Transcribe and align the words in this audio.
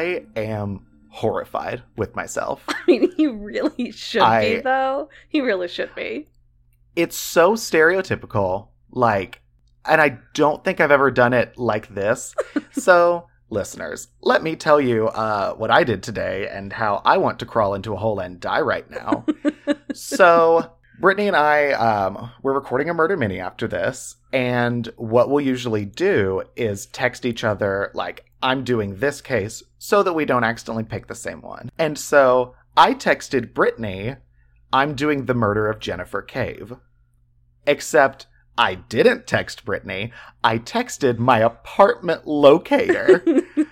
I 0.00 0.24
am 0.36 0.86
horrified 1.10 1.82
with 1.96 2.16
myself. 2.16 2.64
I 2.68 2.76
mean, 2.86 3.12
he 3.16 3.26
really 3.26 3.90
should 3.92 4.22
I- 4.22 4.56
be, 4.56 4.60
though. 4.60 5.08
He 5.28 5.40
really 5.40 5.68
should 5.68 5.94
be. 5.94 6.28
It's 6.96 7.16
so 7.16 7.52
stereotypical, 7.54 8.68
like, 8.90 9.42
and 9.84 10.00
I 10.00 10.18
don't 10.34 10.64
think 10.64 10.80
I've 10.80 10.90
ever 10.90 11.10
done 11.10 11.32
it 11.32 11.56
like 11.56 11.94
this. 11.94 12.34
so, 12.72 13.26
listeners, 13.48 14.08
let 14.22 14.42
me 14.42 14.56
tell 14.56 14.80
you 14.80 15.08
uh, 15.08 15.54
what 15.54 15.70
I 15.70 15.84
did 15.84 16.02
today 16.02 16.48
and 16.50 16.72
how 16.72 17.00
I 17.04 17.18
want 17.18 17.38
to 17.40 17.46
crawl 17.46 17.74
into 17.74 17.94
a 17.94 17.96
hole 17.96 18.18
and 18.18 18.40
die 18.40 18.60
right 18.60 18.90
now. 18.90 19.24
so, 19.94 20.72
Brittany 21.00 21.28
and 21.28 21.36
I, 21.36 21.72
um, 21.72 22.30
we're 22.42 22.54
recording 22.54 22.90
a 22.90 22.94
murder 22.94 23.16
mini 23.16 23.38
after 23.38 23.68
this, 23.68 24.16
and 24.32 24.86
what 24.96 25.30
we'll 25.30 25.44
usually 25.44 25.84
do 25.84 26.42
is 26.56 26.86
text 26.86 27.24
each 27.24 27.44
other, 27.44 27.92
like, 27.94 28.29
I'm 28.42 28.64
doing 28.64 28.96
this 28.96 29.20
case, 29.20 29.62
so 29.78 30.02
that 30.02 30.14
we 30.14 30.24
don't 30.24 30.44
accidentally 30.44 30.84
pick 30.84 31.06
the 31.06 31.14
same 31.14 31.42
one. 31.42 31.70
And 31.78 31.98
so 31.98 32.54
I 32.76 32.94
texted 32.94 33.54
Brittany, 33.54 34.16
I'm 34.72 34.94
doing 34.94 35.26
the 35.26 35.34
murder 35.34 35.68
of 35.68 35.80
Jennifer 35.80 36.22
Cave. 36.22 36.74
Except 37.66 38.26
I 38.56 38.74
didn't 38.74 39.26
text 39.26 39.64
Brittany, 39.64 40.12
I 40.42 40.58
texted 40.58 41.18
my 41.18 41.38
apartment 41.38 42.26
locator, 42.26 43.24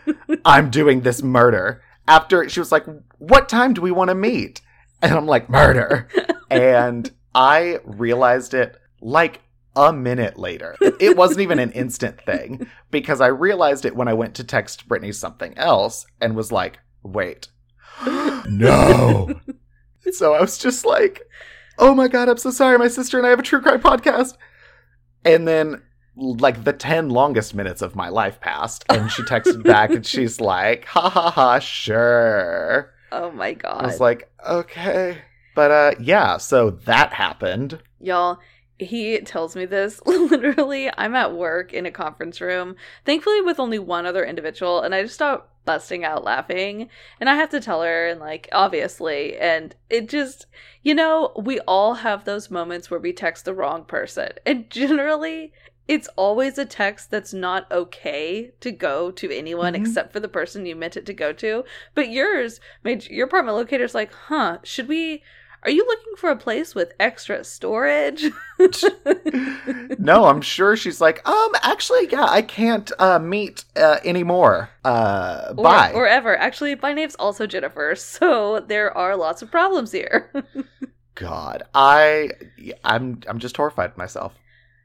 I'm 0.45 0.71
doing 0.71 1.01
this 1.01 1.23
murder. 1.23 1.83
After 2.07 2.49
she 2.49 2.61
was 2.61 2.73
like, 2.73 2.87
What 3.19 3.49
time 3.49 3.75
do 3.75 3.81
we 3.81 3.91
want 3.91 4.09
to 4.09 4.15
meet? 4.15 4.61
And 5.03 5.13
I'm 5.13 5.27
like, 5.27 5.49
Murder. 5.49 6.09
and 6.51 7.11
I 7.35 7.79
realized 7.85 8.55
it 8.55 8.77
like 9.01 9.41
a 9.79 9.93
minute 9.93 10.39
later. 10.39 10.77
It 10.81 11.17
wasn't 11.17 11.41
even 11.41 11.61
an 11.61 11.71
instant 11.71 12.21
thing 12.23 12.67
because 12.91 13.21
I 13.21 13.29
realized 13.29 13.84
it 13.84 13.95
when 13.95 14.09
I 14.09 14.15
went 14.15 14.34
to 14.34 14.45
text 14.45 14.89
Brittany 14.89 15.12
something 15.12 15.57
else 15.57 16.05
and 16.21 16.34
was 16.34 16.51
like, 16.51 16.81
wait, 17.05 17.48
no. 18.05 19.41
so 20.12 20.34
I 20.34 20.41
was 20.41 20.59
just 20.59 20.84
like, 20.84 21.23
oh 21.79 21.95
my 21.95 22.09
God, 22.09 22.29
I'm 22.29 22.39
so 22.39 22.51
sorry. 22.51 22.77
My 22.77 22.89
sister 22.89 23.19
and 23.19 23.27
I 23.27 23.31
have 23.31 23.39
a 23.39 23.45
true 23.45 23.61
crime 23.61 23.81
podcast. 23.81 24.37
And 25.25 25.47
then 25.47 25.83
like 26.17 26.65
the 26.65 26.73
10 26.73 27.11
longest 27.11 27.55
minutes 27.55 27.81
of 27.81 27.95
my 27.95 28.09
life 28.09 28.41
passed 28.41 28.84
and 28.89 29.11
she 29.12 29.23
texted 29.23 29.62
back 29.62 29.91
and 29.91 30.05
she's 30.05 30.41
like, 30.41 30.84
ha 30.87 31.09
ha 31.09 31.31
ha, 31.31 31.59
sure. 31.61 32.93
Oh 33.12 33.31
my 33.31 33.55
god. 33.55 33.84
I 33.84 33.87
was 33.87 34.01
like, 34.01 34.29
okay. 34.47 35.19
But 35.55 35.71
uh 35.71 35.95
yeah, 36.01 36.37
so 36.39 36.71
that 36.71 37.12
happened. 37.12 37.81
Y'all, 38.01 38.39
he 38.79 39.21
tells 39.21 39.57
me 39.57 39.65
this 39.67 40.01
literally. 40.07 40.91
I'm 40.97 41.15
at 41.15 41.34
work 41.34 41.73
in 41.73 41.87
a 41.87 41.91
conference 41.91 42.41
room, 42.41 42.77
thankfully 43.05 43.41
with 43.41 43.59
only 43.61 43.78
one 43.78 44.06
other 44.06 44.25
individual, 44.25 44.81
and 44.81 44.94
I 44.94 45.03
just 45.03 45.15
start 45.15 45.44
busting 45.65 46.05
out 46.05 46.25
laughing. 46.25 46.89
And 47.21 47.28
I 47.28 47.34
have 47.34 47.50
to 47.50 47.61
tell 47.61 47.83
her, 47.83 48.06
and 48.09 48.21
like, 48.21 48.49
obviously, 48.53 49.37
and 49.37 49.75
it 49.91 50.09
just, 50.09 50.47
you 50.83 50.94
know, 50.94 51.33
we 51.37 51.61
all 51.61 51.94
have 51.94 52.25
those 52.25 52.50
moments 52.50 52.91
where 52.91 53.00
we 53.00 53.12
text 53.12 53.44
the 53.44 53.55
wrong 53.55 53.84
person. 53.84 54.31
And 54.47 54.71
generally, 54.71 55.53
it's 55.87 56.09
always 56.16 56.59
a 56.59 56.66
text 56.66 57.10
that's 57.10 57.33
not 57.33 57.71
okay 57.72 58.50
to 58.60 58.71
go 58.71 59.10
to 59.10 59.34
anyone 59.34 59.72
Mhm. 59.72 59.81
except 59.81 60.12
for 60.12 60.21
the 60.21 60.28
person 60.28 60.66
you 60.66 60.77
meant 60.77 60.97
it 60.99 61.06
to 61.06 61.15
go 61.15 61.33
to. 61.33 61.65
But 61.95 62.10
yours 62.10 62.60
made 62.84 63.06
your 63.09 63.27
apartment 63.27 63.56
locator's 63.56 63.95
like, 63.95 64.12
huh, 64.12 64.59
should 64.62 64.87
we 64.87 65.22
are 65.63 65.71
you 65.71 65.85
looking 65.87 66.15
for 66.17 66.31
a 66.31 66.37
place 66.37 66.75
with 66.75 66.93
extra 67.01 67.43
storage? 67.45 68.25
no, 69.99 70.27
I'm 70.27 70.41
sure 70.41 70.77
she's 70.77 71.01
like, 71.01 71.27
um, 71.29 71.53
actually, 71.63 72.09
yeah, 72.11 72.27
I 72.27 72.43
can't 72.43 72.91
uh 72.99 73.19
meet 73.19 73.65
uh 73.77 73.99
anymore. 74.05 74.71
Uh 74.85 75.55
or, 75.57 75.65
bye. 75.65 75.93
or 75.93 76.07
ever. 76.07 76.37
Actually, 76.37 76.75
my 76.77 76.93
name's 76.93 77.15
also 77.17 77.47
Jennifer, 77.47 77.95
so 77.97 78.61
there 78.61 78.97
are 78.97 79.17
lots 79.17 79.43
of 79.43 79.51
problems 79.51 79.93
here. 79.93 80.31
God. 81.15 81.65
I 81.75 82.31
I'm 82.85 83.21
I'm 83.27 83.39
just 83.39 83.57
horrified 83.57 83.97
myself. 83.97 84.35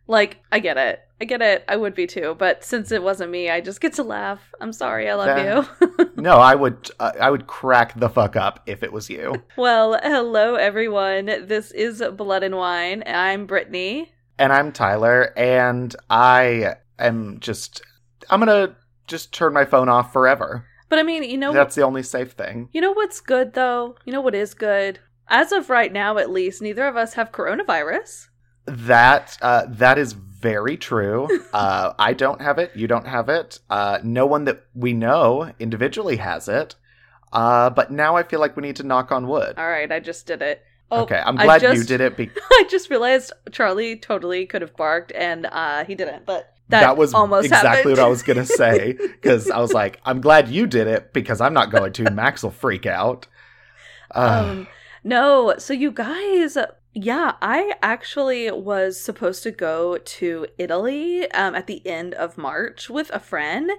like, 0.07 0.39
I 0.51 0.59
get 0.59 0.77
it. 0.77 1.01
I 1.23 1.25
get 1.25 1.41
it. 1.41 1.63
I 1.69 1.77
would 1.77 1.95
be 1.95 2.05
too, 2.05 2.35
but 2.37 2.65
since 2.65 2.91
it 2.91 3.01
wasn't 3.01 3.31
me, 3.31 3.49
I 3.49 3.61
just 3.61 3.79
get 3.79 3.93
to 3.93 4.03
laugh. 4.03 4.41
I'm 4.59 4.73
sorry. 4.73 5.09
I 5.09 5.13
love 5.15 5.39
you. 5.79 5.87
No, 6.17 6.37
I 6.37 6.53
would 6.55 6.89
uh, 6.99 7.11
I 7.19 7.29
would 7.29 7.47
crack 7.47 7.99
the 7.99 8.09
fuck 8.09 8.37
up 8.37 8.61
if 8.65 8.81
it 8.81 8.93
was 8.93 9.09
you. 9.09 9.43
well, 9.57 9.99
hello 10.01 10.55
everyone. 10.55 11.25
This 11.25 11.71
is 11.71 12.03
Blood 12.15 12.43
and 12.43 12.55
Wine. 12.55 13.03
I'm 13.05 13.45
Brittany. 13.45 14.11
And 14.37 14.53
I'm 14.53 14.71
Tyler 14.71 15.33
and 15.37 15.93
I 16.09 16.75
am 16.99 17.39
just 17.41 17.81
I'm 18.29 18.41
going 18.41 18.67
to 18.67 18.75
just 19.07 19.33
turn 19.33 19.53
my 19.53 19.65
phone 19.65 19.89
off 19.89 20.13
forever. 20.13 20.65
But 20.87 20.99
I 20.99 21.03
mean, 21.03 21.23
you 21.23 21.37
know 21.37 21.51
That's 21.51 21.75
the 21.75 21.83
only 21.83 22.03
safe 22.03 22.31
thing. 22.33 22.69
You 22.71 22.79
know 22.79 22.93
what's 22.93 23.19
good 23.19 23.53
though? 23.53 23.95
You 24.05 24.13
know 24.13 24.21
what 24.21 24.35
is 24.35 24.53
good? 24.53 24.99
As 25.27 25.51
of 25.51 25.69
right 25.69 25.91
now, 25.91 26.17
at 26.17 26.29
least, 26.29 26.61
neither 26.61 26.85
of 26.85 26.95
us 26.95 27.13
have 27.13 27.31
coronavirus. 27.31 28.27
That 28.65 29.37
uh, 29.41 29.65
that 29.67 29.97
is 29.97 30.15
very 30.43 30.77
true. 30.77 31.27
Uh, 31.53 31.93
I 31.97 32.13
don't 32.13 32.41
have 32.41 32.59
it. 32.59 32.71
You 32.75 32.87
don't 32.87 33.07
have 33.07 33.29
it. 33.29 33.59
Uh, 33.69 33.99
no 34.03 34.25
one 34.25 34.43
that 34.45 34.65
we 34.75 34.93
know 34.93 35.51
individually 35.57 36.17
has 36.17 36.49
it. 36.49 36.75
Uh, 37.31 37.69
but 37.69 37.91
now 37.91 38.15
I 38.15 38.23
feel 38.23 38.39
like 38.39 38.55
we 38.55 38.61
need 38.61 38.75
to 38.75 38.83
knock 38.83 39.11
on 39.11 39.27
wood. 39.27 39.55
All 39.57 39.67
right, 39.67 39.91
I 39.91 39.99
just 39.99 40.27
did 40.27 40.41
it. 40.41 40.61
Oh, 40.91 41.03
okay, 41.03 41.21
I'm 41.25 41.35
glad 41.35 41.63
you 41.63 41.83
did 41.83 42.01
it. 42.01 42.15
Be- 42.17 42.29
I 42.51 42.65
just 42.69 42.89
realized 42.89 43.31
Charlie 43.51 43.95
totally 43.97 44.45
could 44.45 44.61
have 44.61 44.75
barked 44.75 45.11
and 45.13 45.47
uh, 45.47 45.85
he 45.85 45.95
didn't, 45.95 46.25
but 46.25 46.53
that, 46.69 46.81
that, 46.81 46.97
was 46.97 47.13
almost 47.13 47.45
exactly 47.45 47.91
what 47.91 47.99
I 47.99 48.07
was 48.07 48.21
gonna 48.21 48.45
say 48.45 48.93
because 49.01 49.49
I 49.49 49.59
was 49.59 49.73
like, 49.73 49.99
I'm 50.05 50.21
glad 50.21 50.49
you 50.49 50.67
did 50.67 50.87
it 50.87 51.13
because 51.13 51.41
I'm 51.41 51.53
not 51.53 51.71
going 51.71 51.93
to. 51.93 52.11
Max 52.11 52.43
will 52.43 52.51
freak 52.51 52.85
out. 52.85 53.27
Uh, 54.13 54.45
um, 54.45 54.67
no, 55.03 55.55
so 55.57 55.73
you 55.73 55.91
guys, 55.91 56.57
yeah, 56.93 57.33
I 57.41 57.73
actually 57.81 58.51
was 58.51 58.99
supposed 58.99 59.43
to 59.43 59.51
go 59.51 59.97
to 59.97 60.47
Italy 60.57 61.29
um, 61.31 61.55
at 61.55 61.67
the 61.67 61.85
end 61.87 62.13
of 62.13 62.37
March 62.37 62.89
with 62.89 63.09
a 63.11 63.19
friend, 63.19 63.71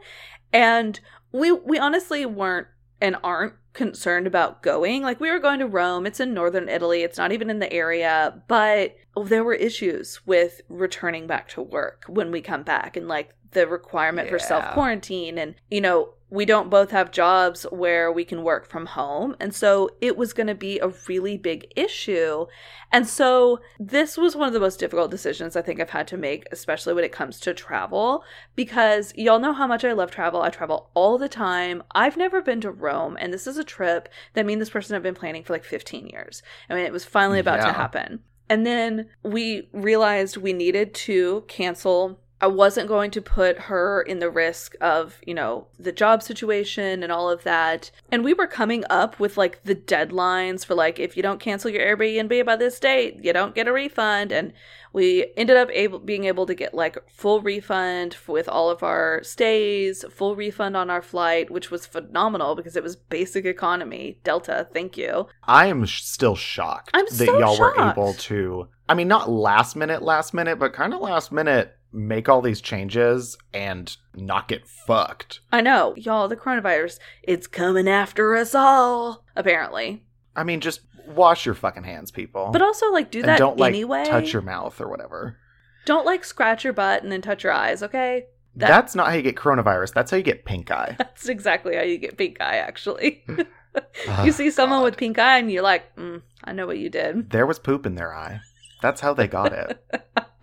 and 0.52 0.98
we 1.32 1.52
we 1.52 1.78
honestly 1.78 2.26
weren't 2.26 2.66
and 3.00 3.16
aren't 3.22 3.54
concerned 3.72 4.26
about 4.26 4.62
going. 4.62 5.02
Like 5.02 5.20
we 5.20 5.30
were 5.30 5.38
going 5.38 5.60
to 5.60 5.66
Rome. 5.66 6.06
It's 6.06 6.20
in 6.20 6.34
northern 6.34 6.69
Italy. 6.69 7.02
It's 7.02 7.19
not 7.19 7.32
even 7.32 7.50
in 7.50 7.58
the 7.58 7.72
area, 7.72 8.42
but 8.48 8.97
there 9.22 9.44
were 9.44 9.54
issues 9.54 10.20
with 10.26 10.60
returning 10.69 11.26
back 11.26 11.48
to 11.50 11.62
work 11.62 12.04
when 12.08 12.31
we 12.31 12.41
come 12.41 12.62
back 12.62 12.96
and 12.96 13.06
like 13.06 13.34
the 13.52 13.66
requirement 13.66 14.28
for 14.28 14.38
self 14.38 14.72
quarantine 14.72 15.38
and 15.38 15.54
you 15.70 15.81
know, 15.81 16.14
we 16.34 16.44
don't 16.44 16.68
both 16.68 16.90
have 16.90 17.12
jobs 17.12 17.62
where 17.70 18.10
we 18.10 18.24
can 18.24 18.42
work 18.42 18.66
from 18.66 18.86
home. 18.86 19.36
And 19.38 19.54
so 19.54 19.88
it 20.00 20.16
was 20.16 20.32
going 20.32 20.48
to 20.48 20.54
be 20.54 20.80
a 20.80 20.88
really 21.06 21.36
big 21.36 21.72
issue. 21.76 22.46
And 22.90 23.06
so 23.06 23.60
this 23.78 24.16
was 24.16 24.34
one 24.34 24.48
of 24.48 24.52
the 24.52 24.58
most 24.58 24.81
difficult 24.81 25.12
decisions 25.12 25.54
I 25.54 25.62
think 25.62 25.81
I've 25.81 25.90
had 25.90 26.08
to 26.08 26.16
make, 26.16 26.46
especially 26.50 26.92
when 26.92 27.04
it 27.04 27.12
comes 27.12 27.38
to 27.40 27.54
travel, 27.54 28.25
because 28.56 29.14
y'all 29.16 29.38
know 29.38 29.52
how 29.52 29.69
much 29.69 29.84
I 29.84 29.92
love 29.92 30.10
travel. 30.10 30.42
I 30.42 30.50
travel 30.50 30.90
all 30.94 31.19
the 31.19 31.28
time. 31.28 31.84
I've 31.94 32.16
never 32.16 32.42
been 32.42 32.60
to 32.62 32.70
Rome, 32.72 33.16
and 33.20 33.32
this 33.32 33.46
is 33.46 33.56
a 33.56 33.64
trip 33.64 34.08
that 34.32 34.44
me 34.44 34.54
and 34.54 34.62
this 34.62 34.70
person 34.70 34.94
have 34.94 35.04
been 35.04 35.14
planning 35.14 35.44
for 35.44 35.52
like 35.52 35.64
15 35.64 36.08
years. 36.08 36.42
I 36.69 36.75
mean, 36.75 36.84
it 36.84 36.92
was 36.92 37.04
finally 37.04 37.38
about 37.38 37.60
to 37.60 37.72
happen. 37.72 38.25
And 38.48 38.66
then 38.66 39.08
we 39.22 39.69
realized 39.72 40.37
we 40.37 40.52
needed 40.52 40.94
to 40.94 41.44
cancel. 41.46 42.20
I 42.40 42.48
wasn't 42.48 42.88
going 42.88 43.10
to 43.12 43.22
put 43.22 43.58
her 43.58 44.02
in 44.02 44.19
the 44.19 44.28
risk 44.28 44.75
of, 44.81 45.19
you 45.26 45.34
know, 45.34 45.69
the 45.78 45.92
job 45.92 46.22
situation 46.22 47.02
and 47.02 47.10
all 47.10 47.31
of 47.31 47.44
that. 47.44 47.90
And 48.10 48.25
we 48.25 48.34
were 48.34 48.46
coming 48.46 48.84
up 48.90 49.19
with 49.19 49.36
like 49.36 49.62
the 49.64 49.75
deadlines 49.75 50.64
for 50.66 50.75
like 50.75 50.98
if 50.98 51.16
you 51.16 51.22
don't 51.22 51.40
cancel 51.40 51.70
your 51.70 51.96
Airbnb 51.96 52.44
by 52.44 52.56
this 52.56 52.78
date, 52.81 53.19
you 53.22 53.32
don't 53.32 53.54
get 53.54 53.69
a 53.69 53.72
refund. 53.72 54.32
And 54.32 54.52
we 54.92 55.32
ended 55.36 55.56
up 55.56 55.70
able 55.72 55.98
being 55.98 56.25
able 56.25 56.46
to 56.46 56.54
get 56.54 56.75
like 56.75 56.98
full 57.08 57.40
refund 57.40 58.16
with 58.26 58.48
all 58.48 58.69
of 58.69 58.82
our 58.82 59.22
stays, 59.22 60.04
full 60.10 60.37
refund 60.37 60.76
on 60.76 60.90
our 60.90 61.02
flight, 61.02 61.50
which 61.50 61.70
was 61.70 61.87
phenomenal 61.87 62.54
because 62.56 62.76
it 62.76 62.82
was 62.82 62.94
basic 62.94 63.44
economy. 63.44 64.19
Delta, 64.22 64.69
thank 64.72 64.96
you. 64.96 65.28
I 65.44 65.66
am 65.66 65.87
still 65.87 66.37
shocked 66.37 66.90
I'm 66.94 67.06
that 67.06 67.12
so 67.12 67.38
y'all 67.38 67.58
were 67.58 67.75
able 67.80 68.14
to. 68.14 68.69
I 68.88 68.94
mean, 68.94 69.08
not 69.08 69.30
last 69.30 69.76
minute, 69.76 70.02
last 70.02 70.34
minute, 70.34 70.58
but 70.58 70.75
kind 70.75 70.92
of 70.92 71.00
last 71.00 71.32
minute 71.32 71.75
make 71.94 72.29
all 72.29 72.43
these 72.43 72.61
changes 72.61 73.37
and 73.52 73.96
not 74.14 74.49
get 74.49 74.67
fucked. 74.67 75.41
I 75.52 75.61
know, 75.61 75.94
y'all, 75.96 76.29
the 76.29 76.37
coronavirus, 76.37 76.99
it's 77.23 77.46
coming 77.46 77.88
after 77.88 78.35
us 78.37 78.55
all, 78.55 79.25
apparently. 79.37 80.02
I 80.37 80.43
mean, 80.44 80.61
just 80.61 80.81
wash 81.06 81.46
your 81.46 81.55
fucking 81.55 81.85
hands, 81.85 82.11
people. 82.11 82.50
But 82.52 82.62
also, 82.62 82.91
like, 82.93 83.11
do 83.11 83.20
and 83.20 83.29
that 83.29 83.38
don't 83.38 83.58
like 83.58 83.70
anyway. 83.70 84.05
touch 84.05 84.32
your 84.32 84.43
mouth 84.43 84.81
or 84.81 84.88
whatever. 84.88 85.38
Don't 85.87 86.05
like 86.06 86.25
scratch 86.25 86.64
your 86.64 86.73
butt 86.73 87.02
and 87.02 87.12
then 87.12 87.23
touch 87.23 87.44
your 87.44 87.52
eyes, 87.52 87.82
okay? 87.82 88.26
That- 88.56 88.69
That's 88.69 88.94
not 88.94 89.08
how 89.08 89.14
you 89.14 89.23
get 89.23 89.37
coronavirus. 89.37 89.93
That's 89.94 90.11
how 90.11 90.17
you 90.17 90.23
get 90.23 90.44
pink 90.44 90.70
eye. 90.70 90.97
That's 90.99 91.29
exactly 91.29 91.76
how 91.76 91.82
you 91.82 91.99
get 91.99 92.17
pink 92.17 92.40
eye, 92.40 92.56
actually. 92.56 93.25
you 94.25 94.32
see 94.32 94.50
someone 94.50 94.81
God. 94.81 94.85
with 94.85 94.97
pink 94.97 95.19
eye 95.19 95.38
and 95.38 95.50
you're 95.50 95.62
like, 95.62 95.94
mm, 95.97 96.23
I 96.43 96.52
know 96.52 96.67
what 96.67 96.79
you 96.79 96.88
did. 96.88 97.31
There 97.31 97.47
was 97.47 97.58
poop 97.58 97.87
in 97.87 97.94
their 97.94 98.14
eye. 98.14 98.40
That's 98.82 99.00
how 99.00 99.14
they 99.14 99.29
got 99.29 99.52
it. 99.52 99.85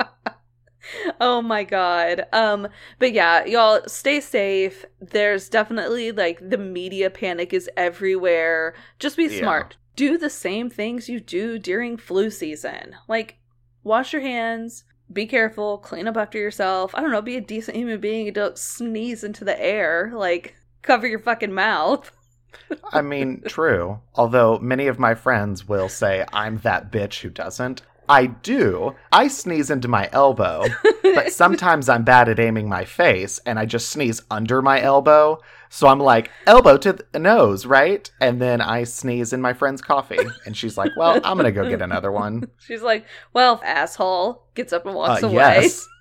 oh 1.19 1.41
my 1.41 1.63
god. 1.63 2.25
Um 2.33 2.67
but 2.99 3.13
yeah, 3.13 3.45
y'all 3.45 3.81
stay 3.87 4.19
safe. 4.19 4.85
There's 4.99 5.49
definitely 5.49 6.11
like 6.11 6.39
the 6.49 6.57
media 6.57 7.09
panic 7.09 7.53
is 7.53 7.69
everywhere. 7.77 8.73
Just 8.99 9.17
be 9.17 9.25
Yeah. 9.25 9.39
smart. 9.39 9.77
Do 9.95 10.17
the 10.17 10.29
same 10.29 10.69
things 10.69 11.09
you 11.09 11.19
do 11.19 11.59
during 11.59 11.97
flu 11.97 12.29
season. 12.29 12.95
Like 13.07 13.37
wash 13.83 14.13
your 14.13 14.21
hands, 14.21 14.83
be 15.11 15.25
careful, 15.25 15.77
clean 15.77 16.07
up 16.07 16.17
after 16.17 16.37
yourself. 16.37 16.95
I 16.95 17.01
don't 17.01 17.11
know, 17.11 17.21
be 17.21 17.35
a 17.37 17.41
decent 17.41 17.77
human 17.77 17.99
being 17.99 18.27
and 18.27 18.35
don't 18.35 18.57
sneeze 18.57 19.23
into 19.23 19.43
the 19.43 19.61
air. 19.61 20.11
Like 20.15 20.55
cover 20.81 21.07
your 21.07 21.19
fucking 21.19 21.53
mouth. 21.53 22.11
I 22.91 23.01
mean, 23.01 23.43
true. 23.47 23.99
Although 24.15 24.59
many 24.59 24.87
of 24.87 24.99
my 24.99 25.15
friends 25.15 25.67
will 25.67 25.89
say 25.89 26.25
I'm 26.33 26.57
that 26.59 26.91
bitch 26.91 27.21
who 27.21 27.29
doesn't. 27.29 27.81
I 28.11 28.25
do. 28.27 28.93
I 29.11 29.27
sneeze 29.29 29.71
into 29.71 29.87
my 29.87 30.09
elbow, 30.11 30.65
but 31.01 31.31
sometimes 31.41 31.87
I'm 31.89 32.03
bad 32.03 32.27
at 32.29 32.39
aiming 32.39 32.67
my 32.69 32.85
face 32.85 33.39
and 33.45 33.57
I 33.57 33.65
just 33.65 33.89
sneeze 33.89 34.21
under 34.29 34.61
my 34.61 34.81
elbow. 34.81 35.39
So 35.69 35.87
I'm 35.87 35.99
like, 35.99 36.29
elbow 36.45 36.75
to 36.77 36.97
the 37.13 37.19
nose, 37.19 37.65
right? 37.65 38.11
And 38.19 38.41
then 38.41 38.59
I 38.59 38.83
sneeze 38.83 39.31
in 39.31 39.39
my 39.41 39.53
friend's 39.53 39.81
coffee. 39.81 40.19
And 40.45 40.55
she's 40.57 40.77
like, 40.77 40.91
well, 40.97 41.21
I'm 41.23 41.37
going 41.37 41.45
to 41.45 41.51
go 41.53 41.69
get 41.69 41.81
another 41.81 42.11
one. 42.11 42.49
She's 42.59 42.81
like, 42.81 43.05
"Well, 43.31 43.61
asshole," 43.63 44.43
gets 44.53 44.73
up 44.73 44.85
and 44.85 44.93
walks 44.95 45.23
Uh, 45.23 45.27
away. 45.27 45.35
yes. 45.35 45.87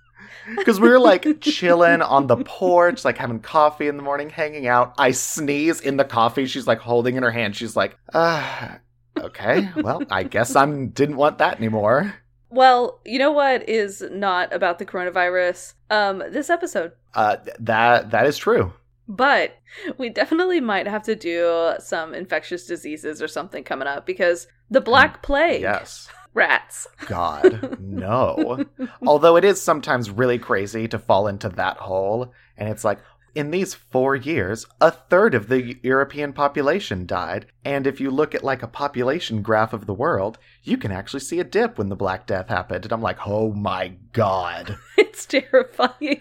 Because 0.57 0.81
we 0.81 0.89
were 0.89 0.99
like 0.99 1.41
chilling 1.41 2.03
on 2.03 2.27
the 2.27 2.39
porch, 2.39 3.05
like 3.05 3.19
having 3.19 3.39
coffee 3.41 3.87
in 3.87 3.97
the 3.97 4.03
morning, 4.03 4.31
hanging 4.31 4.67
out. 4.67 4.95
I 4.99 5.13
sneeze 5.13 5.81
in 5.81 5.97
the 5.97 6.05
coffee. 6.05 6.47
She's 6.47 6.67
like 6.67 6.79
holding 6.81 7.15
in 7.17 7.23
her 7.23 7.31
hand. 7.31 7.55
She's 7.55 7.77
like, 7.77 7.97
uh, 8.13 8.77
okay, 9.21 9.71
well, 9.77 10.03
I 10.11 10.23
guess 10.25 10.55
I 10.57 10.67
didn't 10.67 11.17
want 11.17 11.39
that 11.39 11.59
anymore. 11.59 12.15
Well, 12.51 13.01
you 13.05 13.19
know 13.19 13.31
what 13.31 13.69
is 13.69 14.03
not 14.11 14.53
about 14.53 14.79
the 14.79 14.87
coronavirus? 14.87 15.75
Um, 15.89 16.19
this 16.31 16.51
episode. 16.51 16.93
Uh, 17.15 17.37
that 17.61 18.11
that 18.11 18.27
is 18.27 18.37
true. 18.39 18.73
But 19.09 19.57
we 19.99 20.09
definitely 20.09 20.61
might 20.61 20.87
have 20.87 21.03
to 21.05 21.17
do 21.17 21.73
some 21.81 22.15
infectious 22.15 22.67
diseases 22.67 23.21
or 23.21 23.27
something 23.29 23.65
coming 23.65 23.89
up 23.89 24.07
because 24.07 24.47
the 24.71 24.81
Black 24.81 25.21
Plague, 25.23 25.63
Yes. 25.63 26.09
rats. 26.33 26.87
God, 27.07 27.77
no. 27.81 28.65
Although 29.05 29.37
it 29.37 29.45
is 29.45 29.61
sometimes 29.61 30.11
really 30.11 30.39
crazy 30.39 30.87
to 30.89 30.99
fall 30.99 31.27
into 31.27 31.49
that 31.51 31.77
hole, 31.79 32.33
and 32.57 32.69
it's 32.69 32.85
like, 32.85 32.99
in 33.35 33.51
these 33.51 33.75
four 33.75 34.17
years, 34.17 34.67
a 34.81 34.91
third 34.91 35.35
of 35.35 35.49
the 35.49 35.77
European 35.83 36.33
population 36.33 37.07
died. 37.07 37.47
And 37.65 37.87
if 37.87 38.01
you 38.01 38.11
look 38.11 38.35
at 38.35 38.45
like 38.45 38.63
a 38.63 38.69
population 38.69 39.43
graph 39.43 39.73
of 39.73 39.87
the 39.87 39.95
world, 39.95 40.39
you 40.63 40.77
can 40.77 40.93
actually 40.93 41.21
see 41.21 41.41
a 41.41 41.45
dip 41.45 41.79
when 41.79 41.89
the 41.89 41.97
Black 41.97 42.27
Death 42.27 42.49
happened. 42.49 42.85
And 42.85 42.93
I'm 42.93 43.03
like, 43.03 43.19
oh 43.27 43.53
my 43.53 43.95
god. 44.13 44.77
it's 44.99 45.27
terrifying. 45.27 46.21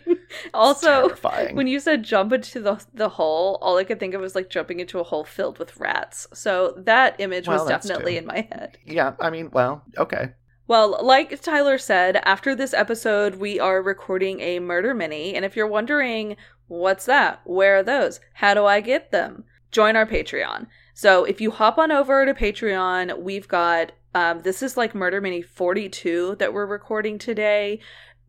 also, 0.53 1.07
terrifying. 1.07 1.55
when 1.55 1.67
you 1.67 1.79
said 1.79 2.03
jump 2.03 2.33
into 2.33 2.59
the 2.59 2.83
the 2.93 3.09
hole, 3.09 3.57
all 3.61 3.77
I 3.77 3.83
could 3.83 3.99
think 3.99 4.13
of 4.13 4.21
was 4.21 4.35
like 4.35 4.49
jumping 4.49 4.79
into 4.79 4.99
a 4.99 5.03
hole 5.03 5.23
filled 5.25 5.59
with 5.59 5.77
rats. 5.77 6.27
So 6.33 6.73
that 6.77 7.15
image 7.19 7.47
Well, 7.47 7.59
was 7.59 7.67
definitely 7.69 8.13
too. 8.13 8.19
in 8.19 8.25
my 8.25 8.47
head. 8.51 8.77
yeah, 8.85 9.13
I 9.19 9.29
mean, 9.29 9.49
well, 9.51 9.83
okay. 9.97 10.29
Well, 10.67 10.99
like 11.03 11.41
Tyler 11.41 11.79
said, 11.79 12.17
after 12.25 12.53
this 12.53 12.75
episode, 12.75 13.35
we 13.37 13.59
are 13.59 13.81
recording 13.81 14.39
a 14.39 14.59
murder 14.59 14.93
mini. 14.93 15.33
And 15.33 15.43
if 15.43 15.55
you're 15.55 15.65
wondering, 15.65 16.37
what's 16.69 17.05
that? 17.05 17.41
Where 17.43 17.77
are 17.79 17.83
those? 17.83 18.21
How 18.35 18.53
do 18.53 18.65
I 18.65 18.79
get 18.79 19.11
them? 19.11 19.43
Join 19.71 19.95
our 19.97 20.05
Patreon. 20.05 20.67
So 20.93 21.25
if 21.25 21.41
you 21.41 21.51
hop 21.51 21.77
on 21.77 21.91
over 21.91 22.25
to 22.25 22.33
Patreon, 22.33 23.19
we've 23.21 23.47
got 23.47 23.91
um, 24.15 24.41
this 24.41 24.63
is 24.63 24.75
like 24.75 24.95
Murder 24.95 25.21
Mini 25.21 25.41
42 25.43 26.37
that 26.39 26.51
we're 26.51 26.65
recording 26.65 27.19
today. 27.19 27.79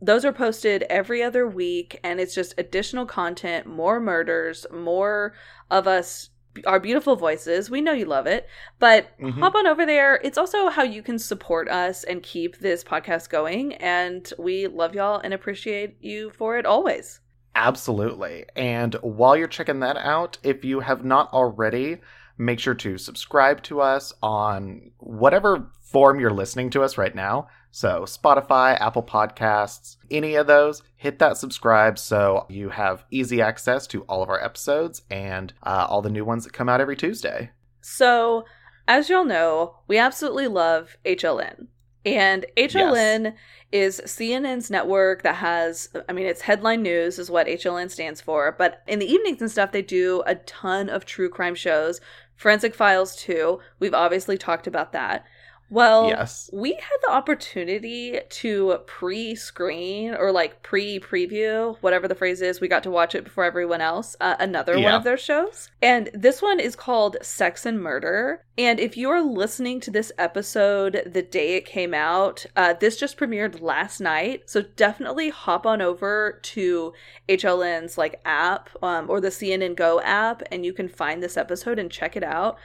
Those 0.03 0.27
are 0.27 0.33
posted 0.33 0.83
every 0.91 1.23
other 1.23 1.47
week, 1.49 1.99
and 2.05 2.21
it's 2.21 2.35
just 2.35 2.53
additional 2.59 3.07
content, 3.07 3.67
more 3.67 3.99
murders, 3.99 4.67
more 4.71 5.33
of 5.71 5.87
us, 5.87 6.29
our 6.67 6.79
beautiful 6.81 7.17
voices. 7.17 7.71
We 7.71 7.81
know 7.81 7.93
you 7.93 8.05
love 8.05 8.27
it, 8.27 8.47
but 8.79 9.09
Mhm. 9.19 9.39
hop 9.41 9.55
on 9.55 9.67
over 9.67 9.87
there. 9.87 10.21
It's 10.23 10.37
also 10.37 10.69
how 10.69 10.83
you 10.83 11.03
can 11.03 11.19
support 11.19 11.69
us 11.71 12.05
and 12.05 12.23
keep 12.23 12.59
this 12.59 12.85
podcast 12.85 13.31
going. 13.31 13.75
And 13.77 14.31
we 14.39 14.67
love 14.67 14.95
y'all 14.95 15.21
and 15.25 15.33
appreciate 15.33 15.97
you 16.01 16.29
for 16.31 16.59
it 16.59 16.67
always. 16.67 17.21
Absolutely. 17.55 18.47
And 18.57 18.95
while 19.03 19.37
you're 19.37 19.49
checking 19.49 19.81
that 19.81 19.97
out, 19.97 20.39
if 20.43 20.65
you 20.65 20.81
have 20.81 21.05
not 21.05 21.33
already, 21.33 21.99
make 22.39 22.59
sure 22.59 22.75
to 22.75 22.97
subscribe 22.97 23.63
to 23.65 23.81
us 23.81 24.13
on 24.23 24.91
whatever 24.99 25.71
form 25.81 26.21
you're 26.21 26.31
listening 26.31 26.71
to 26.71 26.83
us 26.83 26.97
right 26.97 27.15
now. 27.15 27.49
So, 27.73 28.03
Spotify, 28.03 28.81
Apple 28.81 29.03
Podcasts, 29.03 29.97
any 30.11 30.35
of 30.35 30.49
those, 30.49 30.83
hit 30.97 31.21
that 31.21 31.37
subscribe 31.37 32.01
so 32.01 32.47
you 32.49 32.71
have 32.71 33.05
easy 33.11 33.41
access 33.41 33.87
to 33.89 34.03
all 34.03 34.23
of 34.23 34.29
our 34.29 34.43
episodes 34.43 35.03
and 35.09 35.53
uh, 35.63 35.87
all 35.89 36.03
the 36.03 36.11
new 36.11 36.25
ones 36.25 36.45
that 36.45 36.53
come 36.53 36.69
out 36.69 36.81
every 36.81 36.97
Tuesday. 36.97 37.51
So, 37.81 38.45
as 38.89 39.09
y'all 39.09 39.25
know, 39.25 39.77
we 39.87 39.99
absolutely 39.99 40.49
love 40.49 40.97
HLN. 41.05 41.69
And 42.05 42.47
HLN 42.57 43.35
is 43.73 44.01
CNN's 44.05 44.71
network 44.71 45.23
that 45.23 45.37
has, 45.37 45.91
I 46.09 46.13
mean, 46.13 46.27
it's 46.27 46.41
headline 46.43 46.83
news, 46.83 47.19
is 47.19 47.31
what 47.31 47.47
HLN 47.47 47.91
stands 47.91 48.21
for. 48.21 48.55
But 48.57 48.83
in 48.87 48.99
the 48.99 49.07
evenings 49.07 49.41
and 49.41 49.51
stuff, 49.51 49.73
they 49.73 49.83
do 49.83 50.23
a 50.27 50.37
ton 50.37 50.89
of 50.89 51.05
true 51.05 51.29
crime 51.29 51.55
shows. 51.55 52.01
Forensic 52.37 52.75
Files, 52.75 53.15
too. 53.15 53.61
We've 53.79 53.95
obviously 53.95 54.39
talked 54.39 54.67
about 54.67 54.93
that. 54.93 55.27
Well, 55.71 56.09
yes. 56.09 56.51
we 56.53 56.73
had 56.73 56.97
the 57.05 57.13
opportunity 57.13 58.19
to 58.29 58.79
pre 58.87 59.37
screen 59.37 60.15
or 60.15 60.33
like 60.33 60.63
pre 60.65 60.99
preview, 60.99 61.77
whatever 61.81 62.09
the 62.09 62.17
phrase 62.17 62.43
is. 62.43 62.61
We 62.61 62.67
got 62.67 62.83
to 62.83 62.91
watch 62.91 63.15
it 63.15 63.23
before 63.23 63.45
everyone 63.45 63.81
else, 63.81 64.17
uh, 64.21 64.35
another 64.41 64.75
one 64.81 64.93
of 64.95 65.05
their 65.05 65.17
shows. 65.17 65.71
And 65.81 66.11
this 66.13 66.43
one 66.43 66.59
is 66.59 66.75
called 66.75 67.17
Sex 67.23 67.65
and 67.65 67.81
Murder. 67.81 68.45
And 68.59 68.81
if 68.81 68.97
you're 68.97 69.23
listening 69.23 69.79
to 69.81 69.91
this 69.93 70.11
episode 70.19 71.03
the 71.07 71.23
day 71.23 71.55
it 71.55 71.65
came 71.67 71.95
out, 71.95 72.45
uh, 72.57 72.75
this 72.75 72.97
just 72.97 73.17
premiered 73.17 73.63
last 73.63 74.01
night. 74.01 74.51
So 74.51 74.63
definitely 74.63 75.31
hop 75.31 75.67
on 75.67 75.81
over 75.81 76.41
to 76.43 76.93
HLN's 77.29 77.97
like 77.97 78.21
app 78.25 78.71
um, 78.83 79.09
or 79.09 79.21
the 79.21 79.29
CNN 79.29 79.77
Go 79.77 80.01
app 80.01 80.43
and 80.51 80.67
you 80.67 80.73
can 80.73 80.89
find 80.89 81.23
this 81.23 81.37
episode 81.37 81.79
and 81.79 81.91
check 81.91 82.17
it 82.17 82.25
out. 82.25 82.59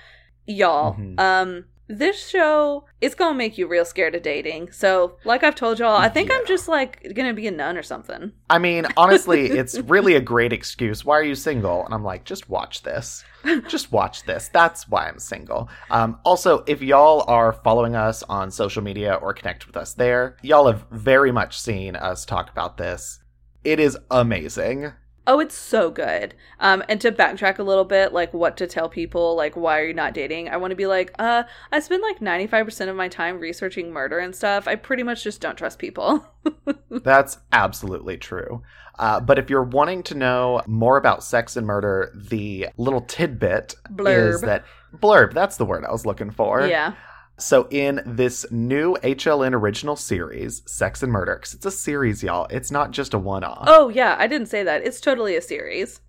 Y'all, 0.47 0.95
Mhm. 0.95 1.19
um, 1.19 1.65
this 1.87 2.27
show 2.27 2.85
it's 3.01 3.15
gonna 3.15 3.37
make 3.37 3.57
you 3.57 3.67
real 3.67 3.85
scared 3.85 4.15
of 4.15 4.23
dating. 4.23 4.71
So, 4.71 5.17
like 5.23 5.43
I've 5.43 5.55
told 5.55 5.79
y'all, 5.79 5.95
I 5.95 6.09
think 6.09 6.31
I'm 6.33 6.45
just 6.47 6.67
like 6.67 7.13
gonna 7.13 7.33
be 7.33 7.47
a 7.47 7.51
nun 7.51 7.77
or 7.77 7.83
something. 7.83 8.31
I 8.49 8.57
mean, 8.57 8.87
honestly, 8.97 9.45
it's 9.51 9.79
really 9.81 10.15
a 10.15 10.21
great 10.21 10.53
excuse. 10.53 11.05
Why 11.05 11.15
are 11.15 11.23
you 11.23 11.35
single? 11.35 11.85
And 11.85 11.93
I'm 11.93 12.03
like, 12.03 12.23
just 12.23 12.49
watch 12.49 12.83
this. 12.83 13.23
Just 13.67 13.91
watch 13.91 14.23
this. 14.23 14.49
That's 14.51 14.87
why 14.89 15.07
I'm 15.07 15.19
single. 15.19 15.69
Um, 15.91 16.19
also, 16.23 16.63
if 16.65 16.81
y'all 16.81 17.23
are 17.27 17.53
following 17.53 17.95
us 17.95 18.23
on 18.23 18.49
social 18.49 18.81
media 18.81 19.13
or 19.15 19.33
connect 19.33 19.67
with 19.67 19.77
us 19.77 19.93
there, 19.93 20.37
y'all 20.41 20.65
have 20.65 20.85
very 20.89 21.31
much 21.31 21.59
seen 21.59 21.95
us 21.95 22.25
talk 22.25 22.49
about 22.49 22.77
this. 22.77 23.19
It 23.63 23.79
is 23.79 23.97
amazing. 24.09 24.93
Oh, 25.27 25.39
it's 25.39 25.55
so 25.55 25.89
good. 25.89 26.35
Um, 26.59 26.83
and 26.87 27.01
to 27.01 27.11
backtrack 27.11 27.57
a 27.57 27.63
little 27.63 27.83
bit, 27.83 28.13
like 28.13 28.33
what 28.33 28.57
to 28.57 28.67
tell 28.67 28.89
people, 28.89 29.35
like 29.35 29.55
why 29.55 29.79
are 29.79 29.85
you 29.85 29.93
not 29.93 30.13
dating? 30.13 30.49
I 30.49 30.57
want 30.57 30.71
to 30.71 30.75
be 30.75 30.85
like, 30.85 31.13
uh, 31.17 31.43
I 31.71 31.79
spend 31.79 32.03
like 32.03 32.19
95% 32.19 32.89
of 32.89 32.95
my 32.95 33.07
time 33.07 33.39
researching 33.39 33.91
murder 33.91 34.19
and 34.19 34.35
stuff. 34.35 34.67
I 34.67 34.75
pretty 34.75 35.03
much 35.03 35.23
just 35.23 35.41
don't 35.41 35.57
trust 35.57 35.79
people. 35.79 36.25
That's 36.89 37.39
absolutely 37.51 38.17
true. 38.17 38.61
Uh, 38.97 39.19
but 39.19 39.39
if 39.39 39.49
you're 39.49 39.63
wanting 39.63 40.03
to 40.03 40.15
know 40.15 40.61
more 40.67 40.97
about 40.97 41.23
sex 41.23 41.57
and 41.57 41.67
murder, 41.67 42.13
the 42.15 42.69
little 42.77 43.01
tidbit 43.01 43.75
Blurb. 43.91 44.29
is 44.29 44.41
that 44.41 44.63
blurb. 44.93 45.33
That's 45.33 45.57
the 45.57 45.65
word 45.65 45.83
I 45.83 45.91
was 45.91 46.05
looking 46.05 46.31
for. 46.31 46.65
yeah. 46.65 46.93
So 47.37 47.67
in 47.69 48.01
this 48.05 48.45
new 48.49 48.95
HLN 49.03 49.53
original 49.53 49.95
series, 49.95 50.61
Sex 50.65 51.03
and 51.03 51.11
Murder, 51.11 51.35
because 51.35 51.53
it's 51.53 51.65
a 51.65 51.71
series, 51.71 52.23
y'all. 52.23 52.47
It's 52.49 52.71
not 52.71 52.91
just 52.91 53.13
a 53.13 53.19
one-off. 53.19 53.65
Oh, 53.67 53.89
yeah. 53.89 54.15
I 54.17 54.27
didn't 54.27 54.47
say 54.47 54.63
that. 54.63 54.85
It's 54.85 55.01
totally 55.01 55.35
a 55.35 55.41
series. 55.41 55.99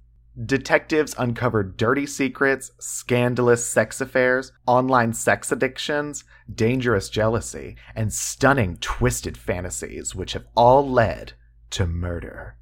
Detectives 0.44 1.14
uncover 1.18 1.62
dirty 1.62 2.06
secrets, 2.06 2.70
scandalous 2.78 3.66
sex 3.66 4.00
affairs, 4.00 4.52
online 4.66 5.14
sex 5.14 5.50
addictions, 5.50 6.24
dangerous 6.52 7.08
jealousy, 7.08 7.76
and 7.94 8.12
stunning 8.12 8.76
twisted 8.76 9.38
fantasies, 9.38 10.14
which 10.14 10.34
have 10.34 10.44
all 10.54 10.88
led 10.88 11.32
to 11.70 11.86
murder. 11.86 12.56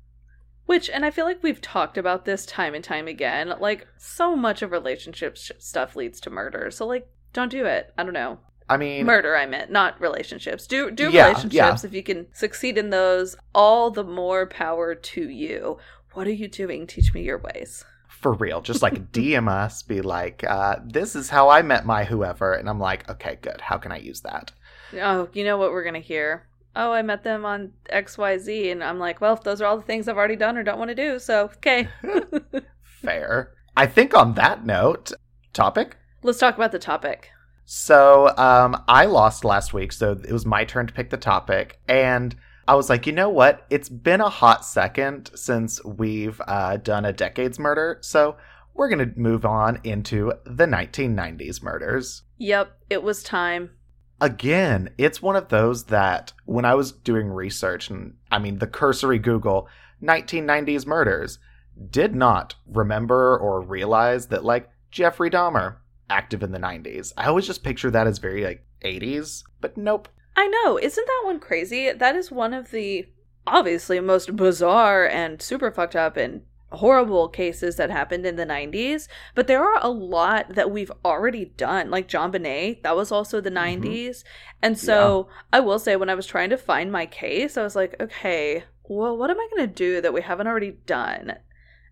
Which, 0.66 0.88
and 0.88 1.04
I 1.04 1.10
feel 1.10 1.26
like 1.26 1.42
we've 1.42 1.60
talked 1.60 1.98
about 1.98 2.24
this 2.24 2.46
time 2.46 2.74
and 2.74 2.82
time 2.82 3.08
again. 3.08 3.52
Like, 3.60 3.86
so 3.98 4.34
much 4.34 4.62
of 4.62 4.70
relationship 4.70 5.36
sh- 5.36 5.50
stuff 5.58 5.96
leads 5.96 6.20
to 6.20 6.30
murder. 6.30 6.70
So, 6.70 6.86
like, 6.86 7.08
don't 7.34 7.50
do 7.50 7.66
it. 7.66 7.92
I 7.98 8.04
don't 8.04 8.14
know. 8.14 8.38
I 8.68 8.76
mean, 8.76 9.04
Murder, 9.06 9.36
I 9.36 9.46
meant, 9.46 9.70
not 9.70 10.00
relationships. 10.00 10.66
Do 10.66 10.90
do 10.90 11.10
Yeah, 11.10 11.28
relationships 11.28 11.54
yeah. 11.54 11.76
if 11.84 11.92
you 11.92 12.02
can 12.02 12.26
succeed 12.32 12.78
in 12.78 12.90
those. 12.90 13.36
All 13.54 13.90
the 13.90 14.04
more 14.04 14.46
power 14.46 14.94
to 14.94 15.28
you. 15.28 15.78
What 16.12 16.26
are 16.26 16.32
you 16.32 16.48
doing? 16.48 16.86
Teach 16.86 17.12
me 17.12 17.22
your 17.22 17.38
ways. 17.38 17.84
for 18.08 18.32
real, 18.32 18.62
just 18.62 18.80
like 18.80 19.12
DM 19.12 19.48
us, 19.48 19.82
be 19.82 20.00
like, 20.00 20.44
uh, 20.48 20.76
"This 20.84 21.14
is 21.14 21.28
how 21.28 21.50
I 21.50 21.62
met 21.62 21.84
my 21.84 22.04
whoever," 22.04 22.54
and 22.54 22.68
I'm 22.70 22.80
like, 22.80 23.08
"Okay, 23.10 23.38
good. 23.42 23.60
How 23.60 23.76
can 23.76 23.92
I 23.92 23.98
use 23.98 24.20
that?" 24.22 24.52
Oh, 24.94 25.28
you 25.32 25.44
know 25.44 25.58
what 25.58 25.72
we're 25.72 25.84
gonna 25.84 25.98
hear? 26.00 26.46
oh, 26.76 26.92
I 26.92 27.02
met 27.02 27.22
them 27.22 27.44
on 27.44 27.72
XYZ. 27.92 28.72
And 28.72 28.82
I'm 28.82 28.98
like, 28.98 29.20
well, 29.20 29.36
those 29.36 29.60
are 29.60 29.66
all 29.66 29.76
the 29.76 29.82
things 29.84 30.08
I've 30.08 30.16
already 30.16 30.36
done 30.36 30.56
or 30.56 30.62
don't 30.62 30.78
want 30.78 30.88
to 30.88 30.94
do. 30.94 31.18
So, 31.18 31.44
okay. 31.56 31.88
Fair. 32.82 33.52
I 33.76 33.86
think 33.86 34.14
on 34.14 34.34
that 34.34 34.64
note, 34.64 35.12
topic? 35.52 35.96
Let's 36.22 36.38
talk 36.38 36.56
about 36.56 36.72
the 36.72 36.78
topic. 36.78 37.30
So, 37.64 38.34
um, 38.36 38.82
I 38.88 39.06
lost 39.06 39.44
last 39.44 39.72
week, 39.72 39.92
so 39.92 40.12
it 40.12 40.32
was 40.32 40.44
my 40.44 40.64
turn 40.64 40.86
to 40.86 40.92
pick 40.92 41.10
the 41.10 41.16
topic. 41.16 41.80
And 41.88 42.36
I 42.68 42.74
was 42.74 42.90
like, 42.90 43.06
you 43.06 43.12
know 43.12 43.30
what? 43.30 43.66
It's 43.70 43.88
been 43.88 44.20
a 44.20 44.28
hot 44.28 44.64
second 44.64 45.30
since 45.34 45.82
we've 45.84 46.40
uh, 46.46 46.76
done 46.76 47.04
a 47.04 47.12
decade's 47.12 47.58
murder. 47.58 47.98
So, 48.02 48.36
we're 48.74 48.88
going 48.88 49.10
to 49.10 49.18
move 49.18 49.44
on 49.44 49.80
into 49.84 50.32
the 50.44 50.66
1990s 50.66 51.62
murders. 51.62 52.22
Yep, 52.38 52.76
it 52.90 53.02
was 53.02 53.22
time. 53.22 53.70
Again, 54.20 54.90
it's 54.98 55.22
one 55.22 55.36
of 55.36 55.48
those 55.48 55.84
that 55.84 56.32
when 56.44 56.64
I 56.64 56.74
was 56.74 56.92
doing 56.92 57.28
research, 57.28 57.88
and 57.88 58.14
I 58.30 58.38
mean, 58.38 58.58
the 58.58 58.66
cursory 58.66 59.18
Google 59.18 59.68
1990s 60.02 60.86
murders, 60.86 61.38
did 61.90 62.14
not 62.14 62.54
remember 62.66 63.36
or 63.38 63.60
realize 63.60 64.28
that, 64.28 64.44
like, 64.44 64.70
Jeffrey 64.90 65.30
Dahmer, 65.30 65.76
active 66.10 66.42
in 66.42 66.52
the 66.52 66.58
90s. 66.58 67.12
I 67.16 67.26
always 67.26 67.46
just 67.46 67.64
picture 67.64 67.90
that 67.90 68.06
as 68.06 68.18
very, 68.18 68.44
like, 68.44 68.66
80s, 68.82 69.42
but 69.60 69.76
nope. 69.76 70.08
I 70.36 70.46
know. 70.48 70.78
Isn't 70.78 71.06
that 71.06 71.22
one 71.24 71.40
crazy? 71.40 71.92
That 71.92 72.16
is 72.16 72.30
one 72.30 72.54
of 72.54 72.70
the 72.70 73.06
obviously 73.46 74.00
most 74.00 74.34
bizarre 74.36 75.06
and 75.06 75.40
super 75.40 75.70
fucked 75.70 75.96
up 75.96 76.16
and 76.16 76.42
horrible 76.70 77.28
cases 77.28 77.76
that 77.76 77.90
happened 77.90 78.26
in 78.26 78.36
the 78.36 78.46
90s, 78.46 79.06
but 79.34 79.46
there 79.46 79.62
are 79.62 79.78
a 79.80 79.88
lot 79.88 80.54
that 80.54 80.70
we've 80.70 80.90
already 81.04 81.44
done. 81.44 81.90
Like 81.90 82.08
JonBenét, 82.08 82.82
that 82.82 82.96
was 82.96 83.12
also 83.12 83.40
the 83.40 83.50
90s. 83.50 83.80
Mm-hmm. 83.80 84.28
And 84.62 84.78
so 84.78 85.28
yeah. 85.28 85.42
I 85.52 85.60
will 85.60 85.78
say, 85.78 85.96
when 85.96 86.10
I 86.10 86.14
was 86.14 86.26
trying 86.26 86.50
to 86.50 86.56
find 86.56 86.90
my 86.90 87.06
case, 87.06 87.56
I 87.56 87.62
was 87.62 87.76
like, 87.76 87.94
okay, 88.00 88.64
well, 88.88 89.16
what 89.16 89.30
am 89.30 89.38
I 89.38 89.48
going 89.54 89.68
to 89.68 89.74
do 89.74 90.00
that 90.00 90.12
we 90.12 90.22
haven't 90.22 90.46
already 90.46 90.72
done? 90.86 91.34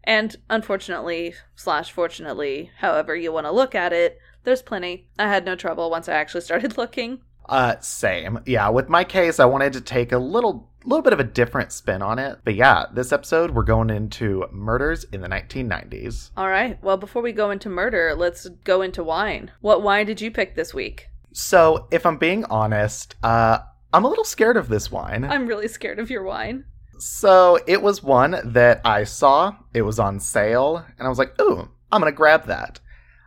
And 0.04 0.36
unfortunately, 0.50 1.34
slash 1.54 1.92
fortunately, 1.92 2.70
however 2.78 3.14
you 3.14 3.32
want 3.32 3.46
to 3.46 3.52
look 3.52 3.74
at 3.74 3.92
it, 3.92 4.18
there's 4.44 4.62
plenty. 4.62 5.08
I 5.18 5.28
had 5.28 5.44
no 5.44 5.54
trouble 5.54 5.90
once 5.90 6.08
I 6.08 6.14
actually 6.14 6.40
started 6.40 6.76
looking. 6.78 7.20
Uh, 7.48 7.78
same. 7.80 8.40
Yeah, 8.46 8.68
with 8.68 8.88
my 8.88 9.04
case, 9.04 9.40
I 9.40 9.44
wanted 9.44 9.72
to 9.74 9.80
take 9.80 10.12
a 10.12 10.18
little 10.18 10.68
little 10.84 11.02
bit 11.02 11.12
of 11.12 11.20
a 11.20 11.24
different 11.24 11.70
spin 11.70 12.02
on 12.02 12.18
it. 12.18 12.38
But 12.44 12.56
yeah, 12.56 12.86
this 12.92 13.12
episode 13.12 13.52
we're 13.52 13.62
going 13.62 13.90
into 13.90 14.46
murders 14.50 15.04
in 15.04 15.20
the 15.20 15.28
1990s. 15.28 16.30
All 16.36 16.48
right. 16.48 16.82
Well, 16.82 16.96
before 16.96 17.22
we 17.22 17.32
go 17.32 17.50
into 17.50 17.68
murder, 17.68 18.14
let's 18.16 18.48
go 18.64 18.82
into 18.82 19.04
wine. 19.04 19.52
What 19.60 19.82
wine 19.82 20.06
did 20.06 20.20
you 20.20 20.30
pick 20.30 20.54
this 20.56 20.74
week? 20.74 21.08
So, 21.32 21.86
if 21.90 22.04
I'm 22.04 22.18
being 22.18 22.44
honest, 22.46 23.14
uh, 23.22 23.60
I'm 23.92 24.04
a 24.04 24.08
little 24.08 24.24
scared 24.24 24.56
of 24.56 24.68
this 24.68 24.90
wine. 24.90 25.24
I'm 25.24 25.46
really 25.46 25.68
scared 25.68 25.98
of 25.98 26.10
your 26.10 26.24
wine. 26.24 26.64
So, 26.98 27.58
it 27.66 27.82
was 27.82 28.02
one 28.02 28.40
that 28.44 28.80
I 28.84 29.04
saw, 29.04 29.56
it 29.74 29.82
was 29.82 29.98
on 29.98 30.20
sale, 30.20 30.84
and 30.98 31.06
I 31.06 31.08
was 31.08 31.18
like, 31.18 31.40
ooh, 31.40 31.68
I'm 31.90 32.00
going 32.00 32.12
to 32.12 32.16
grab 32.16 32.46
that. 32.46 32.80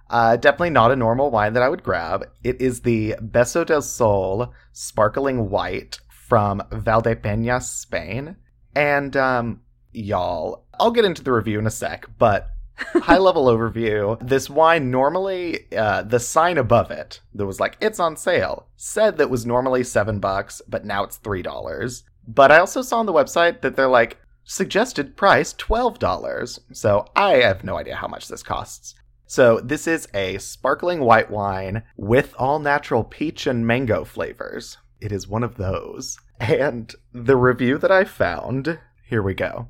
Uh, 0.10 0.38
definitely 0.38 0.69
not 0.69 0.91
a 0.91 0.95
normal 0.95 1.31
wine 1.31 1.53
that 1.53 1.63
I 1.63 1.69
would 1.69 1.84
grab. 1.84 2.25
It 2.43 2.62
is 2.62 2.81
the 2.81 3.15
Beso 3.19 3.65
del 3.65 3.81
Sol 3.81 4.53
Sparkling 4.72 5.50
White 5.50 6.00
from 6.10 6.62
Valdepeñas, 6.72 7.63
Spain. 7.63 8.38
And, 8.75 9.17
um, 9.17 9.62
y'all, 9.91 10.65
I'll 10.79 10.91
get 10.91 11.05
into 11.05 11.24
the 11.24 11.34
review 11.34 11.60
in 11.60 11.67
a 11.67 11.72
sec, 11.72 12.07
but 12.17 12.50
high 12.77 13.17
level 13.17 13.45
overview 13.45 14.17
this 14.27 14.50
wine 14.50 14.91
normally 14.91 15.72
uh, 15.74 16.03
the 16.03 16.19
sign 16.19 16.57
above 16.57 16.91
it 16.91 17.22
that 17.34 17.45
was 17.45 17.57
like 17.57 17.77
it's 17.79 18.01
on 18.01 18.17
sale 18.17 18.67
said 18.75 19.17
that 19.17 19.29
was 19.29 19.45
normally 19.45 19.81
seven 19.81 20.19
bucks 20.19 20.62
but 20.67 20.84
now 20.84 21.03
it's 21.03 21.15
three 21.15 21.41
dollars 21.41 22.03
but 22.27 22.51
i 22.51 22.60
also 22.60 22.82
saw 22.82 23.00
on 23.00 23.05
the 23.05 23.13
website 23.13 23.62
that 23.62 23.75
they're 23.75 23.88
like 23.88 24.17
suggested 24.44 25.17
price 25.17 25.53
$12 25.53 26.60
so 26.72 27.05
i 27.15 27.34
have 27.34 27.63
no 27.63 27.77
idea 27.77 27.96
how 27.96 28.08
much 28.08 28.27
this 28.27 28.44
costs 28.44 28.96
so, 29.27 29.60
this 29.60 29.88
is 29.88 30.08
a 30.13 30.38
sparkling 30.38 31.00
white 31.00 31.32
wine 31.32 31.82
with 31.98 32.36
all 32.38 32.60
natural 32.60 33.03
peach 33.03 33.48
and 33.48 33.65
mango 33.65 34.03
flavors. 34.03 34.77
It 35.01 35.12
is 35.12 35.27
one 35.27 35.44
of 35.44 35.58
those. 35.58 36.20
And 36.39 36.94
the 37.12 37.36
review 37.36 37.79
that 37.79 37.91
I 37.91 38.03
found 38.03 38.77
here 39.08 39.22
we 39.22 39.34
go. 39.34 39.67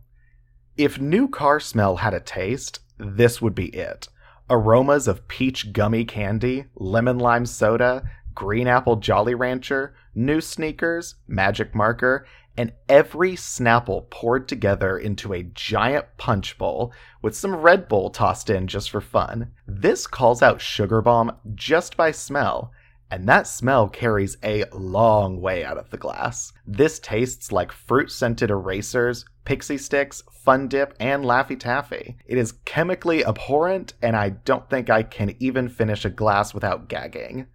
If 0.77 0.99
new 0.99 1.27
car 1.27 1.59
smell 1.59 1.97
had 1.97 2.13
a 2.13 2.19
taste, 2.19 2.79
this 2.97 3.41
would 3.41 3.53
be 3.53 3.67
it. 3.67 4.07
Aromas 4.49 5.07
of 5.07 5.27
peach 5.27 5.73
gummy 5.73 6.05
candy, 6.05 6.65
lemon 6.75 7.19
lime 7.19 7.45
soda, 7.45 8.09
green 8.33 8.67
apple 8.67 8.95
Jolly 8.95 9.35
Rancher, 9.35 9.93
new 10.13 10.39
sneakers, 10.39 11.15
magic 11.27 11.75
marker, 11.75 12.25
and 12.57 12.71
every 12.87 13.33
Snapple 13.33 14.09
poured 14.09 14.47
together 14.47 14.97
into 14.97 15.33
a 15.33 15.43
giant 15.43 16.05
punch 16.17 16.57
bowl 16.57 16.93
with 17.21 17.35
some 17.35 17.55
Red 17.55 17.87
Bull 17.87 18.09
tossed 18.09 18.49
in 18.49 18.67
just 18.67 18.89
for 18.89 19.01
fun. 19.01 19.51
This 19.67 20.07
calls 20.07 20.41
out 20.41 20.61
Sugar 20.61 21.01
Bomb 21.01 21.33
just 21.53 21.97
by 21.97 22.11
smell, 22.11 22.71
and 23.11 23.27
that 23.27 23.47
smell 23.47 23.87
carries 23.87 24.37
a 24.43 24.65
long 24.73 25.39
way 25.41 25.63
out 25.63 25.77
of 25.77 25.89
the 25.89 25.97
glass. 25.97 26.53
This 26.65 26.99
tastes 26.99 27.51
like 27.51 27.71
fruit 27.71 28.11
scented 28.11 28.49
erasers, 28.49 29.25
pixie 29.43 29.77
sticks, 29.77 30.23
fun 30.43 30.67
dip, 30.67 30.95
and 30.99 31.23
Laffy 31.23 31.59
Taffy. 31.59 32.17
It 32.25 32.37
is 32.37 32.53
chemically 32.65 33.23
abhorrent, 33.25 33.93
and 34.01 34.15
I 34.15 34.29
don't 34.29 34.69
think 34.69 34.89
I 34.89 35.03
can 35.03 35.35
even 35.39 35.69
finish 35.69 36.05
a 36.05 36.09
glass 36.09 36.53
without 36.53 36.87
gagging. 36.87 37.47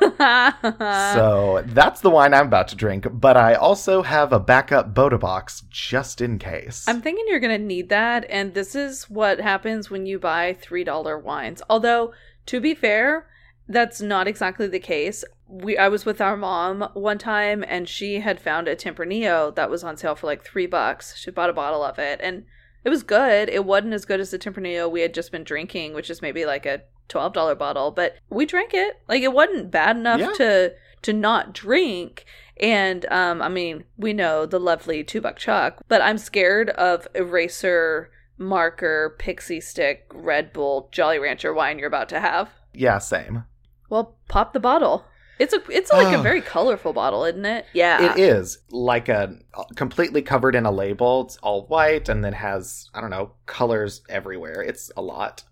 so 0.18 1.62
that's 1.66 2.00
the 2.00 2.10
wine 2.10 2.34
I'm 2.34 2.46
about 2.46 2.68
to 2.68 2.76
drink, 2.76 3.06
but 3.10 3.36
I 3.36 3.54
also 3.54 4.02
have 4.02 4.32
a 4.32 4.40
backup 4.40 4.94
Bota 4.94 5.18
box 5.18 5.62
just 5.70 6.20
in 6.20 6.38
case. 6.38 6.84
I'm 6.88 7.00
thinking 7.00 7.24
you're 7.28 7.40
going 7.40 7.58
to 7.58 7.64
need 7.64 7.88
that, 7.90 8.26
and 8.28 8.54
this 8.54 8.74
is 8.74 9.08
what 9.08 9.40
happens 9.40 9.90
when 9.90 10.06
you 10.06 10.18
buy 10.18 10.56
$3 10.60 11.22
wines. 11.22 11.62
Although, 11.70 12.12
to 12.46 12.60
be 12.60 12.74
fair, 12.74 13.28
that's 13.68 14.00
not 14.00 14.26
exactly 14.26 14.66
the 14.66 14.80
case. 14.80 15.24
We 15.46 15.76
I 15.76 15.88
was 15.88 16.04
with 16.04 16.20
our 16.20 16.36
mom 16.36 16.88
one 16.94 17.18
time 17.18 17.62
and 17.66 17.88
she 17.88 18.20
had 18.20 18.40
found 18.40 18.68
a 18.68 18.76
Tempranillo 18.76 19.54
that 19.54 19.70
was 19.70 19.84
on 19.84 19.96
sale 19.96 20.14
for 20.14 20.26
like 20.26 20.44
3 20.44 20.66
bucks. 20.66 21.16
She 21.16 21.30
bought 21.30 21.50
a 21.50 21.54
bottle 21.54 21.82
of 21.82 21.98
it 21.98 22.20
and 22.22 22.44
it 22.84 22.88
was 22.88 23.02
good. 23.02 23.48
It 23.48 23.64
wasn't 23.64 23.92
as 23.92 24.04
good 24.04 24.20
as 24.20 24.30
the 24.30 24.38
Tempranillo 24.38 24.90
we 24.90 25.02
had 25.02 25.14
just 25.14 25.30
been 25.30 25.44
drinking, 25.44 25.94
which 25.94 26.10
is 26.10 26.22
maybe 26.22 26.44
like 26.44 26.66
a 26.66 26.82
twelve 27.12 27.34
dollar 27.34 27.54
bottle, 27.54 27.90
but 27.90 28.16
we 28.30 28.46
drank 28.46 28.72
it. 28.72 29.00
Like 29.06 29.22
it 29.22 29.32
wasn't 29.32 29.70
bad 29.70 29.96
enough 29.96 30.20
yeah. 30.20 30.32
to 30.32 30.74
to 31.02 31.12
not 31.12 31.52
drink. 31.52 32.24
And 32.58 33.04
um, 33.06 33.42
I 33.42 33.48
mean, 33.48 33.84
we 33.96 34.12
know 34.12 34.46
the 34.46 34.58
lovely 34.58 35.04
two 35.04 35.20
buck 35.20 35.36
chuck, 35.36 35.82
but 35.88 36.00
I'm 36.00 36.18
scared 36.18 36.70
of 36.70 37.06
eraser, 37.14 38.10
marker, 38.38 39.14
pixie 39.18 39.60
stick, 39.60 40.06
Red 40.12 40.52
Bull, 40.52 40.88
Jolly 40.90 41.18
Rancher 41.18 41.52
wine 41.52 41.78
you're 41.78 41.88
about 41.88 42.08
to 42.10 42.20
have. 42.20 42.50
Yeah, 42.72 42.98
same. 42.98 43.44
Well, 43.90 44.16
pop 44.28 44.54
the 44.54 44.60
bottle. 44.60 45.04
It's 45.38 45.52
a 45.52 45.60
it's 45.68 45.90
like 45.90 46.14
a 46.16 46.22
very 46.22 46.40
colorful 46.40 46.92
bottle, 46.92 47.24
isn't 47.24 47.44
it? 47.44 47.66
Yeah. 47.72 48.12
It 48.12 48.20
is 48.20 48.58
like 48.70 49.08
a 49.08 49.36
completely 49.76 50.22
covered 50.22 50.54
in 50.54 50.66
a 50.66 50.70
label. 50.70 51.22
It's 51.22 51.36
all 51.38 51.66
white 51.66 52.08
and 52.08 52.24
then 52.24 52.32
has 52.32 52.88
I 52.94 53.00
don't 53.00 53.10
know 53.10 53.32
colors 53.46 54.02
everywhere. 54.08 54.62
It's 54.62 54.90
a 54.96 55.02
lot. 55.02 55.42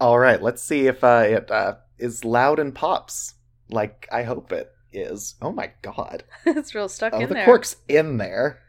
All 0.00 0.18
right, 0.18 0.42
let's 0.42 0.62
see 0.62 0.86
if 0.86 1.02
uh, 1.02 1.24
it 1.26 1.50
uh, 1.50 1.76
is 1.98 2.24
loud 2.24 2.58
and 2.58 2.74
pops 2.74 3.34
like 3.70 4.08
I 4.12 4.22
hope 4.22 4.52
it 4.52 4.72
is. 4.92 5.34
Oh 5.40 5.52
my 5.52 5.72
god, 5.82 6.24
it's 6.46 6.74
real 6.74 6.88
stuck 6.88 7.14
oh, 7.14 7.20
in 7.20 7.28
the 7.28 7.34
there. 7.34 7.44
The 7.44 7.46
cork's 7.46 7.76
in 7.88 8.18
there. 8.18 8.60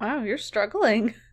Wow, 0.00 0.22
you're 0.22 0.38
struggling. 0.38 1.14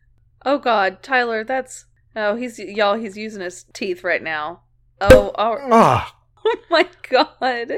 Oh 0.46 0.60
god, 0.60 1.02
Tyler, 1.02 1.44
that's 1.44 1.86
oh 2.16 2.36
he's 2.36 2.60
y'all 2.60 2.94
he's 2.94 3.18
using 3.18 3.42
his 3.42 3.66
teeth 3.74 4.04
right 4.04 4.22
now. 4.22 4.62
Oh, 5.02 5.32
oh, 5.38 6.12
oh 6.46 6.56
my 6.70 6.88
god. 7.10 7.74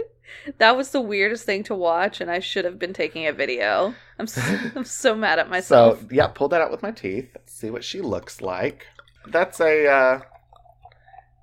That 0.58 0.78
was 0.78 0.92
the 0.92 1.02
weirdest 1.02 1.46
thing 1.46 1.64
to 1.64 1.74
watch, 1.74 2.22
and 2.22 2.30
I 2.30 2.40
should 2.40 2.66
have 2.66 2.78
been 2.78 2.94
taking 2.94 3.26
a 3.26 3.34
video. 3.34 3.96
I'm 4.20 4.28
so, 4.28 4.42
I'm 4.76 4.84
so 4.84 5.16
mad 5.16 5.40
at 5.40 5.50
myself. 5.50 6.02
So 6.02 6.08
yeah, 6.12 6.28
pull 6.28 6.50
that 6.50 6.62
out 6.62 6.70
with 6.70 6.84
my 6.84 6.92
teeth. 6.92 7.36
See 7.46 7.72
what 7.72 7.84
she 7.84 8.02
looks 8.02 8.42
like. 8.42 8.86
That's 9.26 9.60
a 9.62 9.88
uh, 9.88 10.20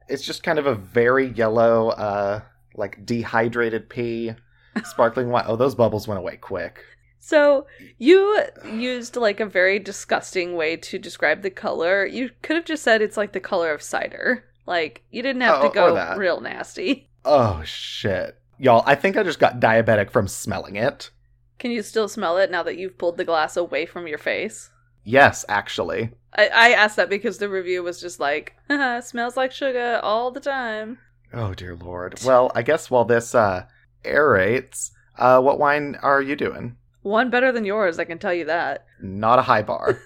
it's 0.08 0.25
just 0.25 0.42
kind 0.42 0.58
of 0.58 0.66
a 0.66 0.75
very 0.75 1.28
yellow, 1.28 1.88
uh, 1.90 2.40
like 2.75 3.04
dehydrated 3.04 3.88
pee, 3.88 4.32
sparkling 4.84 5.30
wine. 5.30 5.44
Oh, 5.46 5.56
those 5.56 5.75
bubbles 5.75 6.06
went 6.08 6.18
away 6.18 6.36
quick. 6.36 6.84
So 7.18 7.66
you 7.98 8.40
used 8.64 9.16
like 9.16 9.40
a 9.40 9.46
very 9.46 9.80
disgusting 9.80 10.54
way 10.54 10.76
to 10.76 10.98
describe 10.98 11.42
the 11.42 11.50
color. 11.50 12.06
You 12.06 12.30
could 12.42 12.54
have 12.54 12.64
just 12.64 12.84
said 12.84 13.02
it's 13.02 13.16
like 13.16 13.32
the 13.32 13.40
color 13.40 13.72
of 13.72 13.82
cider. 13.82 14.44
Like 14.64 15.02
you 15.10 15.22
didn't 15.22 15.42
have 15.42 15.60
oh, 15.60 15.68
to 15.68 15.75
go 15.75 16.16
real 16.16 16.40
nasty. 16.40 17.08
Oh 17.25 17.62
shit. 17.64 18.38
Y'all, 18.58 18.84
I 18.86 18.94
think 18.94 19.16
I 19.16 19.25
just 19.25 19.40
got 19.40 19.60
diabetic 19.60 20.10
from 20.10 20.28
smelling 20.28 20.76
it. 20.76 21.10
Can 21.58 21.70
you 21.72 21.82
still 21.82 22.08
smell 22.08 22.38
it 22.38 22.50
now 22.50 22.62
that 22.62 22.78
you've 22.78 22.98
pulled 22.98 23.16
the 23.16 23.25
glass 23.25 23.56
away 23.56 23.86
from 23.86 24.06
your 24.06 24.18
face? 24.18 24.70
Yes, 25.02 25.44
actually. 25.48 26.10
I, 26.37 26.49
I 26.49 26.69
asked 26.73 26.97
that 26.97 27.09
because 27.09 27.38
the 27.38 27.49
review 27.49 27.83
was 27.83 28.00
just 28.00 28.21
like, 28.21 28.55
smells 29.00 29.37
like 29.37 29.52
sugar 29.52 30.00
all 30.02 30.31
the 30.31 30.40
time. 30.40 30.99
Oh 31.33 31.55
dear 31.55 31.75
lord. 31.75 32.21
Well, 32.25 32.52
I 32.55 32.62
guess 32.62 32.90
while 32.90 33.05
this 33.05 33.35
uh 33.35 33.64
aerates, 34.05 34.90
uh 35.19 35.40
what 35.40 35.59
wine 35.59 35.97
are 36.02 36.23
you 36.23 36.37
doing? 36.37 36.76
One 37.02 37.31
better 37.31 37.52
than 37.52 37.64
yours, 37.64 37.99
I 37.99 38.05
can 38.05 38.19
tell 38.19 38.35
you 38.35 38.45
that. 38.45 38.85
Not 39.00 39.38
a 39.38 39.43
high 39.43 39.62
bar. 39.62 40.00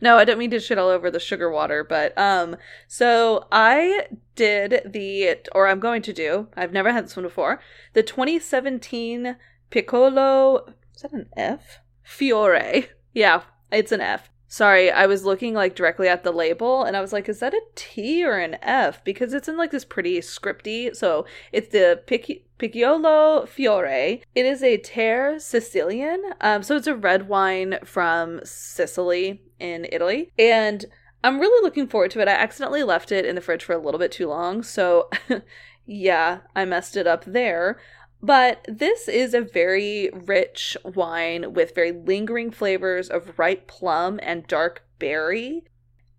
no, 0.00 0.16
I 0.16 0.24
don't 0.24 0.38
mean 0.38 0.50
to 0.52 0.60
shit 0.60 0.78
all 0.78 0.88
over 0.88 1.10
the 1.10 1.20
sugar 1.20 1.50
water, 1.50 1.84
but 1.84 2.16
um 2.18 2.56
so 2.88 3.46
I 3.52 4.06
did 4.34 4.82
the 4.92 5.36
or 5.54 5.68
I'm 5.68 5.80
going 5.80 6.02
to 6.02 6.12
do. 6.12 6.48
I've 6.56 6.72
never 6.72 6.92
had 6.92 7.04
this 7.04 7.16
one 7.16 7.24
before. 7.24 7.60
The 7.92 8.02
2017 8.02 9.36
Piccolo 9.70 10.66
is 10.94 11.02
that 11.02 11.12
an 11.12 11.28
F? 11.36 11.80
Fiore. 12.02 12.88
Yeah, 13.12 13.42
it's 13.70 13.92
an 13.92 14.00
F. 14.00 14.30
Sorry, 14.48 14.90
I 14.90 15.06
was 15.06 15.24
looking 15.24 15.54
like 15.54 15.74
directly 15.74 16.08
at 16.08 16.22
the 16.22 16.30
label 16.30 16.84
and 16.84 16.96
I 16.96 17.00
was 17.00 17.12
like, 17.12 17.28
is 17.28 17.40
that 17.40 17.54
a 17.54 17.60
T 17.74 18.24
or 18.24 18.38
an 18.38 18.56
F? 18.62 19.02
Because 19.02 19.34
it's 19.34 19.48
in 19.48 19.56
like 19.56 19.72
this 19.72 19.84
pretty 19.84 20.20
scripty. 20.20 20.94
So 20.94 21.26
it's 21.52 21.68
the 21.68 22.02
Pic- 22.06 22.44
Picciolo 22.58 23.48
Fiore. 23.48 24.22
It 24.34 24.46
is 24.46 24.62
a 24.62 24.78
Terre 24.78 25.40
Sicilian. 25.40 26.22
Um, 26.40 26.62
so 26.62 26.76
it's 26.76 26.86
a 26.86 26.94
red 26.94 27.28
wine 27.28 27.78
from 27.84 28.40
Sicily 28.44 29.42
in 29.58 29.86
Italy. 29.90 30.30
And 30.38 30.84
I'm 31.24 31.40
really 31.40 31.62
looking 31.64 31.88
forward 31.88 32.12
to 32.12 32.20
it. 32.20 32.28
I 32.28 32.32
accidentally 32.32 32.84
left 32.84 33.10
it 33.10 33.24
in 33.24 33.34
the 33.34 33.40
fridge 33.40 33.64
for 33.64 33.72
a 33.72 33.78
little 33.78 33.98
bit 33.98 34.12
too 34.12 34.28
long. 34.28 34.62
So 34.62 35.10
yeah, 35.86 36.38
I 36.54 36.64
messed 36.64 36.96
it 36.96 37.08
up 37.08 37.24
there. 37.24 37.78
But 38.26 38.66
this 38.68 39.06
is 39.06 39.34
a 39.34 39.40
very 39.40 40.10
rich 40.12 40.76
wine 40.82 41.54
with 41.54 41.76
very 41.76 41.92
lingering 41.92 42.50
flavors 42.50 43.08
of 43.08 43.38
ripe 43.38 43.68
plum 43.68 44.18
and 44.20 44.44
dark 44.48 44.84
berry. 44.98 45.62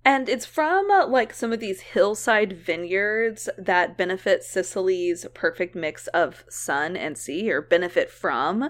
And 0.06 0.30
it's 0.30 0.46
from 0.46 0.90
uh, 0.90 1.06
like 1.06 1.34
some 1.34 1.52
of 1.52 1.60
these 1.60 1.82
hillside 1.82 2.54
vineyards 2.54 3.50
that 3.58 3.98
benefit 3.98 4.46
Sicily's 4.46 5.26
perfect 5.34 5.76
mix 5.76 6.08
of 6.08 6.46
sun 6.50 6.96
and 6.96 7.18
sea, 7.18 7.52
or 7.52 7.62
benefit 7.62 8.10
from. 8.10 8.70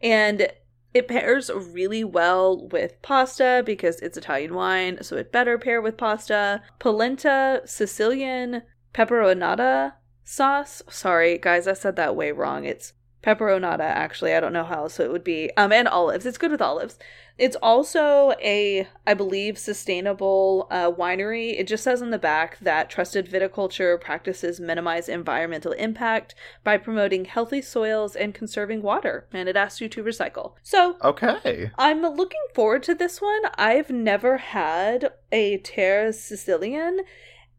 And 0.00 0.50
it 0.94 1.08
pairs 1.08 1.50
really 1.50 2.04
well 2.04 2.68
with 2.68 3.02
pasta 3.02 3.62
because 3.66 4.00
it's 4.00 4.16
Italian 4.16 4.54
wine, 4.54 5.02
so 5.02 5.18
it 5.18 5.30
better 5.30 5.58
pair 5.58 5.82
with 5.82 5.98
pasta. 5.98 6.62
Polenta, 6.78 7.60
Sicilian, 7.66 8.62
peperonata, 8.94 9.92
sauce. 10.28 10.82
Sorry, 10.90 11.38
guys, 11.38 11.66
I 11.66 11.72
said 11.72 11.96
that 11.96 12.14
way 12.14 12.32
wrong. 12.32 12.64
It's 12.64 12.92
pepperonata, 13.22 13.80
actually. 13.80 14.34
I 14.34 14.40
don't 14.40 14.52
know 14.52 14.64
how 14.64 14.82
else 14.82 15.00
it 15.00 15.10
would 15.10 15.24
be. 15.24 15.50
Um, 15.56 15.72
and 15.72 15.88
olives. 15.88 16.26
It's 16.26 16.38
good 16.38 16.50
with 16.50 16.62
olives. 16.62 16.98
It's 17.36 17.56
also 17.56 18.32
a, 18.42 18.86
I 19.06 19.14
believe, 19.14 19.58
sustainable 19.58 20.66
uh, 20.70 20.92
winery. 20.92 21.58
It 21.58 21.66
just 21.66 21.82
says 21.82 22.02
in 22.02 22.10
the 22.10 22.18
back 22.18 22.58
that 22.60 22.90
trusted 22.90 23.28
viticulture 23.28 24.00
practices 24.00 24.60
minimize 24.60 25.08
environmental 25.08 25.72
impact 25.72 26.34
by 26.62 26.76
promoting 26.76 27.24
healthy 27.24 27.62
soils 27.62 28.14
and 28.14 28.34
conserving 28.34 28.82
water, 28.82 29.26
and 29.32 29.48
it 29.48 29.56
asks 29.56 29.80
you 29.80 29.88
to 29.88 30.04
recycle. 30.04 30.54
So, 30.62 30.96
Okay. 31.02 31.70
I'm 31.78 32.02
looking 32.02 32.40
forward 32.54 32.82
to 32.84 32.94
this 32.94 33.20
one. 33.20 33.42
I've 33.56 33.90
never 33.90 34.36
had 34.36 35.12
a 35.32 35.58
Terra 35.58 36.12
Sicilian, 36.12 37.00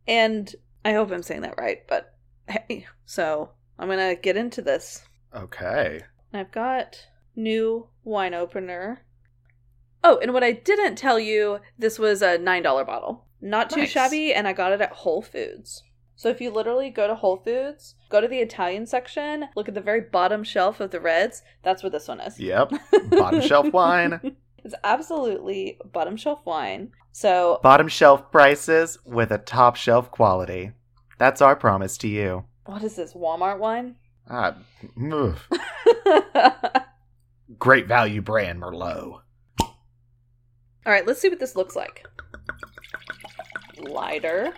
and 0.08 0.56
I 0.86 0.94
hope 0.94 1.12
I'm 1.12 1.24
saying 1.24 1.41
that 1.41 1.58
right, 1.58 1.80
but 1.88 2.13
hey, 2.50 2.88
so 3.06 3.52
I'm 3.78 3.88
gonna 3.90 4.16
get 4.16 4.38
into 4.38 4.62
this. 4.62 5.04
Okay. 5.36 6.02
I've 6.34 6.52
got 6.52 7.08
new 7.36 7.88
wine 8.04 8.34
opener. 8.34 9.02
Oh, 10.04 10.18
and 10.22 10.34
what 10.34 10.44
I 10.44 10.52
didn't 10.54 10.96
tell 10.96 11.20
you, 11.20 11.60
this 11.78 12.00
was 12.00 12.22
a 12.22 12.38
$9 12.38 12.64
bottle. 12.86 13.26
Not 13.42 13.70
too 13.70 13.82
Nice. 13.82 13.90
shabby, 13.92 14.34
and 14.34 14.48
I 14.48 14.54
got 14.54 14.72
it 14.72 14.82
at 14.82 14.92
Whole 14.92 15.22
Foods. 15.22 15.84
So 16.16 16.30
if 16.30 16.42
you 16.42 16.50
literally 16.52 16.90
go 16.90 17.08
to 17.08 17.16
Whole 17.16 17.38
Foods, 17.38 17.96
go 18.10 18.20
to 18.22 18.28
the 18.28 18.40
Italian 18.40 18.86
section, 18.86 19.46
look 19.56 19.68
at 19.70 19.74
the 19.76 19.82
very 19.82 20.02
bottom 20.02 20.44
shelf 20.44 20.80
of 20.82 20.92
the 20.92 21.00
reds, 21.00 21.42
that's 21.64 21.82
where 21.84 21.90
this 21.90 22.08
one 22.08 22.20
is. 22.22 22.40
Yep. 22.40 22.72
Bottom 23.10 23.40
shelf 23.42 23.72
wine. 23.74 24.20
It's 24.64 24.76
absolutely 24.84 25.80
bottom 25.94 26.18
shelf 26.18 26.46
wine. 26.46 26.92
So 27.12 27.60
Bottom 27.64 27.88
shelf 27.88 28.30
prices 28.32 28.98
with 29.06 29.32
a 29.32 29.38
top 29.38 29.76
shelf 29.78 30.12
quality. 30.12 30.72
That's 31.20 31.42
our 31.42 31.56
promise 31.56 31.98
to 32.00 32.08
you. 32.08 32.46
what 32.66 32.84
is 32.84 32.96
this? 32.96 33.14
Walmart 33.14 33.60
wine? 33.60 33.96
Ah, 34.30 34.56
great 37.58 37.88
value 37.88 38.22
brand 38.22 38.62
Merlot. 38.62 39.22
All 39.60 40.94
right, 40.94 41.06
let's 41.06 41.20
see 41.22 41.30
what 41.30 41.40
this 41.40 41.56
looks 41.56 41.76
like. 41.76 42.06
Lighter. 43.78 44.54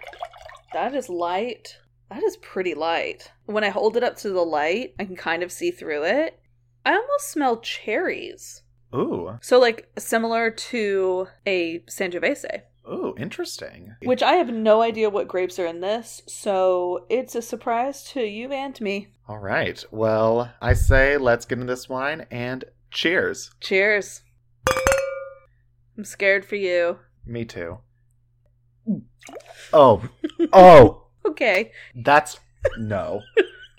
That 0.74 0.93
is 0.95 1.10
light. 1.10 1.78
That 2.10 2.24
is 2.24 2.38
pretty 2.38 2.74
light. 2.74 3.32
When 3.45 3.63
I 3.63 3.69
hold 3.69 3.97
it 3.97 4.04
up 4.04 4.17
to 4.17 4.30
the 4.30 4.41
light, 4.43 4.93
I 5.00 5.06
can 5.06 5.15
kind 5.15 5.43
of 5.43 5.52
see 5.52 5.71
through 5.71 6.04
it. 6.04 6.39
I 6.86 6.93
almost 6.93 7.30
smell 7.32 7.60
cherries. 7.62 8.63
Ooh. 8.93 9.38
So, 9.41 9.60
like, 9.60 9.89
similar 9.97 10.52
to 10.52 11.28
a 11.45 11.80
Sangiovese, 11.89 12.63
Ooh, 12.87 13.13
interesting. 13.17 13.95
which 14.03 14.23
I 14.23 14.33
have 14.33 14.49
no 14.51 14.81
idea 14.81 15.09
what 15.09 15.27
grapes 15.27 15.59
are 15.59 15.65
in 15.65 15.81
this. 15.81 16.21
So, 16.27 17.05
it's 17.09 17.35
a 17.35 17.41
surprise 17.41 18.03
to 18.11 18.21
you 18.21 18.51
and 18.51 18.79
me. 18.81 19.09
All 19.27 19.37
right. 19.37 19.83
Well, 19.91 20.51
I 20.61 20.73
say 20.73 21.17
let's 21.17 21.45
get 21.45 21.59
into 21.59 21.71
this 21.71 21.87
wine 21.87 22.25
and 22.31 22.63
cheers. 22.89 23.51
Cheers. 23.61 24.23
I'm 25.97 26.03
scared 26.03 26.43
for 26.45 26.55
you. 26.55 26.99
Me 27.25 27.45
too. 27.45 27.77
Oh. 29.73 30.07
Oh. 30.53 30.97
Okay. 31.23 31.71
That's 31.93 32.39
no. 32.79 33.21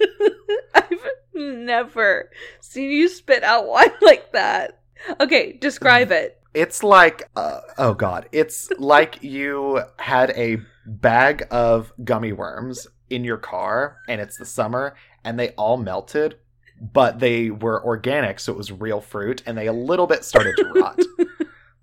I've 0.75 1.05
never 1.35 2.31
seen 2.61 2.91
you 2.93 3.09
spit 3.09 3.43
out 3.43 3.67
wine 3.67 3.91
like 4.01 4.31
that. 4.33 4.81
Okay, 5.19 5.59
describe 5.61 6.13
it. 6.13 6.41
It's 6.55 6.83
like 6.83 7.31
uh, 7.37 7.61
oh 7.79 7.95
god, 7.95 8.29
it's 8.33 8.71
like 8.79 9.23
you 9.23 9.83
had 9.99 10.31
a 10.31 10.59
bag 10.87 11.47
of 11.51 11.93
gummy 12.05 12.33
worms 12.33 12.87
in 13.09 13.25
your 13.25 13.37
car 13.39 13.99
and 14.09 14.21
it's 14.21 14.37
the 14.37 14.45
summer 14.45 14.95
and 15.25 15.39
they 15.39 15.51
all 15.51 15.77
melted, 15.77 16.37
but 16.81 17.21
they 17.21 17.51
were 17.51 17.85
organic 17.85 18.41
so 18.41 18.53
it 18.53 18.59
was 18.59 18.73
real 18.73 19.01
fruit 19.01 19.43
and 19.47 19.57
they 19.57 19.67
a 19.67 19.73
little 19.73 20.07
bit 20.07 20.25
started 20.25 20.55
to 20.57 20.73
rot. 20.75 21.01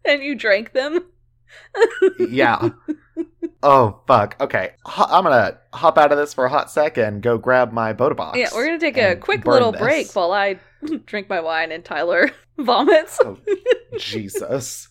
And 0.06 0.24
you 0.24 0.34
drank 0.34 0.74
them? 0.74 1.06
yeah. 2.20 2.70
Oh 3.62 4.02
fuck. 4.08 4.36
Okay. 4.40 4.72
Ho- 4.86 5.06
I'm 5.10 5.24
going 5.24 5.36
to 5.36 5.58
hop 5.74 5.98
out 5.98 6.12
of 6.12 6.18
this 6.18 6.34
for 6.34 6.46
a 6.46 6.50
hot 6.50 6.72
sec 6.72 6.98
and 6.98 7.22
go 7.22 7.38
grab 7.38 7.72
my 7.74 7.94
Bota 7.94 8.16
box. 8.16 8.38
Yeah, 8.38 8.50
we're 8.54 8.66
gonna 8.66 8.80
take 8.80 8.98
a 8.98 9.16
quick 9.16 9.46
little 9.46 9.72
this. 9.72 9.82
break 9.82 10.16
while 10.16 10.32
I 10.32 10.60
drink 11.06 11.30
my 11.30 11.42
wine 11.42 11.72
and 11.72 11.84
Tyler 11.84 12.32
vomits. 12.58 13.20
Oh, 13.24 13.38
Jesus. 13.98 14.88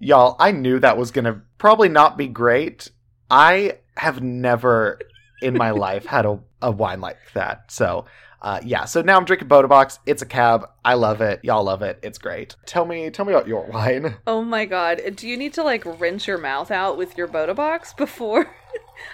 Y'all, 0.00 0.36
I 0.38 0.52
knew 0.52 0.78
that 0.78 0.96
was 0.96 1.10
going 1.10 1.24
to 1.24 1.40
probably 1.58 1.88
not 1.88 2.16
be 2.16 2.28
great. 2.28 2.90
I 3.30 3.78
have 3.96 4.22
never 4.22 5.00
in 5.42 5.54
my 5.56 5.70
life 5.70 6.06
had 6.06 6.24
a, 6.24 6.38
a 6.62 6.70
wine 6.70 7.00
like 7.00 7.18
that. 7.34 7.72
So, 7.72 8.04
uh, 8.42 8.60
yeah. 8.64 8.84
So 8.84 9.02
now 9.02 9.16
I'm 9.16 9.24
drinking 9.24 9.48
Bota 9.48 9.68
Box. 9.68 9.98
It's 10.06 10.22
a 10.22 10.26
cab. 10.26 10.68
I 10.84 10.94
love 10.94 11.20
it. 11.20 11.40
Y'all 11.42 11.64
love 11.64 11.82
it. 11.82 11.98
It's 12.02 12.18
great. 12.18 12.56
Tell 12.66 12.84
me, 12.84 13.10
tell 13.10 13.24
me 13.24 13.32
about 13.32 13.48
your 13.48 13.62
wine. 13.72 14.16
Oh 14.26 14.42
my 14.42 14.64
god. 14.64 15.00
Do 15.16 15.28
you 15.28 15.36
need 15.36 15.54
to 15.54 15.62
like 15.62 15.82
rinse 16.00 16.26
your 16.26 16.38
mouth 16.38 16.70
out 16.70 16.96
with 16.96 17.16
your 17.18 17.26
Bota 17.26 17.54
box 17.54 17.92
before 17.96 18.50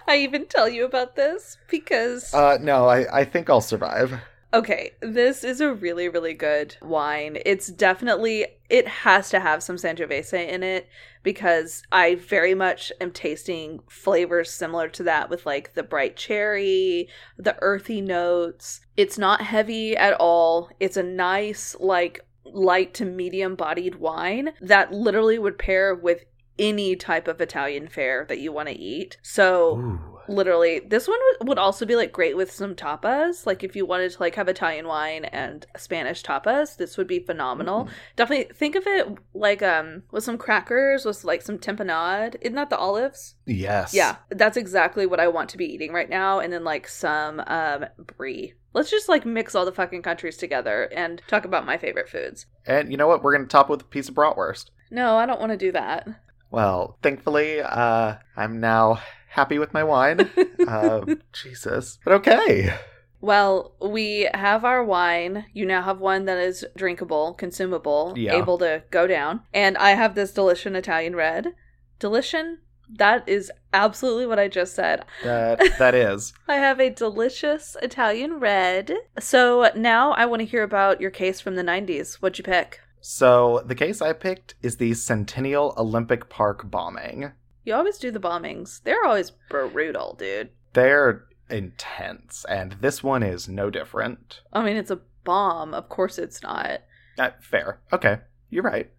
I 0.06 0.16
even 0.18 0.46
tell 0.46 0.68
you 0.68 0.84
about 0.84 1.16
this? 1.16 1.56
Because 1.70 2.32
Uh, 2.34 2.58
no, 2.60 2.86
I, 2.86 3.20
I 3.20 3.24
think 3.24 3.48
I'll 3.50 3.60
survive. 3.60 4.20
Okay, 4.54 4.92
this 5.00 5.42
is 5.42 5.60
a 5.60 5.74
really, 5.74 6.08
really 6.08 6.32
good 6.32 6.76
wine. 6.80 7.38
It's 7.44 7.66
definitely, 7.66 8.46
it 8.70 8.86
has 8.86 9.28
to 9.30 9.40
have 9.40 9.64
some 9.64 9.74
Sangiovese 9.74 10.48
in 10.48 10.62
it 10.62 10.88
because 11.24 11.82
I 11.90 12.14
very 12.14 12.54
much 12.54 12.92
am 13.00 13.10
tasting 13.10 13.80
flavors 13.88 14.50
similar 14.50 14.88
to 14.90 15.02
that 15.02 15.28
with 15.28 15.44
like 15.44 15.74
the 15.74 15.82
bright 15.82 16.16
cherry, 16.16 17.08
the 17.36 17.56
earthy 17.62 18.00
notes. 18.00 18.80
It's 18.96 19.18
not 19.18 19.42
heavy 19.42 19.96
at 19.96 20.14
all. 20.14 20.70
It's 20.78 20.96
a 20.96 21.02
nice, 21.02 21.74
like, 21.80 22.24
light 22.44 22.94
to 22.94 23.04
medium 23.04 23.56
bodied 23.56 23.96
wine 23.96 24.50
that 24.60 24.92
literally 24.92 25.38
would 25.38 25.58
pair 25.58 25.96
with 25.96 26.24
any 26.60 26.94
type 26.94 27.26
of 27.26 27.40
Italian 27.40 27.88
fare 27.88 28.24
that 28.28 28.38
you 28.38 28.52
want 28.52 28.68
to 28.68 28.78
eat. 28.78 29.16
So, 29.22 29.78
Ooh. 29.78 30.13
Literally 30.28 30.80
this 30.80 31.06
one 31.08 31.18
would- 31.40 31.48
would 31.48 31.58
also 31.58 31.84
be 31.86 31.96
like 31.96 32.12
great 32.12 32.36
with 32.36 32.50
some 32.50 32.74
tapas. 32.74 33.46
Like 33.46 33.62
if 33.64 33.74
you 33.76 33.84
wanted 33.86 34.10
to 34.12 34.20
like 34.20 34.34
have 34.36 34.48
italian 34.48 34.86
wine 34.86 35.24
and 35.26 35.66
spanish 35.76 36.22
tapas 36.22 36.76
this 36.76 36.96
would 36.96 37.06
be 37.06 37.18
phenomenal. 37.20 37.88
Definitely 38.16 38.54
think 38.54 38.74
of 38.76 38.86
it 38.86 39.08
like 39.34 39.62
um 39.62 40.02
with 40.10 40.24
some 40.24 40.38
crackers 40.38 41.04
with 41.04 41.24
like 41.24 41.42
some 41.42 41.58
tempanade 41.58 42.38
isn't 42.40 42.54
that 42.56 42.70
the 42.70 42.78
olives? 42.78 43.34
Yes. 43.46 43.92
yeah 43.94 44.16
that's 44.30 44.56
exactly 44.56 45.06
what 45.06 45.20
i 45.20 45.28
want 45.28 45.48
to 45.50 45.58
be 45.58 45.66
eating 45.72 45.92
right 45.92 46.08
now. 46.10 46.38
And 46.40 46.52
then 46.52 46.64
like 46.64 46.88
some 46.88 47.40
um 47.46 47.86
brie. 48.16 48.54
Let's 48.72 48.90
just 48.90 49.08
like 49.08 49.24
mix 49.24 49.54
all 49.54 49.64
the 49.64 49.72
fucking 49.72 50.02
countries 50.02 50.36
together 50.36 50.84
and 50.94 51.22
talk 51.28 51.44
about 51.44 51.64
my 51.66 51.78
favorite 51.78 52.08
foods. 52.08 52.46
And 52.66 52.90
you 52.90 52.96
know 52.96 53.06
what? 53.06 53.22
We're 53.22 53.32
going 53.36 53.46
to 53.46 53.52
top 53.52 53.68
with 53.68 53.82
a 53.82 53.84
piece 53.84 54.08
of 54.08 54.14
bratwurst. 54.16 54.70
no 54.90 55.16
i 55.16 55.26
don't 55.26 55.40
want 55.40 55.52
to 55.52 55.58
do 55.58 55.72
that. 55.72 56.08
Well, 56.50 56.98
thankfully, 57.02 57.60
uh, 57.60 58.14
I'm 58.36 58.60
now 58.60 59.00
happy 59.34 59.58
with 59.58 59.74
my 59.74 59.82
wine. 59.84 60.30
uh, 60.66 61.00
Jesus. 61.32 61.98
But 62.04 62.14
okay. 62.14 62.74
Well, 63.20 63.74
we 63.80 64.28
have 64.34 64.64
our 64.64 64.84
wine. 64.84 65.46
You 65.52 65.64
now 65.66 65.82
have 65.82 65.98
one 65.98 66.26
that 66.26 66.38
is 66.38 66.64
drinkable, 66.76 67.34
consumable, 67.34 68.12
Yeah. 68.16 68.34
able 68.34 68.58
to 68.58 68.82
go 68.90 69.06
down. 69.06 69.40
And 69.52 69.76
I 69.78 69.90
have 69.90 70.14
this 70.14 70.32
Delician 70.32 70.76
Italian 70.76 71.16
red. 71.16 71.54
Delician? 71.98 72.58
That 72.96 73.26
is 73.26 73.50
absolutely 73.72 74.26
what 74.26 74.38
I 74.38 74.48
just 74.48 74.74
said. 74.74 75.04
That 75.22 75.58
that 75.78 75.94
is. 75.94 76.34
I 76.46 76.56
have 76.56 76.78
a 76.80 76.90
delicious 76.90 77.76
Italian 77.82 78.34
red. 78.40 78.92
So 79.18 79.70
now 79.74 80.12
I 80.12 80.26
want 80.26 80.40
to 80.40 80.46
hear 80.46 80.62
about 80.62 81.00
your 81.00 81.10
case 81.10 81.40
from 81.40 81.56
the 81.56 81.62
90s. 81.62 82.16
What'd 82.16 82.36
you 82.38 82.44
pick? 82.44 82.80
So 83.00 83.62
the 83.66 83.74
case 83.74 84.02
I 84.02 84.12
picked 84.12 84.54
is 84.62 84.76
the 84.76 84.92
Centennial 84.94 85.74
Olympic 85.78 86.28
Park 86.28 86.70
bombing. 86.70 87.32
You 87.64 87.74
always 87.74 87.98
do 87.98 88.10
the 88.10 88.20
bombings. 88.20 88.82
They're 88.82 89.04
always 89.04 89.32
brutal, 89.48 90.14
dude. 90.18 90.50
They're 90.74 91.24
intense, 91.48 92.44
and 92.48 92.72
this 92.80 93.02
one 93.02 93.22
is 93.22 93.48
no 93.48 93.70
different. 93.70 94.40
I 94.52 94.62
mean, 94.62 94.76
it's 94.76 94.90
a 94.90 95.00
bomb. 95.24 95.72
Of 95.72 95.88
course 95.88 96.18
it's 96.18 96.42
not. 96.42 96.80
Uh, 97.18 97.30
fair. 97.40 97.80
Okay, 97.92 98.18
you're 98.50 98.62
right. 98.62 98.90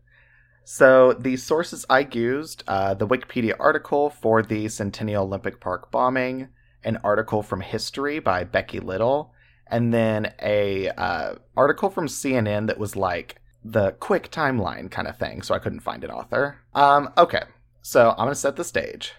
So 0.64 1.14
the 1.14 1.38
sources 1.38 1.86
I 1.90 2.08
used: 2.12 2.64
uh, 2.68 2.96
the 2.96 3.08
Wikipedia 3.08 3.56
article 3.60 4.10
for 4.10 4.42
the 4.42 4.68
Centennial 4.68 5.26
Olympic 5.26 5.60
Park 5.60 5.92
bombing, 5.92 6.48
an 6.84 6.98
article 7.04 7.44
from 7.44 7.62
History 7.62 8.20
by 8.20 8.44
Becky 8.44 8.80
Little, 8.80 9.32
and 9.68 9.94
then 9.94 10.34
a 10.42 10.90
uh, 10.90 11.36
article 11.56 11.92
from 11.92 12.08
CNN 12.08 12.66
that 12.68 12.80
was 12.80 12.96
like 12.96 13.42
the 13.64 13.92
quick 13.94 14.32
timeline 14.32 14.90
kind 14.90 15.08
of 15.08 15.18
thing. 15.18 15.42
So 15.42 15.54
I 15.54 15.60
couldn't 15.60 15.80
find 15.82 16.04
an 16.04 16.12
author. 16.12 16.62
Um, 16.74 17.12
okay, 17.18 17.44
so 17.86 18.10
I'm 18.18 18.26
gonna 18.26 18.34
set 18.34 18.56
the 18.56 18.64
stage. 18.64 19.14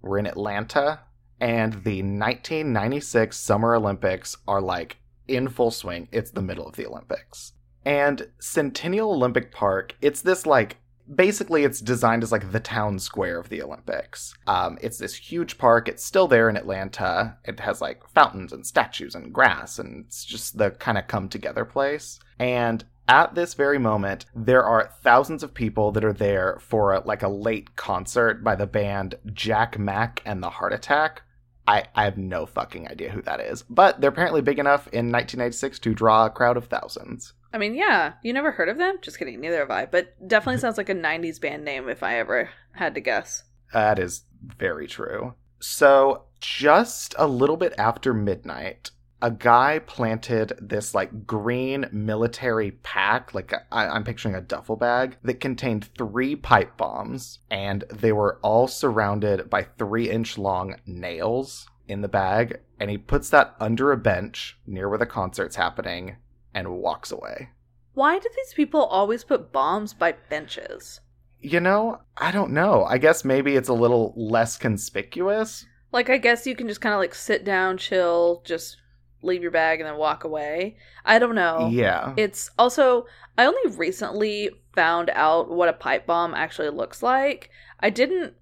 We're 0.00 0.18
in 0.18 0.26
Atlanta, 0.26 1.00
and 1.40 1.72
the 1.82 2.02
1996 2.02 3.36
Summer 3.36 3.74
Olympics 3.74 4.36
are 4.46 4.60
like 4.60 4.98
in 5.26 5.48
full 5.48 5.72
swing. 5.72 6.06
It's 6.12 6.30
the 6.30 6.40
middle 6.40 6.64
of 6.64 6.76
the 6.76 6.86
Olympics. 6.86 7.54
And 7.84 8.28
Centennial 8.38 9.10
Olympic 9.10 9.50
Park, 9.50 9.96
it's 10.00 10.22
this 10.22 10.46
like 10.46 10.76
basically 11.12 11.64
it's 11.64 11.80
designed 11.80 12.22
as 12.22 12.30
like 12.30 12.52
the 12.52 12.60
town 12.60 13.00
square 13.00 13.40
of 13.40 13.48
the 13.48 13.60
Olympics. 13.60 14.34
Um, 14.46 14.78
it's 14.80 14.98
this 14.98 15.16
huge 15.16 15.58
park. 15.58 15.88
It's 15.88 16.04
still 16.04 16.28
there 16.28 16.48
in 16.48 16.56
Atlanta. 16.56 17.38
It 17.44 17.58
has 17.58 17.80
like 17.80 18.08
fountains 18.08 18.52
and 18.52 18.64
statues 18.64 19.16
and 19.16 19.34
grass, 19.34 19.80
and 19.80 20.04
it's 20.06 20.24
just 20.24 20.58
the 20.58 20.70
kind 20.70 20.96
of 20.96 21.08
come 21.08 21.28
together 21.28 21.64
place. 21.64 22.20
And 22.38 22.84
at 23.08 23.34
this 23.34 23.54
very 23.54 23.78
moment, 23.78 24.26
there 24.34 24.64
are 24.64 24.92
thousands 25.02 25.42
of 25.42 25.54
people 25.54 25.92
that 25.92 26.04
are 26.04 26.12
there 26.12 26.58
for 26.60 26.92
a, 26.92 27.00
like 27.00 27.22
a 27.22 27.28
late 27.28 27.76
concert 27.76 28.44
by 28.44 28.54
the 28.54 28.66
band 28.66 29.16
Jack 29.32 29.78
Mack 29.78 30.22
and 30.24 30.42
the 30.42 30.50
Heart 30.50 30.72
Attack. 30.72 31.22
I, 31.66 31.84
I 31.94 32.04
have 32.04 32.18
no 32.18 32.46
fucking 32.46 32.88
idea 32.88 33.10
who 33.10 33.22
that 33.22 33.40
is, 33.40 33.62
but 33.62 34.00
they're 34.00 34.10
apparently 34.10 34.40
big 34.40 34.58
enough 34.58 34.86
in 34.88 35.12
1996 35.12 35.78
to 35.80 35.94
draw 35.94 36.26
a 36.26 36.30
crowd 36.30 36.56
of 36.56 36.66
thousands. 36.66 37.34
I 37.52 37.58
mean, 37.58 37.74
yeah, 37.74 38.14
you 38.22 38.32
never 38.32 38.50
heard 38.50 38.68
of 38.68 38.78
them? 38.78 38.96
Just 39.02 39.18
kidding, 39.18 39.40
neither 39.40 39.58
have 39.58 39.70
I. 39.70 39.86
But 39.86 40.14
definitely 40.26 40.58
sounds 40.60 40.78
like 40.78 40.88
a 40.88 40.94
90s 40.94 41.40
band 41.40 41.64
name 41.64 41.88
if 41.88 42.02
I 42.02 42.18
ever 42.18 42.50
had 42.72 42.94
to 42.94 43.00
guess. 43.00 43.44
That 43.72 43.98
is 43.98 44.22
very 44.58 44.86
true. 44.86 45.34
So, 45.60 46.24
just 46.40 47.14
a 47.18 47.28
little 47.28 47.56
bit 47.56 47.72
after 47.78 48.12
midnight, 48.12 48.90
a 49.22 49.30
guy 49.30 49.78
planted 49.78 50.52
this 50.60 50.94
like 50.94 51.26
green 51.26 51.88
military 51.92 52.72
pack, 52.72 53.32
like 53.32 53.54
I- 53.70 53.86
I'm 53.86 54.02
picturing 54.04 54.34
a 54.34 54.40
duffel 54.40 54.76
bag, 54.76 55.16
that 55.22 55.40
contained 55.40 55.88
three 55.96 56.34
pipe 56.34 56.76
bombs, 56.76 57.38
and 57.50 57.84
they 57.88 58.12
were 58.12 58.38
all 58.42 58.66
surrounded 58.66 59.48
by 59.48 59.62
three 59.78 60.10
inch 60.10 60.36
long 60.36 60.76
nails 60.86 61.68
in 61.86 62.00
the 62.00 62.08
bag. 62.08 62.60
And 62.80 62.90
he 62.90 62.98
puts 62.98 63.30
that 63.30 63.54
under 63.60 63.92
a 63.92 63.96
bench 63.96 64.58
near 64.66 64.88
where 64.88 64.98
the 64.98 65.06
concert's 65.06 65.56
happening 65.56 66.16
and 66.52 66.80
walks 66.80 67.12
away. 67.12 67.50
Why 67.94 68.18
do 68.18 68.28
these 68.34 68.54
people 68.54 68.82
always 68.82 69.22
put 69.22 69.52
bombs 69.52 69.94
by 69.94 70.16
benches? 70.30 71.00
You 71.38 71.60
know, 71.60 72.00
I 72.16 72.32
don't 72.32 72.52
know. 72.52 72.84
I 72.84 72.98
guess 72.98 73.24
maybe 73.24 73.54
it's 73.54 73.68
a 73.68 73.74
little 73.74 74.14
less 74.16 74.56
conspicuous. 74.56 75.66
Like, 75.92 76.08
I 76.08 76.18
guess 76.18 76.46
you 76.46 76.56
can 76.56 76.68
just 76.68 76.80
kind 76.80 76.94
of 76.94 77.00
like 77.00 77.14
sit 77.14 77.44
down, 77.44 77.76
chill, 77.78 78.42
just 78.44 78.78
leave 79.22 79.42
your 79.42 79.50
bag 79.50 79.80
and 79.80 79.88
then 79.88 79.96
walk 79.96 80.24
away. 80.24 80.76
I 81.04 81.18
don't 81.18 81.34
know. 81.34 81.68
Yeah. 81.70 82.14
It's 82.16 82.50
also, 82.58 83.06
I 83.38 83.46
only 83.46 83.76
recently 83.76 84.50
found 84.74 85.10
out 85.10 85.50
what 85.50 85.68
a 85.68 85.72
pipe 85.72 86.06
bomb 86.06 86.34
actually 86.34 86.70
looks 86.70 87.02
like. 87.02 87.50
I 87.80 87.90
didn't. 87.90 88.34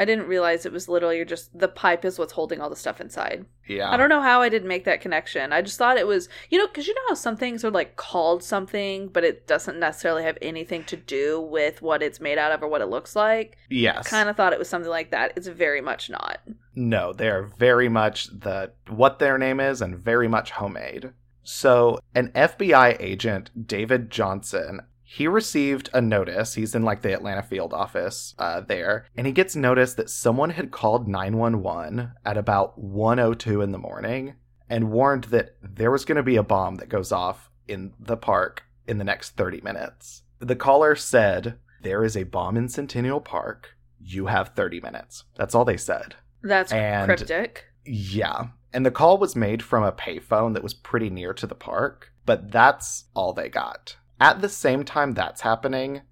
I 0.00 0.04
didn't 0.04 0.26
realize 0.26 0.64
it 0.64 0.72
was 0.72 0.88
literally 0.88 1.24
just 1.24 1.56
the 1.58 1.68
pipe 1.68 2.04
is 2.04 2.18
what's 2.18 2.32
holding 2.32 2.60
all 2.60 2.70
the 2.70 2.76
stuff 2.76 3.00
inside. 3.00 3.44
yeah. 3.66 3.90
I 3.90 3.96
don't 3.96 4.08
know 4.08 4.22
how 4.22 4.40
I 4.40 4.48
didn't 4.48 4.68
make 4.68 4.84
that 4.84 5.00
connection. 5.00 5.52
I 5.52 5.62
just 5.62 5.78
thought 5.78 5.98
it 5.98 6.06
was, 6.06 6.28
you 6.50 6.58
know, 6.58 6.66
because 6.66 6.86
you 6.86 6.94
know 6.94 7.00
how 7.08 7.14
some 7.14 7.36
things 7.36 7.64
are 7.64 7.70
like 7.70 7.96
called 7.96 8.42
something, 8.42 9.08
but 9.08 9.24
it 9.24 9.46
doesn't 9.46 9.78
necessarily 9.78 10.22
have 10.22 10.38
anything 10.40 10.84
to 10.84 10.96
do 10.96 11.40
with 11.40 11.82
what 11.82 12.02
it's 12.02 12.20
made 12.20 12.38
out 12.38 12.52
of 12.52 12.62
or 12.62 12.68
what 12.68 12.80
it 12.80 12.86
looks 12.86 13.16
like. 13.16 13.56
Yes. 13.68 14.08
Kind 14.08 14.28
of 14.28 14.36
thought 14.36 14.52
it 14.52 14.58
was 14.58 14.68
something 14.68 14.90
like 14.90 15.10
that. 15.10 15.32
It's 15.36 15.48
very 15.48 15.80
much 15.80 16.10
not. 16.10 16.38
No, 16.74 17.12
they 17.12 17.28
are 17.28 17.50
very 17.58 17.88
much 17.88 18.28
the 18.28 18.72
what 18.88 19.18
their 19.18 19.36
name 19.36 19.58
is 19.60 19.82
and 19.82 19.98
very 19.98 20.28
much 20.28 20.52
homemade. 20.52 21.12
So, 21.42 21.98
an 22.14 22.28
FBI 22.34 22.96
agent, 23.00 23.66
David 23.66 24.10
Johnson, 24.10 24.82
he 25.10 25.26
received 25.26 25.88
a 25.94 26.02
notice. 26.02 26.52
He's 26.52 26.74
in 26.74 26.82
like 26.82 27.00
the 27.00 27.14
Atlanta 27.14 27.42
field 27.42 27.72
office 27.72 28.34
uh, 28.38 28.60
there, 28.60 29.06
and 29.16 29.26
he 29.26 29.32
gets 29.32 29.56
notice 29.56 29.94
that 29.94 30.10
someone 30.10 30.50
had 30.50 30.70
called 30.70 31.08
911 31.08 32.10
at 32.26 32.36
about 32.36 32.78
1:02 32.78 33.64
in 33.64 33.72
the 33.72 33.78
morning 33.78 34.34
and 34.68 34.90
warned 34.90 35.24
that 35.24 35.56
there 35.62 35.90
was 35.90 36.04
going 36.04 36.16
to 36.16 36.22
be 36.22 36.36
a 36.36 36.42
bomb 36.42 36.74
that 36.76 36.90
goes 36.90 37.10
off 37.10 37.50
in 37.66 37.94
the 37.98 38.18
park 38.18 38.64
in 38.86 38.98
the 38.98 39.04
next 39.04 39.30
30 39.30 39.62
minutes. 39.62 40.24
The 40.40 40.54
caller 40.56 40.94
said, 40.94 41.58
"There 41.80 42.04
is 42.04 42.14
a 42.14 42.24
bomb 42.24 42.58
in 42.58 42.68
Centennial 42.68 43.22
Park. 43.22 43.76
You 43.98 44.26
have 44.26 44.50
30 44.54 44.80
minutes." 44.82 45.24
That's 45.36 45.54
all 45.54 45.64
they 45.64 45.78
said. 45.78 46.16
That's 46.42 46.70
And- 46.70 47.06
cryptic. 47.06 47.64
Yeah. 47.86 48.48
And 48.74 48.84
the 48.84 48.90
call 48.90 49.16
was 49.16 49.34
made 49.34 49.62
from 49.62 49.82
a 49.84 49.90
payphone 49.92 50.52
that 50.52 50.62
was 50.62 50.74
pretty 50.74 51.08
near 51.08 51.32
to 51.32 51.46
the 51.46 51.54
park, 51.54 52.12
but 52.26 52.50
that's 52.52 53.04
all 53.14 53.32
they 53.32 53.48
got. 53.48 53.96
At 54.20 54.40
the 54.40 54.48
same 54.48 54.84
time 54.84 55.14
that's 55.14 55.42
happening, 55.42 56.02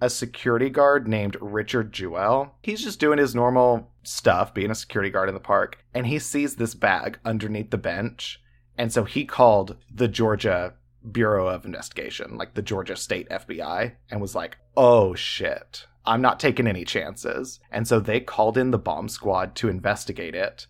a 0.00 0.10
security 0.10 0.68
guard 0.68 1.08
named 1.08 1.36
Richard 1.40 1.92
Jewell, 1.92 2.54
he's 2.62 2.82
just 2.82 3.00
doing 3.00 3.18
his 3.18 3.34
normal 3.34 3.90
stuff, 4.02 4.52
being 4.52 4.70
a 4.70 4.74
security 4.74 5.10
guard 5.10 5.28
in 5.28 5.34
the 5.34 5.40
park, 5.40 5.78
and 5.94 6.06
he 6.06 6.18
sees 6.18 6.56
this 6.56 6.74
bag 6.74 7.18
underneath 7.24 7.70
the 7.70 7.78
bench. 7.78 8.40
And 8.76 8.92
so 8.92 9.04
he 9.04 9.24
called 9.24 9.76
the 9.92 10.08
Georgia 10.08 10.74
Bureau 11.10 11.48
of 11.48 11.64
Investigation, 11.64 12.36
like 12.36 12.54
the 12.54 12.62
Georgia 12.62 12.96
State 12.96 13.28
FBI, 13.30 13.94
and 14.10 14.20
was 14.20 14.34
like, 14.34 14.58
oh 14.76 15.14
shit, 15.14 15.86
I'm 16.04 16.20
not 16.20 16.38
taking 16.38 16.66
any 16.66 16.84
chances. 16.84 17.58
And 17.70 17.88
so 17.88 18.00
they 18.00 18.20
called 18.20 18.58
in 18.58 18.70
the 18.70 18.78
bomb 18.78 19.08
squad 19.08 19.54
to 19.56 19.68
investigate 19.68 20.34
it. 20.34 20.66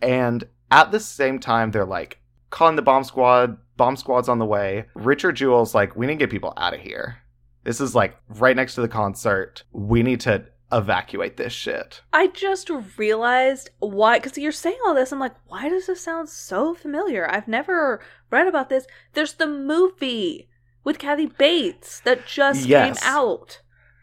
And 0.00 0.44
at 0.70 0.90
the 0.90 1.00
same 1.00 1.38
time, 1.38 1.70
they're 1.70 1.84
like, 1.84 2.20
calling 2.50 2.76
the 2.76 2.82
bomb 2.82 3.04
squad, 3.04 3.58
bomb 3.76 3.96
squad's 3.96 4.28
on 4.28 4.38
the 4.38 4.46
way. 4.46 4.86
Richard 4.94 5.36
Jewell's 5.36 5.74
like, 5.74 5.96
we 5.96 6.06
need 6.06 6.14
to 6.14 6.18
get 6.18 6.30
people 6.30 6.52
out 6.56 6.74
of 6.74 6.80
here. 6.80 7.18
This 7.64 7.80
is 7.80 7.94
like 7.94 8.16
right 8.28 8.54
next 8.56 8.74
to 8.74 8.80
the 8.82 8.88
concert. 8.88 9.62
We 9.72 10.02
need 10.02 10.20
to 10.20 10.46
evacuate 10.72 11.36
this 11.36 11.52
shit. 11.52 12.02
I 12.12 12.26
just 12.28 12.70
realized 12.98 13.70
why, 13.78 14.18
because 14.18 14.36
you're 14.36 14.52
saying 14.52 14.78
all 14.86 14.94
this. 14.94 15.12
I'm 15.12 15.18
like, 15.20 15.34
why 15.46 15.68
does 15.68 15.86
this 15.86 16.00
sound 16.00 16.28
so 16.28 16.74
familiar? 16.74 17.30
I've 17.30 17.48
never 17.48 18.00
read 18.30 18.46
about 18.46 18.68
this. 18.68 18.86
There's 19.12 19.34
the 19.34 19.46
movie 19.46 20.48
with 20.82 20.98
Kathy 20.98 21.26
Bates 21.26 22.00
that 22.00 22.26
just 22.26 22.66
Yes. 22.66 23.00
came 23.00 23.08
out. 23.10 23.60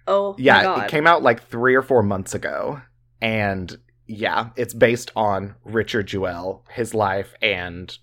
Oh 0.08 0.32
my 0.34 0.36
Yeah, 0.44 0.84
it 0.86 0.90
came 0.90 1.06
out 1.06 1.22
like 1.24 1.44
three 1.44 1.76
or 1.76 1.82
four 1.84 2.02
months 2.04 2.34
ago. 2.34 2.82
And 3.22 3.78
yeah, 4.08 4.50
it's 4.56 4.74
based 4.74 5.12
on 5.16 5.56
Richard 5.64 6.08
Jewell, 6.08 6.66
his 6.72 6.94
life, 6.94 7.34
and 7.42 7.96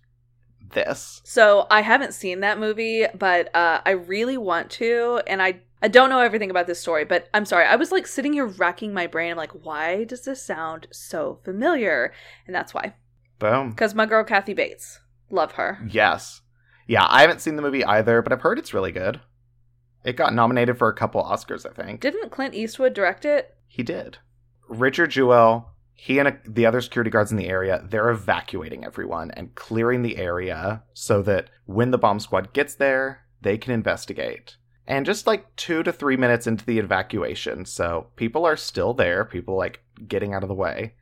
this. 0.71 1.21
So 1.25 1.67
I 1.71 1.81
haven't 1.83 2.15
seen 2.15 2.41
that 2.41 2.59
movie, 2.59 3.07
but 3.15 3.55
uh, 3.55 3.81
I 3.85 3.91
really 3.93 4.39
want 4.39 4.71
to, 4.73 5.21
and 5.27 5.41
I 5.43 5.61
I 5.81 5.89
don't 5.89 6.11
know 6.11 6.19
everything 6.21 6.51
about 6.51 6.67
this 6.67 6.81
story, 6.81 7.05
but 7.05 7.29
I'm 7.33 7.45
sorry. 7.45 7.65
I 7.65 7.77
was 7.77 7.93
like 7.93 8.07
sitting 8.07 8.33
here 8.33 8.47
racking 8.47 8.93
my 8.93 9.07
brain. 9.07 9.31
I'm 9.31 9.37
like, 9.37 9.53
why 9.65 10.05
does 10.05 10.25
this 10.25 10.43
sound 10.43 10.89
so 10.91 11.39
familiar? 11.45 12.13
And 12.47 12.55
that's 12.55 12.75
why, 12.75 12.95
Boom. 13.39 13.71
because 13.71 13.95
my 13.95 14.07
girl 14.07 14.25
Kathy 14.25 14.55
Bates, 14.55 15.01
love 15.31 15.53
her. 15.53 15.79
Yes. 15.89 16.43
Yeah, 16.89 17.07
I 17.09 17.21
haven't 17.21 17.43
seen 17.43 17.57
the 17.57 17.63
movie 17.63 17.85
either, 17.85 18.23
but 18.23 18.33
I've 18.33 18.41
heard 18.41 18.59
it's 18.59 18.75
really 18.75 18.93
good. 18.93 19.21
It 20.05 20.17
got 20.17 20.33
nominated 20.35 20.79
for 20.79 20.89
a 20.89 20.95
couple 20.95 21.23
Oscars, 21.23 21.69
I 21.69 21.73
think. 21.75 22.01
Didn't 22.01 22.31
Clint 22.31 22.55
Eastwood 22.55 22.95
direct 22.95 23.25
it? 23.25 23.55
He 23.67 23.83
did. 23.83 24.19
Richard 24.69 25.11
Jewell, 25.11 25.73
he 26.01 26.21
and 26.21 26.29
a, 26.29 26.39
the 26.47 26.65
other 26.65 26.81
security 26.81 27.11
guards 27.11 27.33
in 27.33 27.37
the 27.37 27.49
area, 27.49 27.83
they're 27.85 28.09
evacuating 28.11 28.85
everyone 28.85 29.33
and 29.33 29.57
clearing 29.57 30.03
the 30.03 30.17
area 30.17 30.85
so 30.95 31.23
that 31.23 31.51
when 31.67 31.91
the 31.91 31.99
bomb 31.99 32.21
squad 32.21 32.53
gets 32.53 32.77
there, 32.77 33.25
they 33.41 33.59
can 33.59 33.73
investigate. 33.73 34.57
And 34.87 35.05
just 35.05 35.27
like 35.27 35.55
two 35.57 35.83
to 35.83 35.93
three 35.93 36.17
minutes 36.17 36.47
into 36.47 36.65
the 36.65 36.79
evacuation, 36.79 37.65
so 37.65 38.07
people 38.15 38.47
are 38.47 38.57
still 38.57 38.95
there, 38.95 39.25
people 39.25 39.57
like 39.57 39.83
getting 40.07 40.33
out 40.33 40.45
of 40.45 40.49
the 40.49 40.55
way, 40.55 40.95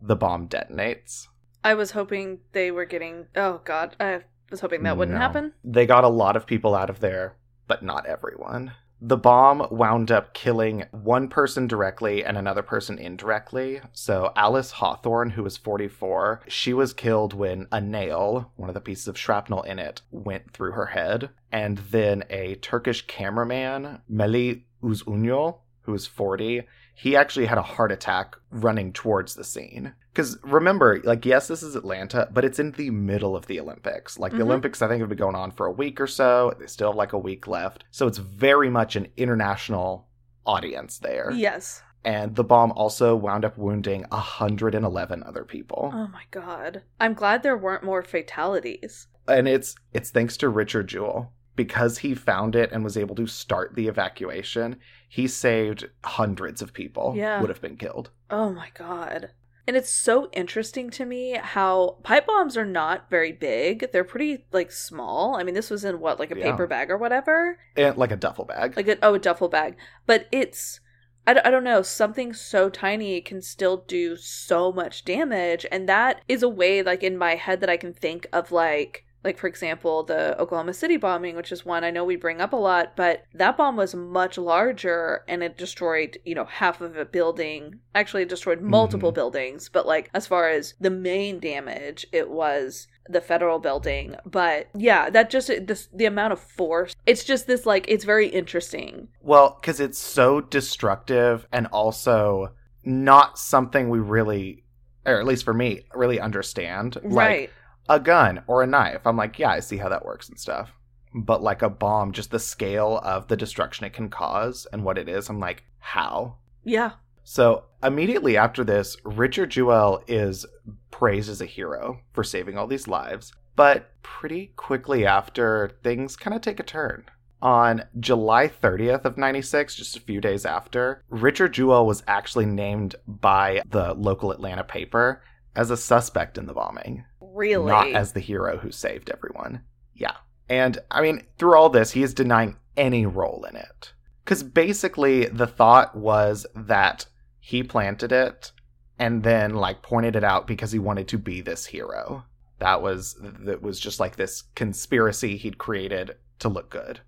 the 0.00 0.14
bomb 0.14 0.46
detonates. 0.46 1.28
I 1.64 1.72
was 1.72 1.92
hoping 1.92 2.40
they 2.52 2.70
were 2.70 2.84
getting. 2.84 3.28
Oh 3.34 3.62
God, 3.64 3.96
I 3.98 4.24
was 4.50 4.60
hoping 4.60 4.82
that 4.82 4.98
wouldn't 4.98 5.16
No. 5.16 5.22
happen. 5.22 5.52
They 5.64 5.86
got 5.86 6.04
a 6.04 6.08
lot 6.08 6.36
of 6.36 6.46
people 6.46 6.74
out 6.74 6.90
of 6.90 7.00
there, 7.00 7.36
but 7.66 7.82
not 7.82 8.04
everyone. 8.04 8.72
The 9.00 9.16
bomb 9.16 9.64
wound 9.70 10.10
up 10.10 10.34
killing 10.34 10.84
one 10.90 11.28
person 11.28 11.68
directly 11.68 12.24
and 12.24 12.36
another 12.36 12.62
person 12.62 12.98
indirectly. 12.98 13.80
So, 13.92 14.32
Alice 14.34 14.72
Hawthorne, 14.72 15.30
who 15.30 15.44
was 15.44 15.56
44, 15.56 16.42
she 16.48 16.74
was 16.74 16.92
killed 16.92 17.32
when 17.32 17.68
a 17.70 17.80
nail, 17.80 18.50
one 18.56 18.68
of 18.68 18.74
the 18.74 18.80
pieces 18.80 19.06
of 19.06 19.16
shrapnel 19.16 19.62
in 19.62 19.78
it, 19.78 20.02
went 20.10 20.52
through 20.52 20.72
her 20.72 20.86
head. 20.86 21.30
And 21.52 21.78
then 21.78 22.24
a 22.28 22.56
Turkish 22.56 23.06
cameraman, 23.06 24.00
Melih 24.10 24.62
Uzunyol, 24.82 25.60
who 25.82 25.92
was 25.92 26.08
40, 26.08 26.62
he 26.98 27.14
actually 27.16 27.46
had 27.46 27.58
a 27.58 27.62
heart 27.62 27.92
attack 27.92 28.36
running 28.50 28.92
towards 28.92 29.34
the 29.34 29.44
scene. 29.44 29.94
Because 30.12 30.36
remember, 30.42 31.00
like, 31.04 31.24
yes, 31.24 31.46
this 31.46 31.62
is 31.62 31.76
Atlanta, 31.76 32.28
but 32.32 32.44
it's 32.44 32.58
in 32.58 32.72
the 32.72 32.90
middle 32.90 33.36
of 33.36 33.46
the 33.46 33.60
Olympics. 33.60 34.18
Like, 34.18 34.32
the 34.32 34.38
Mhm. 34.38 34.42
Olympics, 34.42 34.82
I 34.82 34.88
think, 34.88 35.00
have 35.00 35.08
been 35.08 35.16
going 35.18 35.36
on 35.36 35.52
for 35.52 35.66
a 35.66 35.70
week 35.72 36.00
or 36.00 36.08
so. 36.08 36.54
They 36.58 36.66
still 36.66 36.88
have 36.90 36.96
like 36.96 37.12
a 37.12 37.18
week 37.18 37.46
left. 37.46 37.84
So 37.92 38.06
it's 38.08 38.18
very 38.18 38.68
much 38.68 38.96
an 38.96 39.06
international 39.16 40.08
audience 40.44 40.98
there. 40.98 41.30
Yes. 41.32 41.82
And 42.04 42.34
the 42.36 42.44
bomb 42.44 42.72
also 42.72 43.14
wound 43.14 43.44
up 43.44 43.56
wounding 43.58 44.04
111 44.10 45.22
other 45.22 45.44
people. 45.44 45.90
Oh 45.94 46.08
my 46.08 46.22
God. 46.30 46.82
I'm 47.00 47.14
glad 47.14 47.42
there 47.42 47.56
weren't 47.56 47.84
more 47.84 48.02
fatalities. 48.02 49.06
and 49.26 49.46
it's 49.46 49.74
it's 49.92 50.10
thanks 50.10 50.38
to 50.38 50.48
Richard 50.48 50.88
Jewell 50.88 51.32
because 51.58 51.98
he 51.98 52.14
found 52.14 52.54
it 52.56 52.70
and 52.72 52.82
was 52.84 52.96
able 52.96 53.14
to 53.16 53.26
start 53.26 53.74
the 53.74 53.88
evacuation. 53.88 54.76
He 55.08 55.26
saved 55.26 55.88
hundreds 56.04 56.62
of 56.62 56.72
people 56.72 57.14
Yeah. 57.16 57.40
would 57.40 57.50
have 57.50 57.60
been 57.60 57.76
killed. 57.76 58.10
Oh 58.30 58.50
my 58.50 58.70
God. 58.74 59.30
And 59.66 59.76
it's 59.76 59.90
so 59.90 60.30
interesting 60.32 60.88
to 60.90 61.04
me 61.04 61.32
how 61.42 61.98
pipe 62.02 62.26
bombs 62.26 62.56
are 62.56 62.64
not 62.64 63.10
very 63.10 63.32
big. 63.32 63.90
They're 63.92 64.04
pretty 64.04 64.46
like 64.52 64.70
small. 64.72 65.36
I 65.36 65.42
mean, 65.42 65.54
this 65.54 65.68
was 65.68 65.84
in 65.84 66.00
what, 66.00 66.18
like 66.18 66.30
a 66.30 66.38
Yeah. 66.38 66.52
paper 66.52 66.66
bag 66.66 66.90
or 66.90 66.96
whatever? 66.96 67.58
And 67.76 67.96
like 67.98 68.12
a 68.12 68.16
duffel 68.16 68.44
bag. 68.46 68.76
Like 68.76 68.88
a, 68.88 68.96
oh, 69.04 69.14
a 69.14 69.18
duffel 69.18 69.48
bag. 69.48 69.76
But 70.06 70.26
it's 70.32 70.80
I, 71.26 71.34
d- 71.34 71.40
I 71.44 71.50
don't 71.50 71.64
know, 71.64 71.82
something 71.82 72.32
so 72.32 72.70
tiny 72.70 73.20
can 73.20 73.42
still 73.42 73.78
do 73.86 74.16
so 74.16 74.72
much 74.72 75.04
damage 75.04 75.66
and 75.70 75.86
that 75.88 76.22
is 76.28 76.42
a 76.42 76.48
way 76.48 76.82
like 76.82 77.02
in 77.02 77.18
my 77.18 77.34
head 77.34 77.60
that 77.60 77.68
I 77.68 77.76
can 77.76 77.92
think 77.92 78.26
of 78.32 78.50
like 78.52 79.04
like 79.24 79.38
for 79.38 79.46
example 79.46 80.02
the 80.04 80.38
Oklahoma 80.40 80.72
City 80.74 80.96
bombing 80.96 81.36
which 81.36 81.52
is 81.52 81.64
one 81.64 81.84
I 81.84 81.90
know 81.90 82.04
we 82.04 82.16
bring 82.16 82.40
up 82.40 82.52
a 82.52 82.56
lot 82.56 82.94
but 82.96 83.24
that 83.34 83.56
bomb 83.56 83.76
was 83.76 83.94
much 83.94 84.38
larger 84.38 85.22
and 85.28 85.42
it 85.42 85.56
destroyed 85.58 86.18
you 86.24 86.34
know 86.34 86.44
half 86.44 86.80
of 86.80 86.96
a 86.96 87.04
building 87.04 87.80
actually 87.94 88.22
it 88.22 88.28
destroyed 88.28 88.60
multiple 88.60 89.10
Mhm. 89.12 89.16
buildings 89.16 89.68
but 89.68 89.86
like 89.86 90.10
as 90.14 90.26
far 90.26 90.48
as 90.48 90.74
the 90.80 90.90
main 90.90 91.40
damage 91.40 92.06
it 92.12 92.30
was 92.30 92.86
the 93.08 93.20
federal 93.20 93.58
building 93.58 94.14
but 94.26 94.68
yeah 94.74 95.08
that 95.10 95.30
just 95.30 95.48
this 95.66 95.88
the 95.94 96.04
amount 96.04 96.32
of 96.32 96.38
force 96.40 96.94
it's 97.06 97.24
just 97.24 97.46
this 97.46 97.64
like 97.66 97.86
it's 97.88 98.04
very 98.04 98.28
interesting 98.28 99.08
Well, 99.22 99.58
because 99.60 99.80
it's 99.80 99.98
so 99.98 100.40
destructive 100.42 101.46
and 101.52 101.66
also 101.68 102.52
not 102.84 103.38
something 103.38 103.88
we 103.90 103.98
really, 103.98 104.64
or 105.04 105.18
at 105.20 105.26
least 105.26 105.44
for 105.44 105.52
me, 105.52 105.82
really 105.94 106.20
understand. 106.20 106.96
Like 107.02 107.12
right 107.28 107.50
a 107.88 107.98
gun 108.00 108.42
or 108.46 108.62
a 108.62 108.66
knife, 108.66 109.06
I'm 109.06 109.16
like, 109.16 109.38
yeah, 109.38 109.50
I 109.50 109.60
see 109.60 109.76
how 109.76 109.88
that 109.88 110.04
works 110.04 110.28
and 110.28 110.38
stuff. 110.38 110.70
But 111.14 111.42
like 111.42 111.62
a 111.62 111.70
bomb, 111.70 112.12
just 112.12 112.30
the 112.30 112.38
scale 112.38 113.00
of 113.02 113.28
the 113.28 113.36
destruction 113.36 113.86
it 113.86 113.92
can 113.92 114.10
cause 114.10 114.66
and 114.72 114.84
what 114.84 114.98
it 114.98 115.08
is, 115.08 115.28
I'm 115.28 115.40
like, 115.40 115.64
how? 115.78 116.36
yeah 116.64 116.92
So 117.24 117.64
immediately 117.82 118.36
after 118.36 118.64
this, 118.64 118.96
Richard 119.04 119.50
Jewell 119.50 120.02
is 120.06 120.44
praised 120.90 121.30
as 121.30 121.40
a 121.40 121.46
hero 121.46 122.00
for 122.12 122.24
saving 122.24 122.58
all 122.58 122.66
these 122.66 122.88
lives. 122.88 123.32
But 123.56 123.90
pretty 124.02 124.52
quickly 124.56 125.04
after, 125.04 125.72
things 125.82 126.16
kind 126.16 126.34
of 126.34 126.42
take 126.42 126.60
a 126.60 126.62
turn. 126.64 127.06
On 127.40 127.84
July 127.98 128.48
30th 128.48 129.04
of 129.04 129.16
96, 129.16 129.76
just 129.76 129.96
a 129.96 130.00
few 130.00 130.20
days 130.20 130.44
after, 130.44 131.02
Richard 131.08 131.54
Jewell 131.54 131.86
was 131.86 132.02
actually 132.06 132.46
named 132.46 132.96
by 133.06 133.62
the 133.68 133.94
local 133.94 134.32
Atlanta 134.32 134.64
paper 134.64 135.22
as 135.54 135.70
a 135.70 135.76
suspect 135.76 136.38
in 136.38 136.46
the 136.46 136.54
bombing, 136.54 137.04
really 137.38 137.66
not 137.66 137.88
as 137.88 138.12
the 138.12 138.20
hero 138.20 138.58
who 138.58 138.70
saved 138.70 139.10
everyone. 139.10 139.62
Yeah. 139.94 140.16
And 140.48 140.78
I 140.90 141.00
mean, 141.00 141.24
through 141.38 141.56
all 141.56 141.70
this, 141.70 141.92
he 141.92 142.02
is 142.02 142.12
denying 142.12 142.56
any 142.76 143.06
role 143.06 143.46
in 143.48 143.56
it. 143.56 143.92
Because 144.24 144.42
basically, 144.42 145.24
the 145.26 145.46
thought 145.46 145.96
was 145.96 146.46
that 146.54 147.06
he 147.40 147.62
planted 147.62 148.12
it 148.12 148.52
and 148.98 149.22
then, 149.22 149.54
like, 149.54 149.80
pointed 149.80 150.16
it 150.16 150.24
out 150.24 150.46
because 150.46 150.72
he 150.72 150.78
wanted 150.78 151.08
to 151.08 151.18
be 151.18 151.40
this 151.40 151.64
hero. 151.64 152.24
That 152.58 152.82
was, 152.82 153.16
that 153.20 153.62
was 153.62 153.80
just 153.80 154.00
like 154.00 154.16
this 154.16 154.42
conspiracy 154.54 155.36
he'd 155.36 155.56
created 155.56 156.16
to 156.40 156.48
look 156.48 156.68
good. 156.70 157.00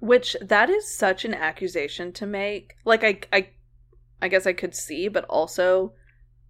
Which 0.00 0.36
that 0.42 0.68
is 0.68 0.96
such 0.96 1.24
an 1.24 1.34
accusation 1.34 2.12
to 2.12 2.26
make. 2.26 2.74
Like 2.84 3.02
I 3.02 3.20
I 3.32 3.48
I 4.20 4.28
guess 4.28 4.46
I 4.46 4.52
could 4.52 4.74
see, 4.74 5.08
but 5.08 5.24
also 5.24 5.94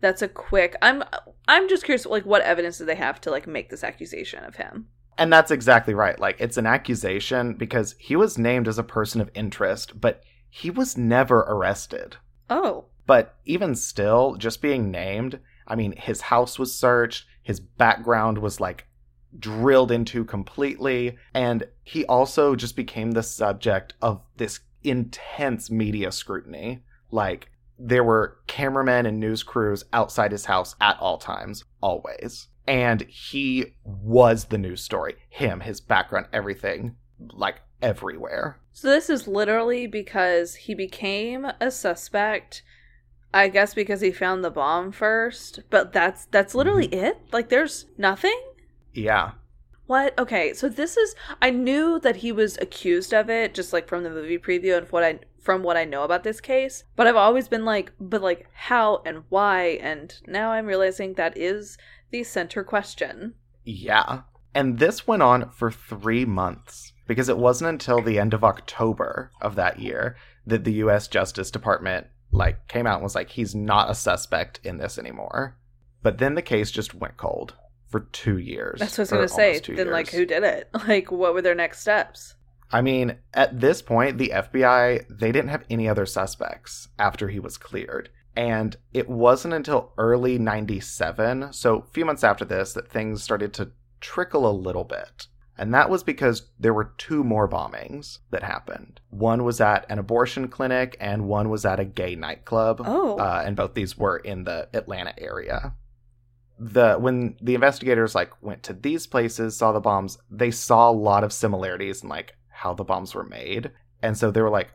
that's 0.00 0.22
a 0.22 0.28
quick 0.28 0.76
I'm 0.82 1.02
I'm 1.48 1.68
just 1.68 1.84
curious 1.84 2.06
like 2.06 2.26
what 2.26 2.42
evidence 2.42 2.78
do 2.78 2.84
they 2.84 2.94
have 2.96 3.20
to 3.22 3.30
like 3.30 3.46
make 3.46 3.70
this 3.70 3.84
accusation 3.84 4.44
of 4.44 4.56
him? 4.56 4.88
And 5.18 5.32
that's 5.32 5.50
exactly 5.50 5.94
right. 5.94 6.18
Like, 6.18 6.36
it's 6.40 6.56
an 6.56 6.66
accusation 6.66 7.54
because 7.54 7.94
he 7.98 8.16
was 8.16 8.36
named 8.36 8.68
as 8.68 8.78
a 8.78 8.82
person 8.82 9.20
of 9.20 9.30
interest, 9.34 10.00
but 10.00 10.22
he 10.48 10.70
was 10.70 10.96
never 10.96 11.40
arrested. 11.40 12.16
Oh. 12.50 12.86
But 13.06 13.36
even 13.44 13.74
still, 13.74 14.36
just 14.36 14.60
being 14.60 14.90
named, 14.90 15.40
I 15.66 15.74
mean, 15.74 15.92
his 15.96 16.22
house 16.22 16.58
was 16.58 16.74
searched, 16.74 17.24
his 17.42 17.60
background 17.60 18.38
was 18.38 18.60
like 18.60 18.86
drilled 19.38 19.90
into 19.90 20.24
completely, 20.24 21.16
and 21.32 21.66
he 21.82 22.04
also 22.06 22.54
just 22.54 22.76
became 22.76 23.12
the 23.12 23.22
subject 23.22 23.94
of 24.02 24.20
this 24.36 24.60
intense 24.82 25.70
media 25.70 26.12
scrutiny. 26.12 26.82
Like, 27.10 27.50
there 27.78 28.04
were 28.04 28.38
cameramen 28.46 29.06
and 29.06 29.20
news 29.20 29.42
crews 29.42 29.84
outside 29.92 30.32
his 30.32 30.46
house 30.46 30.74
at 30.80 30.98
all 30.98 31.18
times, 31.18 31.64
always. 31.80 32.48
And 32.66 33.02
he 33.02 33.74
was 33.84 34.46
the 34.46 34.58
news 34.58 34.82
story. 34.82 35.16
Him, 35.28 35.60
his 35.60 35.80
background, 35.80 36.26
everything, 36.32 36.96
like 37.18 37.60
everywhere. 37.80 38.58
So 38.72 38.88
this 38.88 39.08
is 39.08 39.28
literally 39.28 39.86
because 39.86 40.54
he 40.54 40.74
became 40.74 41.46
a 41.60 41.70
suspect 41.70 42.62
I 43.36 43.48
guess 43.48 43.74
because 43.74 44.00
he 44.00 44.12
found 44.12 44.42
the 44.42 44.50
bomb 44.50 44.92
first, 44.92 45.60
but 45.68 45.92
that's 45.92 46.24
that's 46.26 46.54
literally 46.54 46.88
mm-hmm. 46.88 47.04
it? 47.04 47.20
Like 47.32 47.50
there's 47.50 47.84
nothing? 47.98 48.38
Yeah. 48.94 49.32
What? 49.86 50.18
Okay, 50.18 50.54
so 50.54 50.70
this 50.70 50.96
is 50.96 51.14
I 51.42 51.50
knew 51.50 52.00
that 52.00 52.16
he 52.16 52.32
was 52.32 52.56
accused 52.62 53.12
of 53.12 53.28
it 53.28 53.52
just 53.52 53.74
like 53.74 53.88
from 53.88 54.04
the 54.04 54.10
movie 54.10 54.38
preview 54.38 54.78
and 54.78 54.88
what 54.88 55.04
I 55.04 55.18
from 55.46 55.62
what 55.62 55.76
I 55.76 55.84
know 55.84 56.02
about 56.02 56.24
this 56.24 56.40
case, 56.40 56.82
but 56.96 57.06
I've 57.06 57.14
always 57.14 57.46
been 57.46 57.64
like 57.64 57.92
but 58.00 58.20
like 58.20 58.48
how 58.52 59.00
and 59.06 59.22
why 59.28 59.78
and 59.80 60.12
now 60.26 60.50
I'm 60.50 60.66
realizing 60.66 61.14
that 61.14 61.38
is 61.38 61.78
the 62.10 62.24
center 62.24 62.64
question. 62.64 63.34
Yeah. 63.64 64.22
And 64.56 64.80
this 64.80 65.06
went 65.06 65.22
on 65.22 65.50
for 65.50 65.70
three 65.70 66.24
months 66.24 66.92
because 67.06 67.28
it 67.28 67.38
wasn't 67.38 67.70
until 67.70 68.02
the 68.02 68.18
end 68.18 68.34
of 68.34 68.42
October 68.42 69.30
of 69.40 69.54
that 69.54 69.78
year 69.78 70.16
that 70.44 70.64
the 70.64 70.74
US 70.84 71.06
Justice 71.06 71.52
Department 71.52 72.08
like 72.32 72.66
came 72.66 72.88
out 72.88 72.96
and 72.96 73.04
was 73.04 73.14
like, 73.14 73.30
he's 73.30 73.54
not 73.54 73.88
a 73.88 73.94
suspect 73.94 74.58
in 74.64 74.78
this 74.78 74.98
anymore. 74.98 75.56
But 76.02 76.18
then 76.18 76.34
the 76.34 76.42
case 76.42 76.72
just 76.72 76.92
went 76.92 77.16
cold 77.16 77.54
for 77.88 78.00
two 78.00 78.38
years. 78.38 78.80
That's 78.80 78.98
what 78.98 79.12
I 79.12 79.18
was 79.18 79.32
going 79.32 79.54
to 79.54 79.64
say. 79.64 79.74
Then 79.74 79.92
like 79.92 80.10
who 80.10 80.26
did 80.26 80.42
it? 80.42 80.70
Like 80.88 81.12
what 81.12 81.34
were 81.34 81.42
their 81.42 81.54
next 81.54 81.82
steps? 81.82 82.34
I 82.72 82.82
mean, 82.82 83.18
at 83.32 83.60
this 83.60 83.80
point, 83.80 84.18
the 84.18 84.32
FBI, 84.34 85.06
they 85.08 85.32
didn't 85.32 85.50
have 85.50 85.64
any 85.70 85.88
other 85.88 86.06
suspects 86.06 86.88
after 86.98 87.28
he 87.28 87.38
was 87.38 87.58
cleared. 87.58 88.10
And 88.34 88.76
it 88.92 89.08
wasn't 89.08 89.54
until 89.54 89.92
early 89.96 90.38
97, 90.38 91.52
so 91.52 91.78
a 91.78 91.92
few 91.92 92.04
months 92.04 92.22
after 92.22 92.44
this, 92.44 92.74
that 92.74 92.90
things 92.90 93.22
started 93.22 93.54
to 93.54 93.70
trickle 94.00 94.48
a 94.48 94.52
little 94.52 94.84
bit. 94.84 95.28
And 95.58 95.72
that 95.72 95.88
was 95.88 96.02
because 96.02 96.50
there 96.58 96.74
were 96.74 96.92
two 96.98 97.24
more 97.24 97.48
bombings 97.48 98.18
that 98.30 98.42
happened. 98.42 99.00
One 99.08 99.42
was 99.44 99.60
at 99.60 99.86
an 99.88 99.98
abortion 99.98 100.48
clinic, 100.48 100.96
and 101.00 101.28
one 101.28 101.48
was 101.48 101.64
at 101.64 101.80
a 101.80 101.84
gay 101.84 102.14
nightclub. 102.14 102.82
Oh. 102.84 103.16
Uh, 103.16 103.42
and 103.44 103.56
both 103.56 103.72
these 103.72 103.96
were 103.96 104.18
in 104.18 104.44
the 104.44 104.68
Atlanta 104.74 105.14
area. 105.18 105.74
The 106.58 106.96
when 106.96 107.36
the 107.40 107.54
investigators 107.54 108.14
like 108.14 108.30
went 108.42 108.62
to 108.64 108.74
these 108.74 109.06
places, 109.06 109.56
saw 109.56 109.72
the 109.72 109.80
bombs, 109.80 110.18
they 110.30 110.50
saw 110.50 110.90
a 110.90 110.92
lot 110.92 111.24
of 111.24 111.32
similarities 111.32 112.02
in 112.02 112.08
like 112.08 112.34
how 112.56 112.74
the 112.74 112.84
bombs 112.84 113.14
were 113.14 113.24
made. 113.24 113.70
And 114.02 114.16
so 114.16 114.30
they 114.30 114.40
were 114.40 114.50
like, 114.50 114.70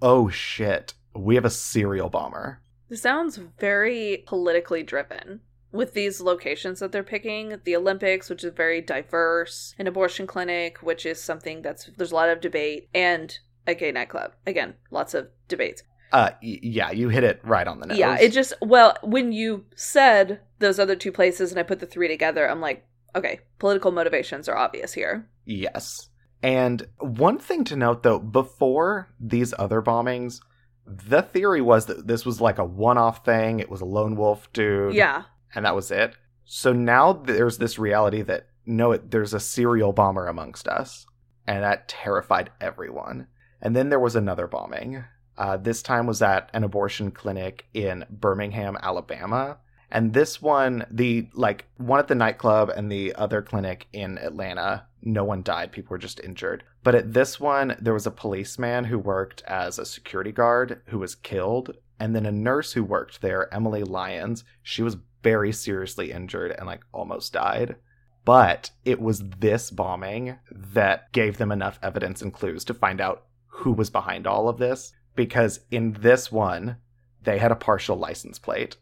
"Oh 0.00 0.28
shit, 0.28 0.94
we 1.14 1.34
have 1.34 1.44
a 1.44 1.50
serial 1.50 2.08
bomber." 2.08 2.60
This 2.88 3.02
sounds 3.02 3.36
very 3.36 4.24
politically 4.26 4.82
driven 4.82 5.40
with 5.70 5.92
these 5.92 6.20
locations 6.20 6.80
that 6.80 6.90
they're 6.92 7.02
picking. 7.02 7.60
The 7.64 7.76
Olympics, 7.76 8.30
which 8.30 8.44
is 8.44 8.54
very 8.54 8.80
diverse, 8.80 9.74
an 9.78 9.86
abortion 9.86 10.26
clinic, 10.26 10.78
which 10.82 11.04
is 11.04 11.22
something 11.22 11.62
that's 11.62 11.90
there's 11.96 12.12
a 12.12 12.14
lot 12.14 12.30
of 12.30 12.40
debate, 12.40 12.88
and 12.94 13.38
a 13.66 13.74
gay 13.74 13.92
nightclub. 13.92 14.32
Again, 14.46 14.74
lots 14.90 15.14
of 15.14 15.28
debates. 15.48 15.82
Uh, 16.12 16.30
y- 16.42 16.60
yeah, 16.62 16.90
you 16.90 17.10
hit 17.10 17.24
it 17.24 17.40
right 17.44 17.68
on 17.68 17.80
the 17.80 17.86
nose. 17.86 17.98
Yeah, 17.98 18.18
it 18.18 18.32
just 18.32 18.54
well, 18.62 18.96
when 19.02 19.32
you 19.32 19.66
said 19.76 20.40
those 20.58 20.78
other 20.78 20.96
two 20.96 21.12
places 21.12 21.50
and 21.50 21.60
I 21.60 21.62
put 21.62 21.80
the 21.80 21.86
three 21.86 22.08
together, 22.08 22.48
I'm 22.48 22.62
like, 22.62 22.86
okay, 23.14 23.40
political 23.58 23.92
motivations 23.92 24.48
are 24.48 24.56
obvious 24.56 24.94
here. 24.94 25.28
Yes. 25.44 26.07
And 26.42 26.86
one 26.98 27.38
thing 27.38 27.64
to 27.64 27.76
note 27.76 28.02
though, 28.02 28.18
before 28.18 29.08
these 29.18 29.54
other 29.58 29.82
bombings, 29.82 30.40
the 30.86 31.22
theory 31.22 31.60
was 31.60 31.86
that 31.86 32.06
this 32.06 32.24
was 32.24 32.40
like 32.40 32.58
a 32.58 32.64
one 32.64 32.98
off 32.98 33.24
thing. 33.24 33.60
It 33.60 33.70
was 33.70 33.80
a 33.80 33.86
lone 33.86 34.16
wolf 34.16 34.52
dude. 34.52 34.94
Yeah. 34.94 35.24
And 35.54 35.64
that 35.64 35.74
was 35.74 35.90
it. 35.90 36.14
So 36.44 36.72
now 36.72 37.12
there's 37.12 37.58
this 37.58 37.78
reality 37.78 38.22
that 38.22 38.48
no, 38.64 38.92
it, 38.92 39.10
there's 39.10 39.34
a 39.34 39.40
serial 39.40 39.92
bomber 39.92 40.26
amongst 40.26 40.68
us. 40.68 41.06
And 41.46 41.62
that 41.62 41.88
terrified 41.88 42.50
everyone. 42.60 43.26
And 43.60 43.74
then 43.74 43.88
there 43.88 44.00
was 44.00 44.14
another 44.14 44.46
bombing. 44.46 45.04
Uh, 45.36 45.56
this 45.56 45.82
time 45.82 46.06
was 46.06 46.20
at 46.20 46.50
an 46.52 46.64
abortion 46.64 47.10
clinic 47.10 47.66
in 47.72 48.04
Birmingham, 48.10 48.76
Alabama. 48.82 49.58
And 49.90 50.12
this 50.12 50.42
one, 50.42 50.84
the 50.90 51.28
like 51.32 51.66
one 51.78 52.00
at 52.00 52.08
the 52.08 52.14
nightclub 52.14 52.68
and 52.68 52.92
the 52.92 53.14
other 53.14 53.40
clinic 53.40 53.86
in 53.92 54.18
Atlanta, 54.18 54.86
no 55.02 55.24
one 55.24 55.42
died. 55.42 55.72
People 55.72 55.90
were 55.90 55.98
just 55.98 56.20
injured. 56.20 56.64
But 56.82 56.94
at 56.94 57.12
this 57.12 57.38
one, 57.38 57.76
there 57.80 57.94
was 57.94 58.06
a 58.06 58.10
policeman 58.10 58.84
who 58.84 58.98
worked 58.98 59.42
as 59.46 59.78
a 59.78 59.86
security 59.86 60.32
guard 60.32 60.82
who 60.86 60.98
was 60.98 61.14
killed. 61.14 61.76
And 62.00 62.14
then 62.14 62.26
a 62.26 62.32
nurse 62.32 62.72
who 62.72 62.84
worked 62.84 63.20
there, 63.20 63.52
Emily 63.52 63.82
Lyons, 63.82 64.44
she 64.62 64.82
was 64.82 64.96
very 65.22 65.52
seriously 65.52 66.12
injured 66.12 66.54
and 66.56 66.66
like 66.66 66.82
almost 66.92 67.32
died. 67.32 67.76
But 68.24 68.70
it 68.84 69.00
was 69.00 69.22
this 69.38 69.70
bombing 69.70 70.38
that 70.52 71.12
gave 71.12 71.38
them 71.38 71.50
enough 71.50 71.78
evidence 71.82 72.22
and 72.22 72.32
clues 72.32 72.64
to 72.66 72.74
find 72.74 73.00
out 73.00 73.24
who 73.46 73.72
was 73.72 73.90
behind 73.90 74.26
all 74.26 74.48
of 74.48 74.58
this. 74.58 74.92
Because 75.16 75.60
in 75.70 75.94
this 76.00 76.30
one, 76.30 76.76
they 77.22 77.38
had 77.38 77.50
a 77.50 77.56
partial 77.56 77.96
license 77.96 78.38
plate. 78.38 78.76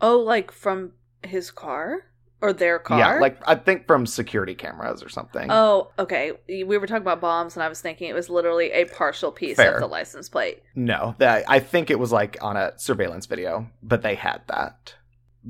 Oh, 0.00 0.18
like 0.18 0.50
from 0.50 0.92
his 1.22 1.50
car 1.50 2.04
or 2.44 2.52
their 2.52 2.78
car? 2.78 2.98
Yeah, 2.98 3.18
like 3.18 3.38
I 3.46 3.54
think 3.54 3.86
from 3.86 4.04
security 4.04 4.54
cameras 4.54 5.02
or 5.02 5.08
something. 5.08 5.50
Oh, 5.50 5.90
okay. 5.98 6.32
We 6.46 6.64
were 6.64 6.86
talking 6.86 7.02
about 7.02 7.22
bombs, 7.22 7.56
and 7.56 7.62
I 7.62 7.68
was 7.68 7.80
thinking 7.80 8.08
it 8.08 8.14
was 8.14 8.28
literally 8.28 8.70
a 8.72 8.84
partial 8.84 9.32
piece 9.32 9.56
Fair. 9.56 9.74
of 9.74 9.80
the 9.80 9.86
license 9.86 10.28
plate. 10.28 10.62
No, 10.74 11.14
that 11.18 11.44
I 11.48 11.58
think 11.58 11.90
it 11.90 11.98
was 11.98 12.12
like 12.12 12.36
on 12.42 12.56
a 12.58 12.78
surveillance 12.78 13.24
video, 13.24 13.66
but 13.82 14.02
they 14.02 14.14
had 14.14 14.42
that. 14.48 14.94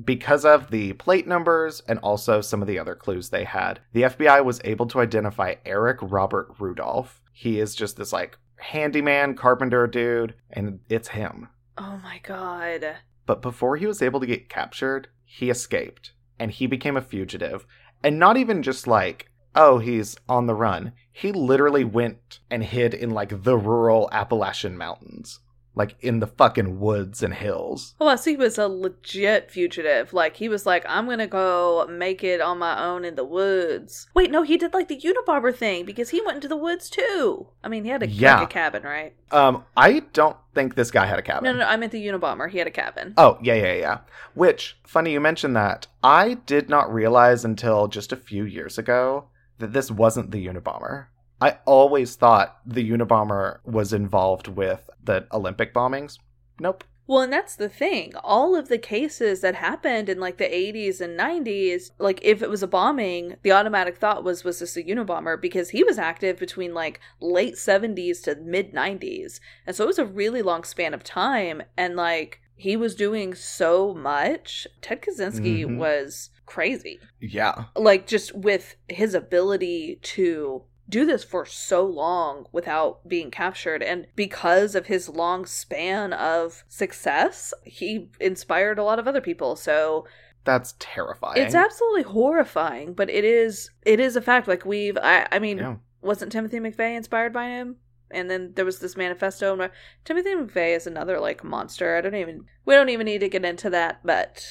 Because 0.04 0.44
of 0.44 0.70
the 0.70 0.92
plate 0.94 1.26
numbers 1.26 1.82
and 1.86 1.98
also 1.98 2.40
some 2.40 2.62
of 2.62 2.68
the 2.68 2.78
other 2.78 2.94
clues 2.94 3.30
they 3.30 3.44
had, 3.44 3.80
the 3.92 4.02
FBI 4.02 4.44
was 4.44 4.60
able 4.64 4.86
to 4.86 5.00
identify 5.00 5.54
Eric 5.66 5.98
Robert 6.00 6.54
Rudolph. 6.58 7.20
He 7.32 7.58
is 7.58 7.74
just 7.74 7.96
this 7.96 8.12
like 8.12 8.38
handyman 8.56 9.34
carpenter 9.34 9.86
dude, 9.88 10.34
and 10.50 10.78
it's 10.88 11.08
him. 11.08 11.48
Oh 11.76 12.00
my 12.02 12.20
god. 12.22 12.98
But 13.26 13.42
before 13.42 13.76
he 13.76 13.86
was 13.86 14.02
able 14.02 14.20
to 14.20 14.26
get 14.26 14.48
captured, 14.48 15.08
he 15.24 15.50
escaped 15.50 16.12
and 16.38 16.50
he 16.50 16.66
became 16.66 16.96
a 16.96 17.02
fugitive. 17.02 17.66
And 18.02 18.18
not 18.18 18.36
even 18.36 18.62
just 18.62 18.86
like, 18.86 19.30
oh, 19.54 19.78
he's 19.78 20.16
on 20.28 20.46
the 20.46 20.54
run. 20.54 20.92
He 21.12 21.32
literally 21.32 21.84
went 21.84 22.40
and 22.50 22.62
hid 22.62 22.92
in 22.94 23.10
like 23.10 23.44
the 23.44 23.56
rural 23.56 24.08
Appalachian 24.12 24.76
mountains, 24.76 25.40
like 25.76 25.96
in 26.00 26.20
the 26.20 26.26
fucking 26.26 26.78
woods 26.78 27.22
and 27.22 27.34
hills. 27.34 27.94
Oh, 28.00 28.14
so 28.16 28.30
he 28.30 28.36
was 28.36 28.58
a 28.58 28.68
legit 28.68 29.50
fugitive. 29.50 30.12
Like 30.12 30.36
he 30.36 30.48
was 30.48 30.66
like, 30.66 30.84
I'm 30.88 31.06
gonna 31.08 31.26
go 31.26 31.86
make 31.90 32.22
it 32.22 32.40
on 32.40 32.58
my 32.58 32.82
own 32.84 33.04
in 33.04 33.16
the 33.16 33.24
woods. 33.24 34.08
Wait, 34.14 34.30
no, 34.30 34.42
he 34.42 34.56
did 34.56 34.72
like 34.74 34.88
the 34.88 35.00
Unabomber 35.00 35.54
thing 35.54 35.84
because 35.84 36.10
he 36.10 36.20
went 36.20 36.36
into 36.36 36.48
the 36.48 36.56
woods 36.56 36.88
too. 36.88 37.48
I 37.62 37.68
mean, 37.68 37.84
he 37.84 37.90
had 37.90 38.02
a, 38.02 38.08
Yeah. 38.08 38.38
like 38.40 38.50
a 38.50 38.52
cabin, 38.52 38.82
right? 38.84 39.14
Um, 39.30 39.64
I 39.76 40.00
don't 40.12 40.36
think 40.54 40.74
this 40.76 40.90
guy 40.92 41.06
had 41.06 41.18
a 41.18 41.22
cabin. 41.22 41.44
No, 41.44 41.52
no, 41.52 41.58
no, 41.60 41.66
I 41.66 41.76
meant 41.76 41.90
the 41.92 42.06
Unabomber. 42.06 42.48
He 42.48 42.58
had 42.58 42.68
a 42.68 42.70
cabin. 42.70 43.14
Oh, 43.16 43.38
yeah, 43.42 43.54
yeah, 43.54 43.72
yeah. 43.74 43.98
Which, 44.34 44.78
funny 44.86 45.12
you 45.12 45.20
mentioned 45.20 45.56
that. 45.56 45.88
I 46.04 46.34
did 46.46 46.68
not 46.68 46.92
realize 46.92 47.44
until 47.44 47.88
just 47.88 48.12
a 48.12 48.16
few 48.16 48.44
years 48.44 48.78
ago 48.78 49.24
that 49.58 49.72
this 49.72 49.90
wasn't 49.90 50.30
the 50.30 50.46
Unabomber. 50.46 51.06
I 51.40 51.58
always 51.66 52.16
thought 52.16 52.58
the 52.64 52.88
Unabomber 52.90 53.58
was 53.64 53.92
involved 53.92 54.48
with 54.48 54.88
the 55.02 55.26
Olympic 55.32 55.74
bombings. 55.74 56.18
Nope. 56.60 56.84
Well, 57.06 57.20
and 57.20 57.32
that's 57.32 57.56
the 57.56 57.68
thing. 57.68 58.14
All 58.24 58.56
of 58.56 58.68
the 58.68 58.78
cases 58.78 59.42
that 59.42 59.56
happened 59.56 60.08
in 60.08 60.18
like 60.20 60.38
the 60.38 60.44
80s 60.44 61.02
and 61.02 61.20
90s, 61.20 61.90
like 61.98 62.18
if 62.22 62.40
it 62.42 62.48
was 62.48 62.62
a 62.62 62.66
bombing, 62.66 63.36
the 63.42 63.52
automatic 63.52 63.98
thought 63.98 64.24
was, 64.24 64.42
was 64.42 64.60
this 64.60 64.76
a 64.78 64.82
Unabomber? 64.82 65.38
Because 65.38 65.68
he 65.70 65.84
was 65.84 65.98
active 65.98 66.38
between 66.38 66.72
like 66.72 67.00
late 67.20 67.56
70s 67.56 68.22
to 68.22 68.36
mid 68.36 68.72
90s. 68.72 69.38
And 69.66 69.76
so 69.76 69.84
it 69.84 69.88
was 69.88 69.98
a 69.98 70.06
really 70.06 70.40
long 70.40 70.64
span 70.64 70.94
of 70.94 71.04
time. 71.04 71.62
And 71.76 71.94
like 71.94 72.40
he 72.56 72.74
was 72.74 72.94
doing 72.94 73.34
so 73.34 73.92
much. 73.92 74.66
Ted 74.80 75.02
Kaczynski 75.02 75.66
Mhm. 75.66 75.76
was 75.76 76.30
crazy. 76.46 77.00
Yeah. 77.20 77.64
Like 77.76 78.06
just 78.06 78.34
with 78.34 78.76
his 78.88 79.12
ability 79.12 79.98
to 80.02 80.62
do 80.88 81.06
this 81.06 81.24
for 81.24 81.46
so 81.46 81.84
long 81.84 82.46
without 82.52 83.08
being 83.08 83.30
captured. 83.30 83.82
And 83.82 84.06
because 84.14 84.74
of 84.74 84.86
his 84.86 85.08
long 85.08 85.46
span 85.46 86.12
of 86.12 86.64
success 86.68 87.54
he 87.64 88.10
inspired 88.20 88.78
a 88.78 88.84
lot 88.84 88.98
of 88.98 89.08
other 89.08 89.20
people. 89.22 89.56
So 89.56 90.06
That's 90.44 90.74
terrifying. 90.78 91.42
it's 91.42 91.54
absolutely 91.54 92.02
horrifying 92.02 92.92
but 92.94 93.08
it 93.10 93.24
is 93.24 93.70
it 93.86 93.98
is 94.00 94.14
a 94.16 94.20
fact. 94.22 94.46
Like 94.48 94.64
we've 94.66 94.98
i, 95.02 95.26
I 95.32 95.38
mean 95.38 95.58
Yeah. 95.58 95.76
wasn't 96.02 96.32
timothy 96.32 96.58
mcveigh 96.60 96.96
inspired 96.96 97.32
by 97.32 97.48
him? 97.48 97.76
And 98.10 98.30
then 98.30 98.52
there 98.54 98.64
was 98.66 98.78
this 98.80 98.96
manifesto 98.96 99.52
and 99.54 99.62
uh, 99.62 99.68
timothy 100.04 100.34
mcveigh 100.34 100.76
is 100.76 100.86
another 100.86 101.18
like 101.18 101.42
monster. 101.42 101.96
I 101.96 102.02
don't 102.02 102.14
even 102.14 102.44
we 102.66 102.74
don't 102.74 102.90
even 102.90 103.06
need 103.06 103.20
to 103.20 103.28
get 103.28 103.44
into 103.44 103.70
that 103.70 104.00
but 104.04 104.44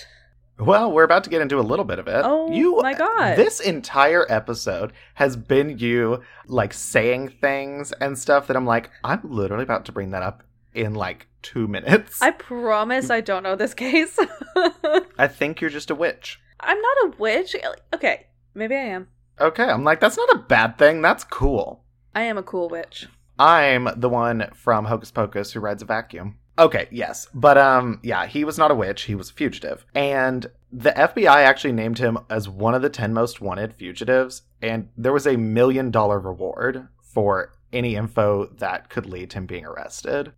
Well, 0.59 0.91
we're 0.91 1.03
about 1.03 1.23
to 1.23 1.29
get 1.29 1.41
into 1.41 1.59
a 1.59 1.61
little 1.61 1.85
bit 1.85 1.99
of 1.99 2.07
it. 2.07 2.21
Oh, 2.23 2.51
you, 2.51 2.77
my 2.81 2.93
God. 2.93 3.35
This 3.35 3.59
entire 3.59 4.25
episode 4.31 4.93
has 5.15 5.35
been 5.35 5.79
you 5.79 6.21
like 6.47 6.73
saying 6.73 7.29
things 7.41 7.91
and 7.93 8.17
stuff 8.17 8.47
that 8.47 8.55
I'm 8.55 8.65
like, 8.65 8.91
I'm 9.03 9.21
literally 9.23 9.63
about 9.63 9.85
to 9.85 9.91
bring 9.91 10.11
that 10.11 10.21
up 10.21 10.43
in 10.73 10.95
like 10.95 11.27
two 11.43 11.67
minutes. 11.67 12.19
i 12.21 12.31
promise 12.31 13.09
i 13.11 13.21
don't 13.21 13.43
know 13.43 13.55
this 13.55 13.73
case 13.75 14.17
I 15.17 15.27
think 15.27 15.61
you're 15.61 15.69
just 15.69 15.91
a 15.91 15.95
witch. 15.95 16.39
I'm 16.59 16.79
not 16.79 16.97
a 17.05 17.17
witch. 17.17 17.55
Okay, 17.93 18.27
maybe 18.53 18.75
I 18.75 18.79
am. 18.79 19.07
Okay, 19.39 19.63
I'm 19.63 19.83
like, 19.83 19.99
that's 19.99 20.17
not 20.17 20.33
a 20.33 20.39
bad 20.39 20.77
thing. 20.77 21.01
That's 21.01 21.23
cool. 21.23 21.83
I 22.15 22.23
am 22.23 22.37
a 22.37 22.43
cool 22.43 22.69
witch. 22.69 23.07
I'm 23.37 23.89
the 23.97 24.09
one 24.09 24.49
from 24.53 24.85
Hocus 24.85 25.11
Pocus 25.11 25.51
who 25.51 25.59
rides 25.59 25.81
a 25.81 25.85
vacuum. 25.85 26.37
Okay, 26.57 26.87
yes. 26.91 27.27
But 27.33 27.57
um 27.57 27.99
yeah, 28.03 28.25
he 28.25 28.43
was 28.43 28.57
not 28.57 28.71
a 28.71 28.75
witch, 28.75 29.03
he 29.03 29.15
was 29.15 29.29
a 29.29 29.33
fugitive. 29.33 29.85
And 29.95 30.47
the 30.71 30.91
FBI 30.91 31.27
actually 31.27 31.73
named 31.73 31.99
him 31.99 32.17
as 32.29 32.49
one 32.49 32.73
of 32.75 32.81
the 32.81 32.89
10 32.89 33.13
most 33.13 33.41
wanted 33.41 33.73
fugitives 33.73 34.43
and 34.61 34.89
there 34.97 35.13
was 35.13 35.27
a 35.27 35.37
million 35.37 35.91
dollar 35.91 36.19
reward 36.19 36.87
for 37.01 37.53
any 37.71 37.95
info 37.95 38.45
that 38.57 38.89
could 38.89 39.05
lead 39.05 39.31
to 39.31 39.39
him 39.39 39.45
being 39.45 39.65
arrested. 39.65 40.31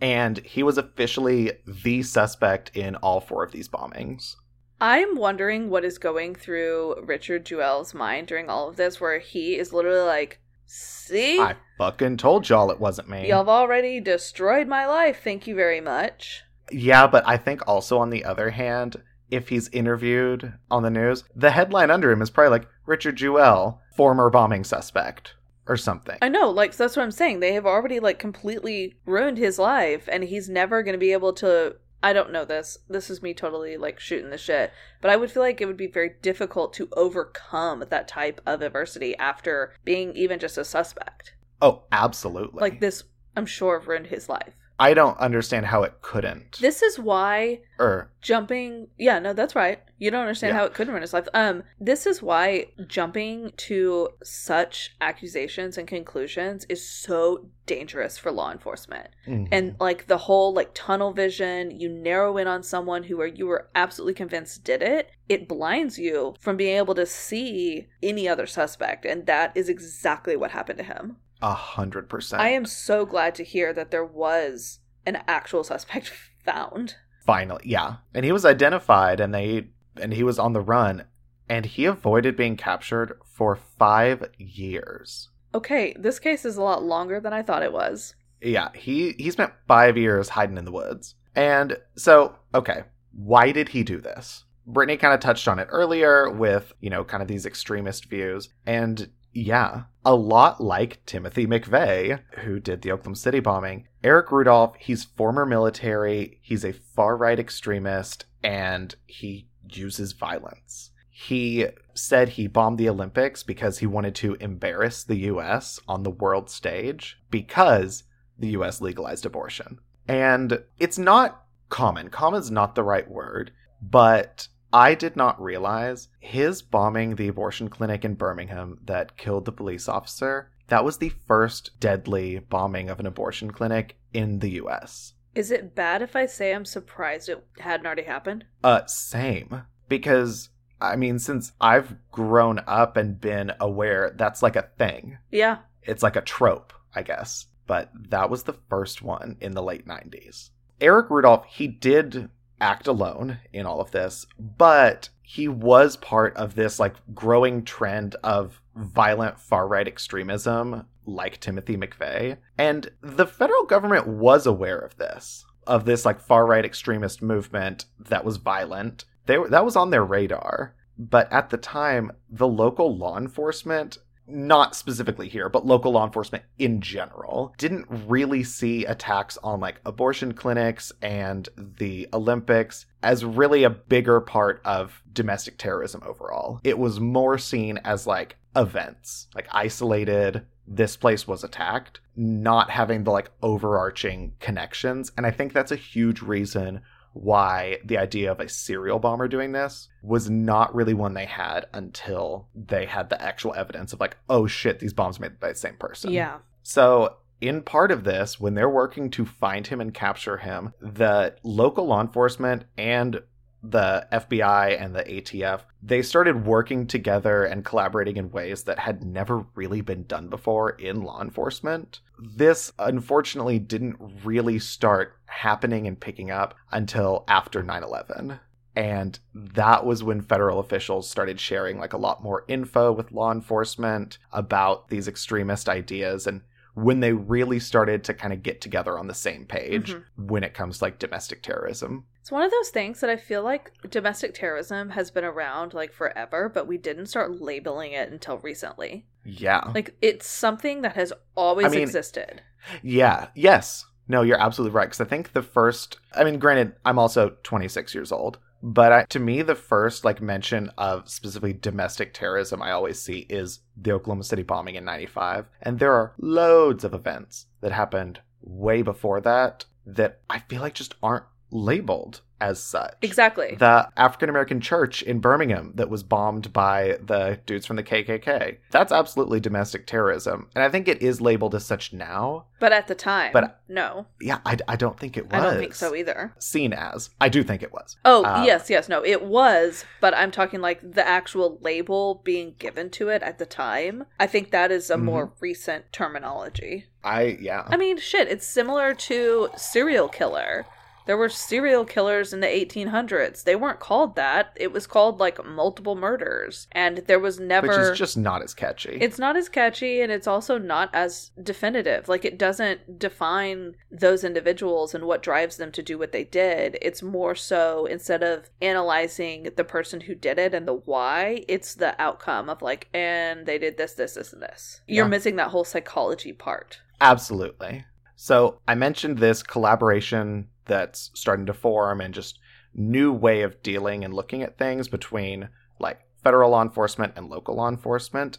And 0.00 0.38
he 0.38 0.62
was 0.62 0.78
officially 0.78 1.52
the 1.66 2.02
suspect 2.02 2.70
in 2.74 2.96
all 2.96 3.20
four 3.20 3.42
of 3.42 3.52
these 3.52 3.68
bombings. 3.68 4.36
I'm 4.80 5.16
wondering 5.16 5.70
what 5.70 5.84
is 5.84 5.98
going 5.98 6.34
through 6.34 7.02
Richard 7.02 7.46
Jewell's 7.46 7.94
mind 7.94 8.26
during 8.26 8.50
all 8.50 8.68
of 8.68 8.76
this, 8.76 9.00
where 9.00 9.18
he 9.18 9.56
is 9.56 9.72
literally 9.72 10.00
like, 10.00 10.40
"See, 10.66 11.40
I 11.40 11.56
fucking 11.78 12.16
told 12.16 12.48
y'all 12.48 12.70
it 12.70 12.80
wasn't 12.80 13.08
me. 13.08 13.28
y'all 13.28 13.38
have 13.38 13.48
already 13.48 14.00
destroyed 14.00 14.68
my 14.68 14.86
life. 14.86 15.20
Thank 15.22 15.46
you 15.46 15.54
very 15.54 15.80
much." 15.80 16.42
Yeah, 16.70 17.06
but 17.06 17.26
I 17.26 17.36
think 17.36 17.66
also 17.66 17.98
on 17.98 18.10
the 18.10 18.24
other 18.24 18.50
hand, 18.50 19.02
if 19.30 19.48
he's 19.48 19.68
interviewed 19.68 20.54
on 20.70 20.82
the 20.82 20.90
news, 20.90 21.24
the 21.34 21.50
headline 21.50 21.90
under 21.90 22.10
him 22.10 22.22
is 22.22 22.30
probably 22.30 22.50
like 22.50 22.68
Richard 22.86 23.16
Jewell, 23.16 23.80
former 23.96 24.30
bombing 24.30 24.64
suspect, 24.64 25.34
or 25.66 25.76
something. 25.76 26.18
I 26.22 26.28
know, 26.28 26.50
like 26.50 26.76
that's 26.76 26.96
what 26.96 27.02
I'm 27.02 27.10
saying. 27.10 27.40
They 27.40 27.54
have 27.54 27.66
already 27.66 28.00
like 28.00 28.18
completely 28.18 28.96
ruined 29.06 29.38
his 29.38 29.58
life, 29.58 30.08
and 30.10 30.24
he's 30.24 30.48
never 30.48 30.82
going 30.82 30.94
to 30.94 30.98
be 30.98 31.12
able 31.12 31.32
to. 31.34 31.76
I 32.04 32.12
don't 32.12 32.32
know 32.32 32.44
this. 32.44 32.76
This 32.86 33.08
is 33.08 33.22
me 33.22 33.32
totally 33.32 33.78
like 33.78 33.98
shooting 33.98 34.28
the 34.28 34.36
shit, 34.36 34.74
but 35.00 35.10
I 35.10 35.16
would 35.16 35.30
feel 35.30 35.42
like 35.42 35.62
it 35.62 35.64
would 35.64 35.78
be 35.78 35.86
very 35.86 36.10
difficult 36.20 36.74
to 36.74 36.90
overcome 36.92 37.82
that 37.88 38.06
type 38.06 38.42
of 38.44 38.60
adversity 38.60 39.16
after 39.16 39.72
being 39.86 40.14
even 40.14 40.38
just 40.38 40.58
a 40.58 40.66
suspect. 40.66 41.34
oh, 41.62 41.84
absolutely. 41.90 42.60
Like 42.60 42.80
this, 42.80 43.04
I'm 43.34 43.46
sure 43.46 43.80
ruined 43.80 44.08
his 44.08 44.28
life. 44.28 44.52
I 44.78 44.92
don't 44.94 45.16
understand 45.18 45.66
how 45.66 45.82
it 45.84 45.94
couldn't. 46.02 46.58
This 46.60 46.82
is 46.82 46.98
why 46.98 47.60
or 47.78 48.10
jumping 48.20 48.86
yeah 48.96 49.18
no 49.18 49.32
that's 49.32 49.54
right 49.56 49.80
you 49.98 50.10
don't 50.10 50.22
understand 50.22 50.52
Yeah. 50.54 50.60
how 50.60 50.64
it 50.64 50.72
could 50.74 50.88
ruin 50.88 51.02
his 51.02 51.12
life 51.12 51.26
um 51.34 51.62
this 51.80 52.06
is 52.06 52.22
why 52.22 52.66
jumping 52.86 53.50
to 53.56 54.08
such 54.22 54.94
accusations 55.00 55.76
and 55.76 55.86
conclusions 55.88 56.64
is 56.68 56.88
so 56.88 57.48
dangerous 57.66 58.16
for 58.16 58.30
law 58.32 58.50
enforcement 58.52 59.08
Mhm. 59.26 59.48
and 59.52 59.76
like 59.80 60.06
the 60.06 60.18
whole 60.18 60.54
like 60.54 60.70
tunnel 60.72 61.12
vision 61.12 61.70
you 61.72 61.88
narrow 61.88 62.36
in 62.38 62.46
on 62.46 62.62
someone 62.62 63.02
who 63.02 63.20
are 63.20 63.26
you 63.26 63.46
were 63.46 63.68
absolutely 63.74 64.14
convinced 64.14 64.62
did 64.64 64.80
it 64.82 65.10
it 65.28 65.48
blinds 65.48 65.98
you 65.98 66.34
from 66.40 66.56
being 66.56 66.76
able 66.76 66.94
to 66.94 67.04
see 67.06 67.88
any 68.02 68.28
other 68.28 68.46
suspect 68.46 69.04
and 69.04 69.26
that 69.26 69.52
is 69.56 69.68
exactly 69.68 70.36
what 70.36 70.52
happened 70.52 70.78
to 70.78 70.84
him 70.84 71.16
a 71.42 71.54
hundred 71.54 72.08
percent. 72.08 72.40
i 72.40 72.48
am 72.48 72.66
so 72.66 73.04
glad 73.04 73.34
to 73.34 73.44
hear 73.44 73.72
that 73.72 73.90
there 73.90 74.04
was 74.04 74.80
an 75.06 75.22
actual 75.26 75.64
suspect 75.64 76.08
found. 76.44 76.96
Finally, 77.24 77.62
yeah. 77.64 77.96
And 78.12 78.24
he 78.24 78.32
was 78.32 78.44
identified 78.44 79.20
and 79.20 79.34
they 79.34 79.68
and 79.96 80.12
he 80.12 80.22
was 80.22 80.38
on 80.38 80.52
the 80.52 80.60
run 80.60 81.04
and 81.48 81.64
he 81.66 81.84
avoided 81.84 82.36
being 82.36 82.56
captured 82.56 83.18
for 83.24 83.56
5 83.56 84.30
years. 84.38 85.28
Okay, 85.54 85.94
this 85.98 86.18
case 86.18 86.44
is 86.44 86.56
a 86.56 86.62
lot 86.62 86.82
longer 86.82 87.20
than 87.20 87.32
I 87.32 87.42
thought 87.42 87.62
it 87.62 87.72
was. 87.72 88.14
Yeah, 88.40 88.70
he 88.74 89.12
he 89.18 89.30
spent 89.30 89.52
5 89.68 89.96
years 89.96 90.30
hiding 90.30 90.58
in 90.58 90.64
the 90.64 90.72
woods. 90.72 91.14
And 91.34 91.78
so, 91.96 92.36
okay, 92.54 92.84
why 93.12 93.52
did 93.52 93.70
he 93.70 93.82
do 93.82 94.00
this? 94.00 94.44
Brittany 94.66 94.96
kind 94.96 95.14
of 95.14 95.20
touched 95.20 95.48
on 95.48 95.58
it 95.58 95.68
earlier 95.70 96.30
with, 96.30 96.72
you 96.80 96.90
know, 96.90 97.04
kind 97.04 97.22
of 97.22 97.28
these 97.28 97.44
extremist 97.46 98.06
views. 98.06 98.48
And 98.66 99.10
yeah, 99.34 99.82
a 100.04 100.14
lot 100.14 100.62
like 100.62 101.04
Timothy 101.06 101.46
McVeigh, 101.46 102.20
who 102.44 102.60
did 102.60 102.82
the 102.82 102.92
Oklahoma 102.92 103.16
City 103.16 103.40
bombing. 103.40 103.88
Eric 104.02 104.30
Rudolph, 104.30 104.76
he's 104.78 105.04
former 105.04 105.44
military, 105.44 106.38
he's 106.40 106.64
a 106.64 106.72
far 106.72 107.16
right 107.16 107.38
extremist, 107.38 108.26
and 108.42 108.94
he 109.06 109.48
uses 109.68 110.12
violence. 110.12 110.90
He 111.10 111.66
said 111.94 112.30
he 112.30 112.46
bombed 112.46 112.78
the 112.78 112.88
Olympics 112.88 113.42
because 113.42 113.78
he 113.78 113.86
wanted 113.86 114.14
to 114.16 114.34
embarrass 114.34 115.04
the 115.04 115.16
US 115.16 115.80
on 115.88 116.02
the 116.02 116.10
world 116.10 116.48
stage 116.48 117.18
because 117.30 118.04
the 118.38 118.48
US 118.48 118.80
legalized 118.80 119.26
abortion. 119.26 119.78
And 120.06 120.62
it's 120.78 120.98
not 120.98 121.44
common. 121.70 122.10
Common 122.10 122.40
is 122.40 122.50
not 122.50 122.74
the 122.74 122.82
right 122.82 123.08
word, 123.08 123.52
but 123.80 124.48
I 124.74 124.96
did 124.96 125.14
not 125.14 125.40
realize 125.40 126.08
his 126.18 126.60
bombing 126.60 127.14
the 127.14 127.28
abortion 127.28 127.68
clinic 127.68 128.04
in 128.04 128.14
Birmingham 128.14 128.78
that 128.86 129.16
killed 129.16 129.44
the 129.44 129.52
police 129.52 129.88
officer, 129.88 130.50
that 130.66 130.84
was 130.84 130.98
the 130.98 131.10
first 131.10 131.78
deadly 131.78 132.40
bombing 132.40 132.90
of 132.90 132.98
an 132.98 133.06
abortion 133.06 133.52
clinic 133.52 133.96
in 134.12 134.40
the 134.40 134.50
US. 134.62 135.12
Is 135.32 135.52
it 135.52 135.76
bad 135.76 136.02
if 136.02 136.16
I 136.16 136.26
say 136.26 136.52
I'm 136.52 136.64
surprised 136.64 137.28
it 137.28 137.46
hadn't 137.60 137.86
already 137.86 138.02
happened? 138.02 138.46
Uh, 138.64 138.84
same. 138.86 139.62
Because, 139.88 140.48
I 140.80 140.96
mean, 140.96 141.20
since 141.20 141.52
I've 141.60 141.94
grown 142.10 142.60
up 142.66 142.96
and 142.96 143.20
been 143.20 143.52
aware, 143.60 144.12
that's 144.16 144.42
like 144.42 144.56
a 144.56 144.70
thing. 144.76 145.18
Yeah. 145.30 145.58
It's 145.84 146.02
like 146.02 146.16
a 146.16 146.20
trope, 146.20 146.72
I 146.96 147.02
guess. 147.02 147.46
But 147.68 147.92
that 148.08 148.28
was 148.28 148.42
the 148.42 148.58
first 148.68 149.02
one 149.02 149.36
in 149.40 149.52
the 149.52 149.62
late 149.62 149.86
90s. 149.86 150.50
Eric 150.80 151.10
Rudolph, 151.10 151.46
he 151.46 151.68
did 151.68 152.28
act 152.60 152.86
alone 152.86 153.38
in 153.52 153.66
all 153.66 153.80
of 153.80 153.90
this, 153.90 154.26
but 154.38 155.08
he 155.22 155.48
was 155.48 155.96
part 155.96 156.36
of 156.36 156.54
this 156.54 156.78
like 156.78 156.94
growing 157.14 157.64
trend 157.64 158.14
of 158.22 158.60
violent 158.76 159.38
far 159.40 159.66
right 159.66 159.86
extremism 159.88 160.86
like 161.06 161.40
Timothy 161.40 161.76
McVeigh. 161.76 162.36
And 162.58 162.90
the 163.00 163.26
federal 163.26 163.64
government 163.64 164.06
was 164.06 164.46
aware 164.46 164.78
of 164.78 164.96
this, 164.96 165.44
of 165.66 165.84
this 165.84 166.04
like 166.04 166.20
far 166.20 166.46
right 166.46 166.64
extremist 166.64 167.22
movement 167.22 167.86
that 167.98 168.24
was 168.24 168.36
violent. 168.36 169.04
They 169.26 169.38
that 169.50 169.64
was 169.64 169.76
on 169.76 169.90
their 169.90 170.04
radar. 170.04 170.74
But 170.96 171.32
at 171.32 171.50
the 171.50 171.56
time, 171.56 172.12
the 172.30 172.46
local 172.46 172.96
law 172.96 173.18
enforcement 173.18 173.98
not 174.26 174.74
specifically 174.74 175.28
here, 175.28 175.48
but 175.48 175.66
local 175.66 175.92
law 175.92 176.04
enforcement 176.04 176.44
in 176.58 176.80
general, 176.80 177.54
didn't 177.58 177.86
really 178.06 178.42
see 178.42 178.84
attacks 178.84 179.38
on 179.42 179.60
like 179.60 179.80
abortion 179.84 180.32
clinics 180.32 180.92
and 181.02 181.48
the 181.56 182.08
Olympics 182.12 182.86
as 183.02 183.24
really 183.24 183.64
a 183.64 183.70
bigger 183.70 184.20
part 184.20 184.60
of 184.64 185.02
domestic 185.12 185.58
terrorism 185.58 186.02
overall. 186.06 186.60
It 186.64 186.78
was 186.78 187.00
more 187.00 187.38
seen 187.38 187.78
as 187.84 188.06
like 188.06 188.36
events, 188.56 189.28
like 189.34 189.48
isolated, 189.52 190.46
this 190.66 190.96
place 190.96 191.26
was 191.26 191.44
attacked, 191.44 192.00
not 192.16 192.70
having 192.70 193.04
the 193.04 193.10
like 193.10 193.30
overarching 193.42 194.34
connections. 194.40 195.12
And 195.16 195.26
I 195.26 195.30
think 195.30 195.52
that's 195.52 195.72
a 195.72 195.76
huge 195.76 196.22
reason 196.22 196.80
why 197.14 197.78
the 197.84 197.96
idea 197.96 198.30
of 198.30 198.40
a 198.40 198.48
serial 198.48 198.98
bomber 198.98 199.28
doing 199.28 199.52
this 199.52 199.88
was 200.02 200.28
not 200.28 200.74
really 200.74 200.94
one 200.94 201.14
they 201.14 201.24
had 201.24 201.66
until 201.72 202.48
they 202.54 202.84
had 202.84 203.08
the 203.08 203.22
actual 203.22 203.54
evidence 203.54 203.92
of 203.92 204.00
like, 204.00 204.16
oh 204.28 204.46
shit, 204.46 204.80
these 204.80 204.92
bombs 204.92 205.18
made 205.18 205.40
by 205.40 205.48
the 205.48 205.54
same 205.54 205.76
person. 205.76 206.10
Yeah. 206.12 206.38
So 206.62 207.16
in 207.40 207.62
part 207.62 207.90
of 207.90 208.04
this, 208.04 208.40
when 208.40 208.54
they're 208.54 208.68
working 208.68 209.10
to 209.10 209.24
find 209.24 209.66
him 209.66 209.80
and 209.80 209.94
capture 209.94 210.38
him, 210.38 210.72
the 210.80 211.36
local 211.44 211.86
law 211.86 212.00
enforcement 212.00 212.64
and 212.76 213.22
the 213.70 214.06
FBI 214.12 214.80
and 214.80 214.94
the 214.94 215.04
ATF, 215.04 215.62
they 215.82 216.02
started 216.02 216.46
working 216.46 216.86
together 216.86 217.44
and 217.44 217.64
collaborating 217.64 218.16
in 218.16 218.30
ways 218.30 218.64
that 218.64 218.78
had 218.78 219.02
never 219.02 219.46
really 219.54 219.80
been 219.80 220.04
done 220.04 220.28
before 220.28 220.70
in 220.70 221.02
law 221.02 221.22
enforcement. 221.22 222.00
This 222.18 222.72
unfortunately 222.78 223.58
didn't 223.58 223.96
really 224.22 224.58
start 224.58 225.16
happening 225.26 225.86
and 225.86 225.98
picking 225.98 226.30
up 226.30 226.54
until 226.70 227.24
after 227.26 227.62
9 227.62 227.82
11. 227.82 228.38
And 228.76 229.18
that 229.34 229.86
was 229.86 230.02
when 230.02 230.20
federal 230.20 230.58
officials 230.58 231.08
started 231.08 231.38
sharing 231.38 231.78
like 231.78 231.92
a 231.92 231.98
lot 231.98 232.22
more 232.22 232.44
info 232.48 232.92
with 232.92 233.12
law 233.12 233.30
enforcement 233.30 234.18
about 234.32 234.88
these 234.88 235.06
extremist 235.06 235.68
ideas 235.68 236.26
and 236.26 236.42
when 236.74 237.00
they 237.00 237.12
really 237.12 237.60
started 237.60 238.04
to 238.04 238.14
kind 238.14 238.32
of 238.32 238.42
get 238.42 238.60
together 238.60 238.98
on 238.98 239.06
the 239.06 239.14
same 239.14 239.46
page 239.46 239.92
mm-hmm. 239.92 240.26
when 240.26 240.42
it 240.42 240.54
comes 240.54 240.78
to 240.78 240.84
like 240.84 240.98
domestic 240.98 241.42
terrorism. 241.42 242.04
It's 242.20 242.32
one 242.32 242.42
of 242.42 242.50
those 242.50 242.70
things 242.70 243.00
that 243.00 243.10
I 243.10 243.16
feel 243.16 243.42
like 243.42 243.70
domestic 243.90 244.34
terrorism 244.34 244.90
has 244.90 245.10
been 245.10 245.24
around 245.24 245.72
like 245.72 245.92
forever, 245.92 246.48
but 246.48 246.66
we 246.66 246.76
didn't 246.76 247.06
start 247.06 247.40
labeling 247.40 247.92
it 247.92 248.10
until 248.10 248.38
recently. 248.38 249.06
Yeah. 249.24 249.70
Like 249.74 249.94
it's 250.02 250.26
something 250.26 250.82
that 250.82 250.96
has 250.96 251.12
always 251.36 251.66
I 251.66 251.70
mean, 251.70 251.82
existed. 251.82 252.42
Yeah. 252.82 253.28
Yes. 253.34 253.86
No, 254.08 254.22
you're 254.22 254.40
absolutely 254.40 254.74
right. 254.74 254.86
Because 254.86 255.00
I 255.00 255.04
think 255.04 255.32
the 255.32 255.42
first, 255.42 255.98
I 256.14 256.24
mean, 256.24 256.38
granted, 256.38 256.74
I'm 256.84 256.98
also 256.98 257.36
26 257.42 257.94
years 257.94 258.10
old, 258.10 258.38
but 258.66 258.92
I, 258.92 259.04
to 259.10 259.20
me, 259.20 259.42
the 259.42 259.54
first 259.54 260.06
like 260.06 260.22
mention 260.22 260.70
of 260.78 261.10
specifically 261.10 261.52
domestic 261.52 262.14
terrorism 262.14 262.62
I 262.62 262.70
always 262.70 262.98
see 262.98 263.26
is 263.28 263.60
the 263.76 263.92
Oklahoma 263.92 264.24
City 264.24 264.42
bombing 264.42 264.76
in 264.76 264.86
95. 264.86 265.44
And 265.60 265.78
there 265.78 265.92
are 265.92 266.14
loads 266.16 266.82
of 266.82 266.94
events 266.94 267.44
that 267.60 267.72
happened 267.72 268.20
way 268.40 268.80
before 268.80 269.20
that 269.20 269.66
that 269.84 270.20
I 270.30 270.38
feel 270.38 270.62
like 270.62 270.72
just 270.72 270.94
aren't 271.02 271.26
labeled 271.54 272.20
as 272.40 272.62
such. 272.62 272.96
Exactly. 273.00 273.56
The 273.58 273.88
African 273.96 274.28
American 274.28 274.60
church 274.60 275.02
in 275.02 275.20
Birmingham 275.20 275.72
that 275.76 275.88
was 275.88 276.02
bombed 276.02 276.52
by 276.52 276.98
the 277.02 277.40
dudes 277.46 277.64
from 277.64 277.76
the 277.76 277.82
KKK. 277.82 278.58
That's 278.70 278.92
absolutely 278.92 279.40
domestic 279.40 279.86
terrorism. 279.86 280.50
And 280.54 280.62
I 280.62 280.68
think 280.68 280.86
it 280.86 281.00
is 281.00 281.20
labeled 281.20 281.54
as 281.54 281.64
such 281.64 281.92
now. 281.92 282.46
But 282.60 282.72
at 282.72 282.86
the 282.88 282.94
time, 282.94 283.30
but 283.32 283.60
no. 283.68 284.06
Yeah, 284.20 284.40
I, 284.44 284.58
I 284.68 284.76
don't 284.76 284.98
think 284.98 285.16
it 285.16 285.24
was. 285.30 285.34
I 285.34 285.42
don't 285.42 285.58
think 285.58 285.74
so 285.74 285.94
either. 285.94 286.34
Seen 286.38 286.72
as. 286.72 287.10
I 287.20 287.28
do 287.28 287.42
think 287.42 287.62
it 287.62 287.72
was. 287.72 287.96
Oh, 288.04 288.24
uh, 288.24 288.42
yes, 288.44 288.68
yes, 288.68 288.88
no, 288.88 289.04
it 289.04 289.22
was. 289.22 289.84
But 290.00 290.14
I'm 290.14 290.30
talking 290.30 290.60
like 290.60 290.80
the 290.92 291.06
actual 291.06 291.58
label 291.62 292.20
being 292.24 292.54
given 292.58 292.90
to 292.90 293.08
it 293.08 293.22
at 293.22 293.38
the 293.38 293.46
time. 293.46 294.04
I 294.18 294.26
think 294.26 294.50
that 294.50 294.70
is 294.70 294.90
a 294.90 294.94
mm-hmm. 294.94 295.04
more 295.04 295.32
recent 295.40 295.92
terminology. 295.92 296.86
I, 297.02 297.38
yeah. 297.40 297.64
I 297.66 297.76
mean, 297.76 297.98
shit, 297.98 298.28
it's 298.28 298.46
similar 298.46 298.94
to 298.94 299.50
serial 299.56 300.08
killer 300.08 300.64
there 301.06 301.16
were 301.16 301.28
serial 301.28 301.84
killers 301.84 302.32
in 302.32 302.40
the 302.40 302.46
1800s. 302.46 303.44
They 303.44 303.56
weren't 303.56 303.80
called 303.80 304.16
that. 304.16 304.56
It 304.56 304.72
was 304.72 304.86
called 304.86 305.20
like 305.20 305.44
multiple 305.44 305.94
murders. 305.94 306.66
And 306.72 306.98
there 307.06 307.20
was 307.20 307.38
never. 307.38 307.68
Which 307.68 307.76
is 307.76 307.98
just 307.98 308.16
not 308.16 308.42
as 308.42 308.54
catchy. 308.54 308.98
It's 309.00 309.18
not 309.18 309.36
as 309.36 309.48
catchy 309.48 310.00
and 310.00 310.10
it's 310.10 310.26
also 310.26 310.58
not 310.58 310.90
as 310.92 311.30
definitive. 311.42 312.08
Like 312.08 312.24
it 312.24 312.38
doesn't 312.38 312.98
define 312.98 313.74
those 313.90 314.24
individuals 314.24 314.94
and 314.94 315.04
what 315.04 315.22
drives 315.22 315.56
them 315.56 315.72
to 315.72 315.82
do 315.82 315.98
what 315.98 316.12
they 316.12 316.24
did. 316.24 316.78
It's 316.80 317.02
more 317.02 317.34
so 317.34 317.86
instead 317.86 318.22
of 318.22 318.50
analyzing 318.62 319.48
the 319.56 319.64
person 319.64 320.02
who 320.02 320.14
did 320.14 320.38
it 320.38 320.54
and 320.54 320.66
the 320.66 320.74
why, 320.74 321.44
it's 321.48 321.74
the 321.74 322.00
outcome 322.00 322.48
of 322.48 322.62
like, 322.62 322.88
and 322.94 323.46
they 323.46 323.58
did 323.58 323.76
this, 323.76 323.94
this, 323.94 324.14
this, 324.14 324.32
and 324.32 324.42
this. 324.42 324.80
You're 324.86 325.04
yeah. 325.04 325.10
missing 325.10 325.36
that 325.36 325.48
whole 325.48 325.64
psychology 325.64 326.32
part. 326.32 326.80
Absolutely. 327.00 327.84
So 328.16 328.60
I 328.66 328.74
mentioned 328.74 329.18
this 329.18 329.42
collaboration 329.42 330.48
that's 330.66 331.10
starting 331.14 331.46
to 331.46 331.54
form 331.54 332.00
and 332.00 332.14
just 332.14 332.38
new 332.74 333.12
way 333.12 333.42
of 333.42 333.62
dealing 333.62 334.04
and 334.04 334.14
looking 334.14 334.42
at 334.42 334.58
things 334.58 334.88
between 334.88 335.48
like 335.78 336.00
federal 336.22 336.50
law 336.50 336.62
enforcement 336.62 337.12
and 337.16 337.28
local 337.28 337.56
law 337.56 337.68
enforcement. 337.68 338.38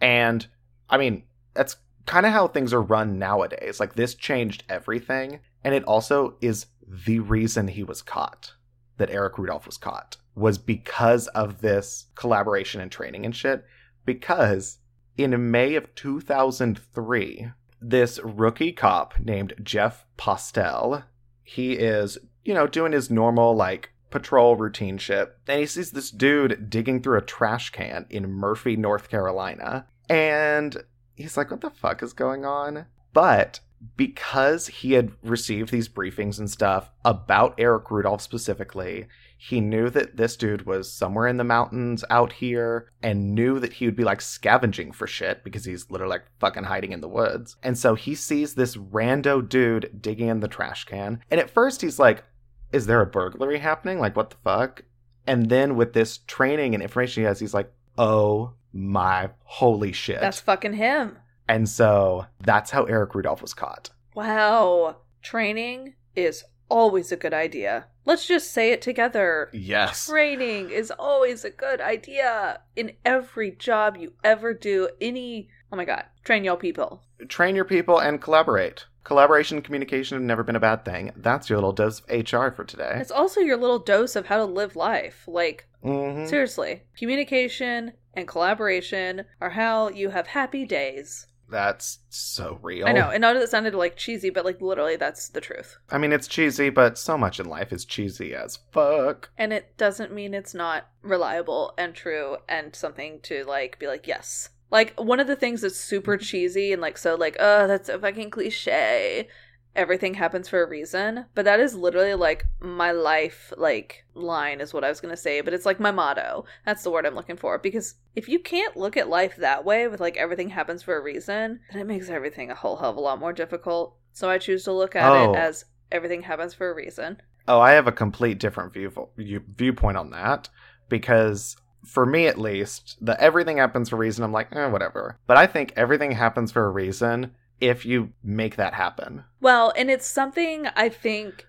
And 0.00 0.46
I 0.88 0.96
mean, 0.98 1.24
that's 1.54 1.76
kind 2.06 2.24
of 2.24 2.32
how 2.32 2.48
things 2.48 2.72
are 2.72 2.82
run 2.82 3.18
nowadays. 3.18 3.80
Like 3.80 3.94
this 3.94 4.14
changed 4.14 4.64
everything. 4.68 5.40
And 5.64 5.74
it 5.74 5.84
also 5.84 6.36
is 6.40 6.66
the 6.86 7.18
reason 7.18 7.68
he 7.68 7.82
was 7.82 8.02
caught, 8.02 8.54
that 8.98 9.10
Eric 9.10 9.38
Rudolph 9.38 9.66
was 9.66 9.76
caught, 9.76 10.16
was 10.34 10.58
because 10.58 11.26
of 11.28 11.60
this 11.60 12.06
collaboration 12.14 12.80
and 12.80 12.90
training 12.90 13.24
and 13.24 13.34
shit. 13.34 13.64
Because 14.04 14.78
in 15.18 15.50
May 15.50 15.74
of 15.74 15.92
2003, 15.96 17.50
this 17.80 18.20
rookie 18.22 18.72
cop 18.72 19.18
named 19.18 19.54
Jeff 19.62 20.06
Postell 20.16 21.04
he 21.46 21.74
is, 21.74 22.18
you 22.44 22.52
know, 22.52 22.66
doing 22.66 22.90
his 22.90 23.08
normal, 23.08 23.54
like, 23.54 23.92
patrol 24.10 24.56
routine 24.56 24.98
shit. 24.98 25.36
And 25.46 25.60
he 25.60 25.66
sees 25.66 25.92
this 25.92 26.10
dude 26.10 26.68
digging 26.68 27.00
through 27.00 27.18
a 27.18 27.22
trash 27.22 27.70
can 27.70 28.04
in 28.10 28.32
Murphy, 28.32 28.76
North 28.76 29.08
Carolina. 29.08 29.86
And 30.08 30.76
he's 31.14 31.36
like, 31.36 31.52
what 31.52 31.60
the 31.60 31.70
fuck 31.70 32.02
is 32.02 32.12
going 32.12 32.44
on? 32.44 32.86
But 33.12 33.60
because 33.96 34.66
he 34.68 34.92
had 34.92 35.12
received 35.22 35.70
these 35.70 35.88
briefings 35.88 36.38
and 36.38 36.50
stuff 36.50 36.90
about 37.04 37.54
Eric 37.58 37.90
Rudolph 37.90 38.22
specifically, 38.22 39.06
he 39.38 39.60
knew 39.60 39.90
that 39.90 40.16
this 40.16 40.36
dude 40.36 40.66
was 40.66 40.90
somewhere 40.90 41.26
in 41.26 41.36
the 41.36 41.44
mountains 41.44 42.04
out 42.08 42.32
here 42.32 42.90
and 43.02 43.34
knew 43.34 43.60
that 43.60 43.74
he 43.74 43.84
would 43.84 43.96
be 43.96 44.04
like 44.04 44.20
scavenging 44.20 44.92
for 44.92 45.06
shit 45.06 45.44
because 45.44 45.64
he's 45.64 45.90
literally 45.90 46.10
like 46.10 46.24
fucking 46.40 46.64
hiding 46.64 46.92
in 46.92 47.00
the 47.00 47.08
woods. 47.08 47.56
And 47.62 47.76
so 47.76 47.94
he 47.94 48.14
sees 48.14 48.54
this 48.54 48.76
rando 48.76 49.46
dude 49.46 50.00
digging 50.00 50.28
in 50.28 50.40
the 50.40 50.48
trash 50.48 50.84
can. 50.84 51.20
And 51.30 51.38
at 51.38 51.50
first 51.50 51.82
he's 51.82 51.98
like, 51.98 52.24
is 52.72 52.86
there 52.86 53.00
a 53.00 53.06
burglary 53.06 53.58
happening? 53.58 53.98
Like, 54.00 54.16
what 54.16 54.30
the 54.30 54.36
fuck? 54.42 54.82
And 55.26 55.48
then 55.50 55.76
with 55.76 55.92
this 55.92 56.18
training 56.26 56.74
and 56.74 56.82
information 56.82 57.22
he 57.22 57.26
has, 57.26 57.38
he's 57.38 57.54
like, 57.54 57.70
oh 57.98 58.54
my 58.72 59.30
holy 59.44 59.92
shit. 59.92 60.20
That's 60.20 60.40
fucking 60.40 60.74
him. 60.74 61.18
And 61.48 61.68
so 61.68 62.26
that's 62.40 62.70
how 62.70 62.84
Eric 62.84 63.14
Rudolph 63.14 63.42
was 63.42 63.54
caught. 63.54 63.90
Wow. 64.14 64.96
Training 65.22 65.94
is 66.14 66.44
always 66.68 67.12
a 67.12 67.16
good 67.16 67.34
idea. 67.34 67.86
Let's 68.04 68.26
just 68.26 68.52
say 68.52 68.72
it 68.72 68.80
together. 68.82 69.50
Yes. 69.52 70.06
Training 70.06 70.70
is 70.70 70.90
always 70.92 71.44
a 71.44 71.50
good 71.50 71.80
idea 71.80 72.60
in 72.76 72.92
every 73.04 73.50
job 73.50 73.96
you 73.96 74.14
ever 74.22 74.54
do. 74.54 74.88
Any, 75.00 75.48
oh 75.72 75.76
my 75.76 75.84
god, 75.84 76.04
train 76.24 76.44
your 76.44 76.56
people. 76.56 77.02
Train 77.28 77.56
your 77.56 77.64
people 77.64 77.98
and 77.98 78.20
collaborate. 78.20 78.86
Collaboration 79.04 79.56
and 79.58 79.64
communication 79.64 80.16
have 80.16 80.24
never 80.24 80.42
been 80.42 80.56
a 80.56 80.60
bad 80.60 80.84
thing. 80.84 81.12
That's 81.16 81.48
your 81.48 81.58
little 81.58 81.72
dose 81.72 82.00
of 82.00 82.10
HR 82.10 82.50
for 82.50 82.64
today. 82.64 82.94
It's 82.96 83.12
also 83.12 83.40
your 83.40 83.56
little 83.56 83.78
dose 83.78 84.16
of 84.16 84.26
how 84.26 84.36
to 84.38 84.44
live 84.44 84.74
life. 84.76 85.24
Like, 85.28 85.66
Mhm. 85.84 86.28
seriously, 86.28 86.82
communication 86.98 87.92
and 88.14 88.26
collaboration 88.26 89.24
are 89.40 89.50
how 89.50 89.88
you 89.90 90.10
have 90.10 90.28
happy 90.28 90.64
days. 90.64 91.26
That's 91.48 92.00
so 92.08 92.58
oh. 92.58 92.58
real. 92.62 92.86
I 92.86 92.92
know, 92.92 93.10
and 93.10 93.20
not 93.20 93.34
that 93.34 93.42
it 93.42 93.50
sounded 93.50 93.74
like 93.74 93.96
cheesy, 93.96 94.30
but 94.30 94.44
like 94.44 94.60
literally, 94.60 94.96
that's 94.96 95.28
the 95.28 95.40
truth. 95.40 95.78
I 95.90 95.98
mean, 95.98 96.12
it's 96.12 96.26
cheesy, 96.26 96.70
but 96.70 96.98
so 96.98 97.16
much 97.16 97.38
in 97.38 97.48
life 97.48 97.72
is 97.72 97.84
cheesy 97.84 98.34
as 98.34 98.58
fuck. 98.72 99.30
And 99.38 99.52
it 99.52 99.76
doesn't 99.76 100.12
mean 100.12 100.34
it's 100.34 100.54
not 100.54 100.88
reliable 101.02 101.74
and 101.78 101.94
true 101.94 102.38
and 102.48 102.74
something 102.74 103.20
to 103.22 103.44
like 103.44 103.78
be 103.78 103.86
like, 103.86 104.06
yes. 104.06 104.50
Like 104.70 104.98
one 104.98 105.20
of 105.20 105.28
the 105.28 105.36
things 105.36 105.60
that's 105.60 105.78
super 105.78 106.16
cheesy 106.16 106.72
and 106.72 106.82
like 106.82 106.98
so 106.98 107.14
like, 107.14 107.36
oh, 107.38 107.66
that's 107.66 107.88
a 107.88 107.98
fucking 107.98 108.30
cliche. 108.30 109.28
Everything 109.76 110.14
happens 110.14 110.48
for 110.48 110.62
a 110.62 110.68
reason, 110.68 111.26
but 111.34 111.44
that 111.44 111.60
is 111.60 111.74
literally 111.74 112.14
like 112.14 112.46
my 112.60 112.92
life 112.92 113.52
like 113.58 114.04
line 114.14 114.60
is 114.62 114.72
what 114.72 114.82
I 114.84 114.88
was 114.88 115.00
gonna 115.00 115.16
say, 115.16 115.42
but 115.42 115.52
it's 115.52 115.66
like 115.66 115.78
my 115.78 115.90
motto. 115.90 116.46
That's 116.64 116.82
the 116.82 116.90
word 116.90 117.04
I'm 117.06 117.14
looking 117.14 117.36
for 117.36 117.58
because 117.58 117.94
if 118.14 118.26
you 118.28 118.38
can't 118.38 118.76
look 118.76 118.96
at 118.96 119.08
life 119.08 119.36
that 119.36 119.64
way 119.66 119.86
with 119.86 120.00
like 120.00 120.16
everything 120.16 120.48
happens 120.48 120.82
for 120.82 120.96
a 120.96 121.02
reason, 121.02 121.60
then 121.70 121.82
it 121.82 121.86
makes 121.86 122.08
everything 122.08 122.50
a 122.50 122.54
whole 122.54 122.76
hell 122.76 122.90
of 122.90 122.96
a 122.96 123.00
lot 123.00 123.20
more 123.20 123.34
difficult. 123.34 123.94
So 124.12 124.30
I 124.30 124.38
choose 124.38 124.64
to 124.64 124.72
look 124.72 124.96
at 124.96 125.12
Oh. 125.12 125.34
it 125.34 125.36
as 125.36 125.66
everything 125.92 126.22
happens 126.22 126.54
for 126.54 126.70
a 126.70 126.74
reason. 126.74 127.20
Oh, 127.46 127.60
I 127.60 127.72
have 127.72 127.86
a 127.86 127.92
complete 127.92 128.38
different 128.40 128.72
view 128.72 128.90
view- 129.16 129.44
viewpoint 129.56 129.98
on 129.98 130.08
that 130.10 130.48
because 130.88 131.56
for 131.84 132.04
me 132.06 132.26
at 132.26 132.38
least, 132.38 132.96
the 133.00 133.20
everything 133.20 133.58
happens 133.58 133.90
for 133.90 133.96
a 133.96 133.98
reason. 133.98 134.24
I'm 134.24 134.32
like, 134.32 134.48
eh, 134.56 134.66
whatever. 134.66 135.18
But 135.26 135.36
I 135.36 135.46
think 135.46 135.72
everything 135.76 136.12
happens 136.12 136.50
for 136.50 136.64
a 136.64 136.70
reason 136.70 137.32
if 137.60 137.86
you 137.86 138.12
make 138.22 138.56
that 138.56 138.74
happen. 138.74 139.24
Well, 139.40 139.72
and 139.76 139.90
it's 139.90 140.06
something 140.06 140.66
I 140.74 140.88
think 140.88 141.46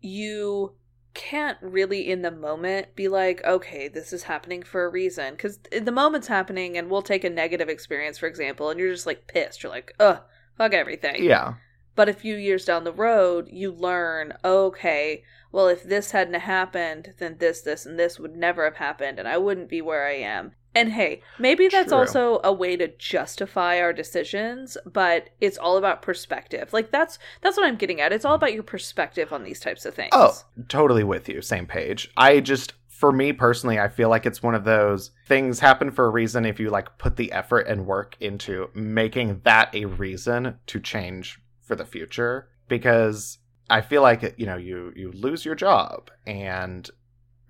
you 0.00 0.74
can't 1.14 1.58
really 1.60 2.08
in 2.08 2.22
the 2.22 2.30
moment 2.30 2.94
be 2.94 3.08
like, 3.08 3.44
okay, 3.44 3.88
this 3.88 4.12
is 4.12 4.24
happening 4.24 4.62
for 4.62 4.84
a 4.84 4.88
reason. 4.88 5.34
Because 5.34 5.58
the 5.58 5.92
moment's 5.92 6.28
happening, 6.28 6.78
and 6.78 6.88
we'll 6.88 7.02
take 7.02 7.24
a 7.24 7.30
negative 7.30 7.68
experience, 7.68 8.18
for 8.18 8.26
example, 8.26 8.70
and 8.70 8.78
you're 8.78 8.92
just 8.92 9.06
like 9.06 9.26
pissed. 9.26 9.62
You're 9.62 9.72
like, 9.72 9.94
ugh, 9.98 10.20
fuck 10.56 10.72
everything. 10.72 11.24
Yeah. 11.24 11.54
But 11.96 12.08
a 12.08 12.14
few 12.14 12.36
years 12.36 12.64
down 12.64 12.84
the 12.84 12.92
road, 12.92 13.48
you 13.50 13.72
learn, 13.72 14.34
okay, 14.44 15.24
well, 15.50 15.66
if 15.66 15.82
this 15.82 16.12
hadn't 16.12 16.40
happened, 16.40 17.14
then 17.18 17.38
this, 17.38 17.62
this, 17.62 17.84
and 17.84 17.98
this 17.98 18.20
would 18.20 18.36
never 18.36 18.64
have 18.64 18.76
happened, 18.76 19.18
and 19.18 19.26
I 19.26 19.38
wouldn't 19.38 19.68
be 19.68 19.82
where 19.82 20.06
I 20.06 20.12
am. 20.12 20.52
And 20.74 20.92
hey, 20.92 21.22
maybe 21.38 21.66
that's 21.68 21.88
True. 21.88 21.98
also 21.98 22.40
a 22.44 22.52
way 22.52 22.76
to 22.76 22.88
justify 22.88 23.80
our 23.80 23.92
decisions, 23.92 24.76
but 24.86 25.30
it's 25.40 25.58
all 25.58 25.76
about 25.76 26.02
perspective. 26.02 26.72
Like 26.72 26.90
that's 26.92 27.18
that's 27.40 27.56
what 27.56 27.66
I'm 27.66 27.76
getting 27.76 28.00
at. 28.00 28.12
It's 28.12 28.24
all 28.24 28.34
about 28.34 28.52
your 28.52 28.62
perspective 28.62 29.32
on 29.32 29.42
these 29.42 29.60
types 29.60 29.84
of 29.84 29.94
things. 29.94 30.10
Oh, 30.12 30.38
totally 30.68 31.02
with 31.02 31.28
you. 31.28 31.42
Same 31.42 31.66
page. 31.66 32.10
I 32.16 32.40
just, 32.40 32.74
for 32.86 33.10
me 33.10 33.32
personally, 33.32 33.80
I 33.80 33.88
feel 33.88 34.08
like 34.08 34.26
it's 34.26 34.42
one 34.42 34.54
of 34.54 34.64
those 34.64 35.10
things 35.26 35.58
happen 35.58 35.90
for 35.90 36.06
a 36.06 36.10
reason 36.10 36.44
if 36.44 36.60
you 36.60 36.70
like 36.70 36.98
put 36.98 37.16
the 37.16 37.32
effort 37.32 37.66
and 37.66 37.86
work 37.86 38.16
into 38.20 38.70
making 38.74 39.40
that 39.44 39.74
a 39.74 39.86
reason 39.86 40.58
to 40.66 40.80
change 40.80 41.40
for 41.60 41.74
the 41.74 41.86
future. 41.86 42.48
Because 42.68 43.38
I 43.70 43.80
feel 43.80 44.02
like, 44.02 44.34
you 44.36 44.46
know, 44.46 44.56
you, 44.56 44.92
you 44.94 45.10
lose 45.12 45.44
your 45.44 45.54
job 45.54 46.10
and 46.26 46.88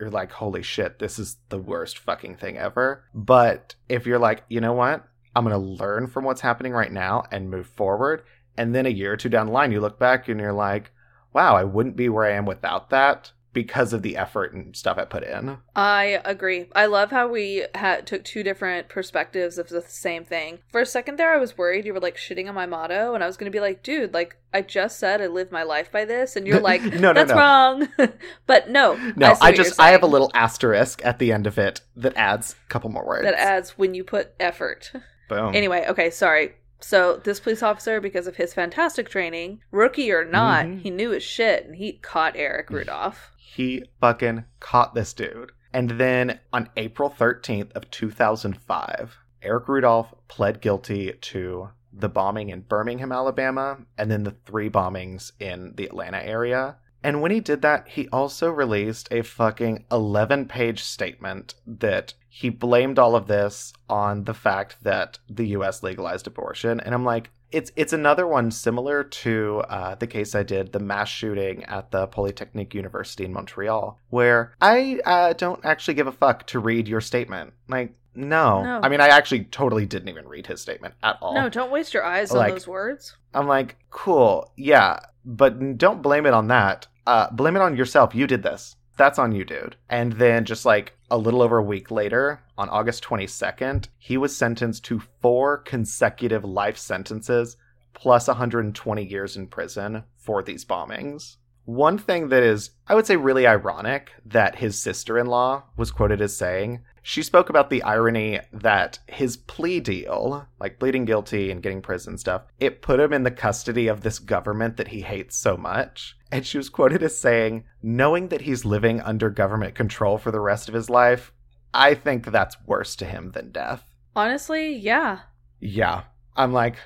you're 0.00 0.10
like, 0.10 0.32
holy 0.32 0.62
shit, 0.62 0.98
this 0.98 1.18
is 1.18 1.36
the 1.48 1.58
worst 1.58 1.98
fucking 1.98 2.36
thing 2.36 2.56
ever. 2.56 3.04
But 3.14 3.74
if 3.88 4.06
you're 4.06 4.18
like, 4.18 4.44
you 4.48 4.60
know 4.60 4.72
what? 4.72 5.04
I'm 5.34 5.44
going 5.44 5.54
to 5.54 5.82
learn 5.84 6.06
from 6.06 6.24
what's 6.24 6.40
happening 6.40 6.72
right 6.72 6.92
now 6.92 7.24
and 7.30 7.50
move 7.50 7.66
forward. 7.66 8.22
And 8.56 8.74
then 8.74 8.86
a 8.86 8.90
year 8.90 9.12
or 9.12 9.16
two 9.16 9.28
down 9.28 9.46
the 9.46 9.52
line, 9.52 9.72
you 9.72 9.80
look 9.80 9.98
back 9.98 10.28
and 10.28 10.40
you're 10.40 10.52
like, 10.52 10.90
wow, 11.32 11.54
I 11.54 11.64
wouldn't 11.64 11.96
be 11.96 12.08
where 12.08 12.24
I 12.24 12.32
am 12.32 12.46
without 12.46 12.90
that 12.90 13.32
because 13.52 13.92
of 13.92 14.02
the 14.02 14.16
effort 14.16 14.52
and 14.52 14.76
stuff 14.76 14.98
I 14.98 15.04
put 15.04 15.22
in. 15.24 15.56
I 15.74 16.20
agree. 16.24 16.66
I 16.74 16.86
love 16.86 17.10
how 17.10 17.28
we 17.28 17.64
had 17.74 18.06
took 18.06 18.22
two 18.24 18.42
different 18.42 18.88
perspectives 18.88 19.58
of 19.58 19.68
the 19.68 19.80
same 19.82 20.24
thing. 20.24 20.58
For 20.70 20.80
a 20.80 20.86
second 20.86 21.18
there, 21.18 21.32
I 21.32 21.38
was 21.38 21.56
worried 21.58 21.84
you 21.86 21.94
were 21.94 22.00
like 22.00 22.16
shitting 22.16 22.48
on 22.48 22.54
my 22.54 22.66
motto, 22.66 23.14
and 23.14 23.24
I 23.24 23.26
was 23.26 23.36
gonna 23.36 23.50
be 23.50 23.60
like, 23.60 23.82
dude, 23.82 24.12
like 24.14 24.36
I 24.52 24.62
just 24.62 24.98
said 24.98 25.20
I 25.20 25.26
live 25.26 25.50
my 25.50 25.62
life 25.62 25.90
by 25.90 26.04
this, 26.04 26.36
and 26.36 26.46
you're 26.46 26.60
like, 26.70 26.82
No, 26.82 27.12
no, 27.12 27.12
that's 27.14 27.30
no. 27.30 27.36
wrong. 27.36 27.88
but 28.46 28.68
no, 28.70 28.94
No, 29.16 29.34
see 29.34 29.38
I, 29.42 29.52
just 29.52 29.80
I 29.80 29.90
have 29.90 30.02
a 30.02 30.06
little 30.06 30.30
asterisk 30.34 31.04
at 31.04 31.18
the 31.18 31.32
end 31.32 31.46
of 31.46 31.58
it 31.58 31.80
that 31.96 32.16
adds 32.16 32.54
a 32.66 32.68
couple 32.68 32.90
more 32.90 33.06
words. 33.06 33.24
that 33.24 33.34
adds 33.34 33.70
when 33.78 33.94
you 33.94 34.04
put 34.04 34.34
effort. 34.38 34.92
Boom. 35.28 35.54
Anyway, 35.54 35.84
okay, 35.88 36.10
sorry. 36.10 36.54
So 36.80 37.16
this 37.24 37.40
police 37.40 37.62
officer, 37.62 38.00
because 38.00 38.28
of 38.28 38.36
his 38.36 38.54
fantastic 38.54 39.08
training, 39.10 39.60
rookie 39.72 40.12
or 40.12 40.24
not, 40.24 40.64
Mhm. 40.66 40.80
he 40.80 40.90
knew 40.90 41.10
his 41.10 41.24
shit 41.24 41.66
and 41.66 41.74
he 41.74 41.94
caught 41.94 42.36
Eric 42.36 42.70
Rudolph. 42.70 43.32
He 43.54 43.82
fucking 44.00 44.44
caught 44.60 44.94
this 44.94 45.12
dude. 45.12 45.52
And 45.72 45.92
then 45.92 46.40
on 46.52 46.68
April 46.76 47.10
13th 47.10 47.72
of 47.72 47.90
2005, 47.90 49.16
Eric 49.42 49.68
Rudolph 49.68 50.14
pled 50.28 50.60
guilty 50.60 51.12
to 51.12 51.70
the 51.92 52.08
bombing 52.08 52.50
in 52.50 52.60
Birmingham, 52.60 53.10
Alabama, 53.10 53.78
and 53.96 54.10
then 54.10 54.24
the 54.24 54.36
three 54.44 54.68
bombings 54.68 55.32
in 55.40 55.74
the 55.76 55.86
Atlanta 55.86 56.22
area. 56.22 56.76
And 57.02 57.22
when 57.22 57.30
he 57.30 57.40
did 57.40 57.62
that, 57.62 57.88
he 57.88 58.08
also 58.08 58.50
released 58.50 59.08
a 59.10 59.22
fucking 59.22 59.84
11 59.90 60.46
page 60.46 60.82
statement 60.82 61.54
that 61.66 62.14
he 62.28 62.50
blamed 62.50 62.98
all 62.98 63.16
of 63.16 63.28
this 63.28 63.72
on 63.88 64.24
the 64.24 64.34
fact 64.34 64.76
that 64.82 65.18
the 65.28 65.48
US 65.48 65.82
legalized 65.82 66.26
abortion. 66.26 66.80
And 66.80 66.94
I'm 66.94 67.04
like, 67.04 67.30
it's 67.50 67.72
it's 67.76 67.92
another 67.92 68.26
one 68.26 68.50
similar 68.50 69.04
to 69.04 69.62
uh, 69.68 69.94
the 69.94 70.06
case 70.06 70.34
I 70.34 70.42
did, 70.42 70.72
the 70.72 70.80
mass 70.80 71.08
shooting 71.08 71.64
at 71.64 71.90
the 71.90 72.06
Polytechnic 72.06 72.74
University 72.74 73.24
in 73.24 73.32
Montreal, 73.32 73.98
where 74.10 74.54
I 74.60 75.00
uh, 75.04 75.32
don't 75.32 75.64
actually 75.64 75.94
give 75.94 76.06
a 76.06 76.12
fuck 76.12 76.46
to 76.48 76.58
read 76.58 76.88
your 76.88 77.00
statement. 77.00 77.52
Like, 77.68 77.94
no. 78.14 78.62
No. 78.62 78.80
I 78.82 78.88
mean, 78.88 79.00
I 79.00 79.08
actually 79.08 79.44
totally 79.44 79.86
didn't 79.86 80.08
even 80.08 80.26
read 80.28 80.46
his 80.46 80.60
statement 80.60 80.94
at 81.02 81.18
all. 81.22 81.34
No, 81.34 81.48
don't 81.48 81.70
waste 81.70 81.94
your 81.94 82.04
eyes 82.04 82.32
Like- 82.32 82.48
on 82.48 82.54
those 82.54 82.68
words. 82.68 83.16
I'm 83.34 83.46
like, 83.46 83.76
cool, 83.90 84.52
yeah, 84.56 85.00
but 85.24 85.78
don't 85.78 86.02
blame 86.02 86.26
it 86.26 86.32
on 86.34 86.48
that. 86.48 86.86
Uh, 87.06 87.30
blame 87.30 87.56
it 87.56 87.62
on 87.62 87.76
yourself. 87.76 88.14
You 88.14 88.26
did 88.26 88.42
this. 88.42 88.76
That's 88.98 89.18
on 89.18 89.32
you, 89.32 89.44
dude. 89.44 89.76
And 89.88 90.14
then 90.14 90.44
just 90.44 90.66
like 90.66 90.92
a 91.10 91.16
little 91.16 91.40
over 91.40 91.56
a 91.56 91.62
week 91.62 91.90
later, 91.90 92.42
on 92.58 92.68
August 92.68 93.04
22nd, 93.04 93.86
he 93.96 94.16
was 94.16 94.36
sentenced 94.36 94.84
to 94.86 95.00
four 95.22 95.58
consecutive 95.58 96.44
life 96.44 96.76
sentences 96.76 97.56
plus 97.94 98.28
120 98.28 99.04
years 99.04 99.36
in 99.36 99.46
prison 99.46 100.02
for 100.16 100.42
these 100.42 100.64
bombings. 100.64 101.36
One 101.64 101.98
thing 101.98 102.28
that 102.30 102.42
is, 102.42 102.70
I 102.88 102.94
would 102.94 103.06
say, 103.06 103.16
really 103.16 103.46
ironic 103.46 104.10
that 104.26 104.56
his 104.56 104.80
sister 104.80 105.18
in 105.18 105.26
law 105.26 105.64
was 105.76 105.90
quoted 105.90 106.20
as 106.20 106.36
saying, 106.36 106.80
she 107.02 107.22
spoke 107.22 107.48
about 107.48 107.70
the 107.70 107.82
irony 107.84 108.40
that 108.52 108.98
his 109.06 109.36
plea 109.36 109.78
deal, 109.80 110.46
like 110.58 110.78
pleading 110.78 111.04
guilty 111.04 111.50
and 111.50 111.62
getting 111.62 111.82
prison 111.82 112.18
stuff, 112.18 112.42
it 112.58 112.82
put 112.82 113.00
him 113.00 113.12
in 113.12 113.22
the 113.22 113.30
custody 113.30 113.86
of 113.86 114.00
this 114.00 114.18
government 114.18 114.76
that 114.76 114.88
he 114.88 115.02
hates 115.02 115.36
so 115.36 115.56
much. 115.56 116.17
And 116.30 116.44
she 116.46 116.58
was 116.58 116.68
quoted 116.68 117.02
as 117.02 117.18
saying, 117.18 117.64
knowing 117.82 118.28
that 118.28 118.42
he's 118.42 118.64
living 118.64 119.00
under 119.00 119.30
government 119.30 119.74
control 119.74 120.18
for 120.18 120.30
the 120.30 120.40
rest 120.40 120.68
of 120.68 120.74
his 120.74 120.90
life, 120.90 121.32
I 121.72 121.94
think 121.94 122.26
that's 122.26 122.56
worse 122.66 122.96
to 122.96 123.04
him 123.06 123.30
than 123.32 123.50
death. 123.50 123.84
Honestly, 124.14 124.74
yeah. 124.74 125.20
Yeah. 125.60 126.02
I'm 126.36 126.52
like, 126.52 126.76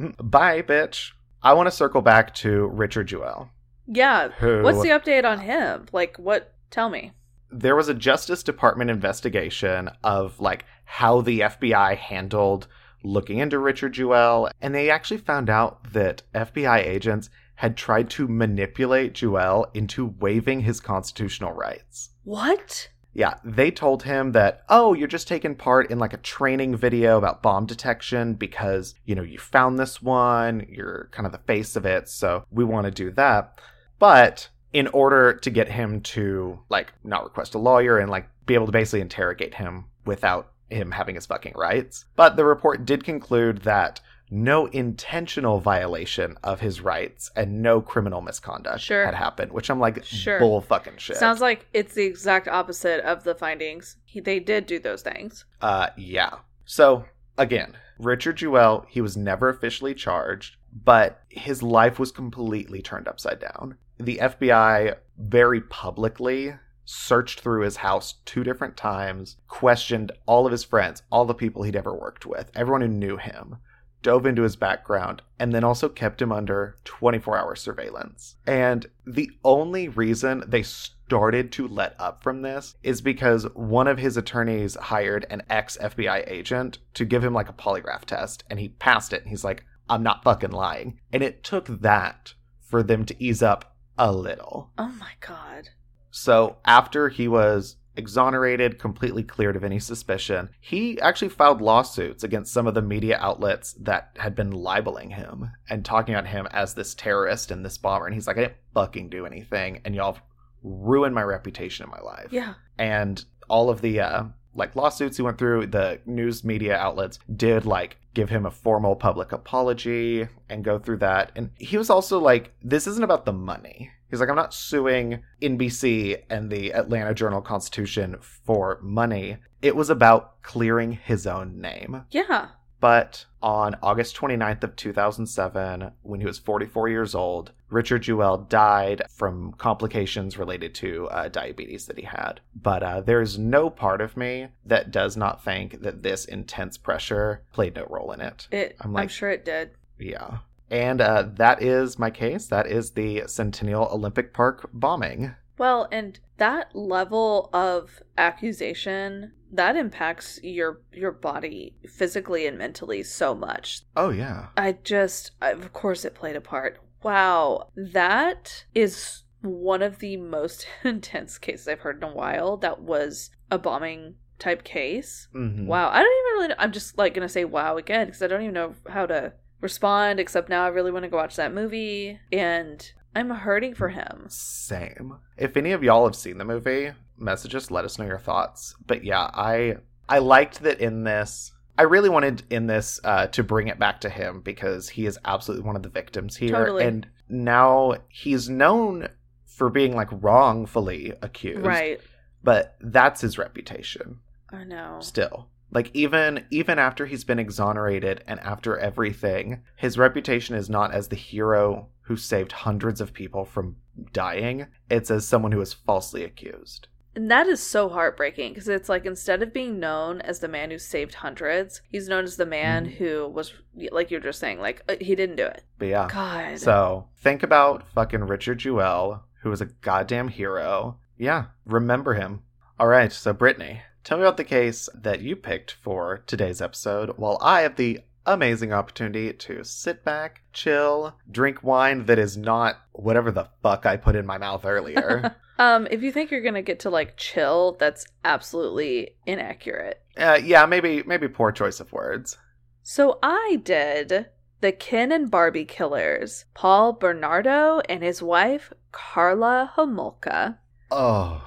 "Mm, 0.00 0.14
bye, 0.30 0.62
bitch. 0.62 1.12
I 1.42 1.52
want 1.54 1.66
to 1.68 1.70
circle 1.76 2.02
back 2.02 2.34
to 2.36 2.66
Richard 2.68 3.06
Jewell. 3.08 3.50
Yeah. 3.86 4.28
Who 4.38 4.62
What's 4.62 4.82
the 4.82 4.88
update 4.88 5.24
on 5.24 5.40
him? 5.40 5.86
Like, 5.92 6.16
what? 6.18 6.54
Tell 6.70 6.88
me. 6.90 7.12
there 7.50 7.74
was 7.76 7.88
a 7.88 7.94
Justice 7.94 8.42
Department 8.42 8.90
investigation 8.90 9.88
of 10.04 10.38
like 10.38 10.66
how 10.84 11.22
the 11.22 11.40
FBI 11.40 11.96
handled 11.96 12.66
looking 13.02 13.38
into 13.38 13.58
Richard 13.58 13.92
Jewell, 13.94 14.50
and 14.60 14.74
they 14.74 14.90
actually 14.90 15.16
found 15.18 15.48
out 15.48 15.92
that 15.94 16.22
FBI 16.34 16.80
agents 16.84 17.30
had 17.58 17.76
tried 17.76 18.08
to 18.08 18.28
manipulate 18.28 19.14
Jewell 19.14 19.66
into 19.74 20.14
waiving 20.20 20.60
his 20.60 20.78
constitutional 20.78 21.52
rights. 21.52 22.10
What? 22.22 22.88
Yeah, 23.12 23.34
they 23.42 23.72
told 23.72 24.04
him 24.04 24.30
that, 24.30 24.62
oh, 24.68 24.94
you're 24.94 25.08
just 25.08 25.26
taking 25.26 25.56
part 25.56 25.90
in 25.90 25.98
like 25.98 26.12
a 26.12 26.18
training 26.18 26.76
video 26.76 27.18
about 27.18 27.42
bomb 27.42 27.66
detection 27.66 28.34
because, 28.34 28.94
you 29.06 29.16
know, 29.16 29.24
you 29.24 29.40
found 29.40 29.76
this 29.76 30.00
one, 30.00 30.68
you're 30.70 31.08
kind 31.10 31.26
of 31.26 31.32
the 31.32 31.38
face 31.38 31.74
of 31.74 31.84
it, 31.84 32.08
so 32.08 32.44
we 32.52 32.62
want 32.62 32.84
to 32.84 32.92
do 32.92 33.10
that. 33.10 33.58
But 33.98 34.50
in 34.72 34.86
order 34.88 35.32
to 35.32 35.50
get 35.50 35.68
him 35.68 36.00
to 36.02 36.60
like 36.68 36.92
not 37.02 37.24
request 37.24 37.56
a 37.56 37.58
lawyer 37.58 37.98
and 37.98 38.08
like 38.08 38.28
be 38.46 38.54
able 38.54 38.66
to 38.66 38.72
basically 38.72 39.00
interrogate 39.00 39.54
him 39.54 39.86
without 40.04 40.52
him 40.70 40.92
having 40.92 41.16
his 41.16 41.26
fucking 41.26 41.54
rights. 41.56 42.04
But 42.14 42.36
the 42.36 42.44
report 42.44 42.86
did 42.86 43.02
conclude 43.02 43.62
that 43.62 44.00
no 44.30 44.66
intentional 44.66 45.60
violation 45.60 46.36
of 46.42 46.60
his 46.60 46.80
rights 46.80 47.30
and 47.36 47.62
no 47.62 47.80
criminal 47.80 48.20
misconduct 48.20 48.80
Sure. 48.80 49.04
had 49.04 49.14
happened, 49.14 49.52
which 49.52 49.70
I'm 49.70 49.80
like 49.80 50.04
Sure. 50.04 50.38
bull 50.38 50.60
fucking 50.60 50.96
shit. 50.98 51.16
Sounds 51.16 51.40
like 51.40 51.66
it's 51.72 51.94
the 51.94 52.04
exact 52.04 52.48
opposite 52.48 53.00
of 53.04 53.24
the 53.24 53.34
findings. 53.34 53.96
He, 54.04 54.20
they 54.20 54.40
did 54.40 54.66
do 54.66 54.78
those 54.78 55.02
things. 55.02 55.44
Uh, 55.60 55.88
yeah. 55.96 56.30
So 56.64 57.04
again, 57.36 57.76
Richard 57.98 58.36
Jewell, 58.36 58.86
he 58.88 59.00
was 59.00 59.16
never 59.16 59.48
officially 59.48 59.94
charged, 59.94 60.56
but 60.84 61.22
his 61.28 61.62
life 61.62 61.98
was 61.98 62.12
completely 62.12 62.82
turned 62.82 63.08
upside 63.08 63.40
down. 63.40 63.76
The 63.98 64.18
FBI 64.22 64.96
very 65.18 65.60
publicly 65.62 66.54
searched 66.84 67.40
through 67.40 67.62
his 67.62 67.76
house 67.76 68.14
two 68.24 68.42
different 68.44 68.76
times, 68.76 69.36
questioned 69.46 70.12
all 70.26 70.46
of 70.46 70.52
his 70.52 70.64
friends, 70.64 71.02
all 71.10 71.24
the 71.26 71.34
people 71.34 71.62
he'd 71.62 71.76
ever 71.76 71.94
worked 71.94 72.24
with, 72.24 72.50
everyone 72.54 72.80
who 72.80 72.88
knew 72.88 73.16
him, 73.18 73.56
dove 74.02 74.26
into 74.26 74.42
his 74.42 74.56
background, 74.56 75.22
and 75.38 75.52
then 75.52 75.64
also 75.64 75.88
kept 75.88 76.22
him 76.22 76.32
under 76.32 76.76
24 76.84 77.36
hour 77.36 77.56
surveillance. 77.56 78.36
And 78.46 78.86
the 79.06 79.30
only 79.44 79.88
reason 79.88 80.44
they 80.46 80.62
started 80.62 81.52
to 81.52 81.66
let 81.66 81.94
up 81.98 82.22
from 82.22 82.42
this 82.42 82.76
is 82.82 83.00
because 83.00 83.44
one 83.54 83.88
of 83.88 83.98
his 83.98 84.16
attorneys 84.16 84.74
hired 84.76 85.26
an 85.30 85.42
ex 85.48 85.76
FBI 85.78 86.30
agent 86.30 86.78
to 86.94 87.04
give 87.04 87.24
him 87.24 87.32
like 87.34 87.48
a 87.48 87.54
polygraph 87.54 88.04
test, 88.04 88.44
and 88.50 88.58
he 88.58 88.68
passed 88.68 89.12
it. 89.12 89.22
And 89.22 89.30
he's 89.30 89.44
like, 89.44 89.64
I'm 89.88 90.02
not 90.02 90.22
fucking 90.22 90.50
lying. 90.50 91.00
And 91.12 91.22
it 91.22 91.42
took 91.42 91.66
that 91.66 92.34
for 92.60 92.82
them 92.82 93.04
to 93.06 93.22
ease 93.22 93.42
up 93.42 93.76
a 93.96 94.12
little. 94.12 94.70
Oh 94.78 94.94
my 95.00 95.12
god. 95.20 95.70
So 96.10 96.56
after 96.64 97.08
he 97.08 97.28
was 97.28 97.76
exonerated, 97.98 98.78
completely 98.78 99.22
cleared 99.22 99.56
of 99.56 99.64
any 99.64 99.78
suspicion, 99.78 100.48
he 100.60 100.98
actually 101.00 101.28
filed 101.28 101.60
lawsuits 101.60 102.24
against 102.24 102.52
some 102.52 102.66
of 102.66 102.74
the 102.74 102.80
media 102.80 103.18
outlets 103.20 103.74
that 103.74 104.16
had 104.16 104.34
been 104.34 104.52
libeling 104.52 105.10
him 105.10 105.50
and 105.68 105.84
talking 105.84 106.14
about 106.14 106.28
him 106.28 106.46
as 106.52 106.72
this 106.72 106.94
terrorist 106.94 107.50
and 107.50 107.64
this 107.64 107.76
bomber. 107.76 108.06
And 108.06 108.14
he's 108.14 108.26
like, 108.26 108.38
I 108.38 108.42
didn't 108.42 108.56
fucking 108.72 109.10
do 109.10 109.26
anything, 109.26 109.82
and 109.84 109.94
y'all 109.94 110.18
ruined 110.62 111.14
my 111.14 111.22
reputation 111.22 111.84
in 111.84 111.90
my 111.90 112.00
life. 112.00 112.28
Yeah. 112.30 112.54
And 112.78 113.22
all 113.48 113.70
of 113.70 113.80
the 113.80 114.00
uh 114.00 114.24
like 114.54 114.74
lawsuits 114.74 115.16
he 115.16 115.22
went 115.22 115.38
through, 115.38 115.66
the 115.66 116.00
news 116.04 116.42
media 116.42 116.76
outlets 116.76 117.18
did 117.36 117.64
like 117.64 117.96
give 118.14 118.28
him 118.28 118.44
a 118.44 118.50
formal 118.50 118.96
public 118.96 119.30
apology 119.30 120.26
and 120.48 120.64
go 120.64 120.78
through 120.78 120.96
that. 120.98 121.30
And 121.36 121.50
he 121.58 121.78
was 121.78 121.90
also 121.90 122.18
like, 122.18 122.52
this 122.62 122.86
isn't 122.88 123.04
about 123.04 123.24
the 123.24 123.32
money. 123.32 123.90
He's 124.10 124.20
like, 124.20 124.28
I'm 124.28 124.36
not 124.36 124.54
suing 124.54 125.22
NBC 125.42 126.22
and 126.30 126.50
the 126.50 126.72
Atlanta 126.72 127.14
Journal 127.14 127.40
Constitution 127.42 128.16
for 128.20 128.78
money. 128.82 129.36
It 129.62 129.76
was 129.76 129.90
about 129.90 130.42
clearing 130.42 130.92
his 130.92 131.26
own 131.26 131.60
name. 131.60 132.04
Yeah. 132.10 132.48
But 132.80 133.26
on 133.42 133.74
August 133.82 134.16
29th 134.16 134.62
of 134.62 134.76
2007, 134.76 135.90
when 136.02 136.20
he 136.20 136.26
was 136.26 136.38
44 136.38 136.88
years 136.88 137.14
old, 137.14 137.50
Richard 137.70 138.02
Jewell 138.02 138.38
died 138.38 139.02
from 139.10 139.52
complications 139.58 140.38
related 140.38 140.74
to 140.76 141.08
uh, 141.08 141.28
diabetes 141.28 141.86
that 141.86 141.98
he 141.98 142.04
had. 142.04 142.40
But 142.54 142.82
uh, 142.82 143.00
there's 143.00 143.36
no 143.36 143.68
part 143.68 144.00
of 144.00 144.16
me 144.16 144.48
that 144.64 144.90
does 144.92 145.16
not 145.16 145.42
think 145.44 145.82
that 145.82 146.02
this 146.02 146.24
intense 146.24 146.78
pressure 146.78 147.42
played 147.52 147.74
no 147.74 147.84
role 147.90 148.12
in 148.12 148.20
it. 148.20 148.46
It 148.52 148.76
I'm 148.80 148.88
I'm, 148.90 148.92
like- 148.94 149.10
sure 149.10 149.30
it 149.30 149.44
did. 149.44 149.72
Yeah. 149.98 150.38
And 150.70 151.00
uh, 151.00 151.28
that 151.34 151.62
is 151.62 151.98
my 151.98 152.10
case. 152.10 152.46
That 152.46 152.66
is 152.66 152.92
the 152.92 153.24
Centennial 153.26 153.88
Olympic 153.90 154.34
Park 154.34 154.68
bombing. 154.72 155.34
Well, 155.56 155.88
and 155.90 156.18
that 156.36 156.74
level 156.74 157.50
of 157.52 158.02
accusation 158.16 159.32
that 159.50 159.76
impacts 159.76 160.38
your 160.42 160.82
your 160.92 161.10
body 161.10 161.74
physically 161.88 162.46
and 162.46 162.58
mentally 162.58 163.02
so 163.02 163.34
much. 163.34 163.82
Oh, 163.96 164.10
yeah. 164.10 164.48
I 164.56 164.72
just 164.84 165.32
of 165.40 165.72
course 165.72 166.04
it 166.04 166.14
played 166.14 166.36
a 166.36 166.40
part. 166.40 166.78
Wow, 167.02 167.70
that 167.76 168.64
is 168.74 169.24
one 169.40 169.82
of 169.82 169.98
the 170.00 170.16
most 170.16 170.66
intense 170.84 171.38
cases 171.38 171.66
I've 171.66 171.80
heard 171.80 172.02
in 172.02 172.10
a 172.10 172.14
while. 172.14 172.56
That 172.56 172.82
was 172.82 173.30
a 173.50 173.58
bombing 173.58 174.16
type 174.38 174.62
case. 174.64 175.28
Mhm. 175.34 175.66
Wow, 175.66 175.88
I 175.88 176.02
don't 176.02 176.12
even 176.12 176.32
really. 176.34 176.48
Know, 176.48 176.54
I'm 176.58 176.72
just 176.72 176.98
like 176.98 177.14
gonna 177.14 177.28
say 177.28 177.44
wow 177.44 177.76
again 177.76 178.06
because 178.06 178.22
I 178.22 178.26
don't 178.26 178.42
even 178.42 178.54
know 178.54 178.74
how 178.88 179.06
to 179.06 179.32
respond. 179.60 180.20
Except 180.20 180.48
now 180.48 180.64
I 180.64 180.68
really 180.68 180.90
want 180.90 181.04
to 181.04 181.08
go 181.08 181.16
watch 181.16 181.36
that 181.36 181.54
movie, 181.54 182.18
and 182.32 182.90
I'm 183.14 183.30
hurting 183.30 183.74
for 183.74 183.88
him. 183.88 184.26
Same. 184.28 185.16
If 185.36 185.56
any 185.56 185.72
of 185.72 185.82
y'all 185.82 186.06
have 186.06 186.16
seen 186.16 186.38
the 186.38 186.44
movie, 186.44 186.92
message 187.16 187.54
us, 187.54 187.70
let 187.70 187.84
us 187.84 187.98
know 187.98 188.06
your 188.06 188.18
thoughts. 188.18 188.74
But 188.86 189.04
yeah, 189.04 189.30
I 189.32 189.76
I 190.08 190.18
liked 190.18 190.62
that 190.62 190.80
in 190.80 191.04
this. 191.04 191.52
I 191.76 191.82
really 191.82 192.08
wanted 192.08 192.42
in 192.50 192.66
this 192.66 192.98
uh, 193.04 193.28
to 193.28 193.44
bring 193.44 193.68
it 193.68 193.78
back 193.78 194.00
to 194.00 194.08
him 194.08 194.40
because 194.40 194.88
he 194.88 195.06
is 195.06 195.18
absolutely 195.24 195.64
one 195.66 195.76
of 195.76 195.82
the 195.84 195.88
victims 195.88 196.36
here, 196.36 196.50
Totally. 196.50 196.84
and 196.84 197.06
now 197.28 197.94
he's 198.08 198.48
known 198.48 199.08
for 199.46 199.70
being 199.70 199.94
like 199.94 200.08
wrongfully 200.10 201.12
accused. 201.22 201.64
Right. 201.66 202.00
But 202.42 202.76
that's 202.80 203.20
his 203.20 203.38
reputation 203.38 204.20
I 204.50 204.64
know. 204.64 204.98
still. 205.00 205.48
Like 205.70 205.90
even 205.94 206.46
even 206.50 206.78
after 206.78 207.06
he's 207.06 207.24
been 207.24 207.38
exonerated 207.38 208.24
and 208.26 208.40
after 208.40 208.78
everything, 208.78 209.62
his 209.76 209.98
reputation 209.98 210.54
is 210.56 210.70
not 210.70 210.92
as 210.92 211.08
the 211.08 211.16
hero 211.16 211.88
who 212.02 212.16
saved 212.16 212.52
hundreds 212.52 213.00
of 213.00 213.12
people 213.12 213.44
from 213.44 213.76
dying. 214.12 214.66
It's 214.90 215.10
as 215.10 215.26
someone 215.26 215.52
who 215.52 215.58
was 215.58 215.74
falsely 215.74 216.24
accused. 216.24 216.88
And 217.14 217.30
that 217.30 217.48
is 217.48 217.60
so 217.60 217.88
heartbreaking 217.88 218.52
because 218.52 218.68
it's 218.68 218.88
like 218.88 219.04
instead 219.04 219.42
of 219.42 219.52
being 219.52 219.80
known 219.80 220.20
as 220.20 220.38
the 220.38 220.46
man 220.48 220.70
who 220.70 220.78
saved 220.78 221.14
hundreds, 221.14 221.82
he's 221.90 222.08
known 222.08 222.24
as 222.24 222.36
the 222.36 222.46
man 222.46 222.86
Mhm. 222.86 222.96
who 222.96 223.28
was 223.28 223.52
like 223.90 224.10
you're 224.10 224.20
just 224.20 224.38
saying, 224.38 224.60
like 224.60 224.82
uh, 224.88 224.94
he 225.00 225.14
didn't 225.16 225.36
do 225.36 225.44
it. 225.44 225.64
But 225.78 225.88
yeah. 225.88 226.08
God. 226.10 226.58
So 226.60 227.08
think 227.16 227.42
about 227.42 227.88
fucking 227.92 228.24
Richard 228.24 228.58
Jewell, 228.58 229.24
who 229.42 229.50
was 229.50 229.60
a 229.60 229.66
goddamn 229.66 230.28
hero. 230.28 230.98
Yeah, 231.18 231.46
remember 231.66 232.14
him. 232.14 232.42
All 232.78 232.86
right, 232.86 233.12
so 233.12 233.32
Brittany, 233.32 233.82
tell 234.04 234.18
me 234.18 234.24
about 234.24 234.36
the 234.36 234.44
case 234.44 234.88
that 234.94 235.20
you 235.20 235.36
picked 235.36 235.72
for 235.72 236.22
today's 236.26 236.60
episode 236.60 237.10
while 237.16 237.38
I 237.40 237.60
have 237.62 237.76
the 237.76 238.00
amazing 238.26 238.72
opportunity 238.72 239.32
to 239.32 239.64
sit 239.64 240.04
back, 240.04 240.42
chill, 240.52 241.16
drink 241.30 241.62
wine 241.62 242.06
that 242.06 242.18
is 242.18 242.36
not 242.36 242.76
whatever 242.92 243.30
the 243.30 243.48
fuck 243.62 243.86
I 243.86 243.96
put 243.96 244.16
in 244.16 244.26
my 244.26 244.38
mouth 244.38 244.64
earlier. 244.64 245.34
um, 245.58 245.88
if 245.90 246.02
you 246.02 246.12
think 246.12 246.30
you're 246.30 246.42
gonna 246.42 246.62
get 246.62 246.80
to 246.80 246.90
like 246.90 247.16
chill, 247.16 247.76
that's 247.78 248.06
absolutely 248.24 249.16
inaccurate. 249.26 250.02
uh, 250.16 250.38
yeah, 250.42 250.66
maybe 250.66 251.02
maybe 251.04 251.28
poor 251.28 251.52
choice 251.52 251.80
of 251.80 251.92
words. 251.92 252.36
So 252.82 253.18
I 253.22 253.60
did 253.62 254.26
the 254.60 254.72
Ken 254.72 255.12
and 255.12 255.30
Barbie 255.30 255.64
killers, 255.64 256.44
Paul 256.54 256.92
Bernardo 256.94 257.80
and 257.88 258.02
his 258.02 258.22
wife 258.22 258.72
Karla 258.92 259.72
Homolka. 259.76 260.58
Oh, 260.90 261.46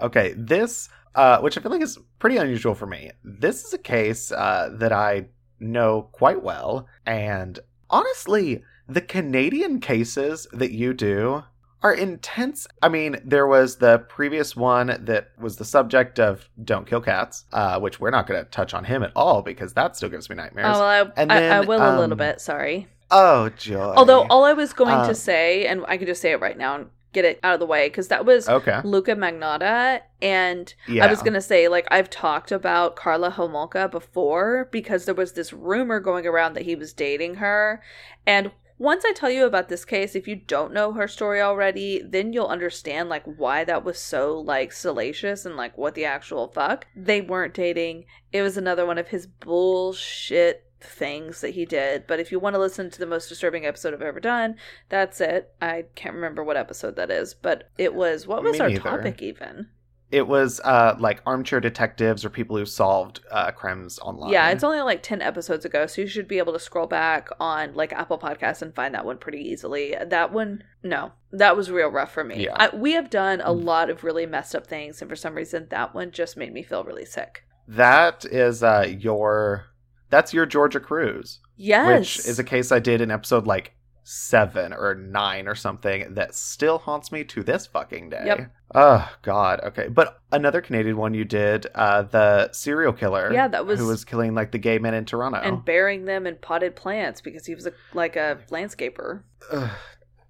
okay. 0.00 0.34
This, 0.36 0.88
uh, 1.14 1.38
which 1.40 1.56
I 1.58 1.60
feel 1.60 1.70
like 1.70 1.82
is 1.82 1.98
pretty 2.18 2.36
unusual 2.36 2.74
for 2.74 2.86
me. 2.86 3.10
This 3.24 3.64
is 3.64 3.72
a 3.72 3.78
case 3.78 4.32
uh, 4.32 4.70
that 4.78 4.92
I 4.92 5.26
know 5.60 6.08
quite 6.12 6.42
well, 6.42 6.86
and 7.06 7.58
honestly, 7.90 8.62
the 8.88 9.00
Canadian 9.00 9.80
cases 9.80 10.46
that 10.52 10.72
you 10.72 10.92
do 10.94 11.44
are 11.82 11.94
intense. 11.94 12.66
I 12.80 12.88
mean, 12.88 13.16
there 13.24 13.46
was 13.46 13.76
the 13.76 13.98
previous 14.08 14.54
one 14.54 14.96
that 15.04 15.30
was 15.40 15.56
the 15.56 15.64
subject 15.64 16.18
of 16.20 16.48
"Don't 16.64 16.86
Kill 16.86 17.00
Cats," 17.00 17.44
uh, 17.52 17.78
which 17.80 17.98
we're 18.00 18.10
not 18.10 18.26
going 18.26 18.42
to 18.42 18.48
touch 18.50 18.72
on 18.74 18.84
him 18.84 19.02
at 19.02 19.12
all 19.16 19.42
because 19.42 19.72
that 19.74 19.96
still 19.96 20.08
gives 20.08 20.30
me 20.30 20.36
nightmares. 20.36 20.76
Oh, 20.76 20.80
well, 20.80 20.82
I, 20.82 21.20
And 21.20 21.32
I, 21.32 21.36
I 21.36 21.40
then, 21.40 21.66
will 21.66 21.78
a 21.80 21.98
little 21.98 22.12
um, 22.12 22.18
bit. 22.18 22.40
Sorry. 22.40 22.88
oh, 23.10 23.48
joy. 23.50 23.94
Although 23.96 24.26
all 24.28 24.44
I 24.44 24.52
was 24.52 24.72
going 24.72 24.94
Uh, 24.94 25.08
to 25.08 25.14
say, 25.14 25.66
and 25.66 25.84
I 25.88 25.96
can 25.96 26.06
just 26.06 26.22
say 26.22 26.32
it 26.32 26.40
right 26.40 26.56
now 26.56 26.86
get 27.12 27.24
it 27.24 27.40
out 27.42 27.54
of 27.54 27.60
the 27.60 27.66
way, 27.66 27.88
because 27.88 28.08
that 28.08 28.24
was 28.24 28.48
okay, 28.48 28.80
Luka 28.84 29.14
Magnotta, 29.14 30.00
and 30.20 30.74
yeah, 30.88 31.04
I 31.04 31.10
was 31.10 31.22
gonna 31.22 31.40
say 31.40 31.68
like 31.68 31.86
I've 31.90 32.10
talked 32.10 32.52
about 32.52 32.96
Karla 32.96 33.30
Homolka 33.30 33.90
before 33.90 34.68
because 34.72 35.04
there 35.04 35.14
was 35.14 35.32
this 35.32 35.52
rumor 35.52 36.00
going 36.00 36.26
around 36.26 36.54
that 36.54 36.64
he 36.64 36.74
was 36.74 36.92
dating 36.92 37.36
her, 37.36 37.82
and 38.26 38.52
once 38.78 39.04
I 39.04 39.12
tell 39.12 39.30
you 39.30 39.46
about 39.46 39.68
this 39.68 39.84
case, 39.84 40.16
if 40.16 40.26
you 40.26 40.34
don't 40.34 40.72
know 40.72 40.92
her 40.92 41.06
story 41.06 41.40
already, 41.40 42.02
then 42.04 42.32
you'll 42.32 42.48
understand 42.48 43.08
like 43.08 43.22
why 43.24 43.62
that 43.62 43.84
was 43.84 43.96
so 43.96 44.40
like 44.40 44.72
salacious 44.72 45.46
and 45.46 45.56
like 45.56 45.78
what 45.78 45.94
the 45.94 46.04
actual 46.04 46.48
fuck. 46.48 46.88
They 46.96 47.20
weren't 47.20 47.54
dating. 47.54 48.06
It 48.32 48.42
was 48.42 48.56
another 48.56 48.84
one 48.84 48.98
of 48.98 49.06
his 49.06 49.28
bullshit 49.28 50.64
things 50.82 51.40
that 51.40 51.50
he 51.50 51.64
did. 51.64 52.06
But 52.06 52.20
if 52.20 52.30
you 52.32 52.38
want 52.38 52.54
to 52.54 52.60
listen 52.60 52.90
to 52.90 52.98
the 52.98 53.06
most 53.06 53.28
disturbing 53.28 53.66
episode 53.66 53.94
I've 53.94 54.02
ever 54.02 54.20
done, 54.20 54.56
that's 54.88 55.20
it. 55.20 55.52
I 55.60 55.84
can't 55.94 56.14
remember 56.14 56.42
what 56.44 56.56
episode 56.56 56.96
that 56.96 57.10
is, 57.10 57.34
but 57.34 57.70
it 57.78 57.94
was 57.94 58.26
what 58.26 58.42
was 58.42 58.54
Me 58.54 58.60
our 58.60 58.68
neither. 58.68 58.80
topic 58.80 59.22
even? 59.22 59.68
It 60.10 60.28
was 60.28 60.60
uh, 60.62 60.94
like 60.98 61.22
armchair 61.24 61.58
detectives 61.58 62.22
or 62.22 62.28
people 62.28 62.58
who 62.58 62.66
solved 62.66 63.20
uh, 63.30 63.50
crimes 63.50 63.98
online. 64.00 64.30
Yeah, 64.30 64.50
it's 64.50 64.62
only 64.62 64.82
like 64.82 65.02
10 65.02 65.22
episodes 65.22 65.64
ago, 65.64 65.86
so 65.86 66.02
you 66.02 66.06
should 66.06 66.28
be 66.28 66.36
able 66.36 66.52
to 66.52 66.58
scroll 66.58 66.86
back 66.86 67.30
on 67.40 67.72
like 67.72 67.94
Apple 67.94 68.18
Podcasts 68.18 68.60
and 68.60 68.74
find 68.74 68.94
that 68.94 69.06
one 69.06 69.16
pretty 69.16 69.38
easily. 69.38 69.96
That 70.06 70.30
one, 70.30 70.64
no, 70.82 71.12
that 71.30 71.56
was 71.56 71.70
real 71.70 71.88
rough 71.88 72.12
for 72.12 72.24
me. 72.24 72.44
Yeah. 72.44 72.52
I, 72.56 72.76
we 72.76 72.92
have 72.92 73.08
done 73.08 73.40
a 73.40 73.54
Mm. 73.54 73.64
lot 73.64 73.88
of 73.88 74.04
really 74.04 74.26
messed 74.26 74.54
up 74.54 74.66
things, 74.66 75.00
and 75.00 75.08
for 75.08 75.16
some 75.16 75.34
reason, 75.34 75.68
that 75.70 75.94
one 75.94 76.10
just 76.10 76.36
made 76.36 76.52
me 76.52 76.62
feel 76.62 76.84
really 76.84 77.06
sick. 77.06 77.44
that 77.66 78.26
is 78.26 78.62
uh, 78.62 78.86
your 78.98 79.64
that's 80.12 80.32
your 80.32 80.46
Georgia 80.46 80.78
cruise, 80.78 81.40
Yes. 81.56 81.88
which 81.88 82.28
is 82.28 82.38
a 82.38 82.44
case 82.44 82.70
I 82.70 82.78
did 82.78 83.00
in 83.00 83.10
episode 83.10 83.46
like 83.48 83.72
seven 84.04 84.72
or 84.72 84.94
nine 84.94 85.46
or 85.48 85.54
something 85.54 86.14
that 86.14 86.34
still 86.34 86.78
haunts 86.78 87.10
me 87.12 87.22
to 87.24 87.42
this 87.42 87.66
fucking 87.66 88.10
day. 88.10 88.22
Yep. 88.26 88.52
Oh 88.74 89.08
God. 89.22 89.60
Okay, 89.62 89.88
but 89.88 90.20
another 90.32 90.60
Canadian 90.60 90.96
one 90.96 91.14
you 91.14 91.24
did, 91.24 91.66
uh, 91.74 92.02
the 92.02 92.52
serial 92.52 92.92
killer. 92.92 93.32
Yeah, 93.32 93.48
that 93.48 93.64
was- 93.64 93.78
who 93.80 93.86
was 93.86 94.04
killing 94.04 94.34
like 94.34 94.50
the 94.52 94.58
gay 94.58 94.78
men 94.78 94.92
in 94.94 95.04
Toronto. 95.04 95.38
and 95.38 95.64
burying 95.64 96.04
them 96.04 96.26
in 96.26 96.36
potted 96.36 96.76
plants 96.76 97.20
because 97.20 97.46
he 97.46 97.54
was 97.54 97.66
a, 97.66 97.72
like 97.94 98.16
a 98.16 98.38
landscaper. 98.50 99.22
Ugh. 99.50 99.70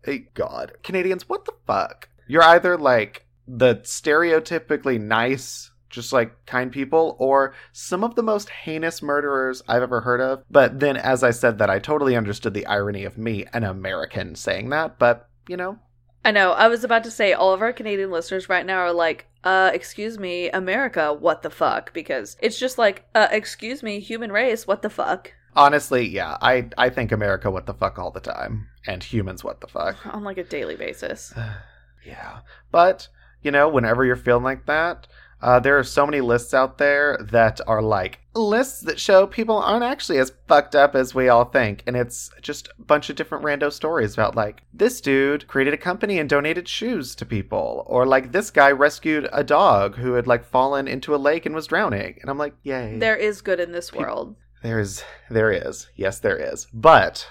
Hey, 0.05 0.29
God. 0.35 0.73
Canadians, 0.83 1.29
what 1.29 1.45
the 1.47 1.53
fuck? 1.67 2.09
You're 2.29 2.43
either 2.45 2.77
like 2.79 3.27
the 3.49 3.77
stereotypically 3.77 5.01
nice, 5.01 5.71
just 5.93 6.13
like 6.13 6.45
kind 6.47 6.73
people, 6.73 7.17
or 7.21 7.55
some 7.73 8.03
of 8.03 8.17
the 8.17 8.23
most 8.23 8.49
heinous 8.49 9.01
murderers 9.01 9.63
I've 9.69 9.83
ever 9.83 10.01
heard 10.01 10.21
of. 10.21 10.43
But 10.51 10.81
then, 10.81 10.97
as 10.97 11.23
I 11.23 11.31
said 11.31 11.59
that, 11.59 11.71
I 11.71 11.79
totally 11.79 12.17
understood 12.17 12.55
the 12.55 12.67
irony 12.67 13.05
of 13.05 13.17
me, 13.17 13.47
an 13.53 13.63
American, 13.63 14.35
saying 14.35 14.71
that. 14.71 14.99
But, 14.99 15.29
you 15.49 15.57
know, 15.57 15.79
I 16.25 16.33
know. 16.33 16.53
I 16.53 16.67
was 16.67 16.83
about 16.83 17.05
to 17.05 17.11
say 17.11 17.33
all 17.33 17.53
of 17.53 17.63
our 17.63 17.73
Canadian 17.73 18.11
listeners 18.11 18.49
right 18.49 18.67
now 18.67 18.79
are 18.79 18.93
like, 18.93 19.27
uh, 19.45 19.71
excuse 19.73 20.19
me, 20.19 20.51
America, 20.51 21.13
what 21.13 21.43
the 21.43 21.51
fuck? 21.51 21.93
Because 21.93 22.37
it's 22.41 22.59
just 22.59 22.79
like, 22.79 23.05
uh, 23.15 23.29
excuse 23.31 23.83
me, 23.83 24.01
human 24.01 24.33
race, 24.33 24.67
what 24.67 24.83
the 24.83 24.91
fuck? 24.91 25.33
honestly, 25.55 26.09
yeah, 26.09 26.37
I, 26.41 26.69
I 26.79 26.89
think 26.89 27.13
America 27.13 27.51
what 27.51 27.67
the 27.67 27.75
fuck 27.75 27.99
all 27.99 28.11
the 28.11 28.21
time, 28.21 28.69
and 28.87 29.03
humans 29.03 29.45
what 29.45 29.61
the 29.61 29.67
fuck. 29.67 29.97
On 30.07 30.25
like 30.25 30.39
a 30.39 30.45
daily 30.45 30.77
basis. 30.77 31.33
yeah. 32.07 32.41
But, 32.71 33.09
you 33.43 33.51
know, 33.51 33.69
whenever 33.69 34.05
you're 34.05 34.17
feeling 34.17 34.45
like 34.45 34.67
that, 34.67 35.07
uh, 35.43 35.59
there 35.59 35.79
are 35.79 35.85
so 35.85 36.07
many 36.07 36.21
lists 36.21 36.55
out 36.55 36.79
there 36.79 37.19
that 37.31 37.61
are 37.67 37.83
like 37.83 38.21
lists 38.35 38.81
that 38.83 39.01
show 39.01 39.27
people 39.27 39.59
aren't 39.59 39.85
actually 39.85 40.19
as 40.19 40.33
fucked 40.47 40.75
up 40.75 40.95
as 40.95 41.15
we 41.15 41.29
all 41.29 41.45
think. 41.45 41.83
And 41.87 41.97
it's 41.97 42.31
just 42.41 42.69
a 42.69 42.83
bunch 42.83 43.11
of 43.11 43.17
different 43.17 43.45
rando 43.45 43.73
stories 43.73 44.15
about 44.15 44.37
like 44.37 44.63
this 44.73 45.01
dude 45.01 45.49
created 45.49 45.75
a 45.75 45.79
company 45.79 46.19
and 46.19 46.31
donated 46.31 46.69
shoes 46.69 47.15
to 47.17 47.27
people. 47.27 47.85
Or 47.89 48.07
like 48.07 48.31
this 48.33 48.51
guy 48.51 48.71
rescued 48.71 49.29
a 49.33 49.43
dog 49.43 49.97
who 49.97 50.13
had 50.15 50.27
like 50.27 50.45
fallen 50.45 50.87
into 50.87 51.15
a 51.15 51.17
lake 51.17 51.45
and 51.45 51.55
was 51.55 51.67
drowning. 51.67 52.19
And 52.21 52.31
I'm 52.31 52.39
like, 52.39 52.55
yay. 52.63 52.99
There 52.99 53.17
is 53.17 53.43
good 53.43 53.61
in 53.61 53.73
this 53.73 53.93
world. 53.93 54.37
There's, 54.63 55.03
there 55.29 55.51
is. 55.51 55.89
Yes, 55.97 56.21
there 56.21 56.37
is. 56.37 56.69
But 56.73 57.27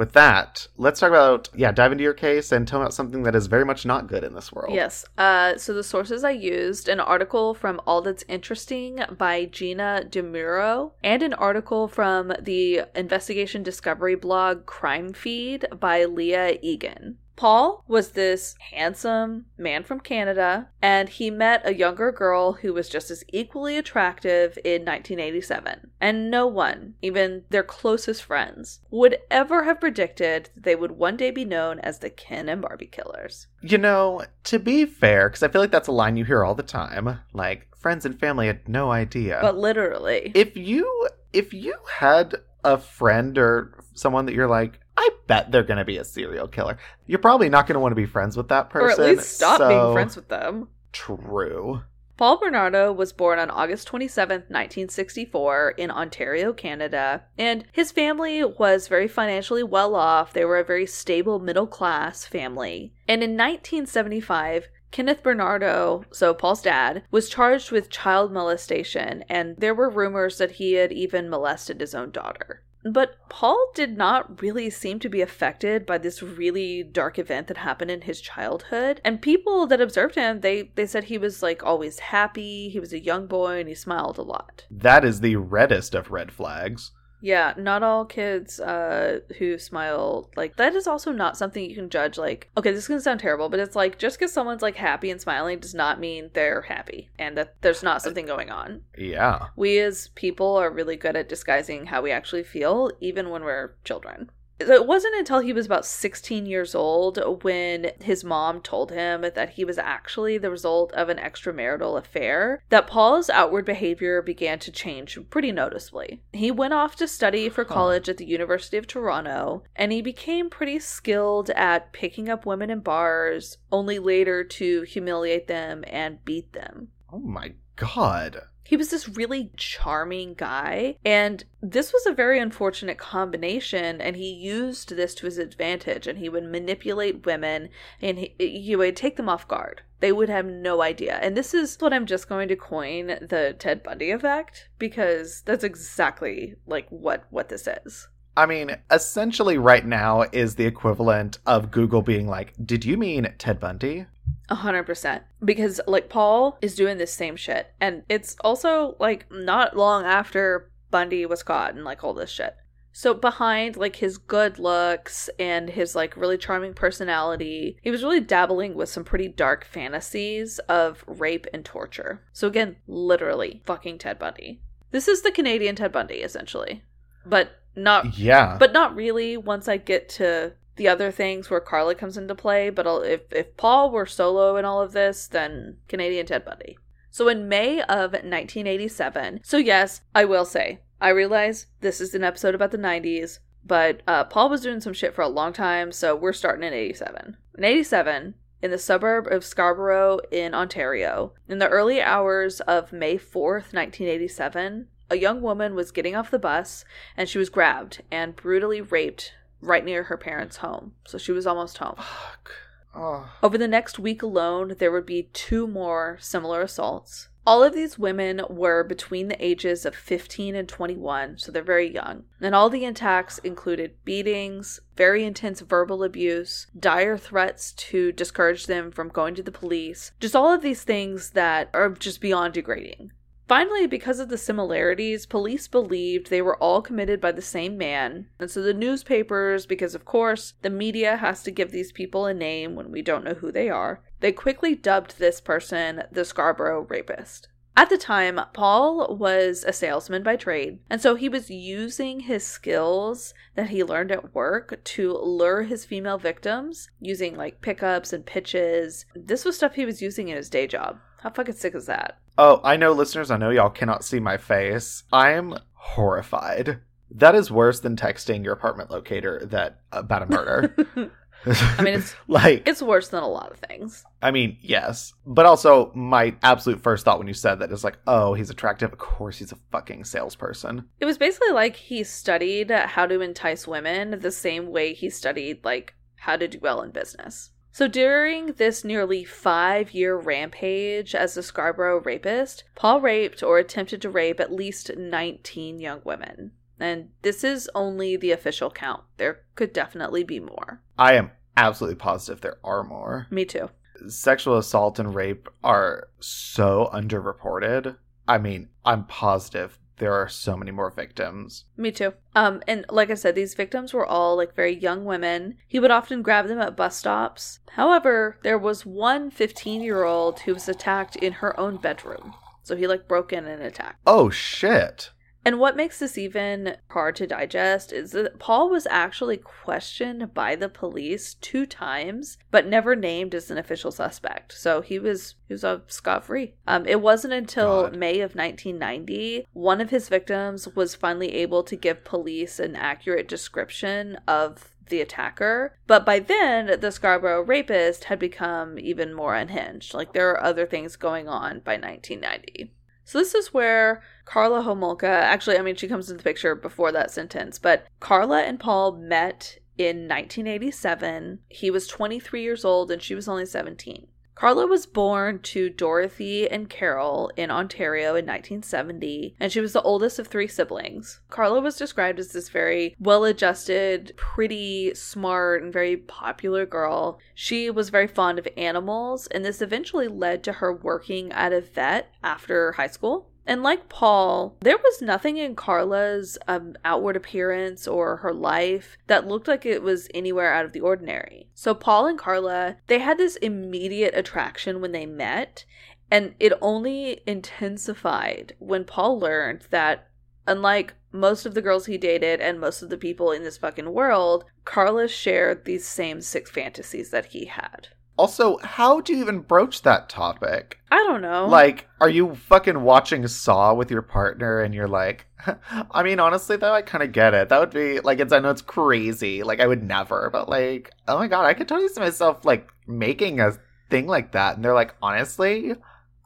with 0.00 0.12
that, 0.12 0.66
let's 0.78 0.98
talk 0.98 1.10
about, 1.10 1.50
yeah, 1.54 1.70
dive 1.70 1.92
into 1.92 2.02
your 2.02 2.14
case 2.14 2.52
and 2.52 2.66
tell 2.66 2.78
me 2.78 2.84
about 2.84 2.94
something 2.94 3.22
that 3.24 3.34
is 3.34 3.48
very 3.48 3.66
much 3.66 3.84
not 3.84 4.06
good 4.06 4.24
in 4.24 4.32
this 4.32 4.50
world. 4.50 4.74
Yes. 4.74 5.04
Uh, 5.18 5.58
so 5.58 5.74
the 5.74 5.84
sources 5.84 6.24
I 6.24 6.30
used 6.30 6.88
an 6.88 7.00
article 7.00 7.52
from 7.52 7.82
All 7.86 8.00
That's 8.00 8.24
Interesting 8.26 9.00
by 9.18 9.44
Gina 9.44 10.04
Dimuro 10.08 10.92
and 11.04 11.22
an 11.22 11.34
article 11.34 11.86
from 11.86 12.32
the 12.40 12.84
investigation 12.94 13.62
discovery 13.62 14.14
blog 14.14 14.64
Crime 14.64 15.12
Feed 15.12 15.66
by 15.78 16.06
Leah 16.06 16.56
Egan. 16.62 17.18
Paul 17.40 17.84
was 17.88 18.10
this 18.10 18.54
handsome 18.70 19.46
man 19.56 19.82
from 19.82 20.00
Canada, 20.00 20.68
and 20.82 21.08
he 21.08 21.30
met 21.30 21.62
a 21.64 21.74
younger 21.74 22.12
girl 22.12 22.52
who 22.52 22.74
was 22.74 22.86
just 22.86 23.10
as 23.10 23.24
equally 23.32 23.78
attractive 23.78 24.58
in 24.62 24.84
1987. 24.84 25.90
And 26.02 26.30
no 26.30 26.46
one, 26.46 26.96
even 27.00 27.44
their 27.48 27.62
closest 27.62 28.24
friends, 28.24 28.80
would 28.90 29.16
ever 29.30 29.64
have 29.64 29.80
predicted 29.80 30.50
that 30.54 30.64
they 30.64 30.76
would 30.76 30.92
one 30.92 31.16
day 31.16 31.30
be 31.30 31.46
known 31.46 31.78
as 31.78 32.00
the 32.00 32.10
Ken 32.10 32.46
and 32.46 32.60
Barbie 32.60 32.84
killers. 32.84 33.46
You 33.62 33.78
know, 33.78 34.22
to 34.44 34.58
be 34.58 34.84
fair, 34.84 35.30
because 35.30 35.42
I 35.42 35.48
feel 35.48 35.62
like 35.62 35.70
that's 35.70 35.88
a 35.88 35.92
line 35.92 36.18
you 36.18 36.26
hear 36.26 36.44
all 36.44 36.54
the 36.54 36.62
time. 36.62 37.20
Like 37.32 37.68
friends 37.78 38.04
and 38.04 38.20
family 38.20 38.48
had 38.48 38.68
no 38.68 38.90
idea. 38.90 39.38
But 39.40 39.56
literally. 39.56 40.30
if 40.34 40.58
you 40.58 41.08
if 41.32 41.54
you 41.54 41.74
had 41.90 42.36
a 42.64 42.76
friend 42.76 43.38
or 43.38 43.82
someone 43.94 44.26
that 44.26 44.34
you're 44.34 44.46
like, 44.46 44.79
I 45.00 45.08
bet 45.26 45.50
they're 45.50 45.62
gonna 45.62 45.86
be 45.86 45.96
a 45.96 46.04
serial 46.04 46.46
killer, 46.46 46.76
you're 47.06 47.18
probably 47.18 47.48
not 47.48 47.66
gonna 47.66 47.80
want 47.80 47.92
to 47.92 47.96
be 47.96 48.04
friends 48.04 48.36
with 48.36 48.48
that 48.48 48.68
person. 48.68 49.00
or 49.00 49.08
at 49.08 49.16
least 49.16 49.34
stop 49.34 49.56
so- 49.58 49.68
being 49.68 49.92
friends 49.94 50.14
with 50.14 50.28
them. 50.28 50.68
True. 50.92 51.82
Paul 52.18 52.36
Bernardo 52.36 52.92
was 52.92 53.14
born 53.14 53.38
on 53.38 53.48
August 53.48 53.86
27, 53.86 54.44
1964, 54.50 55.70
in 55.78 55.90
Ontario, 55.90 56.52
Canada, 56.52 57.22
and 57.38 57.64
his 57.72 57.92
family 57.92 58.44
was 58.44 58.88
very 58.88 59.08
financially 59.08 59.62
well 59.62 59.94
off. 59.94 60.34
They 60.34 60.44
were 60.44 60.58
a 60.58 60.64
very 60.64 60.84
stable 60.84 61.38
middle 61.38 61.66
class 61.66 62.26
family. 62.26 62.92
And 63.08 63.22
in 63.22 63.38
1975, 63.38 64.68
Kenneth 64.90 65.22
Bernardo, 65.22 66.04
so 66.12 66.34
Paul's 66.34 66.60
dad, 66.60 67.04
was 67.10 67.30
charged 67.30 67.70
with 67.70 67.88
child 67.88 68.32
molestation, 68.32 69.24
and 69.30 69.56
there 69.56 69.74
were 69.74 69.88
rumors 69.88 70.36
that 70.36 70.52
he 70.52 70.74
had 70.74 70.92
even 70.92 71.30
molested 71.30 71.80
his 71.80 71.94
own 71.94 72.10
daughter. 72.10 72.62
But 72.82 73.16
Paul 73.28 73.70
did 73.74 73.96
not 73.96 74.40
really 74.40 74.70
seem 74.70 74.98
to 75.00 75.08
be 75.08 75.20
affected 75.20 75.84
by 75.84 75.98
this 75.98 76.22
really 76.22 76.82
dark 76.82 77.18
event 77.18 77.46
that 77.48 77.58
happened 77.58 77.90
in 77.90 78.02
his 78.02 78.20
childhood. 78.20 79.00
And 79.04 79.20
people 79.20 79.66
that 79.66 79.80
observed 79.80 80.14
him, 80.14 80.40
they 80.40 80.70
they 80.74 80.86
said 80.86 81.04
he 81.04 81.18
was 81.18 81.42
like 81.42 81.62
always 81.62 81.98
happy, 81.98 82.68
he 82.70 82.80
was 82.80 82.92
a 82.92 83.04
young 83.04 83.26
boy 83.26 83.60
and 83.60 83.68
he 83.68 83.74
smiled 83.74 84.18
a 84.18 84.22
lot. 84.22 84.66
That 84.70 85.04
is 85.04 85.20
the 85.20 85.36
reddest 85.36 85.94
of 85.94 86.10
red 86.10 86.32
flags. 86.32 86.92
Yeah, 87.20 87.54
not 87.56 87.82
all 87.82 88.04
kids 88.04 88.60
uh 88.60 89.20
who 89.38 89.58
smile 89.58 90.30
like 90.36 90.56
that 90.56 90.74
is 90.74 90.86
also 90.86 91.12
not 91.12 91.36
something 91.36 91.68
you 91.68 91.74
can 91.74 91.90
judge 91.90 92.18
like 92.18 92.50
okay, 92.56 92.70
this 92.70 92.84
is 92.84 92.88
gonna 92.88 93.00
sound 93.00 93.20
terrible, 93.20 93.48
but 93.48 93.60
it's 93.60 93.76
like 93.76 93.98
just 93.98 94.18
because 94.18 94.32
someone's 94.32 94.62
like 94.62 94.76
happy 94.76 95.10
and 95.10 95.20
smiling 95.20 95.58
does 95.58 95.74
not 95.74 96.00
mean 96.00 96.30
they're 96.32 96.62
happy 96.62 97.08
and 97.18 97.36
that 97.36 97.54
there's 97.60 97.82
not 97.82 98.02
something 98.02 98.26
going 98.26 98.50
on. 98.50 98.82
Yeah. 98.96 99.48
We 99.56 99.78
as 99.78 100.08
people 100.14 100.56
are 100.56 100.70
really 100.70 100.96
good 100.96 101.16
at 101.16 101.28
disguising 101.28 101.86
how 101.86 102.02
we 102.02 102.10
actually 102.10 102.44
feel, 102.44 102.90
even 103.00 103.30
when 103.30 103.44
we're 103.44 103.74
children. 103.84 104.30
It 104.60 104.86
wasn't 104.86 105.16
until 105.16 105.40
he 105.40 105.54
was 105.54 105.64
about 105.64 105.86
16 105.86 106.44
years 106.44 106.74
old 106.74 107.18
when 107.42 107.92
his 108.00 108.22
mom 108.22 108.60
told 108.60 108.92
him 108.92 109.22
that 109.22 109.50
he 109.50 109.64
was 109.64 109.78
actually 109.78 110.36
the 110.36 110.50
result 110.50 110.92
of 110.92 111.08
an 111.08 111.16
extramarital 111.16 111.96
affair 111.96 112.62
that 112.68 112.86
Paul's 112.86 113.30
outward 113.30 113.64
behavior 113.64 114.20
began 114.20 114.58
to 114.60 114.70
change 114.70 115.18
pretty 115.30 115.50
noticeably. 115.50 116.22
He 116.32 116.50
went 116.50 116.74
off 116.74 116.94
to 116.96 117.08
study 117.08 117.48
for 117.48 117.64
college 117.64 118.08
at 118.08 118.18
the 118.18 118.26
University 118.26 118.76
of 118.76 118.86
Toronto 118.86 119.64
and 119.74 119.92
he 119.92 120.02
became 120.02 120.50
pretty 120.50 120.78
skilled 120.78 121.48
at 121.50 121.92
picking 121.92 122.28
up 122.28 122.44
women 122.44 122.68
in 122.68 122.80
bars, 122.80 123.56
only 123.72 123.98
later 123.98 124.44
to 124.44 124.82
humiliate 124.82 125.46
them 125.46 125.84
and 125.86 126.24
beat 126.24 126.52
them. 126.52 126.88
Oh 127.10 127.18
my 127.18 127.54
god. 127.76 128.42
He 128.70 128.76
was 128.76 128.90
this 128.90 129.08
really 129.08 129.50
charming 129.56 130.34
guy, 130.34 130.94
and 131.04 131.42
this 131.60 131.92
was 131.92 132.06
a 132.06 132.14
very 132.14 132.38
unfortunate 132.38 132.98
combination. 132.98 134.00
And 134.00 134.14
he 134.14 134.30
used 134.30 134.94
this 134.94 135.12
to 135.16 135.26
his 135.26 135.38
advantage, 135.38 136.06
and 136.06 136.20
he 136.20 136.28
would 136.28 136.44
manipulate 136.44 137.26
women, 137.26 137.70
and 138.00 138.16
he, 138.16 138.32
he 138.38 138.76
would 138.76 138.94
take 138.94 139.16
them 139.16 139.28
off 139.28 139.48
guard. 139.48 139.82
They 139.98 140.12
would 140.12 140.28
have 140.28 140.46
no 140.46 140.82
idea. 140.82 141.16
And 141.16 141.36
this 141.36 141.52
is 141.52 141.78
what 141.80 141.92
I'm 141.92 142.06
just 142.06 142.28
going 142.28 142.46
to 142.46 142.54
coin 142.54 143.08
the 143.08 143.56
Ted 143.58 143.82
Bundy 143.82 144.12
effect 144.12 144.68
because 144.78 145.42
that's 145.44 145.64
exactly 145.64 146.54
like 146.64 146.86
what 146.90 147.24
what 147.30 147.48
this 147.48 147.66
is. 147.84 148.06
I 148.36 148.46
mean, 148.46 148.76
essentially, 148.88 149.58
right 149.58 149.84
now 149.84 150.26
is 150.30 150.54
the 150.54 150.66
equivalent 150.66 151.38
of 151.44 151.72
Google 151.72 152.02
being 152.02 152.28
like, 152.28 152.54
Did 152.64 152.84
you 152.84 152.96
mean 152.96 153.34
Ted 153.36 153.58
Bundy? 153.58 154.06
A 154.48 154.54
hundred 154.56 154.84
percent. 154.84 155.22
Because 155.44 155.80
like 155.86 156.08
Paul 156.08 156.58
is 156.60 156.74
doing 156.74 156.98
this 156.98 157.12
same 157.12 157.36
shit. 157.36 157.68
And 157.80 158.02
it's 158.08 158.36
also 158.42 158.96
like 158.98 159.26
not 159.30 159.76
long 159.76 160.04
after 160.04 160.70
Bundy 160.90 161.24
was 161.26 161.42
caught 161.42 161.74
and 161.74 161.84
like 161.84 162.02
all 162.02 162.14
this 162.14 162.30
shit. 162.30 162.56
So 162.92 163.14
behind 163.14 163.76
like 163.76 163.96
his 163.96 164.18
good 164.18 164.58
looks 164.58 165.30
and 165.38 165.70
his 165.70 165.94
like 165.94 166.16
really 166.16 166.36
charming 166.36 166.74
personality, 166.74 167.78
he 167.82 167.90
was 167.90 168.02
really 168.02 168.18
dabbling 168.20 168.74
with 168.74 168.88
some 168.88 169.04
pretty 169.04 169.28
dark 169.28 169.64
fantasies 169.64 170.58
of 170.60 171.04
rape 171.06 171.46
and 171.54 171.64
torture. 171.64 172.24
So 172.32 172.48
again, 172.48 172.76
literally 172.88 173.62
fucking 173.64 173.98
Ted 173.98 174.18
Bundy. 174.18 174.60
This 174.90 175.06
is 175.06 175.22
the 175.22 175.30
Canadian 175.30 175.76
Ted 175.76 175.92
Bundy 175.92 176.16
essentially. 176.16 176.82
But 177.24 177.52
not 177.76 178.18
Yeah. 178.18 178.56
but 178.58 178.72
not 178.72 178.96
really 178.96 179.36
once 179.36 179.68
I 179.68 179.76
get 179.76 180.08
to 180.10 180.54
the 180.80 180.88
other 180.88 181.10
things 181.10 181.50
where 181.50 181.60
Karla 181.60 181.94
comes 181.94 182.16
into 182.16 182.34
play. 182.34 182.70
But 182.70 182.86
if 183.04 183.30
if 183.30 183.54
Paul 183.58 183.90
were 183.90 184.06
solo 184.06 184.56
in 184.56 184.64
all 184.64 184.80
of 184.80 184.92
this, 184.92 185.26
then 185.26 185.76
Canadian 185.88 186.24
Ted 186.24 186.42
Bundy. 186.42 186.78
So 187.10 187.28
in 187.28 187.50
May 187.50 187.82
of 187.82 188.12
1987, 188.12 189.40
so 189.42 189.58
yes, 189.58 190.00
I 190.14 190.24
will 190.24 190.46
say 190.46 190.80
I 190.98 191.10
realize 191.10 191.66
this 191.82 192.00
is 192.00 192.14
an 192.14 192.24
episode 192.24 192.54
about 192.54 192.70
the 192.70 192.78
90s, 192.78 193.40
but 193.62 194.00
uh, 194.06 194.24
Paul 194.24 194.48
was 194.48 194.62
doing 194.62 194.80
some 194.80 194.94
shit 194.94 195.14
for 195.14 195.20
a 195.20 195.28
long 195.28 195.52
time, 195.52 195.92
so 195.92 196.16
we're 196.16 196.32
starting 196.32 196.66
in 196.66 196.72
87. 196.72 197.36
In 197.58 197.64
87, 197.64 198.34
in 198.62 198.70
the 198.70 198.78
suburb 198.78 199.26
of 199.26 199.44
Scarborough 199.44 200.20
in 200.30 200.54
Ontario, 200.54 201.34
in 201.46 201.58
the 201.58 201.68
early 201.68 202.00
hours 202.00 202.60
of 202.60 202.90
May 202.90 203.18
4th, 203.18 203.74
1987, 203.74 204.86
a 205.10 205.18
young 205.18 205.42
woman 205.42 205.74
was 205.74 205.90
getting 205.90 206.14
off 206.16 206.30
the 206.30 206.38
bus 206.38 206.86
and 207.18 207.28
she 207.28 207.36
was 207.36 207.50
grabbed 207.50 208.02
and 208.10 208.36
brutally 208.36 208.80
raped 208.80 209.34
right 209.60 209.84
near 209.84 210.04
her 210.04 210.16
parents' 210.16 210.58
home. 210.58 210.92
So 211.06 211.18
she 211.18 211.32
was 211.32 211.46
almost 211.46 211.78
home. 211.78 211.96
Fuck. 211.96 212.52
Oh. 212.94 213.30
Over 213.42 213.56
the 213.56 213.68
next 213.68 213.98
week 213.98 214.22
alone, 214.22 214.74
there 214.78 214.90
would 214.90 215.06
be 215.06 215.30
two 215.32 215.66
more 215.66 216.18
similar 216.20 216.62
assaults. 216.62 217.28
All 217.46 217.62
of 217.64 217.74
these 217.74 217.98
women 217.98 218.42
were 218.50 218.84
between 218.84 219.28
the 219.28 219.44
ages 219.44 219.86
of 219.86 219.94
15 219.94 220.54
and 220.54 220.68
21, 220.68 221.38
so 221.38 221.50
they're 221.50 221.62
very 221.62 221.92
young. 221.92 222.24
And 222.40 222.54
all 222.54 222.68
the 222.68 222.84
attacks 222.84 223.38
included 223.38 223.94
beatings, 224.04 224.80
very 224.96 225.24
intense 225.24 225.60
verbal 225.60 226.04
abuse, 226.04 226.66
dire 226.78 227.16
threats 227.16 227.72
to 227.72 228.12
discourage 228.12 228.66
them 228.66 228.90
from 228.90 229.08
going 229.08 229.34
to 229.36 229.42
the 229.42 229.50
police, 229.50 230.12
just 230.20 230.36
all 230.36 230.52
of 230.52 230.60
these 230.60 230.82
things 230.84 231.30
that 231.30 231.70
are 231.72 231.88
just 231.88 232.20
beyond 232.20 232.54
degrading. 232.54 233.12
Finally, 233.50 233.88
because 233.88 234.20
of 234.20 234.28
the 234.28 234.38
similarities, 234.38 235.26
police 235.26 235.66
believed 235.66 236.30
they 236.30 236.40
were 236.40 236.56
all 236.58 236.80
committed 236.80 237.20
by 237.20 237.32
the 237.32 237.42
same 237.42 237.76
man. 237.76 238.28
And 238.38 238.48
so 238.48 238.62
the 238.62 238.72
newspapers, 238.72 239.66
because 239.66 239.96
of 239.96 240.04
course 240.04 240.54
the 240.62 240.70
media 240.70 241.16
has 241.16 241.42
to 241.42 241.50
give 241.50 241.72
these 241.72 241.90
people 241.90 242.26
a 242.26 242.32
name 242.32 242.76
when 242.76 242.92
we 242.92 243.02
don't 243.02 243.24
know 243.24 243.34
who 243.34 243.50
they 243.50 243.68
are, 243.68 244.04
they 244.20 244.30
quickly 244.30 244.76
dubbed 244.76 245.18
this 245.18 245.40
person 245.40 246.04
the 246.12 246.24
Scarborough 246.24 246.86
Rapist. 246.88 247.48
At 247.76 247.88
the 247.88 247.98
time, 247.98 248.40
Paul 248.52 249.16
was 249.16 249.64
a 249.66 249.72
salesman 249.72 250.22
by 250.22 250.36
trade, 250.36 250.78
and 250.88 251.02
so 251.02 251.16
he 251.16 251.28
was 251.28 251.50
using 251.50 252.20
his 252.20 252.46
skills 252.46 253.34
that 253.56 253.70
he 253.70 253.82
learned 253.82 254.12
at 254.12 254.32
work 254.32 254.78
to 254.84 255.12
lure 255.12 255.64
his 255.64 255.84
female 255.84 256.18
victims 256.18 256.88
using 257.00 257.34
like 257.34 257.62
pickups 257.62 258.12
and 258.12 258.24
pitches. 258.24 259.06
This 259.16 259.44
was 259.44 259.56
stuff 259.56 259.74
he 259.74 259.84
was 259.84 260.00
using 260.00 260.28
in 260.28 260.36
his 260.36 260.50
day 260.50 260.68
job. 260.68 261.00
How 261.22 261.30
fucking 261.30 261.56
sick 261.56 261.74
is 261.74 261.86
that? 261.86 262.18
Oh, 262.42 262.58
I 262.64 262.78
know, 262.78 262.92
listeners, 262.92 263.30
I 263.30 263.36
know 263.36 263.50
y'all 263.50 263.68
cannot 263.68 264.02
see 264.02 264.18
my 264.18 264.38
face. 264.38 265.04
I'm 265.12 265.58
horrified. 265.74 266.80
That 267.10 267.34
is 267.34 267.50
worse 267.50 267.80
than 267.80 267.96
texting 267.96 268.44
your 268.44 268.54
apartment 268.54 268.90
locator 268.90 269.44
that 269.44 269.82
about 269.92 270.22
a 270.22 270.26
murder. 270.26 270.74
I 271.44 271.82
mean, 271.82 271.92
it's 271.92 272.14
like 272.28 272.66
it's 272.66 272.80
worse 272.80 273.08
than 273.08 273.22
a 273.22 273.28
lot 273.28 273.50
of 273.50 273.58
things. 273.58 274.06
I 274.22 274.30
mean, 274.30 274.56
yes, 274.62 275.12
but 275.26 275.44
also 275.44 275.92
my 275.94 276.34
absolute 276.42 276.80
first 276.80 277.04
thought 277.04 277.18
when 277.18 277.28
you 277.28 277.34
said 277.34 277.58
that 277.58 277.72
is 277.72 277.84
like, 277.84 277.98
oh, 278.06 278.32
he's 278.32 278.48
attractive. 278.48 278.90
Of 278.90 278.98
course, 278.98 279.36
he's 279.36 279.52
a 279.52 279.58
fucking 279.70 280.04
salesperson. 280.04 280.88
It 280.98 281.04
was 281.04 281.18
basically 281.18 281.52
like 281.52 281.76
he 281.76 282.04
studied 282.04 282.70
how 282.70 283.04
to 283.04 283.20
entice 283.20 283.68
women 283.68 284.18
the 284.18 284.32
same 284.32 284.70
way 284.70 284.94
he 284.94 285.10
studied 285.10 285.62
like 285.62 285.92
how 286.16 286.36
to 286.36 286.48
do 286.48 286.58
well 286.62 286.80
in 286.80 286.90
business. 286.90 287.50
So 287.72 287.86
during 287.88 288.54
this 288.54 288.84
nearly 288.84 289.24
five 289.24 289.92
year 289.92 290.16
rampage 290.16 291.14
as 291.14 291.34
the 291.34 291.42
Scarborough 291.42 292.00
rapist, 292.00 292.64
Paul 292.74 293.00
raped 293.00 293.42
or 293.42 293.58
attempted 293.58 294.02
to 294.02 294.10
rape 294.10 294.40
at 294.40 294.52
least 294.52 294.90
19 294.96 295.78
young 295.78 296.00
women. 296.04 296.52
And 296.78 297.10
this 297.22 297.44
is 297.44 297.70
only 297.74 298.16
the 298.16 298.32
official 298.32 298.70
count. 298.70 299.04
There 299.18 299.42
could 299.54 299.72
definitely 299.72 300.24
be 300.24 300.40
more. 300.40 300.82
I 300.98 301.14
am 301.14 301.30
absolutely 301.56 301.96
positive 301.96 302.40
there 302.40 302.58
are 302.64 302.82
more. 302.82 303.26
Me 303.30 303.44
too. 303.44 303.70
Sexual 304.08 304.56
assault 304.56 304.98
and 304.98 305.14
rape 305.14 305.48
are 305.62 306.08
so 306.20 306.88
underreported. 306.92 307.96
I 308.26 308.38
mean, 308.38 308.68
I'm 308.84 309.04
positive 309.04 309.78
there 310.00 310.14
are 310.14 310.28
so 310.28 310.56
many 310.56 310.70
more 310.70 310.90
victims. 310.90 311.66
Me 311.76 311.92
too. 311.92 312.14
Um, 312.34 312.62
and 312.66 312.86
like 312.88 313.10
I 313.10 313.14
said, 313.14 313.34
these 313.34 313.54
victims 313.54 313.92
were 313.92 314.06
all 314.06 314.34
like 314.34 314.56
very 314.56 314.74
young 314.74 315.04
women. 315.04 315.58
He 315.68 315.78
would 315.78 315.90
often 315.90 316.22
grab 316.22 316.48
them 316.48 316.58
at 316.58 316.74
bus 316.74 316.96
stops. 316.96 317.60
However, 317.72 318.38
there 318.42 318.58
was 318.58 318.86
one 318.86 319.30
15 319.30 319.82
year 319.82 320.04
old 320.04 320.40
who 320.40 320.54
was 320.54 320.68
attacked 320.68 321.16
in 321.16 321.34
her 321.34 321.58
own 321.60 321.76
bedroom. 321.76 322.34
So 322.62 322.76
he 322.76 322.86
like 322.86 323.06
broke 323.06 323.32
in 323.32 323.44
and 323.44 323.62
attacked. 323.62 324.00
Oh 324.06 324.30
shit. 324.30 325.10
And 325.44 325.58
what 325.58 325.76
makes 325.76 325.98
this 325.98 326.18
even 326.18 326.76
hard 326.90 327.16
to 327.16 327.26
digest 327.26 327.92
is 327.92 328.12
that 328.12 328.38
Paul 328.38 328.68
was 328.68 328.86
actually 328.90 329.38
questioned 329.38 330.34
by 330.34 330.54
the 330.54 330.68
police 330.68 331.34
two 331.34 331.64
times, 331.64 332.36
but 332.50 332.66
never 332.66 332.94
named 332.94 333.34
as 333.34 333.50
an 333.50 333.56
official 333.56 333.90
suspect. 333.90 334.52
So 334.52 334.80
he 334.80 334.98
was 334.98 335.36
he 335.48 335.54
was 335.54 335.64
a 335.64 335.82
scot 335.86 336.24
free. 336.24 336.54
Um, 336.66 336.86
it 336.86 337.00
wasn't 337.00 337.32
until 337.32 337.84
God. 337.84 337.96
May 337.96 338.20
of 338.20 338.34
1990 338.34 339.46
one 339.52 339.80
of 339.80 339.90
his 339.90 340.08
victims 340.08 340.68
was 340.74 340.94
finally 340.94 341.34
able 341.34 341.62
to 341.64 341.76
give 341.76 342.04
police 342.04 342.58
an 342.58 342.76
accurate 342.76 343.28
description 343.28 344.18
of 344.28 344.70
the 344.88 345.00
attacker. 345.00 345.76
But 345.86 346.04
by 346.04 346.18
then, 346.18 346.78
the 346.80 346.92
Scarborough 346.92 347.42
rapist 347.42 348.04
had 348.04 348.18
become 348.18 348.78
even 348.78 349.14
more 349.14 349.34
unhinged. 349.34 349.94
Like 349.94 350.12
there 350.12 350.30
are 350.30 350.42
other 350.42 350.66
things 350.66 350.96
going 350.96 351.28
on 351.28 351.60
by 351.60 351.76
1990. 351.76 352.72
So 353.04 353.18
this 353.18 353.34
is 353.34 353.52
where 353.52 354.02
Karla 354.24 354.62
Homolka, 354.62 355.04
actually, 355.04 355.58
I 355.58 355.62
mean, 355.62 355.76
she 355.76 355.88
comes 355.88 356.08
into 356.08 356.18
the 356.18 356.28
picture 356.28 356.54
before 356.54 356.92
that 356.92 357.10
sentence, 357.10 357.58
but 357.58 357.86
Karla 357.98 358.42
and 358.42 358.60
Paul 358.60 358.92
met 358.92 359.58
in 359.76 360.06
1987. 360.08 361.40
He 361.48 361.70
was 361.70 361.86
23 361.86 362.42
years 362.42 362.64
old 362.64 362.90
and 362.90 363.02
she 363.02 363.14
was 363.14 363.26
only 363.28 363.46
17. 363.46 364.06
Karla 364.40 364.66
was 364.66 364.86
born 364.86 365.40
to 365.40 365.68
Dorothy 365.68 366.48
and 366.48 366.70
Karel 366.70 367.30
in 367.36 367.50
Ontario 367.50 368.16
in 368.16 368.24
1970, 368.24 369.36
and 369.38 369.52
she 369.52 369.60
was 369.60 369.74
the 369.74 369.82
oldest 369.82 370.18
of 370.18 370.28
three 370.28 370.48
siblings. 370.48 371.20
Karla 371.28 371.60
was 371.60 371.76
described 371.76 372.18
as 372.18 372.32
this 372.32 372.48
very 372.48 372.96
well 372.98 373.24
adjusted, 373.24 374.14
pretty 374.16 374.94
smart, 374.94 375.62
and 375.62 375.70
very 375.70 375.98
popular 375.98 376.64
girl. 376.64 377.18
She 377.34 377.68
was 377.68 377.90
very 377.90 378.06
fond 378.06 378.38
of 378.38 378.48
animals, 378.56 379.26
and 379.26 379.44
this 379.44 379.60
eventually 379.60 380.08
led 380.08 380.42
to 380.44 380.52
her 380.52 380.72
working 380.72 381.30
at 381.32 381.52
a 381.52 381.60
vet 381.60 382.10
after 382.24 382.72
high 382.72 382.86
school. 382.86 383.29
And 383.46 383.62
like 383.62 383.88
Paul, 383.88 384.56
there 384.60 384.78
was 384.78 385.02
nothing 385.02 385.36
in 385.36 385.56
Karla's 385.56 386.38
um, 386.46 386.74
outward 386.84 387.16
appearance 387.16 387.88
or 387.88 388.16
her 388.18 388.32
life 388.32 388.96
that 389.06 389.26
looked 389.26 389.48
like 389.48 389.66
it 389.66 389.82
was 389.82 390.08
anywhere 390.14 390.52
out 390.52 390.64
of 390.64 390.72
the 390.72 390.80
ordinary. 390.80 391.48
So 391.54 391.74
Paul 391.74 392.06
and 392.06 392.18
Karla, 392.18 392.76
they 392.86 392.98
had 392.98 393.18
this 393.18 393.36
immediate 393.36 394.14
attraction 394.14 394.80
when 394.80 394.92
they 394.92 395.06
met, 395.06 395.64
and 396.10 396.34
it 396.38 396.52
only 396.60 397.22
intensified 397.26 398.54
when 398.58 398.84
Paul 398.84 399.18
learned 399.18 399.66
that 399.70 400.08
unlike 400.46 400.94
most 401.12 401.46
of 401.46 401.54
the 401.54 401.62
girls 401.62 401.86
he 401.86 401.98
dated 401.98 402.40
and 402.40 402.60
most 402.60 402.82
of 402.82 402.90
the 402.90 402.96
people 402.96 403.32
in 403.32 403.42
this 403.42 403.58
fucking 403.58 403.92
world, 403.92 404.44
Karla 404.64 405.08
shared 405.08 405.64
these 405.64 405.86
same 405.86 406.20
six 406.20 406.50
fantasies 406.50 407.10
that 407.10 407.26
he 407.26 407.46
had. 407.46 407.88
Also, 408.16 408.58
how 408.58 409.00
do 409.00 409.14
you 409.14 409.20
even 409.20 409.40
broach 409.40 409.82
that 409.82 410.08
topic? 410.08 410.78
I 410.90 410.96
don't 410.96 411.22
know. 411.22 411.46
Like, 411.46 411.88
are 412.00 412.08
you 412.08 412.34
fucking 412.34 412.82
watching 412.82 413.26
Saw 413.26 413.72
with 413.72 413.90
your 413.90 414.02
partner 414.02 414.60
and 414.60 414.74
you're 414.74 414.88
like, 414.88 415.26
I 415.90 416.02
mean, 416.02 416.20
honestly, 416.20 416.56
though, 416.56 416.74
I 416.74 416.82
kind 416.82 417.02
of 417.02 417.12
get 417.12 417.32
it. 417.32 417.48
That 417.48 417.60
would 417.60 417.70
be, 417.70 418.00
like, 418.00 418.20
it's, 418.20 418.32
I 418.32 418.40
know 418.40 418.50
it's 418.50 418.62
crazy. 418.62 419.42
Like, 419.42 419.60
I 419.60 419.66
would 419.66 419.82
never, 419.82 420.28
but 420.30 420.48
like, 420.48 420.90
oh 421.08 421.18
my 421.18 421.28
god, 421.28 421.46
I 421.46 421.54
could 421.54 421.68
totally 421.68 421.88
see 421.88 422.00
myself, 422.00 422.44
like, 422.44 422.68
making 422.86 423.40
a 423.40 423.52
thing 423.88 424.06
like 424.06 424.32
that. 424.32 424.56
And 424.56 424.64
they're 424.64 424.74
like, 424.74 424.94
honestly, 425.02 425.74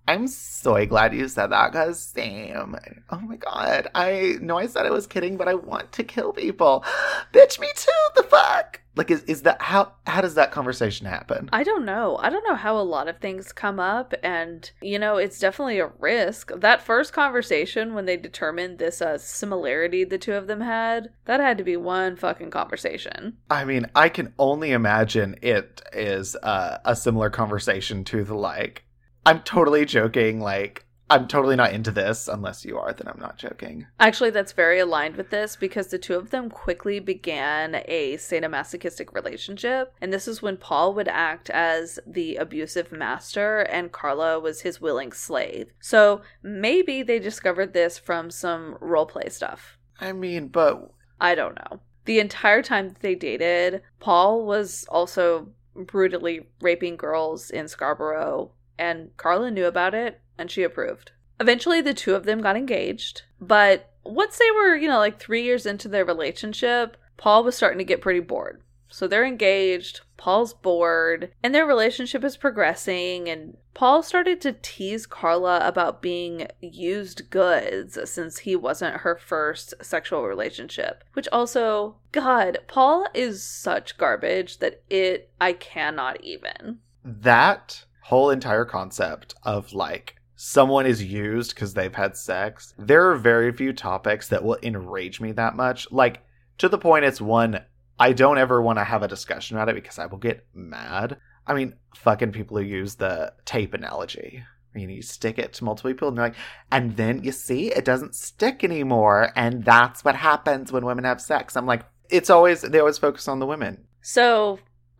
I'm 0.07 0.27
so 0.27 0.85
glad 0.87 1.15
you 1.15 1.29
said 1.29 1.49
that 1.49 1.73
because 1.73 1.99
same. 2.01 2.77
Oh 3.11 3.21
my 3.21 3.37
god. 3.37 3.89
I 3.95 4.37
know 4.41 4.59
I 4.59 4.67
said 4.67 4.87
I 4.87 4.91
was 4.91 5.07
kidding, 5.07 5.37
but 5.37 5.49
I 5.49 5.55
want 5.55 5.93
to 5.93 6.05
kill 6.05 6.33
people. 6.33 6.85
Bitch, 7.33 7.59
me 7.59 7.69
too. 7.75 7.91
The 8.17 8.23
fuck? 8.25 8.81
Like 8.97 9.11
is 9.11 9.25
is 9.25 9.43
that 9.43 9.61
how 9.61 9.93
how 10.07 10.21
does 10.21 10.35
that 10.35 10.53
conversation 10.53 11.07
happen? 11.07 11.49
I 11.53 11.65
don't 11.65 11.85
know. 11.85 12.17
I 12.19 12.31
don't 12.31 12.47
know 12.47 12.55
how 12.55 12.79
a 12.79 12.83
lot 12.83 13.09
of 13.09 13.19
things 13.19 13.53
come 13.53 13.81
up 13.81 14.15
and 14.23 14.71
you 14.83 14.99
know, 14.99 15.17
it's 15.17 15.39
definitely 15.39 15.79
a 15.79 15.91
risk. 15.99 16.53
That 16.55 16.83
first 16.83 17.13
conversation 17.13 17.95
when 17.95 18.05
they 18.05 18.17
determined 18.17 18.79
this 18.79 19.01
uh, 19.03 19.19
similarity 19.19 20.05
the 20.05 20.19
two 20.19 20.35
of 20.35 20.47
them 20.47 20.61
had, 20.61 21.11
that 21.25 21.41
had 21.41 21.59
to 21.59 21.65
be 21.65 21.77
one 21.77 22.17
fucking 22.17 22.51
conversation. 22.51 23.39
I 23.51 23.65
mean, 23.65 23.87
I 23.97 24.11
can 24.11 24.35
only 24.39 24.73
imagine 24.73 25.37
it 25.43 25.83
is 25.93 26.37
uh, 26.37 26.79
a 26.85 26.95
similar 26.95 27.31
conversation 27.31 28.05
to 28.05 28.23
the 28.23 28.35
like 28.35 28.85
I'm 29.27 29.41
totally 29.41 29.85
joking 29.85 30.41
like 30.41 30.85
I'm 31.11 31.29
totally 31.29 31.55
not 31.55 31.72
into 31.72 31.91
this 31.91 32.29
unless 32.29 32.64
you 32.64 32.79
are, 32.79 32.93
then 32.93 33.09
I'm 33.09 33.20
not 33.20 33.37
joking. 33.37 33.87
Actually, 34.01 34.31
that's 34.31 34.53
very 34.53 34.79
aligned 34.79 35.16
with 35.16 35.29
this 35.29 35.55
because 35.55 35.89
the 35.89 35.99
two 35.99 36.14
of 36.14 36.31
them 36.31 36.49
quickly 36.49 36.99
began 36.99 37.83
a 37.87 38.16
sadomasochistic 38.16 39.12
relationship. 39.12 39.93
And 40.01 40.12
this 40.12 40.27
is 40.27 40.41
when 40.41 40.57
Paul 40.57 40.95
would 40.95 41.09
act 41.09 41.51
as 41.51 41.99
the 42.07 42.37
abusive 42.37 42.91
master 42.91 43.61
and 43.61 43.93
Karla 43.93 44.41
was 44.41 44.62
his 44.62 44.81
willing 44.81 45.12
slave. 45.12 45.68
So 45.79 46.22
maybe 46.43 47.03
they 47.03 47.18
discovered 47.18 47.75
this 47.75 47.99
from 47.99 48.31
some 48.31 48.79
roleplay 48.81 49.31
stuff. 49.31 49.79
I 50.01 50.12
mean, 50.12 50.49
but. 50.49 50.91
I 51.20 51.35
don't 51.35 51.55
know. 51.57 51.81
The 52.07 52.18
entire 52.18 52.62
time 52.62 52.89
that 52.89 53.01
they 53.01 53.14
dated, 53.14 53.83
Paul 54.01 54.47
was 54.47 54.87
also 54.89 55.49
brutally 55.75 56.49
raping 56.61 56.97
girls 56.97 57.51
in 57.51 57.68
Scarborough, 57.68 58.53
and 58.79 59.16
Karla 59.16 59.51
knew 59.51 59.66
about 59.66 59.95
it 59.95 60.20
and 60.39 60.51
she 60.51 60.62
approved. 60.62 61.12
Eventually, 61.41 61.81
the 61.81 61.95
two 61.95 62.14
of 62.14 62.25
them 62.25 62.41
got 62.41 62.57
engaged, 62.57 63.22
but 63.41 63.91
once 64.05 64.39
they 64.39 64.51
were, 64.51 64.77
you 64.77 64.89
know, 64.89 64.99
like 64.99 65.18
three 65.18 65.43
years 65.43 65.66
into 65.66 65.89
their 65.89 66.05
relationship, 66.05 66.97
Paul 67.16 67.45
was 67.45 67.57
starting 67.57 67.79
to 67.79 67.85
get 67.85 68.01
pretty 68.01 68.20
bored. 68.20 68.62
So 68.89 69.09
they're 69.09 69.27
engaged, 69.27 70.03
Paul's 70.16 70.55
bored, 70.55 71.33
and 71.43 71.53
their 71.53 71.66
relationship 71.66 72.22
is 72.22 72.37
progressing. 72.37 73.29
And 73.29 73.57
Paul 73.75 74.05
started 74.05 74.41
to 74.43 74.55
tease 74.62 75.05
Karla 75.05 75.66
about 75.66 76.01
being 76.01 76.47
used 76.61 77.29
goods 77.29 77.99
since 78.09 78.39
he 78.39 78.55
wasn't 78.55 78.99
her 78.99 79.16
first 79.16 79.75
sexual 79.83 80.22
relationship. 80.25 81.03
Which 81.14 81.27
also, 81.33 81.97
God, 82.12 82.59
Paul 82.68 83.07
is 83.14 83.43
such 83.43 83.99
garbage 83.99 84.59
that 84.59 84.83
it, 84.89 85.31
I 85.41 85.55
cannot 85.55 86.22
even. 86.22 86.79
That 87.05 87.85
whole 88.05 88.31
entire 88.31 88.67
concept 88.67 89.35
of 89.43 89.73
like, 89.73 90.17
someone 90.37 90.85
is 90.85 91.03
used 91.03 91.55
because 91.55 91.73
they've 91.73 91.95
had 91.95 92.17
sex. 92.17 92.75
There 92.79 93.11
are 93.11 93.17
very 93.17 93.51
few 93.51 93.73
topics 93.73 94.29
that 94.29 94.45
will 94.45 94.59
enrage 94.63 95.21
me 95.21 95.33
that 95.33 95.57
much. 95.57 95.91
Like, 95.91 96.23
to 96.59 96.69
the 96.69 96.77
point 96.77 97.07
it's 97.07 97.21
one 97.21 97.65
I 97.99 98.13
don't 98.13 98.37
ever 98.37 98.61
want 98.61 98.79
to 98.79 98.85
have 98.85 99.03
a 99.03 99.09
discussion 99.09 99.57
about 99.57 99.71
it 99.71 99.75
because 99.75 99.99
I 99.99 100.07
will 100.07 100.19
get 100.19 100.47
mad. 100.53 101.17
I 101.47 101.55
mean, 101.55 101.77
fucking 101.97 102.33
people 102.33 102.59
who 102.59 102.65
use 102.65 102.97
the 102.97 103.33
tape 103.47 103.73
analogy. 103.73 104.43
You, 104.75 104.87
know, 104.87 104.93
you 104.93 105.03
stick 105.03 105.39
it 105.39 105.55
to 105.55 105.65
multiple 105.65 105.91
people 105.91 106.09
and 106.09 106.19
they're 106.19 106.27
like, 106.27 106.37
and 106.71 106.97
then 106.97 107.23
you 107.23 107.33
see 107.33 107.69
it 107.69 107.87
doesn't 107.87 108.15
stick 108.15 108.65
anymore. 108.65 109.31
And 109.35 109.65
that's 109.65 110.05
what 110.05 110.17
happens 110.17 110.73
when 110.73 110.85
women 110.85 111.05
have 111.05 111.21
sex. 111.23 111.57
I'm 111.57 111.67
like, 111.67 111.87
it's 112.11 112.29
always, 112.29 112.61
they 112.61 112.81
always 112.81 112.99
focus 112.99 113.29
on 113.29 113.39
the 113.39 113.47
women. 113.47 113.85
So 114.03 114.59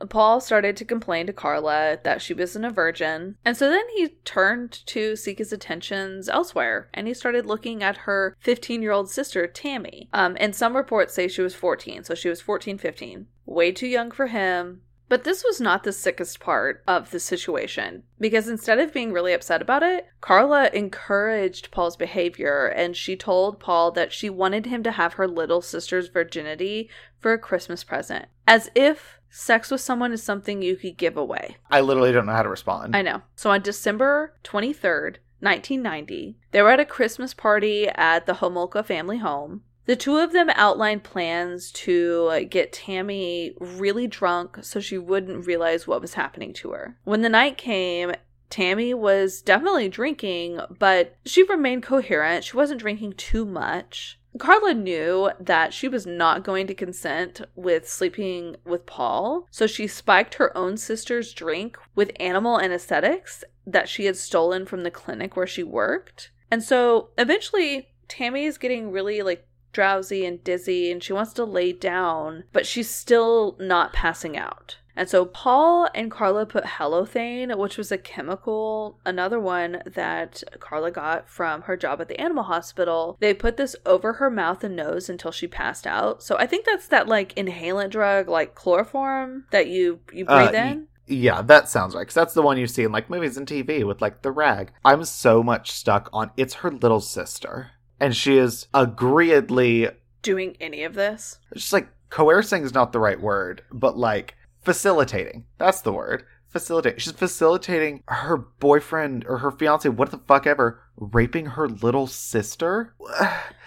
Paul 0.09 0.41
started 0.41 0.77
to 0.77 0.85
complain 0.85 1.27
to 1.27 1.33
Karla 1.33 1.99
that 2.03 2.21
she 2.21 2.35
wasn't 2.35 2.65
a 2.65 2.71
virgin, 2.71 3.37
and 3.45 3.57
so 3.57 3.69
then 3.69 3.85
he 3.95 4.09
turned 4.25 4.85
to 4.87 5.17
seek 5.17 5.39
his 5.39 5.53
attentions 5.53 6.29
elsewhere, 6.29 6.89
and 6.93 7.07
he 7.07 7.15
started 7.15 7.47
looking 7.47 7.83
at 7.83 7.99
her 7.99 8.37
15 8.41 8.83
year 8.83 8.93
old 8.93 9.11
sister, 9.11 9.47
Tammy. 9.47 10.09
Um, 10.13 10.37
and 10.41 10.55
some 10.55 10.77
reports 10.77 11.15
say 11.15 11.29
she 11.29 11.43
was 11.43 11.55
14, 11.55 12.05
so 12.05 12.15
she 12.15 12.29
was 12.29 12.41
14, 12.41 12.79
15. 12.79 13.27
Way 13.47 13.73
too 13.73 13.87
young 13.87 14.11
for 14.11 14.27
him. 14.27 14.83
But 15.09 15.25
this 15.25 15.45
was 15.45 15.61
not 15.61 15.85
the 15.85 15.93
sickest 15.93 16.41
part 16.41 16.83
of 16.89 17.11
the 17.11 17.21
situation 17.21 18.05
because 18.19 18.49
instead 18.49 18.79
of 18.79 18.93
being 18.93 19.13
really 19.13 19.35
upset 19.35 19.61
about 19.61 19.83
it, 19.83 20.07
Karla 20.21 20.71
encouraged 20.73 21.71
Paul's 21.71 21.97
behavior 21.97 22.67
and 22.67 22.97
she 22.97 23.15
told 23.15 23.61
Paul 23.61 23.91
that 23.93 24.13
she 24.13 24.31
wanted 24.31 24.67
him 24.67 24.83
to 24.83 24.93
have 24.93 25.15
her 25.15 25.29
little 25.29 25.61
sister's 25.61 26.09
virginity 26.09 26.89
for 27.21 27.33
a 27.33 27.39
Christmas 27.39 27.85
present, 27.85 28.27
as 28.49 28.71
if 28.75 29.21
sex 29.35 29.69
with 29.71 29.81
someone 29.81 30.13
is 30.13 30.23
something 30.23 30.63
you 30.63 30.77
could 30.77 30.97
give 30.97 31.17
away. 31.17 31.57
I 31.69 31.81
literally 31.81 32.13
don't 32.13 32.27
know 32.27 32.33
how 32.33 32.45
to 32.45 32.49
respond. 32.49 32.95
I 32.95 33.03
know. 33.03 33.23
So 33.35 33.51
on 33.51 33.63
December 33.63 34.33
23rd, 34.45 35.17
1990, 35.41 36.37
they 36.53 36.63
were 36.63 36.71
at 36.71 36.79
a 36.81 36.85
Christmas 36.85 37.35
party 37.35 37.89
at 37.89 38.27
the 38.27 38.35
Homolka 38.35 38.85
family 38.85 39.19
home. 39.19 39.63
The 39.87 39.97
two 39.97 40.17
of 40.17 40.33
them 40.33 40.49
outlined 40.55 41.03
plans 41.03 41.71
to 41.73 42.47
get 42.49 42.73
Tammy 42.73 43.55
really 43.59 44.07
drunk 44.07 44.59
so 44.63 44.81
she 44.81 44.97
wouldn't 44.97 45.47
realize 45.47 45.87
what 45.87 46.01
was 46.01 46.15
happening 46.15 46.55
to 46.55 46.71
her. 46.71 46.97
When 47.05 47.21
the 47.21 47.29
night 47.29 47.59
came, 47.59 48.13
Tammy 48.51 48.95
was 48.95 49.43
definitely 49.43 49.89
drinking, 49.89 50.61
but 50.79 51.17
she 51.25 51.43
remained 51.43 51.83
coherent. 51.83 52.45
She 52.45 52.57
wasn't 52.57 52.81
drinking 52.81 53.15
too 53.15 53.45
much. 53.45 54.19
Karla 54.39 54.75
knew 54.75 55.31
that 55.39 55.73
she 55.73 55.87
was 55.87 56.07
not 56.07 56.43
going 56.43 56.67
to 56.67 56.75
consent 56.75 57.41
with 57.55 57.89
sleeping 57.89 58.57
with 58.65 58.85
Paul, 58.85 59.47
so 59.51 59.67
she 59.67 59.87
spiked 59.87 60.35
her 60.35 60.57
own 60.57 60.77
sister's 60.77 61.33
drink 61.33 61.79
with 61.95 62.11
animal 62.19 62.61
anesthetics 62.61 63.45
that 63.67 63.89
she 63.89 64.07
had 64.07 64.17
stolen 64.17 64.67
from 64.67 64.83
the 64.83 64.91
clinic 64.91 65.37
where 65.37 65.47
she 65.47 65.63
worked. 65.63 66.31
And 66.51 66.63
so 66.63 67.11
eventually, 67.17 67.91
Tammy 68.09 68.45
is 68.45 68.59
getting 68.59 68.91
really 68.91 69.23
like 69.23 69.47
drowsy 69.73 70.25
and 70.25 70.43
dizzy 70.43 70.91
and 70.91 71.03
she 71.03 71.13
wants 71.13 71.33
to 71.35 71.45
lay 71.45 71.73
down, 71.73 72.45
but 72.53 72.67
she's 72.67 72.91
still 72.91 73.57
not 73.61 73.93
passing 73.93 74.37
out. 74.37 74.79
And 74.97 75.09
so 75.09 75.25
Paul 75.25 75.89
and 75.95 76.11
Karla 76.11 76.47
put 76.47 76.65
halothane, 76.65 77.57
which 77.57 77.77
was 77.77 77.91
a 77.91 77.99
chemical, 77.99 78.99
another 79.05 79.41
one 79.41 79.83
that 79.87 80.43
Karla 80.61 80.91
got 80.91 81.29
from 81.29 81.63
her 81.63 81.77
job 81.77 82.01
at 82.01 82.09
the 82.09 82.21
animal 82.21 82.45
hospital. 82.45 83.17
They 83.21 83.35
put 83.35 83.57
this 83.57 83.75
over 83.85 84.15
her 84.15 84.31
mouth 84.31 84.63
and 84.63 84.77
nose 84.77 85.09
until 85.09 85.33
she 85.33 85.47
passed 85.47 85.87
out. 85.87 86.23
So 86.23 86.37
I 86.39 86.47
think 86.47 86.65
that's 86.65 86.89
that 86.89 87.09
like 87.09 87.35
inhalant 87.35 87.91
drug, 87.91 88.29
like 88.29 88.55
chloroform 88.55 89.47
that 89.51 89.69
you 89.69 90.01
you 90.13 90.27
uh, 90.27 90.47
breathe 90.47 90.55
uh, 90.55 90.67
in. 90.67 90.89
Yeah, 91.07 91.43
that 91.43 91.69
sounds 91.69 91.95
right. 91.95 92.03
Because 92.03 92.15
that's 92.15 92.35
the 92.35 92.43
one 92.43 92.57
you 92.57 92.67
see 92.67 92.85
in 92.85 92.93
like 92.93 93.11
movies 93.11 93.37
and 93.37 93.47
TV 93.47 93.87
with 93.87 94.01
like 94.01 94.23
the 94.23 94.31
rag. 94.31 94.73
I'm 94.85 95.05
so 95.05 95.43
much 95.43 95.71
stuck 95.71 96.09
on 96.13 96.31
it's 96.37 96.55
her 96.55 96.71
little 96.71 97.01
sister, 97.01 97.73
and 98.01 98.17
she 98.17 98.39
is 98.39 98.69
agreeably 98.73 99.89
doing 100.23 100.57
any 100.61 100.85
of 100.85 100.95
this. 100.95 101.39
It's 101.53 101.63
just 101.63 101.73
like 101.73 101.89
coercing 102.11 102.63
is 102.63 102.75
not 102.75 102.93
the 102.93 103.01
right 103.01 103.21
word, 103.21 103.63
but 103.73 103.99
like 103.99 104.37
facilitating. 104.65 105.45
That's 105.59 105.81
the 105.81 105.93
word. 105.93 106.25
Facilitate. 106.49 107.01
She's 107.01 107.13
facilitating 107.13 108.03
her 108.07 108.37
boyfriend 108.37 109.25
or 109.27 109.39
her 109.39 109.51
fiance, 109.51 109.89
what 109.89 110.11
the 110.11 110.19
fuck 110.19 110.47
ever, 110.47 110.81
raping 110.97 111.47
her 111.47 111.69
little 111.69 112.07
sister. 112.07 112.95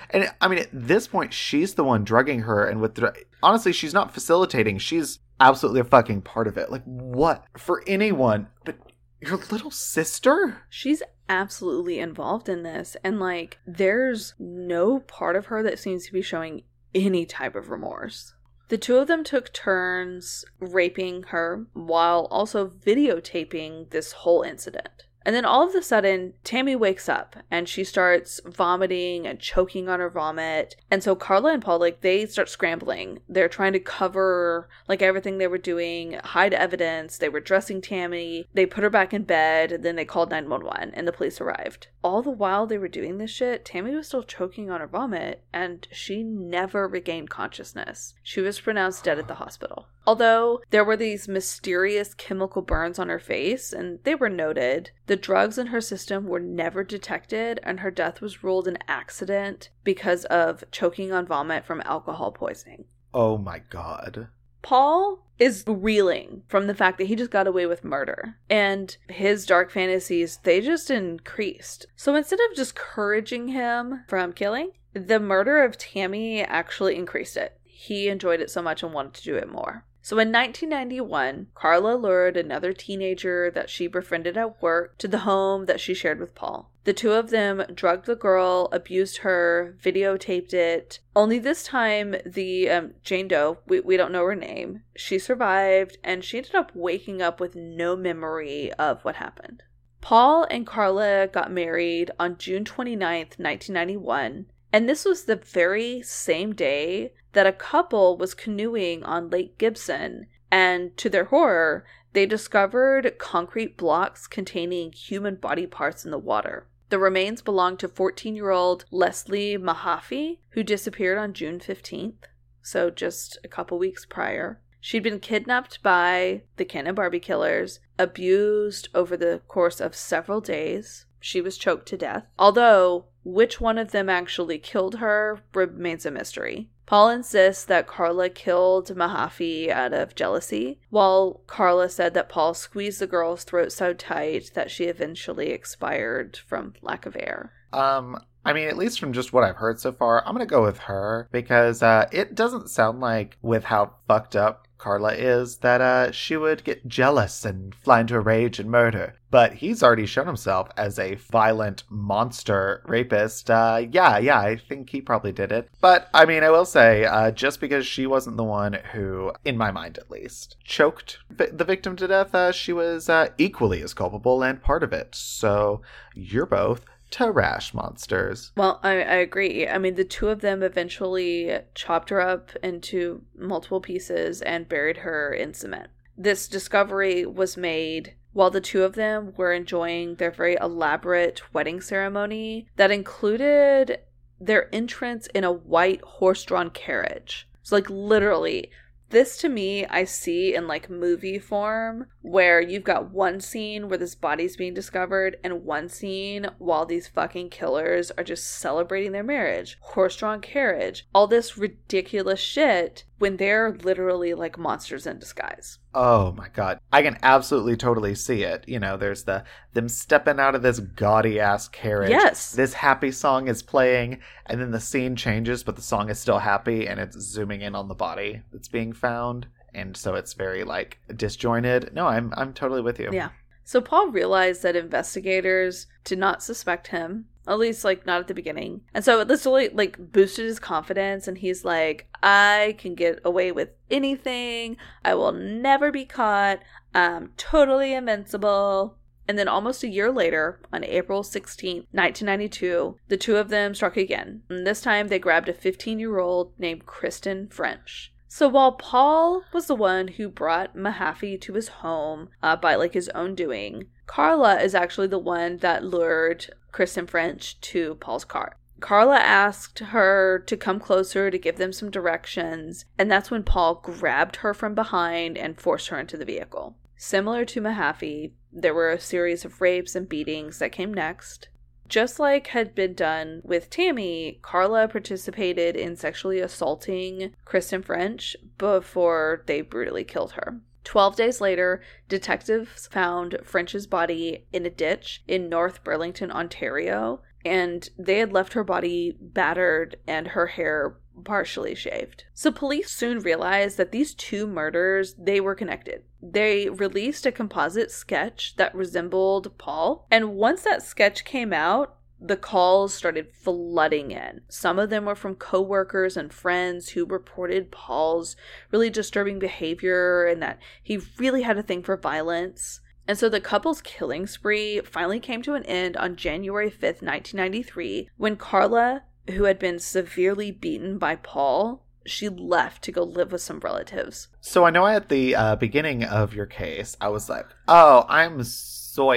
And 0.09 0.31
I 0.39 0.47
mean, 0.47 0.59
at 0.59 0.69
this 0.71 1.05
point, 1.05 1.33
she's 1.33 1.73
the 1.73 1.83
one 1.83 2.05
drugging 2.05 2.43
her, 2.43 2.65
and 2.65 2.79
with 2.79 2.95
the, 2.95 3.13
honestly, 3.43 3.73
she's 3.73 3.93
not 3.93 4.13
facilitating. 4.13 4.77
She's 4.77 5.19
absolutely 5.37 5.81
a 5.81 5.83
fucking 5.83 6.21
part 6.21 6.47
of 6.47 6.57
it. 6.57 6.71
Like 6.71 6.83
what 6.85 7.43
for 7.57 7.83
anyone, 7.85 8.47
but 8.63 8.77
your 9.19 9.37
little 9.51 9.71
sister? 9.71 10.61
She's 10.69 11.03
absolutely 11.27 11.99
involved 11.99 12.47
in 12.47 12.63
this, 12.63 12.95
and 13.03 13.19
like, 13.19 13.57
there's 13.67 14.33
no 14.39 14.99
part 14.99 15.35
of 15.35 15.47
her 15.47 15.61
that 15.63 15.79
seems 15.79 16.05
to 16.05 16.13
be 16.13 16.21
showing 16.21 16.63
any 16.95 17.25
type 17.25 17.55
of 17.55 17.69
remorse. 17.69 18.33
The 18.69 18.77
two 18.77 18.97
of 18.97 19.07
them 19.07 19.23
took 19.23 19.53
turns 19.53 20.43
raping 20.59 21.23
her 21.23 21.65
while 21.73 22.27
also 22.29 22.67
videotaping 22.67 23.89
this 23.91 24.11
whole 24.11 24.41
incident. 24.41 25.05
And 25.27 25.35
then 25.35 25.43
all 25.43 25.67
of 25.67 25.75
a 25.75 25.83
sudden, 25.83 26.35
Tammy 26.45 26.73
wakes 26.73 27.09
up 27.09 27.35
and 27.51 27.67
she 27.67 27.83
starts 27.83 28.39
vomiting 28.45 29.27
and 29.27 29.41
choking 29.41 29.89
on 29.89 29.99
her 29.99 30.09
vomit. 30.09 30.77
And 30.89 31.03
so 31.03 31.17
Karla 31.17 31.51
and 31.51 31.61
Paul, 31.61 31.79
like, 31.79 31.99
they 31.99 32.25
start 32.27 32.47
scrambling. 32.47 33.19
They're 33.27 33.49
trying 33.49 33.73
to 33.73 33.79
cover, 33.81 34.69
like, 34.87 35.01
everything 35.01 35.37
they 35.37 35.47
were 35.47 35.57
doing, 35.57 36.13
hide 36.23 36.53
evidence. 36.53 37.17
They 37.17 37.27
were 37.27 37.41
dressing 37.41 37.81
Tammy. 37.81 38.47
They 38.53 38.65
put 38.65 38.85
her 38.85 38.89
back 38.89 39.13
in 39.13 39.23
bed. 39.23 39.79
Then 39.81 39.97
they 39.97 40.05
called 40.05 40.31
911 40.31 40.93
and 40.93 41.05
the 41.05 41.11
police 41.11 41.41
arrived. 41.41 41.87
All 42.01 42.21
the 42.21 42.31
while 42.31 42.65
they 42.65 42.77
were 42.77 42.87
doing 42.87 43.17
this 43.17 43.31
shit, 43.31 43.65
Tammy 43.65 43.93
was 43.93 44.07
still 44.07 44.23
choking 44.23 44.71
on 44.71 44.79
her 44.79 44.87
vomit 44.87 45.43
and 45.51 45.89
she 45.91 46.23
never 46.23 46.87
regained 46.87 47.29
consciousness. 47.29 48.13
She 48.23 48.39
was 48.39 48.61
pronounced 48.61 49.03
dead 49.03 49.19
at 49.19 49.27
the 49.27 49.35
hospital. 49.35 49.89
Although 50.07 50.61
there 50.69 50.85
were 50.85 50.95
these 50.95 51.27
mysterious 51.27 52.13
chemical 52.13 52.61
burns 52.61 52.97
on 52.97 53.09
her 53.09 53.19
face, 53.19 53.73
and 53.73 53.99
they 54.03 54.15
were 54.15 54.29
noted, 54.29 54.91
the 55.07 55.17
drugs 55.17 55.57
in 55.57 55.67
her 55.67 55.81
system 55.81 56.27
were 56.27 56.39
never 56.39 56.81
detected, 56.81 57.59
and 57.61 57.81
her 57.81 57.91
death 57.91 58.21
was 58.21 58.41
ruled 58.41 58.69
an 58.69 58.77
accident 58.87 59.69
because 59.83 60.23
of 60.25 60.63
choking 60.71 61.11
on 61.11 61.27
vomit 61.27 61.65
from 61.65 61.81
alcohol 61.83 62.31
poisoning. 62.31 62.85
Oh 63.13 63.37
my 63.37 63.59
god. 63.59 64.29
Paul 64.61 65.27
is 65.39 65.65
reeling 65.67 66.43
from 66.47 66.67
the 66.67 66.73
fact 66.73 66.97
that 66.97 67.07
he 67.07 67.15
just 67.15 67.29
got 67.29 67.45
away 67.45 67.65
with 67.65 67.83
murder 67.83 68.37
and 68.49 68.95
his 69.09 69.45
dark 69.45 69.71
fantasies 69.71 70.39
they 70.43 70.59
just 70.59 70.89
increased 70.89 71.85
so 71.95 72.15
instead 72.15 72.39
of 72.39 72.55
discouraging 72.55 73.49
him 73.49 74.03
from 74.07 74.33
killing 74.33 74.71
the 74.93 75.19
murder 75.19 75.63
of 75.63 75.77
tammy 75.77 76.41
actually 76.41 76.95
increased 76.95 77.37
it 77.37 77.59
he 77.63 78.07
enjoyed 78.07 78.41
it 78.41 78.49
so 78.49 78.63
much 78.63 78.81
and 78.81 78.93
wanted 78.93 79.13
to 79.13 79.23
do 79.23 79.35
it 79.35 79.47
more 79.47 79.85
so 80.07 80.19
in 80.19 80.31
1991, 80.31 81.47
Karla 81.53 81.95
lured 81.95 82.37
another 82.37 82.71
teenager 82.71 83.51
that 83.51 83.69
she 83.69 83.87
befriended 83.87 84.37
at 84.37 84.61
work 84.61 84.97
to 84.99 85.07
the 85.09 85.27
home 85.27 85.65
that 85.65 85.81
she 85.81 85.93
shared 85.93 86.21
with 86.21 86.33
Paul. 86.33 86.71
The 86.85 86.93
two 86.93 87.11
of 87.11 87.29
them 87.29 87.65
drugged 87.73 88.05
the 88.05 88.15
girl, 88.15 88.69
abused 88.71 89.17
her, 89.17 89.75
videotaped 89.83 90.53
it. 90.53 91.01
Only 91.13 91.39
this 91.39 91.61
time, 91.61 92.15
the 92.25 92.69
um, 92.69 92.93
Jane 93.03 93.27
Doe, 93.27 93.57
we, 93.67 93.81
we 93.81 93.97
don't 93.97 94.13
know 94.13 94.23
her 94.23 94.33
name, 94.33 94.83
she 94.95 95.19
survived 95.19 95.97
and 96.05 96.23
she 96.23 96.37
ended 96.37 96.55
up 96.55 96.71
waking 96.73 97.21
up 97.21 97.41
with 97.41 97.57
no 97.57 97.97
memory 97.97 98.71
of 98.79 99.03
what 99.03 99.17
happened. 99.17 99.63
Paul 99.99 100.47
and 100.49 100.65
Karla 100.65 101.27
got 101.27 101.51
married 101.51 102.11
on 102.17 102.37
June 102.37 102.63
29th, 102.63 103.37
1991, 103.37 104.45
and 104.71 104.87
this 104.87 105.03
was 105.03 105.25
the 105.25 105.35
very 105.35 106.01
same 106.01 106.55
day 106.55 107.11
that 107.37 107.45
a 107.45 107.53
couple 107.53 108.17
was 108.17 108.33
canoeing 108.33 109.03
on 109.03 109.29
Lake 109.29 109.59
Gibson, 109.59 110.25
and 110.49 110.97
to 110.97 111.07
their 111.07 111.25
horror, 111.25 111.85
they 112.13 112.25
discovered 112.25 113.19
concrete 113.19 113.77
blocks 113.77 114.25
containing 114.25 114.91
human 114.91 115.35
body 115.35 115.67
parts 115.67 116.03
in 116.03 116.09
the 116.09 116.17
water. 116.17 116.65
The 116.89 116.97
remains 116.97 117.43
belonged 117.43 117.77
to 117.81 117.89
14 117.89 118.35
year 118.35 118.49
old 118.49 118.85
Leslie 118.89 119.55
Mahaffey, 119.55 120.39
who 120.53 120.63
disappeared 120.63 121.19
on 121.19 121.33
June 121.33 121.59
15th, 121.59 122.23
so 122.63 122.89
just 122.89 123.37
a 123.43 123.47
couple 123.47 123.77
weeks 123.77 124.03
prior. 124.03 124.59
She'd 124.81 125.03
been 125.03 125.19
kidnapped 125.19 125.83
by 125.83 126.41
the 126.55 126.65
Ken 126.65 126.91
Barbie 126.95 127.19
killers, 127.19 127.79
abused 127.99 128.89
over 128.95 129.15
the 129.15 129.41
course 129.47 129.79
of 129.79 129.93
several 129.93 130.41
days, 130.41 131.05
she 131.19 131.39
was 131.39 131.55
choked 131.59 131.87
to 131.89 131.97
death. 131.97 132.25
Although, 132.39 133.05
which 133.23 133.61
one 133.61 133.77
of 133.77 133.91
them 133.91 134.09
actually 134.09 134.57
killed 134.57 134.95
her 134.95 135.41
remains 135.53 136.03
a 136.03 136.09
mystery. 136.09 136.71
Paul 136.87 137.09
insists 137.09 137.65
that 137.65 137.85
Karla 137.85 138.29
killed 138.29 138.87
Mahaffey 138.95 139.69
out 139.69 139.93
of 139.93 140.15
jealousy, 140.15 140.79
while 140.89 141.41
Karla 141.45 141.89
said 141.89 142.13
that 142.13 142.29
Paul 142.29 142.53
squeezed 142.53 142.99
the 142.99 143.07
girl's 143.07 143.43
throat 143.43 143.73
so 143.73 143.93
tight 143.93 144.51
that 144.53 144.71
she 144.71 144.85
eventually 144.85 145.49
expired 145.51 146.37
from 146.47 146.73
lack 146.81 147.05
of 147.05 147.17
air. 147.17 147.51
Um, 147.73 148.17
I 148.45 148.53
mean, 148.53 148.69
at 148.69 148.77
least 148.77 149.01
from 149.01 149.11
just 149.11 149.33
what 149.33 149.43
I've 149.43 149.57
heard 149.57 149.81
so 149.81 149.91
far, 149.91 150.25
I'm 150.25 150.33
gonna 150.33 150.45
go 150.45 150.63
with 150.63 150.77
her 150.79 151.27
because 151.33 151.83
uh, 151.83 152.07
it 152.13 152.33
doesn't 152.33 152.69
sound 152.69 153.01
like, 153.01 153.37
with 153.41 153.65
how 153.65 153.95
fucked 154.07 154.37
up 154.37 154.66
Karla 154.77 155.13
is, 155.13 155.57
that 155.57 155.81
uh, 155.81 156.11
she 156.11 156.37
would 156.37 156.63
get 156.63 156.87
jealous 156.87 157.45
and 157.45 157.73
fly 157.75 158.01
into 158.01 158.15
a 158.15 158.19
rage 158.19 158.59
and 158.59 158.69
murder. 158.69 159.15
But 159.29 159.55
he's 159.55 159.83
already 159.83 160.05
shown 160.05 160.27
himself 160.27 160.69
as 160.77 160.97
a 160.97 161.15
violent 161.15 161.83
monster 161.89 162.81
rapist. 162.85 163.49
Uh, 163.49 163.85
yeah, 163.91 164.17
yeah, 164.17 164.39
I 164.39 164.55
think 164.55 164.89
he 164.89 165.01
probably 165.01 165.33
did 165.33 165.51
it. 165.51 165.69
But 165.81 166.09
I 166.13 166.25
mean, 166.25 166.43
I 166.43 166.49
will 166.49 166.65
say, 166.65 167.03
uh, 167.03 167.31
just 167.31 167.59
because 167.59 167.85
she 167.85 168.07
wasn't 168.07 168.37
the 168.37 168.43
one 168.43 168.79
who, 168.93 169.33
in 169.43 169.57
my 169.57 169.71
mind 169.71 169.97
at 169.97 170.09
least, 170.09 170.55
choked 170.63 171.17
the 171.29 171.65
victim 171.65 171.95
to 171.97 172.07
death, 172.07 172.33
uh, 172.33 172.51
she 172.53 172.71
was 172.71 173.09
uh, 173.09 173.29
equally 173.37 173.81
as 173.81 173.93
culpable 173.93 174.43
and 174.43 174.63
part 174.63 174.83
of 174.83 174.93
it. 174.93 175.13
So 175.13 175.81
you're 176.15 176.45
both 176.45 176.85
trash 177.11 177.73
monsters. 177.73 178.51
Well, 178.55 178.79
I, 178.83 178.91
I 178.91 179.15
agree. 179.15 179.67
I 179.67 179.77
mean, 179.77 179.95
the 179.95 180.03
two 180.03 180.29
of 180.29 180.41
them 180.41 180.63
eventually 180.63 181.59
chopped 181.75 182.09
her 182.09 182.21
up 182.21 182.51
into 182.63 183.23
multiple 183.37 183.81
pieces 183.81 184.41
and 184.41 184.67
buried 184.69 184.97
her 184.97 185.33
in 185.33 185.53
cement. 185.53 185.89
This 186.17 186.47
discovery 186.47 187.25
was 187.25 187.57
made 187.57 188.15
while 188.33 188.49
the 188.49 188.61
two 188.61 188.83
of 188.83 188.93
them 188.93 189.33
were 189.35 189.51
enjoying 189.51 190.15
their 190.15 190.31
very 190.31 190.57
elaborate 190.61 191.41
wedding 191.53 191.81
ceremony 191.81 192.67
that 192.75 192.91
included 192.91 193.99
their 194.39 194.73
entrance 194.73 195.27
in 195.33 195.43
a 195.43 195.51
white 195.51 196.01
horse 196.01 196.43
drawn 196.43 196.69
carriage. 196.69 197.47
So, 197.63 197.75
like, 197.75 197.89
literally, 197.89 198.71
this 199.09 199.37
to 199.37 199.49
me 199.49 199.85
I 199.85 200.03
see 200.03 200.53
in 200.53 200.67
like 200.67 200.89
movie 200.89 201.39
form 201.39 202.07
where 202.21 202.59
you've 202.59 202.83
got 202.83 203.11
one 203.11 203.39
scene 203.39 203.87
where 203.87 203.97
this 203.97 204.15
body's 204.15 204.57
being 204.57 204.73
discovered 204.73 205.37
and 205.43 205.63
one 205.63 205.87
scene 205.89 206.47
while 206.57 206.85
these 206.85 207.07
fucking 207.07 207.49
killers 207.49 208.11
are 208.11 208.23
just 208.23 208.47
celebrating 208.47 209.13
their 209.13 209.23
marriage. 209.23 209.77
Horse-drawn 209.81 210.41
carriage. 210.41 211.07
All 211.13 211.27
this 211.27 211.57
ridiculous 211.57 212.39
shit 212.39 213.05
when 213.19 213.37
they're 213.37 213.73
literally 213.83 214.33
like 214.33 214.57
monsters 214.57 215.07
in 215.07 215.19
disguise. 215.19 215.79
Oh 215.93 216.31
my 216.33 216.49
god. 216.49 216.79
I 216.91 217.01
can 217.01 217.17
absolutely 217.23 217.75
totally 217.75 218.15
see 218.15 218.43
it. 218.43 218.63
You 218.67 218.79
know, 218.79 218.97
there's 218.97 219.23
the 219.23 219.43
them 219.73 219.89
stepping 219.89 220.39
out 220.39 220.55
of 220.55 220.61
this 220.61 220.79
gaudy 220.79 221.39
ass 221.39 221.67
carriage. 221.67 222.11
Yes. 222.11 222.51
This 222.51 222.73
happy 222.73 223.11
song 223.11 223.47
is 223.47 223.63
playing 223.63 224.19
and 224.45 224.61
then 224.61 224.71
the 224.71 224.79
scene 224.79 225.15
changes 225.15 225.63
but 225.63 225.75
the 225.75 225.81
song 225.81 226.09
is 226.09 226.19
still 226.19 226.39
happy 226.39 226.87
and 226.87 226.99
it's 226.99 227.19
zooming 227.19 227.61
in 227.61 227.75
on 227.75 227.87
the 227.87 227.95
body 227.95 228.41
that's 228.51 228.67
being 228.67 228.93
found 228.93 229.47
and 229.73 229.95
so 229.95 230.15
it's 230.15 230.33
very 230.33 230.63
like 230.63 230.99
disjointed. 231.15 231.93
No, 231.93 232.07
I'm 232.07 232.33
I'm 232.35 232.53
totally 232.53 232.81
with 232.81 232.99
you. 232.99 233.09
Yeah. 233.11 233.29
So 233.63 233.81
Paul 233.81 234.07
realized 234.07 234.63
that 234.63 234.77
investigators 234.77 235.87
did 236.05 236.19
not 236.19 236.41
suspect 236.41 236.87
him, 236.87 237.25
at 237.47 237.59
least 237.59 237.83
like 237.83 238.05
not 238.05 238.19
at 238.19 238.27
the 238.27 238.33
beginning. 238.33 238.81
And 238.93 239.03
so 239.03 239.23
this 239.23 239.45
really 239.45 239.69
like 239.69 240.11
boosted 240.11 240.45
his 240.45 240.59
confidence 240.59 241.27
and 241.27 241.37
he's 241.37 241.63
like, 241.63 242.07
I 242.21 242.75
can 242.77 242.95
get 242.95 243.19
away 243.23 243.51
with 243.51 243.69
anything. 243.89 244.77
I 245.05 245.13
will 245.15 245.31
never 245.31 245.91
be 245.91 246.05
caught. 246.05 246.59
I'm 246.93 247.31
totally 247.37 247.93
invincible. 247.93 248.97
And 249.27 249.37
then 249.37 249.47
almost 249.47 249.83
a 249.83 249.89
year 249.89 250.09
later, 250.09 250.59
on 250.71 250.85
April 250.85 251.21
16th, 251.21 251.85
1992, 251.91 252.97
the 253.09 253.17
two 253.17 253.35
of 253.35 253.49
them 253.49 253.75
struck 253.75 253.97
again. 253.97 254.43
And 254.49 254.65
this 254.65 254.81
time 254.81 255.09
they 255.09 255.19
grabbed 255.19 255.49
a 255.49 255.53
15 255.53 255.99
year 255.99 256.17
old 256.19 256.53
named 256.57 256.85
Kristen 256.85 257.47
French. 257.49 258.13
So 258.29 258.47
while 258.47 258.73
Paul 258.73 259.43
was 259.53 259.67
the 259.67 259.75
one 259.75 260.09
who 260.09 260.29
brought 260.29 260.75
Mahaffey 260.75 261.39
to 261.41 261.53
his 261.53 261.69
home 261.69 262.29
uh, 262.43 262.55
by 262.55 262.75
like 262.75 262.93
his 262.93 263.09
own 263.09 263.35
doing, 263.35 263.87
Karla 264.05 264.59
is 264.61 264.75
actually 264.75 265.07
the 265.07 265.17
one 265.17 265.57
that 265.57 265.83
lured 265.83 266.47
Kristen 266.77 267.07
French 267.07 267.59
to 267.61 267.95
Paul's 267.95 268.23
car. 268.23 268.55
Karla 268.81 269.17
asked 269.17 269.79
her 269.79 270.37
to 270.45 270.55
come 270.55 270.79
closer 270.79 271.31
to 271.31 271.37
give 271.39 271.57
them 271.57 271.73
some 271.73 271.89
directions, 271.89 272.85
and 272.99 273.09
that's 273.09 273.31
when 273.31 273.41
Paul 273.41 273.81
grabbed 273.83 274.35
her 274.35 274.53
from 274.53 274.75
behind 274.75 275.39
and 275.39 275.59
forced 275.59 275.87
her 275.87 275.97
into 275.99 276.17
the 276.17 276.23
vehicle. 276.23 276.77
Similar 276.95 277.45
to 277.45 277.61
Mahaffey, 277.61 278.33
there 278.53 278.75
were 278.75 278.91
a 278.91 278.99
series 278.99 279.43
of 279.43 279.59
rapes 279.59 279.95
and 279.95 280.07
beatings 280.07 280.59
that 280.59 280.71
came 280.71 280.93
next. 280.93 281.49
Just 281.89 282.19
like 282.19 282.45
had 282.45 282.75
been 282.75 282.93
done 282.93 283.41
with 283.43 283.71
Tammy, 283.71 284.37
Karla 284.43 284.87
participated 284.87 285.75
in 285.75 285.95
sexually 285.95 286.39
assaulting 286.39 287.33
Kristen 287.43 287.81
French 287.81 288.37
before 288.59 289.41
they 289.47 289.61
brutally 289.61 290.03
killed 290.03 290.33
her. 290.33 290.61
Twelve 290.87 291.17
days 291.17 291.41
later, 291.41 291.81
detectives 292.07 292.87
found 292.87 293.39
French's 293.43 293.85
body 293.85 294.47
in 294.53 294.65
a 294.65 294.69
ditch 294.69 295.21
in 295.27 295.49
North 295.49 295.83
Burlington, 295.83 296.31
Ontario, 296.31 297.21
and 297.43 297.89
they 297.99 298.19
had 298.19 298.31
left 298.31 298.53
her 298.53 298.63
body 298.63 299.17
battered 299.19 299.97
and 300.07 300.29
her 300.29 300.47
hair 300.47 300.95
partially 301.25 301.75
shaved. 301.75 302.23
So 302.33 302.53
police 302.53 302.89
soon 302.89 303.19
realized 303.19 303.75
that 303.75 303.91
these 303.91 304.13
two 304.13 304.47
murders, 304.47 305.13
they 305.19 305.41
were 305.41 305.55
connected. 305.55 306.03
They 306.21 306.69
released 306.69 307.25
a 307.25 307.33
composite 307.33 307.91
sketch 307.91 308.55
that 308.55 308.73
resembled 308.73 309.57
Paul, 309.57 310.07
and 310.09 310.35
once 310.35 310.61
that 310.61 310.83
sketch 310.83 311.25
came 311.25 311.51
out, 311.51 311.96
the 312.19 312.37
calls 312.37 312.93
started 312.93 313.31
flooding 313.31 314.11
in. 314.11 314.41
Some 314.49 314.79
of 314.79 314.89
them 314.89 315.05
were 315.05 315.15
from 315.15 315.35
coworkers 315.35 316.17
and 316.17 316.33
friends 316.33 316.89
who 316.89 317.05
reported 317.05 317.71
Paul's 317.71 318.35
really 318.71 318.89
disturbing 318.89 319.39
behavior 319.39 320.25
and 320.25 320.41
that 320.41 320.59
he 320.81 320.99
really 321.17 321.43
had 321.43 321.57
a 321.57 321.63
thing 321.63 321.83
for 321.83 321.95
violence. 321.95 322.81
And 323.07 323.17
so 323.17 323.29
the 323.29 323.39
couple's 323.39 323.81
killing 323.81 324.27
spree 324.27 324.81
finally 324.81 325.19
came 325.19 325.41
to 325.43 325.53
an 325.53 325.63
end 325.63 325.95
on 325.95 326.17
January 326.17 326.69
5th, 326.69 327.01
1993, 327.01 328.09
when 328.17 328.35
Karla, 328.35 329.03
who 329.29 329.45
had 329.45 329.59
been 329.59 329.79
severely 329.79 330.51
beaten 330.51 330.97
by 330.97 331.15
Paul, 331.15 331.85
she 332.05 332.29
left 332.29 332.83
to 332.83 332.91
go 332.91 333.03
live 333.03 333.31
with 333.31 333.41
some 333.41 333.59
relatives. 333.59 334.29
So 334.41 334.65
I 334.65 334.71
know 334.71 334.85
at 334.87 335.09
the 335.09 335.35
uh, 335.35 335.55
beginning 335.55 336.03
of 336.03 336.33
your 336.33 336.45
case, 336.45 336.97
I 336.99 337.09
was 337.09 337.29
like, 337.29 337.45
"Oh, 337.67 338.05
I'm 338.07 338.43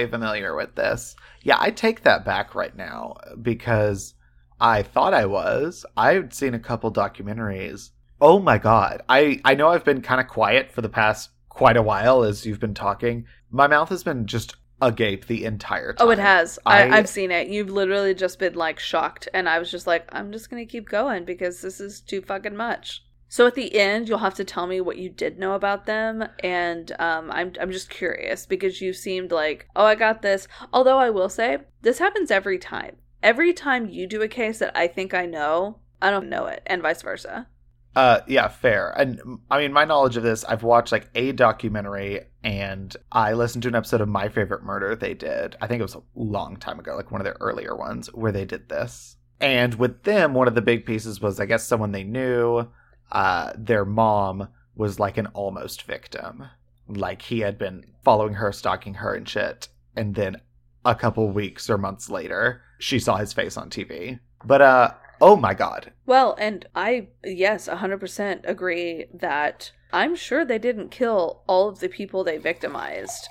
familiar 0.07 0.55
with 0.55 0.75
this." 0.75 1.15
Yeah, 1.43 1.57
I 1.59 1.71
take 1.71 2.03
that 2.03 2.23
back 2.25 2.55
right 2.55 2.75
now 2.75 3.17
because 3.41 4.13
I 4.59 4.83
thought 4.83 5.13
I 5.13 5.25
was. 5.25 5.85
I've 5.97 6.33
seen 6.33 6.53
a 6.53 6.59
couple 6.59 6.91
documentaries. 6.93 7.89
Oh 8.19 8.39
my 8.39 8.57
god. 8.57 9.01
I 9.09 9.39
I 9.43 9.55
know 9.55 9.69
I've 9.69 9.83
been 9.85 10.01
kind 10.01 10.21
of 10.21 10.27
quiet 10.27 10.71
for 10.71 10.81
the 10.81 10.89
past 10.89 11.31
quite 11.49 11.77
a 11.77 11.81
while 11.81 12.23
as 12.23 12.45
you've 12.45 12.59
been 12.59 12.73
talking. 12.75 13.25
My 13.49 13.67
mouth 13.67 13.89
has 13.89 14.03
been 14.03 14.27
just 14.27 14.55
agape 14.81 15.25
the 15.27 15.45
entire 15.45 15.93
time. 15.93 16.07
Oh, 16.07 16.11
it 16.11 16.19
has. 16.19 16.57
I, 16.65 16.83
I- 16.83 16.97
I've 16.97 17.09
seen 17.09 17.31
it. 17.31 17.47
You've 17.47 17.69
literally 17.69 18.13
just 18.15 18.39
been 18.39 18.53
like 18.55 18.79
shocked, 18.79 19.27
and 19.33 19.49
I 19.49 19.59
was 19.59 19.69
just 19.71 19.87
like, 19.87 20.07
I'm 20.11 20.31
just 20.31 20.49
gonna 20.49 20.65
keep 20.65 20.87
going 20.89 21.25
because 21.25 21.61
this 21.61 21.79
is 21.79 22.01
too 22.01 22.21
fucking 22.21 22.55
much. 22.55 23.03
So 23.31 23.47
at 23.47 23.55
the 23.55 23.79
end, 23.79 24.09
you'll 24.09 24.17
have 24.17 24.33
to 24.35 24.43
tell 24.43 24.67
me 24.67 24.81
what 24.81 24.97
you 24.97 25.07
did 25.07 25.39
know 25.39 25.53
about 25.53 25.85
them, 25.85 26.27
and 26.43 26.91
um, 26.99 27.31
I'm 27.31 27.53
I'm 27.61 27.71
just 27.71 27.89
curious 27.89 28.45
because 28.45 28.81
you 28.81 28.91
seemed 28.91 29.31
like, 29.31 29.69
oh, 29.73 29.85
I 29.85 29.95
got 29.95 30.21
this. 30.21 30.49
Although 30.73 30.97
I 30.97 31.11
will 31.11 31.29
say, 31.29 31.59
this 31.81 31.99
happens 31.99 32.29
every 32.29 32.59
time. 32.59 32.97
Every 33.23 33.53
time 33.53 33.87
you 33.87 34.05
do 34.05 34.21
a 34.21 34.27
case 34.27 34.59
that 34.59 34.75
I 34.75 34.87
think 34.87 35.13
I 35.13 35.27
know, 35.27 35.79
I 36.01 36.09
don't 36.09 36.27
know 36.27 36.47
it, 36.47 36.61
and 36.65 36.81
vice 36.81 37.03
versa. 37.03 37.47
Uh, 37.95 38.19
yeah, 38.27 38.49
fair. 38.49 38.91
And 38.99 39.21
I 39.49 39.59
mean, 39.59 39.71
my 39.71 39.85
knowledge 39.85 40.17
of 40.17 40.23
this, 40.23 40.43
I've 40.43 40.63
watched 40.63 40.91
like 40.91 41.09
a 41.15 41.31
documentary 41.31 42.25
and 42.43 42.93
I 43.13 43.31
listened 43.31 43.63
to 43.63 43.69
an 43.69 43.75
episode 43.75 44.01
of 44.01 44.09
My 44.09 44.27
Favorite 44.27 44.63
Murder 44.63 44.93
they 44.93 45.13
did. 45.13 45.55
I 45.61 45.67
think 45.67 45.79
it 45.79 45.83
was 45.83 45.95
a 45.95 46.03
long 46.15 46.57
time 46.57 46.79
ago, 46.79 46.97
like 46.97 47.11
one 47.11 47.21
of 47.21 47.25
their 47.25 47.37
earlier 47.39 47.77
ones 47.77 48.07
where 48.07 48.33
they 48.33 48.43
did 48.43 48.67
this. 48.67 49.15
And 49.39 49.75
with 49.75 50.03
them, 50.03 50.33
one 50.33 50.49
of 50.49 50.55
the 50.55 50.61
big 50.61 50.85
pieces 50.85 51.21
was, 51.21 51.39
I 51.39 51.45
guess, 51.45 51.65
someone 51.65 51.93
they 51.93 52.03
knew. 52.03 52.67
Uh, 53.11 53.53
their 53.57 53.85
mom 53.85 54.47
was 54.75 54.99
like 54.99 55.17
an 55.17 55.27
almost 55.27 55.83
victim. 55.83 56.45
Like 56.87 57.21
he 57.23 57.39
had 57.39 57.57
been 57.57 57.85
following 58.03 58.35
her, 58.35 58.51
stalking 58.51 58.95
her, 58.95 59.13
and 59.13 59.27
shit. 59.27 59.67
And 59.95 60.15
then 60.15 60.37
a 60.85 60.95
couple 60.95 61.29
weeks 61.29 61.69
or 61.69 61.77
months 61.77 62.09
later, 62.09 62.61
she 62.79 62.99
saw 62.99 63.17
his 63.17 63.33
face 63.33 63.57
on 63.57 63.69
TV. 63.69 64.19
But, 64.43 64.61
uh, 64.61 64.91
oh 65.19 65.35
my 65.35 65.53
god. 65.53 65.91
Well, 66.05 66.35
and 66.39 66.65
I, 66.75 67.09
yes, 67.23 67.67
100% 67.67 68.41
agree 68.45 69.05
that 69.13 69.71
I'm 69.93 70.15
sure 70.15 70.43
they 70.43 70.57
didn't 70.57 70.89
kill 70.89 71.43
all 71.47 71.69
of 71.69 71.79
the 71.79 71.89
people 71.89 72.23
they 72.23 72.37
victimized. 72.37 73.27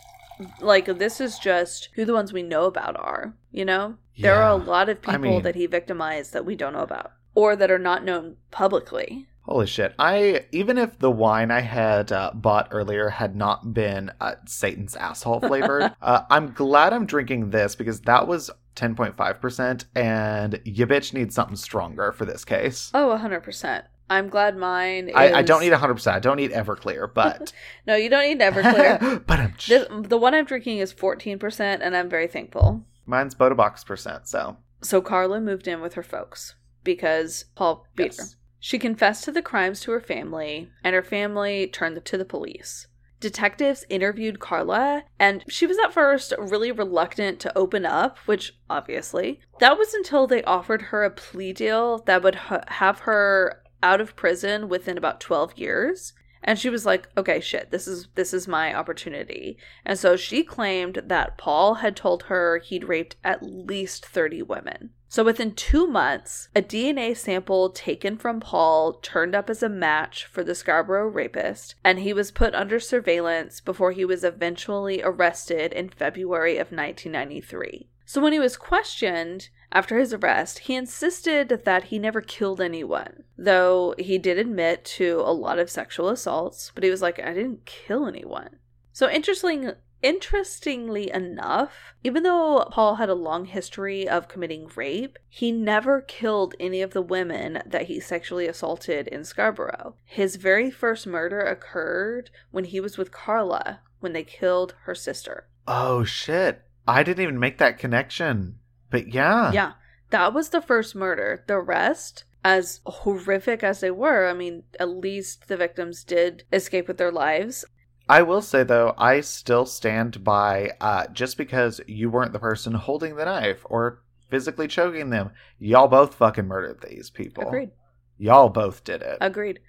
Like, 0.60 0.86
this 0.86 1.20
is 1.20 1.38
just 1.38 1.88
who 1.94 2.04
the 2.04 2.14
ones 2.14 2.32
we 2.32 2.42
know 2.42 2.64
about 2.64 2.96
are, 2.98 3.34
you 3.50 3.64
know? 3.64 3.96
There 4.18 4.36
are 4.42 4.50
a 4.50 4.56
lot 4.56 4.88
of 4.90 4.98
I 5.06 5.12
people 5.12 5.30
mean- 5.30 5.42
that 5.42 5.54
he 5.54 5.66
victimized 5.66 6.32
that 6.34 6.44
we 6.44 6.54
don't 6.54 6.74
know 6.74 6.80
about 6.80 7.12
or 7.34 7.56
that 7.56 7.70
are 7.70 7.78
not 7.78 8.04
known 8.04 8.36
publicly. 8.50 9.26
Holy 9.50 9.66
shit. 9.66 9.94
I 9.98 10.46
even 10.52 10.78
if 10.78 11.00
the 11.00 11.10
wine 11.10 11.50
I 11.50 11.60
had 11.60 12.12
uh, 12.12 12.30
bought 12.32 12.68
earlier 12.70 13.08
had 13.08 13.34
not 13.34 13.74
been 13.74 14.12
uh, 14.20 14.36
Satan's 14.46 14.94
asshole 14.94 15.40
flavored, 15.40 15.92
uh, 16.02 16.22
I'm 16.30 16.52
glad 16.52 16.92
I'm 16.92 17.04
drinking 17.04 17.50
this 17.50 17.74
because 17.74 18.02
that 18.02 18.28
was 18.28 18.50
10.5%, 18.76 19.84
and 19.96 20.60
you 20.64 20.86
bitch 20.86 21.12
needs 21.12 21.34
something 21.34 21.56
stronger 21.56 22.12
for 22.12 22.24
this 22.24 22.44
case. 22.44 22.92
Oh, 22.94 23.18
100%. 23.20 23.82
I'm 24.08 24.28
glad 24.28 24.56
mine 24.56 25.08
is... 25.08 25.14
I, 25.14 25.32
I 25.32 25.42
don't 25.42 25.60
need 25.60 25.72
100%. 25.72 26.12
I 26.12 26.20
don't 26.20 26.36
need 26.36 26.52
Everclear, 26.52 27.12
but. 27.12 27.52
no, 27.86 27.96
you 27.96 28.08
don't 28.08 28.22
need 28.22 28.40
Everclear. 28.40 29.24
but 29.26 29.38
I'm. 29.40 29.54
This, 29.66 29.86
the 29.90 30.16
one 30.16 30.34
I'm 30.34 30.44
drinking 30.44 30.78
is 30.78 30.94
14%, 30.94 31.80
and 31.82 31.96
I'm 31.96 32.08
very 32.08 32.28
thankful. 32.28 32.84
Mine's 33.04 33.34
Bota 33.34 33.56
Box 33.56 33.82
percent, 33.82 34.28
so. 34.28 34.56
So 34.80 35.00
Karla 35.00 35.40
moved 35.40 35.66
in 35.66 35.80
with 35.80 35.94
her 35.94 36.02
folks 36.02 36.54
because 36.84 37.46
Paul 37.56 37.86
beat 37.96 38.16
her. 38.16 38.22
Yes. 38.22 38.36
She 38.60 38.78
confessed 38.78 39.24
to 39.24 39.32
the 39.32 39.42
crimes 39.42 39.80
to 39.80 39.90
her 39.92 40.00
family, 40.00 40.70
and 40.84 40.94
her 40.94 41.02
family 41.02 41.66
turned 41.66 42.04
to 42.04 42.18
the 42.18 42.26
police. 42.26 42.86
Detectives 43.18 43.84
interviewed 43.88 44.38
Karla, 44.38 45.04
and 45.18 45.44
she 45.48 45.66
was 45.66 45.78
at 45.78 45.92
first 45.92 46.32
really 46.38 46.70
reluctant 46.70 47.40
to 47.40 47.56
open 47.56 47.84
up, 47.84 48.18
which 48.26 48.58
obviously. 48.68 49.40
That 49.60 49.78
was 49.78 49.92
until 49.94 50.26
they 50.26 50.42
offered 50.44 50.82
her 50.82 51.04
a 51.04 51.10
plea 51.10 51.52
deal 51.52 51.98
that 52.04 52.22
would 52.22 52.34
ha- 52.34 52.64
have 52.68 53.00
her 53.00 53.62
out 53.82 54.00
of 54.00 54.16
prison 54.16 54.68
within 54.68 54.98
about 54.98 55.20
12 55.20 55.58
years. 55.58 56.12
And 56.42 56.58
she 56.58 56.70
was 56.70 56.86
like, 56.86 57.08
"Okay, 57.16 57.40
shit. 57.40 57.70
This 57.70 57.86
is 57.86 58.08
this 58.14 58.32
is 58.32 58.48
my 58.48 58.74
opportunity." 58.74 59.58
And 59.84 59.98
so 59.98 60.16
she 60.16 60.42
claimed 60.42 61.02
that 61.04 61.36
Paul 61.36 61.74
had 61.76 61.96
told 61.96 62.24
her 62.24 62.58
he'd 62.58 62.84
raped 62.88 63.16
at 63.22 63.42
least 63.42 64.06
30 64.06 64.42
women. 64.42 64.90
So 65.12 65.24
within 65.24 65.56
2 65.56 65.88
months, 65.88 66.50
a 66.54 66.62
DNA 66.62 67.16
sample 67.16 67.70
taken 67.70 68.16
from 68.16 68.38
Paul 68.38 68.92
turned 68.92 69.34
up 69.34 69.50
as 69.50 69.60
a 69.60 69.68
match 69.68 70.24
for 70.24 70.44
the 70.44 70.54
Scarborough 70.54 71.08
rapist, 71.08 71.74
and 71.82 71.98
he 71.98 72.12
was 72.12 72.30
put 72.30 72.54
under 72.54 72.78
surveillance 72.78 73.60
before 73.60 73.90
he 73.90 74.04
was 74.04 74.22
eventually 74.22 75.02
arrested 75.02 75.72
in 75.72 75.88
February 75.88 76.58
of 76.58 76.70
1993. 76.70 77.88
So 78.06 78.20
when 78.20 78.32
he 78.32 78.38
was 78.38 78.56
questioned 78.56 79.48
after 79.72 79.98
his 79.98 80.14
arrest, 80.14 80.60
he 80.60 80.76
insisted 80.76 81.48
that 81.64 81.84
he 81.84 81.98
never 81.98 82.20
killed 82.20 82.60
anyone, 82.60 83.24
though 83.36 83.96
he 83.98 84.16
did 84.16 84.38
admit 84.38 84.84
to 84.96 85.22
a 85.24 85.34
lot 85.34 85.58
of 85.58 85.68
sexual 85.70 86.08
assaults, 86.08 86.70
but 86.72 86.84
he 86.84 86.90
was 86.90 87.02
like, 87.02 87.18
I 87.18 87.34
didn't 87.34 87.66
kill 87.66 88.06
anyone. 88.06 88.58
So 88.92 89.10
interesting 89.10 89.72
interestingly 90.02 91.10
enough, 91.12 91.94
even 92.02 92.22
though 92.22 92.66
Paul 92.70 92.96
had 92.96 93.08
a 93.08 93.14
long 93.14 93.46
history 93.46 94.08
of 94.08 94.28
committing 94.28 94.70
rape, 94.74 95.18
he 95.28 95.52
never 95.52 96.00
killed 96.00 96.54
any 96.58 96.82
of 96.82 96.92
the 96.92 97.02
women 97.02 97.62
that 97.66 97.86
he 97.86 98.00
sexually 98.00 98.46
assaulted 98.46 99.08
in 99.08 99.24
Scarborough. 99.24 99.96
His 100.04 100.36
very 100.36 100.70
first 100.70 101.06
murder 101.06 101.40
occurred 101.40 102.30
when 102.50 102.64
he 102.64 102.80
was 102.80 102.96
with 102.96 103.12
Karla 103.12 103.80
when 104.00 104.12
they 104.12 104.24
killed 104.24 104.74
her 104.84 104.94
sister. 104.94 105.48
Oh, 105.66 106.04
shit. 106.04 106.62
I 106.88 107.02
didn't 107.02 107.22
even 107.22 107.38
make 107.38 107.58
that 107.58 107.78
connection. 107.78 108.58
But 108.90 109.14
yeah. 109.14 109.52
Yeah, 109.52 109.72
that 110.10 110.34
was 110.34 110.48
the 110.48 110.62
first 110.62 110.94
murder. 110.94 111.44
The 111.46 111.58
rest, 111.58 112.24
as 112.42 112.80
horrific 112.84 113.62
as 113.62 113.80
they 113.80 113.90
were, 113.90 114.26
I 114.26 114.32
mean, 114.32 114.64
at 114.78 114.88
least 114.88 115.48
the 115.48 115.56
victims 115.56 116.02
did 116.02 116.44
escape 116.52 116.88
with 116.88 116.98
their 116.98 117.12
lives. 117.12 117.64
I 118.10 118.22
will 118.22 118.42
say 118.42 118.64
though, 118.64 118.92
I 118.98 119.20
still 119.20 119.66
stand 119.66 120.24
by 120.24 120.72
uh, 120.80 121.06
just 121.12 121.36
because 121.38 121.80
you 121.86 122.10
weren't 122.10 122.32
the 122.32 122.40
person 122.40 122.74
holding 122.74 123.14
the 123.14 123.24
knife 123.24 123.64
or 123.66 124.02
physically 124.28 124.66
choking 124.66 125.10
them, 125.10 125.30
y'all 125.60 125.86
both 125.86 126.16
fucking 126.16 126.48
murdered 126.48 126.80
these 126.80 127.08
people. 127.08 127.46
Agreed. 127.46 127.70
Y'all 128.18 128.48
both 128.48 128.82
did 128.82 129.02
it. 129.02 129.18
Agreed. 129.20 129.60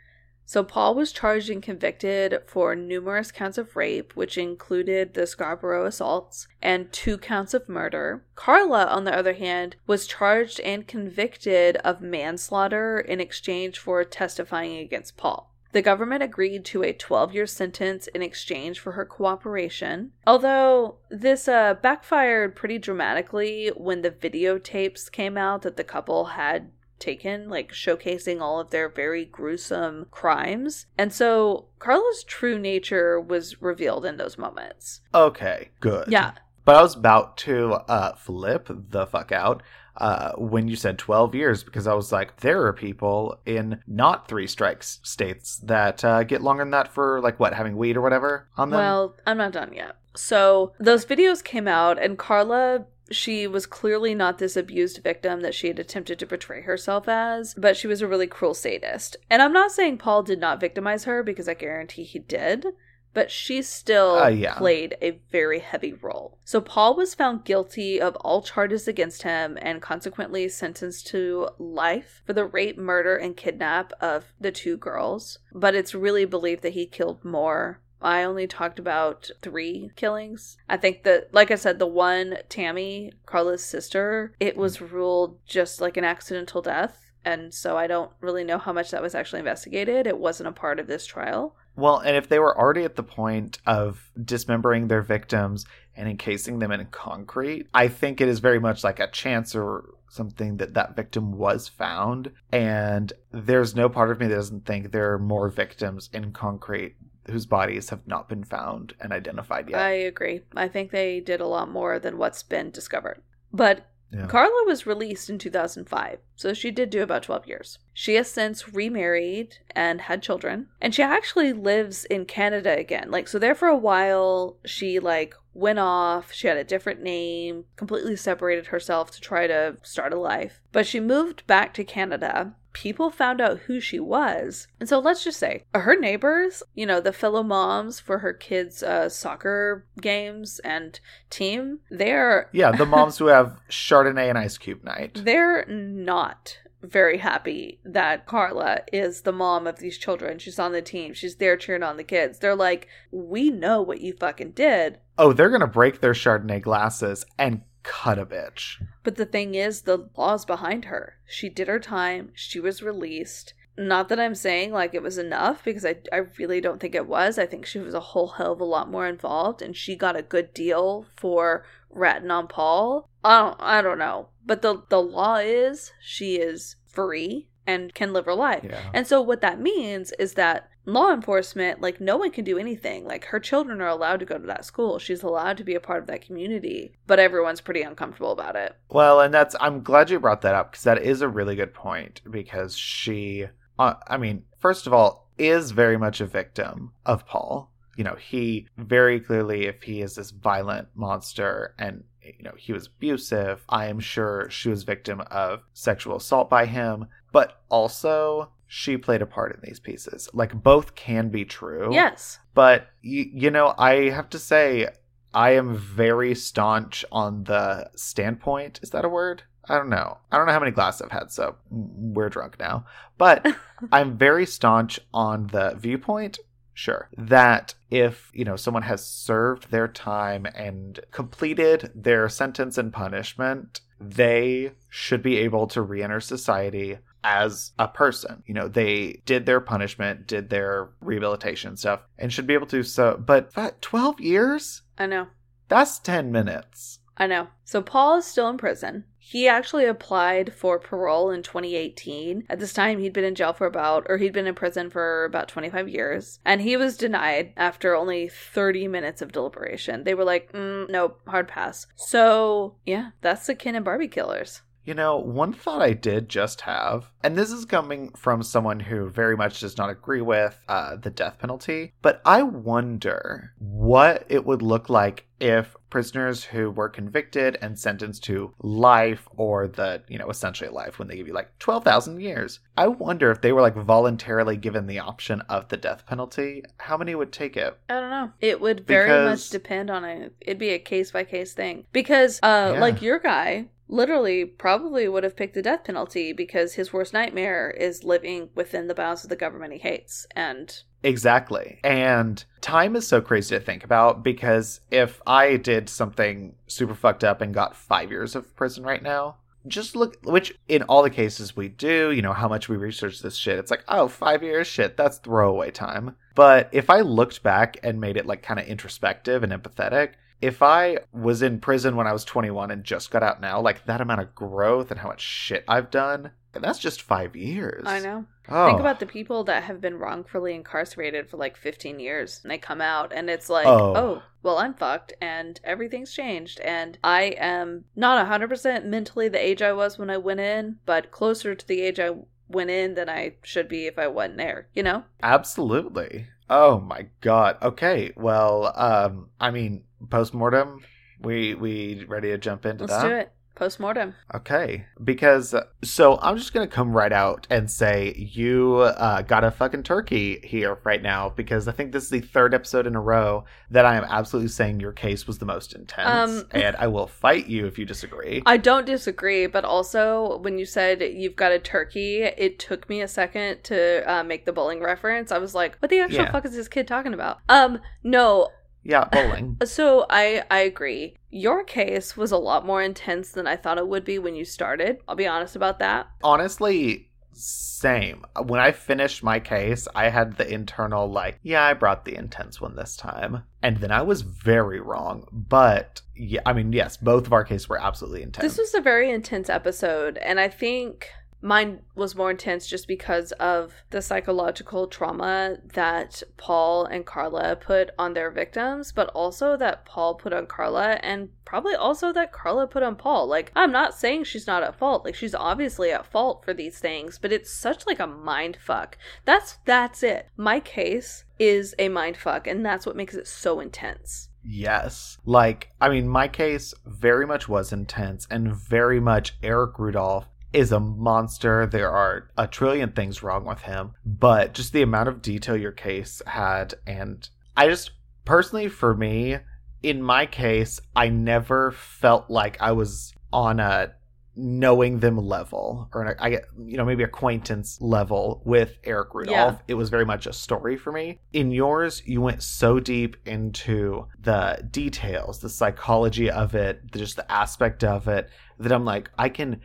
So 0.44 0.64
Paul 0.64 0.96
was 0.96 1.12
charged 1.12 1.52
and 1.52 1.62
convicted 1.62 2.42
for 2.48 2.76
numerous 2.76 3.32
counts 3.32 3.60
of 3.60 3.76
rape, 3.76 4.16
which 4.16 4.40
included 4.40 5.14
the 5.14 5.28
Scarborough 5.28 5.86
assaults, 5.86 6.48
and 6.64 6.92
two 6.92 7.20
counts 7.20 7.54
of 7.54 7.70
murder. 7.70 8.26
Karla, 8.34 8.88
on 8.88 9.04
the 9.04 9.16
other 9.16 9.34
hand, 9.34 9.76
was 9.86 10.08
charged 10.08 10.60
and 10.62 10.88
convicted 10.88 11.78
of 11.78 12.02
manslaughter 12.02 13.00
in 13.00 13.22
exchange 13.22 13.78
for 13.78 14.04
testifying 14.04 14.80
against 14.80 15.16
Paul. 15.16 15.51
The 15.72 15.82
government 15.82 16.24
agreed 16.24 16.66
to 16.66 16.84
a 16.84 16.94
12 16.94 17.34
year 17.34 17.48
sentence 17.48 18.08
in 18.08 18.22
exchange 18.22 18.80
for 18.80 18.94
her 18.94 19.06
cooperation, 19.06 20.12
although 20.28 20.98
this 21.10 21.48
uh, 21.48 21.76
backfired 21.76 22.56
pretty 22.56 22.78
dramatically 22.78 23.72
when 23.76 24.02
the 24.02 24.12
videotapes 24.12 25.12
came 25.12 25.38
out 25.38 25.62
that 25.62 25.78
the 25.78 25.84
couple 25.84 26.26
had 26.26 26.72
taken, 27.00 27.50
like 27.50 27.72
showcasing 27.72 28.42
all 28.42 28.60
of 28.60 28.70
their 28.70 28.88
very 28.88 29.26
gruesome 29.26 30.06
crimes. 30.12 30.86
And 30.98 31.12
so 31.12 31.68
Karla's 31.80 32.24
true 32.24 32.58
nature 32.58 33.20
was 33.20 33.62
revealed 33.62 34.06
in 34.06 34.18
those 34.18 34.38
moments. 34.38 35.02
Okay, 35.14 35.70
good. 35.80 36.08
Yeah. 36.08 36.34
But 36.64 36.76
I 36.76 36.82
was 36.84 36.96
about 36.96 37.38
to 37.38 37.74
uh, 37.74 38.16
flip 38.16 38.68
the 38.70 39.08
fuck 39.08 39.32
out 39.32 39.64
uh, 39.98 40.32
when 40.38 40.68
you 40.68 40.76
said 40.76 40.98
12 40.98 41.36
years 41.36 41.64
because 41.64 41.88
I 41.88 41.94
was 41.94 42.12
like, 42.12 42.38
there 42.38 42.66
are 42.66 42.74
people 42.74 43.40
in 43.46 43.82
not 43.88 44.28
three 44.28 44.48
strikes 44.48 45.00
states 45.04 45.58
that 45.60 46.04
uh, 46.04 46.24
get 46.24 46.42
longer 46.42 46.64
than 46.64 46.72
that 46.72 46.94
for, 46.94 47.22
like, 47.22 47.40
what, 47.40 47.54
having 47.54 47.78
weed 47.78 47.98
or 47.98 48.02
whatever 48.02 48.48
on 48.58 48.70
them? 48.70 48.80
Well, 48.80 49.16
I'm 49.26 49.38
not 49.38 49.52
done 49.52 49.74
yet. 49.74 49.98
So 50.16 50.74
those 50.80 51.06
videos 51.06 51.44
came 51.44 51.68
out, 51.68 52.02
and 52.02 52.18
Karla. 52.18 52.86
She 53.12 53.46
was 53.46 53.66
clearly 53.66 54.16
not 54.16 54.38
this 54.38 54.56
abused 54.56 55.04
victim 55.04 55.42
that 55.42 55.54
she 55.54 55.68
had 55.68 55.80
attempted 55.80 56.18
to 56.20 56.26
portray 56.26 56.62
herself 56.62 57.10
as, 57.10 57.54
but 57.56 57.76
she 57.76 57.86
was 57.86 58.02
a 58.02 58.08
really 58.08 58.28
cruel 58.28 58.54
sadist. 58.54 59.18
And 59.30 59.42
I'm 59.42 59.52
not 59.52 59.74
saying 59.74 59.98
Paul 59.98 60.24
did 60.24 60.40
not 60.40 60.62
victimize 60.62 61.04
her 61.04 61.22
because 61.22 61.50
I 61.50 61.54
guarantee 61.54 62.04
he 62.04 62.20
did, 62.20 62.68
but 63.14 63.30
she 63.32 63.62
still 63.62 64.16
Uh, 64.16 64.28
yeah. 64.28 64.56
played 64.56 64.96
a 65.02 65.20
very 65.32 65.60
heavy 65.60 65.94
role. 65.94 66.38
So 66.46 66.62
Paul 66.62 66.96
was 66.96 67.14
found 67.16 67.46
guilty 67.46 68.00
of 68.02 68.16
all 68.18 68.42
charges 68.42 68.88
against 68.88 69.24
him 69.24 69.58
and 69.62 69.82
consequently 69.82 70.48
sentenced 70.50 71.08
to 71.08 71.50
life 71.60 72.22
for 72.26 72.34
the 72.34 72.46
rape, 72.46 72.78
murder, 72.78 73.16
and 73.16 73.36
kidnap 73.38 73.94
of 74.02 74.34
the 74.40 74.52
two 74.52 74.78
girls. 74.78 75.40
But 75.54 75.76
it's 75.76 75.94
really 75.96 76.26
believed 76.26 76.62
that 76.64 76.74
he 76.74 76.86
killed 76.86 77.24
more. 77.26 77.82
I 78.04 78.24
only 78.24 78.48
talked 78.48 78.80
about 78.80 79.30
three 79.44 79.92
killings. 79.96 80.58
I 80.68 80.78
think 80.78 81.04
that, 81.04 81.32
like 81.34 81.52
I 81.52 81.56
said, 81.56 81.78
the 81.78 81.86
one, 81.86 82.38
Tammy, 82.50 83.14
Karla's 83.28 83.64
sister, 83.64 84.34
it 84.40 84.58
was 84.58 84.82
ruled 84.82 85.38
just 85.46 85.80
like 85.82 85.98
an 85.98 86.04
accidental 86.04 86.64
death. 86.64 87.11
And 87.24 87.54
so 87.54 87.78
I 87.78 87.88
don't 87.88 88.12
really 88.20 88.44
know 88.44 88.58
how 88.58 88.74
much 88.74 88.92
that 88.92 89.02
was 89.02 89.16
actually 89.16 89.40
investigated. 89.40 90.08
It 90.08 90.18
wasn't 90.18 90.50
a 90.50 90.54
part 90.54 90.80
of 90.80 90.88
this 90.88 91.06
trial. 91.06 91.56
Well, 91.76 92.00
and 92.00 92.18
if 92.18 92.28
they 92.28 92.40
were 92.40 92.58
already 92.58 92.84
at 92.84 92.96
the 92.96 93.04
point 93.04 93.60
of 93.66 94.12
dismembering 94.22 94.88
their 94.88 95.02
victims 95.02 95.66
and 95.96 96.10
encasing 96.10 96.60
them 96.60 96.72
in 96.72 96.86
concrete, 96.88 97.68
I 97.74 97.88
think 97.88 98.20
it 98.20 98.28
is 98.28 98.40
very 98.40 98.60
much 98.60 98.84
like 98.84 99.00
a 99.00 99.10
chance 99.10 99.56
or 99.56 99.94
something 100.10 100.58
that 100.58 100.74
that 100.74 100.96
victim 100.96 101.32
was 101.32 101.68
found. 101.68 102.32
And 102.52 103.14
there's 103.32 103.76
no 103.76 103.88
part 103.88 104.12
of 104.12 104.20
me 104.20 104.28
that 104.28 104.36
doesn't 104.36 104.66
think 104.66 104.92
there 104.92 105.14
are 105.14 105.20
more 105.20 105.48
victims 105.48 106.10
in 106.12 106.34
concrete 106.34 106.96
whose 107.28 107.46
bodies 107.46 107.90
have 107.90 108.06
not 108.08 108.28
been 108.28 108.44
found 108.44 108.94
and 109.00 109.14
identified 109.14 109.70
yet. 109.70 109.80
I 109.80 109.92
agree. 109.92 110.42
I 110.56 110.68
think 110.68 110.92
they 110.92 111.20
did 111.20 111.40
a 111.40 111.48
lot 111.48 111.70
more 111.70 112.00
than 112.00 112.18
what's 112.18 112.44
been 112.44 112.72
discovered. 112.72 113.22
But 113.54 113.86
Yeah. 114.12 114.28
Karla 114.28 114.66
was 114.66 114.86
released 114.86 115.30
in 115.30 115.38
2005, 115.38 116.20
so 116.36 116.54
she 116.54 116.70
did 116.70 116.90
do 116.90 117.02
about 117.02 117.24
12 117.24 117.48
years. 117.48 117.80
She 117.94 118.16
has 118.16 118.30
since 118.30 118.74
remarried 118.74 119.58
and 119.72 120.02
had 120.02 120.22
children, 120.22 120.68
and 120.82 120.94
she 120.94 121.02
actually 121.02 121.54
lives 121.54 122.06
in 122.06 122.26
Canada 122.26 122.78
again. 122.78 123.10
Like 123.10 123.28
so 123.28 123.40
there 123.40 123.56
for 123.56 123.70
a 123.70 123.78
while 123.78 124.58
she 124.66 125.00
like 125.00 125.34
went 125.54 125.80
off, 125.80 126.32
she 126.32 126.48
had 126.48 126.58
a 126.58 126.64
different 126.64 127.02
name, 127.02 127.66
completely 127.76 128.16
separated 128.16 128.68
herself 128.68 129.12
to 129.12 129.22
try 129.22 129.48
to 129.48 129.78
start 129.82 130.14
a 130.14 130.20
life. 130.20 130.62
But 130.72 130.88
she 130.88 131.00
moved 131.00 131.48
back 131.48 131.74
to 131.76 131.84
Canada. 131.84 132.56
People 132.74 133.10
found 133.12 133.42
out 133.42 133.60
who 133.60 133.80
she 133.80 134.00
was. 134.00 134.68
And 134.80 134.88
so 134.88 135.00
let's 135.00 135.24
just 135.24 135.40
say 135.40 135.66
her 135.74 135.96
neighbors, 136.00 136.64
you 136.74 136.86
know, 136.86 137.00
the 137.02 137.14
fellow 137.14 137.44
moms 137.44 138.00
for 138.00 138.20
her 138.20 138.34
kids' 138.34 138.82
uh, 138.84 139.10
soccer 139.10 139.86
games 140.00 140.60
and 140.64 141.00
team, 141.30 141.80
they're 141.90 142.50
yeah, 142.54 142.72
the 142.72 142.86
moms 142.86 143.18
who 143.18 143.28
have 143.28 143.60
Chardonnay 143.70 144.30
and 144.30 144.38
ice 144.38 144.58
cube 144.58 144.84
night. 144.84 145.22
they're 145.24 145.66
not 145.68 146.58
very 146.84 147.20
happy 147.20 147.80
that 147.86 148.26
Karla 148.26 148.80
is 148.92 149.22
the 149.22 149.32
mom 149.32 149.68
of 149.68 149.78
these 149.78 150.00
children. 150.00 150.40
She's 150.40 150.58
on 150.58 150.72
the 150.72 150.82
team. 150.82 151.14
She's 151.14 151.36
there 151.36 151.56
cheering 151.56 151.84
on 151.84 151.98
the 151.98 152.04
kids. 152.04 152.40
They're 152.40 152.56
like, 152.56 152.88
"We 153.12 153.52
know 153.52 153.82
what 153.84 154.02
you 154.02 154.14
fucking 154.20 154.52
did." 154.54 154.98
Oh, 155.18 155.32
they're 155.32 155.52
gonna 155.52 155.68
break 155.68 156.00
their 156.02 156.14
Chardonnay 156.14 156.62
glasses 156.62 157.24
and 157.38 157.62
cut 157.84 158.20
a 158.20 158.26
bitch. 158.26 158.84
But 159.04 159.16
the 159.16 159.26
thing 159.26 159.56
is, 159.56 159.82
the 159.82 160.10
law's 160.18 160.46
behind 160.46 160.86
her. 160.86 161.18
She 161.26 161.50
did 161.50 161.68
her 161.68 161.80
time. 161.80 162.32
She 162.34 162.60
was 162.60 162.84
released. 162.84 163.54
Not 163.78 164.10
that 164.10 164.20
I'm 164.20 164.36
saying 164.36 164.72
like 164.72 164.94
it 164.94 165.02
was 165.02 165.18
enough 165.18 165.64
because 165.64 165.86
I, 165.86 165.96
I 166.12 166.18
really 166.38 166.62
don't 166.62 166.80
think 166.80 166.94
it 166.94 167.08
was. 167.08 167.40
I 167.40 167.46
think 167.46 167.66
she 167.66 167.80
was 167.80 167.94
a 167.94 168.00
whole 168.00 168.28
hell 168.28 168.52
of 168.52 168.62
a 168.62 168.66
lot 168.66 168.92
more 168.92 169.08
involved 169.08 169.62
and 169.62 169.76
she 169.76 169.96
got 169.96 170.18
a 170.18 170.22
good 170.22 170.54
deal 170.54 171.06
for 171.16 171.66
ratting 171.90 172.32
on 172.32 172.48
Paul. 172.48 173.10
I 173.24 173.40
don't, 173.40 173.58
I 173.60 173.82
don't 173.82 173.98
know. 173.98 174.30
But 174.46 174.62
the, 174.62 174.84
the 174.90 175.02
law 175.02 175.38
is 175.38 175.94
she 176.02 176.36
is 176.36 176.76
free 176.86 177.48
and 177.66 177.94
can 177.94 178.12
live 178.12 178.26
her 178.26 178.36
life. 178.36 178.64
Yeah. 178.64 178.90
And 178.94 179.08
so 179.08 179.22
what 179.22 179.42
that 179.42 179.60
means 179.60 180.12
is 180.20 180.34
that 180.34 180.70
law 180.86 181.14
enforcement, 181.14 181.82
like 181.82 182.02
no 182.02 182.18
one 182.18 182.32
can 182.32 182.44
do 182.44 182.58
anything. 182.58 183.06
Like 183.06 183.26
her 183.26 183.40
children 183.40 183.82
are 183.82 183.88
allowed 183.88 184.20
to 184.20 184.26
go 184.26 184.38
to 184.38 184.48
that 184.48 184.66
school. 184.66 185.00
She's 185.00 185.24
allowed 185.24 185.58
to 185.58 185.64
be 185.64 185.76
a 185.76 185.80
part 185.80 186.02
of 186.02 186.08
that 186.08 186.26
community, 186.26 186.94
but 187.08 187.20
everyone's 187.20 187.62
pretty 187.62 187.82
uncomfortable 187.82 188.32
about 188.32 188.56
it. 188.56 188.76
Well, 188.90 189.22
and 189.22 189.34
that's 189.34 189.56
I'm 189.60 189.84
glad 189.84 190.10
you 190.10 190.20
brought 190.20 190.42
that 190.42 190.56
up 190.56 190.72
because 190.72 190.84
that 190.84 191.02
is 191.02 191.22
a 191.22 191.30
really 191.30 191.56
good 191.56 191.74
point 191.74 192.22
because 192.30 192.76
she 192.76 193.48
uh, 193.80 193.96
I 194.08 194.18
mean, 194.18 194.44
first 194.60 194.86
of 194.86 194.94
all, 194.94 195.30
is 195.38 195.72
very 195.72 195.98
much 195.98 196.22
a 196.22 196.26
victim 196.28 196.92
of 197.06 197.26
Paul. 197.26 197.72
You 197.98 198.04
know, 198.04 198.16
he 198.16 198.68
very 198.78 199.20
clearly 199.20 199.66
if 199.66 199.84
he 199.84 200.02
is 200.02 200.16
this 200.16 200.32
violent 200.32 200.90
monster 200.96 201.74
and 201.80 202.04
you 202.24 202.44
know, 202.44 202.54
he 202.56 202.74
was 202.74 202.88
abusive, 202.88 203.64
I 203.68 203.88
am 203.88 204.00
sure 204.00 204.48
she 204.50 204.70
was 204.70 204.84
victim 204.84 205.22
of 205.32 205.64
sexual 205.74 206.18
assault 206.18 206.50
by 206.50 206.68
him, 206.68 207.08
but 207.32 207.62
also 207.70 208.52
she 208.74 208.96
played 208.96 209.22
a 209.22 209.26
part 209.26 209.54
in 209.54 209.60
these 209.62 209.82
pieces. 209.82 210.30
Like 210.32 210.64
both 210.64 210.96
can 210.96 211.28
be 211.28 211.44
true. 211.44 211.94
Yes. 211.94 212.40
But 212.54 212.88
you, 213.02 213.30
you 213.34 213.52
know, 213.52 213.76
I 213.78 214.12
have 214.12 214.30
to 214.30 214.40
say 214.40 214.88
I 215.34 215.52
am 215.52 215.76
very 215.76 216.34
staunch 216.36 217.04
on 217.12 217.44
the 217.44 217.90
standpoint. 217.98 218.80
Is 218.82 218.92
that 218.92 219.04
a 219.04 219.10
word? 219.10 219.44
I 219.68 219.76
don't 219.76 219.90
know. 219.90 220.20
I 220.32 220.38
don't 220.38 220.46
know 220.46 220.54
how 220.54 220.60
many 220.62 220.72
glasses 220.72 221.02
I've 221.02 221.12
had, 221.12 221.32
so 221.34 221.58
we're 221.70 222.30
drunk 222.30 222.60
now. 222.60 222.86
But 223.18 223.46
I'm 223.92 224.18
very 224.18 224.46
staunch 224.46 225.02
on 225.14 225.48
the 225.48 225.76
viewpoint 225.78 226.40
Sure. 226.74 227.10
That 227.18 227.76
if, 227.90 228.32
you 228.34 228.46
know, 228.46 228.56
someone 228.56 228.84
has 228.84 229.06
served 229.06 229.70
their 229.70 229.90
time 229.90 230.48
and 230.56 231.00
completed 231.12 231.92
their 231.94 232.30
sentence 232.30 232.78
and 232.78 232.94
punishment, 232.94 233.82
they 234.00 234.72
should 234.90 235.22
be 235.22 235.38
able 235.38 235.68
to 235.68 235.82
re-enter 235.82 236.22
society 236.22 236.98
as 237.24 237.72
a 237.80 237.88
person. 237.88 238.44
You 238.46 238.54
know, 238.54 238.68
they 238.68 239.22
did 239.26 239.46
their 239.46 239.60
punishment, 239.60 240.28
did 240.28 240.50
their 240.50 240.90
rehabilitation 241.02 241.78
stuff, 241.78 242.02
and 242.18 242.32
should 242.32 242.48
be 242.48 242.54
able 242.54 242.68
to 242.68 242.84
so 242.84 243.22
but 243.24 243.54
12 243.82 244.20
years? 244.20 244.82
I 244.98 245.06
know. 245.06 245.28
That's 245.68 246.00
10 246.00 246.32
minutes. 246.32 247.00
I 247.18 247.28
know. 247.28 247.48
So 247.66 247.82
Paul 247.82 248.18
is 248.18 248.26
still 248.26 248.50
in 248.50 248.58
prison. 248.58 249.06
He 249.18 249.48
actually 249.48 249.86
applied 249.86 250.54
for 250.54 250.80
parole 250.80 251.30
in 251.30 251.44
2018. 251.44 252.48
At 252.50 252.60
this 252.60 252.74
time, 252.74 253.00
he'd 253.00 253.14
been 253.14 253.24
in 253.24 253.36
jail 253.36 253.54
for 253.54 253.68
about, 253.68 254.08
or 254.10 254.18
he'd 254.18 254.34
been 254.34 254.48
in 254.48 254.56
prison 254.56 254.90
for 254.90 255.24
about 255.26 255.48
25 255.48 255.88
years. 255.88 256.40
And 256.44 256.60
he 256.60 256.76
was 256.76 256.98
denied 256.98 257.54
after 257.56 257.96
only 257.96 258.28
30 258.28 258.88
minutes 258.88 259.22
of 259.22 259.32
deliberation. 259.32 260.04
They 260.04 260.16
were 260.16 260.24
like, 260.24 260.52
mm, 260.52 260.90
nope, 260.90 261.22
hard 261.28 261.48
pass. 261.48 261.86
So, 261.96 262.76
yeah, 262.86 263.12
that's 263.22 263.46
the 263.46 263.56
Ken 263.56 263.76
and 263.76 263.86
Barbie 263.86 264.08
killers. 264.08 264.64
You 264.84 264.96
know, 264.96 265.18
one 265.18 265.54
thought 265.54 265.82
I 265.82 265.94
did 265.94 266.28
just 266.28 266.62
have, 266.62 267.12
and 267.24 267.38
this 267.38 267.52
is 267.52 267.66
coming 267.66 268.12
from 268.14 268.42
someone 268.42 268.80
who 268.80 269.10
very 269.10 269.38
much 269.38 269.60
does 269.60 269.78
not 269.78 269.92
agree 269.92 270.22
with 270.22 270.64
uh, 270.68 270.96
the 270.96 271.12
death 271.12 271.38
penalty, 271.38 271.94
but 272.02 272.22
I 272.26 272.42
wonder 272.42 273.54
what 273.60 274.26
it 274.28 274.46
would 274.46 274.64
look 274.64 274.90
like 274.90 275.28
if 275.40 275.76
prisoners 275.90 276.44
who 276.44 276.72
were 276.72 276.88
convicted 276.88 277.58
and 277.62 277.78
sentenced 277.78 278.24
to 278.24 278.54
life 278.60 279.28
or 279.36 279.68
the, 279.68 280.02
you 280.08 280.18
know, 280.18 280.30
essentially 280.30 280.70
life 280.70 280.98
when 280.98 281.08
they 281.08 281.16
give 281.16 281.28
you 281.28 281.34
like 281.34 281.58
12,000 281.60 282.22
years. 282.22 282.60
I 282.78 282.88
wonder 282.88 283.30
if 283.30 283.42
they 283.42 283.52
were 283.52 283.62
like 283.62 283.76
voluntarily 283.76 284.56
given 284.56 284.88
the 284.88 285.00
option 285.00 285.42
of 285.42 285.68
the 285.68 285.78
death 285.78 286.06
penalty, 286.06 286.64
how 286.78 286.98
many 286.98 287.14
would 287.14 287.32
take 287.32 287.58
it? 287.58 287.78
I 287.90 288.00
don't 288.00 288.10
know. 288.10 288.32
It 288.40 288.62
would 288.62 288.88
very 288.88 289.10
because... 289.10 289.30
much 289.30 289.50
depend 289.50 289.90
on 289.90 290.06
it. 290.06 290.34
It'd 290.42 290.58
be 290.58 290.70
a 290.70 290.80
case 290.80 291.12
by 291.12 291.24
case 291.24 291.54
thing. 291.54 291.86
Because, 291.92 292.40
uh, 292.42 292.72
yeah. 292.74 292.80
like 292.80 293.02
your 293.02 293.20
guy, 293.20 293.68
literally 293.92 294.46
probably 294.46 295.08
would 295.08 295.24
have 295.24 295.36
picked 295.36 295.54
the 295.54 295.62
death 295.62 295.84
penalty 295.84 296.34
because 296.34 296.74
his 296.74 296.94
worst 296.94 297.14
nightmare 297.14 297.70
is 297.70 298.04
living 298.04 298.50
within 298.56 298.88
the 298.88 298.96
bounds 298.96 299.24
of 299.24 299.30
the 299.30 299.36
government 299.36 299.74
he 299.74 299.80
hates. 299.80 300.26
And 300.36 300.82
Exactly. 301.04 301.80
And 301.84 302.44
time 302.62 302.96
is 302.96 303.08
so 303.08 303.22
crazy 303.22 303.56
to 303.56 303.62
think 303.62 303.84
about 303.84 304.24
because 304.24 304.82
if 304.92 305.22
I 305.26 305.58
did 305.58 305.90
something 305.90 306.56
super 306.68 306.96
fucked 306.96 307.24
up 307.24 307.42
and 307.42 307.54
got 307.54 307.76
five 307.76 308.12
years 308.12 308.36
of 308.36 308.56
prison 308.56 308.84
right 308.84 309.02
now, 309.02 309.38
just 309.68 309.96
look, 309.96 310.18
which 310.24 310.58
in 310.68 310.84
all 310.84 311.04
the 311.04 311.10
cases 311.10 311.56
we 311.56 311.68
do, 311.68 312.12
you 312.12 312.22
know, 312.22 312.34
how 312.34 312.48
much 312.48 312.70
we 312.70 312.78
research 312.78 313.22
this 313.22 313.36
shit, 313.36 313.60
it's 313.60 313.72
like, 313.72 313.84
oh, 313.88 314.08
five 314.08 314.42
years, 314.42 314.68
shit, 314.68 314.98
that's 314.98 315.18
throwaway 315.18 315.72
time. 315.72 316.16
But 316.34 316.70
if 316.72 316.90
I 316.90 317.02
looked 317.02 317.44
back 317.44 317.78
and 317.84 318.00
made 318.00 318.18
it 318.18 318.26
like 318.26 318.42
kind 318.42 318.60
of 318.60 318.66
introspective 318.66 319.44
and 319.44 319.52
empathetic, 319.52 320.14
if 320.42 320.62
I 320.62 320.98
was 321.14 321.42
in 321.42 321.60
prison 321.60 321.96
when 321.96 322.08
I 322.08 322.14
was 322.14 322.26
21 322.26 322.72
and 322.72 322.84
just 322.84 323.12
got 323.12 323.24
out 323.24 323.42
now, 323.42 323.62
like 323.62 323.86
that 323.86 324.02
amount 324.02 324.22
of 324.22 324.36
growth 324.36 324.92
and 324.92 325.00
how 325.00 325.10
much 325.10 325.22
shit 325.22 325.64
I've 325.68 325.92
done, 325.92 326.32
and 326.54 326.64
that's 326.64 326.80
just 326.80 327.02
five 327.02 327.36
years. 327.36 327.84
I 327.86 328.00
know. 328.00 328.26
Oh. 328.50 328.68
Think 328.68 328.80
about 328.80 329.00
the 329.00 329.06
people 329.06 329.46
that 329.46 329.64
have 329.64 329.80
been 329.80 329.98
wrongfully 329.98 330.54
incarcerated 330.54 331.30
for 331.30 331.38
like 331.38 331.56
15 331.56 332.00
years 332.00 332.42
and 332.44 332.52
they 332.52 332.58
come 332.58 332.82
out 332.82 333.14
and 333.14 333.30
it's 333.30 333.50
like, 333.50 333.66
oh, 333.66 333.96
oh 333.96 334.24
well, 334.44 334.58
I'm 334.58 334.74
fucked 334.74 335.14
and 335.22 335.60
everything's 335.64 336.12
changed. 336.12 336.60
And 336.60 336.98
I 337.04 337.36
am 337.38 337.86
not 337.96 338.28
100% 338.28 338.86
mentally 338.86 339.30
the 339.30 339.44
age 339.44 339.62
I 339.62 339.72
was 339.72 339.98
when 339.98 340.10
I 340.10 340.18
went 340.18 340.42
in, 340.42 340.80
but 340.86 341.12
closer 341.12 341.56
to 341.56 341.68
the 341.68 341.82
age 341.82 342.00
I 342.00 342.16
went 342.50 342.72
in 342.72 342.96
than 342.96 343.08
I 343.08 343.36
should 343.44 343.70
be 343.70 343.86
if 343.86 343.98
I 343.98 344.08
wasn't 344.08 344.38
there, 344.38 344.68
you 344.74 344.84
know? 344.84 345.04
Absolutely. 345.24 346.28
Oh 346.50 346.82
my 346.82 347.08
god. 347.22 347.58
Okay. 347.62 348.12
Well, 348.18 348.74
um, 348.76 349.30
I 349.40 349.52
mean, 349.52 349.84
postmortem. 350.10 350.84
We 351.22 351.56
we 351.56 352.06
ready 352.06 352.30
to 352.30 352.38
jump 352.38 352.66
into 352.66 352.86
Let's 352.86 353.02
that? 353.02 353.10
do 353.10 353.16
it. 353.16 353.32
Postmortem. 353.54 354.16
Okay. 354.34 354.86
Because, 355.04 355.54
so 355.84 356.18
I'm 356.20 356.38
just 356.38 356.54
going 356.54 356.68
to 356.68 356.74
come 356.74 356.94
right 356.94 357.12
out 357.12 357.46
and 357.50 357.70
say 357.70 358.14
you 358.18 358.78
uh, 358.78 359.22
got 359.22 359.44
a 359.44 359.52
fucking 359.52 359.84
turkey 359.84 360.40
here 360.44 360.80
right 360.84 361.02
now 361.02 361.30
because 361.30 361.68
I 361.68 361.74
think 361.74 361.92
this 361.92 362.06
is 362.06 362.10
the 362.10 362.22
third 362.22 362.54
episode 362.54 362.88
in 362.88 362.96
a 362.96 363.02
row 363.02 363.44
that 363.70 363.86
I 363.86 363.98
am 363.98 364.06
absolutely 364.06 364.50
saying 364.50 364.80
your 364.80 364.94
case 364.94 365.28
was 365.28 365.38
the 365.38 365.46
most 365.46 365.76
intense. 365.76 366.42
Um, 366.42 366.48
and 366.52 366.76
I 366.78 366.88
will 366.88 367.08
fight 367.08 367.48
you 367.48 367.68
if 367.68 367.78
you 367.78 367.86
disagree. 367.86 368.42
I 368.46 368.58
don't 368.58 368.86
disagree, 368.86 369.46
but 369.48 369.66
also 369.66 370.40
when 370.40 370.58
you 370.58 370.66
said 370.66 371.02
you've 371.02 371.36
got 371.36 371.52
a 371.52 371.60
turkey, 371.60 372.24
it 372.24 372.58
took 372.58 372.90
me 372.90 373.02
a 373.02 373.08
second 373.08 373.64
to 373.66 374.12
uh, 374.12 374.24
make 374.24 374.46
the 374.46 374.54
bowling 374.54 374.82
reference. 374.82 375.32
I 375.32 375.38
was 375.38 375.54
like, 375.54 375.78
what 375.80 375.92
the 375.92 376.00
actual 376.00 376.24
yeah. 376.24 376.32
fuck 376.32 376.46
is 376.46 376.56
this 376.56 376.70
kid 376.70 376.88
talking 376.88 377.14
about? 377.14 377.40
Um, 377.50 377.80
no, 378.04 378.50
yeah, 378.84 379.06
bowling. 379.12 379.58
so 379.66 380.06
I 380.10 380.44
I 380.50 380.60
agree. 380.60 381.16
Your 381.30 381.64
case 381.64 382.18
was 382.18 382.32
a 382.32 382.38
lot 382.38 382.66
more 382.66 382.82
intense 382.82 383.32
than 383.32 383.48
I 383.48 383.56
thought 383.56 383.78
it 383.78 383.88
would 383.88 384.04
be 384.04 384.20
when 384.20 384.36
you 384.36 384.46
started. 384.46 384.98
I'll 385.08 385.16
be 385.16 385.28
honest 385.28 385.56
about 385.56 385.80
that. 385.80 386.08
Honestly, 386.24 387.12
same. 387.34 388.26
When 388.44 388.60
I 388.60 388.72
finished 388.72 389.24
my 389.24 389.40
case, 389.40 389.88
I 389.96 390.10
had 390.10 390.38
the 390.38 390.52
internal 390.52 391.10
like, 391.10 391.40
yeah, 391.42 391.64
I 391.64 391.74
brought 391.74 392.06
the 392.06 392.16
intense 392.16 392.60
one 392.60 392.76
this 392.76 392.96
time. 392.96 393.44
And 393.64 393.78
then 393.78 393.92
I 393.92 394.02
was 394.02 394.22
very 394.22 394.80
wrong. 394.80 395.28
But 395.32 396.02
yeah, 396.16 396.42
I 396.46 396.54
mean, 396.54 396.74
yes, 396.74 396.98
both 396.98 397.26
of 397.26 397.34
our 397.34 397.44
cases 397.44 397.70
were 397.70 397.82
absolutely 397.82 398.24
intense. 398.24 398.44
This 398.44 398.58
was 398.58 398.74
a 398.74 398.82
very 398.82 399.10
intense 399.12 399.50
episode, 399.50 400.18
and 400.18 400.40
I 400.40 400.50
think 400.50 401.10
Mine 401.42 401.82
was 401.96 402.16
more 402.16 402.32
intense 402.32 402.68
just 402.68 402.88
because 402.88 403.32
of 403.34 403.74
the 403.90 404.02
psychological 404.02 404.88
trauma 404.88 405.58
that 405.74 406.22
Paul 406.38 406.86
and 406.86 407.06
Karla 407.06 407.56
put 407.56 407.90
on 407.98 408.14
their 408.14 408.30
victims, 408.30 408.92
but 408.92 409.10
also 409.10 409.58
that 409.58 409.86
Paul 409.86 410.16
put 410.16 410.34
on 410.34 410.46
Karla 410.46 411.00
and 411.02 411.30
probably 411.46 411.74
also 411.74 412.14
that 412.14 412.32
Karla 412.32 412.68
put 412.68 412.84
on 412.84 412.96
Paul. 412.96 413.28
Like, 413.28 413.52
I'm 413.56 413.72
not 413.72 413.96
saying 413.96 414.26
she's 414.26 414.48
not 414.48 414.64
at 414.64 414.78
fault. 414.78 415.04
Like, 415.04 415.16
she's 415.16 415.36
obviously 415.36 415.92
at 415.92 416.06
fault 416.06 416.46
for 416.46 416.54
these 416.54 416.80
things, 416.80 417.18
but 417.18 417.32
it's 417.32 417.52
such 417.52 417.88
like 417.88 418.00
a 418.00 418.08
mind 418.08 418.58
fuck. 418.62 418.98
That's 419.26 419.58
that's 419.66 420.04
it. 420.04 420.30
My 420.38 420.60
case 420.60 421.26
is 421.40 421.74
a 421.80 421.90
mind 421.90 422.18
fuck, 422.18 422.46
and 422.46 422.66
that's 422.66 422.86
what 422.86 422.96
makes 422.96 423.16
it 423.16 423.28
so 423.28 423.60
intense. 423.60 424.30
Yes. 424.44 425.18
Like, 425.26 425.72
I 425.80 425.90
mean, 425.90 426.08
my 426.08 426.28
case 426.28 426.74
very 426.86 427.28
much 427.28 427.48
was 427.48 427.72
intense 427.72 428.28
and 428.30 428.56
very 428.56 429.00
much 429.00 429.38
Eric 429.44 429.78
Rudolph 429.78 430.28
is 430.54 430.72
a 430.72 430.80
monster. 430.80 431.66
There 431.66 431.92
are 431.92 432.30
a 432.38 432.48
trillion 432.48 432.92
things 432.92 433.24
wrong 433.24 433.46
with 433.46 433.62
him, 433.62 433.94
but 434.06 434.54
just 434.54 434.74
the 434.74 434.82
amount 434.82 435.10
of 435.10 435.22
detail 435.22 435.58
your 435.58 435.72
case 435.72 436.22
had, 436.26 436.74
and 436.86 437.28
I 437.56 437.68
just 437.68 437.92
personally, 438.26 438.68
for 438.68 438.96
me, 438.96 439.38
in 439.84 440.02
my 440.02 440.26
case, 440.26 440.80
I 440.96 441.10
never 441.10 441.72
felt 441.72 442.30
like 442.30 442.62
I 442.62 442.72
was 442.74 443.14
on 443.34 443.60
a 443.60 443.94
knowing 444.34 445.00
them 445.00 445.18
level 445.18 445.90
or 445.94 446.16
I 446.18 446.30
get 446.30 446.46
you 446.58 446.78
know 446.78 446.86
maybe 446.86 447.04
acquaintance 447.04 447.82
level 447.82 448.42
with 448.46 448.78
Eric 448.84 449.14
Rudolph. 449.14 449.56
Yeah. 449.56 449.64
It 449.68 449.74
was 449.74 449.90
very 449.90 450.06
much 450.06 450.26
a 450.26 450.34
story 450.34 450.78
for 450.78 450.92
me. 450.92 451.20
In 451.34 451.52
yours, 451.52 452.02
you 452.06 452.22
went 452.22 452.42
so 452.42 452.80
deep 452.80 453.18
into 453.26 454.08
the 454.22 454.66
details, 454.72 455.40
the 455.40 455.50
psychology 455.50 456.32
of 456.32 456.56
it, 456.56 456.82
just 456.94 457.18
the 457.18 457.30
aspect 457.30 457.84
of 457.84 458.08
it 458.08 458.30
that 458.60 458.72
I'm 458.72 458.86
like 458.86 459.10
I 459.18 459.30
can 459.30 459.62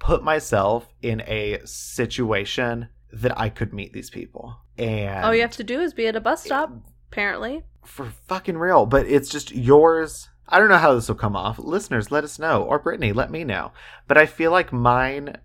put 0.00 0.24
myself 0.24 0.92
in 1.00 1.20
a 1.20 1.60
situation 1.64 2.88
that 3.12 3.38
I 3.38 3.48
could 3.48 3.72
meet 3.72 3.92
these 3.92 4.10
people. 4.10 4.56
And 4.76 5.24
all 5.24 5.34
you 5.34 5.42
have 5.42 5.52
to 5.52 5.64
do 5.64 5.80
is 5.80 5.94
be 5.94 6.08
at 6.08 6.16
a 6.16 6.20
bus 6.20 6.42
stop, 6.42 6.72
apparently. 7.12 7.62
For 7.84 8.06
fucking 8.26 8.58
real. 8.58 8.86
But 8.86 9.06
it's 9.06 9.28
just 9.28 9.52
yours. 9.52 10.28
I 10.48 10.58
don't 10.58 10.68
know 10.68 10.78
how 10.78 10.94
this 10.94 11.06
will 11.06 11.14
come 11.14 11.36
off. 11.36 11.58
Listeners, 11.58 12.10
let 12.10 12.24
us 12.24 12.38
know. 12.38 12.64
Or 12.64 12.78
Brittany, 12.78 13.12
let 13.12 13.30
me 13.30 13.44
know. 13.44 13.72
But 14.08 14.18
I 14.18 14.26
feel 14.26 14.50
like 14.50 14.72
mine, 14.72 15.36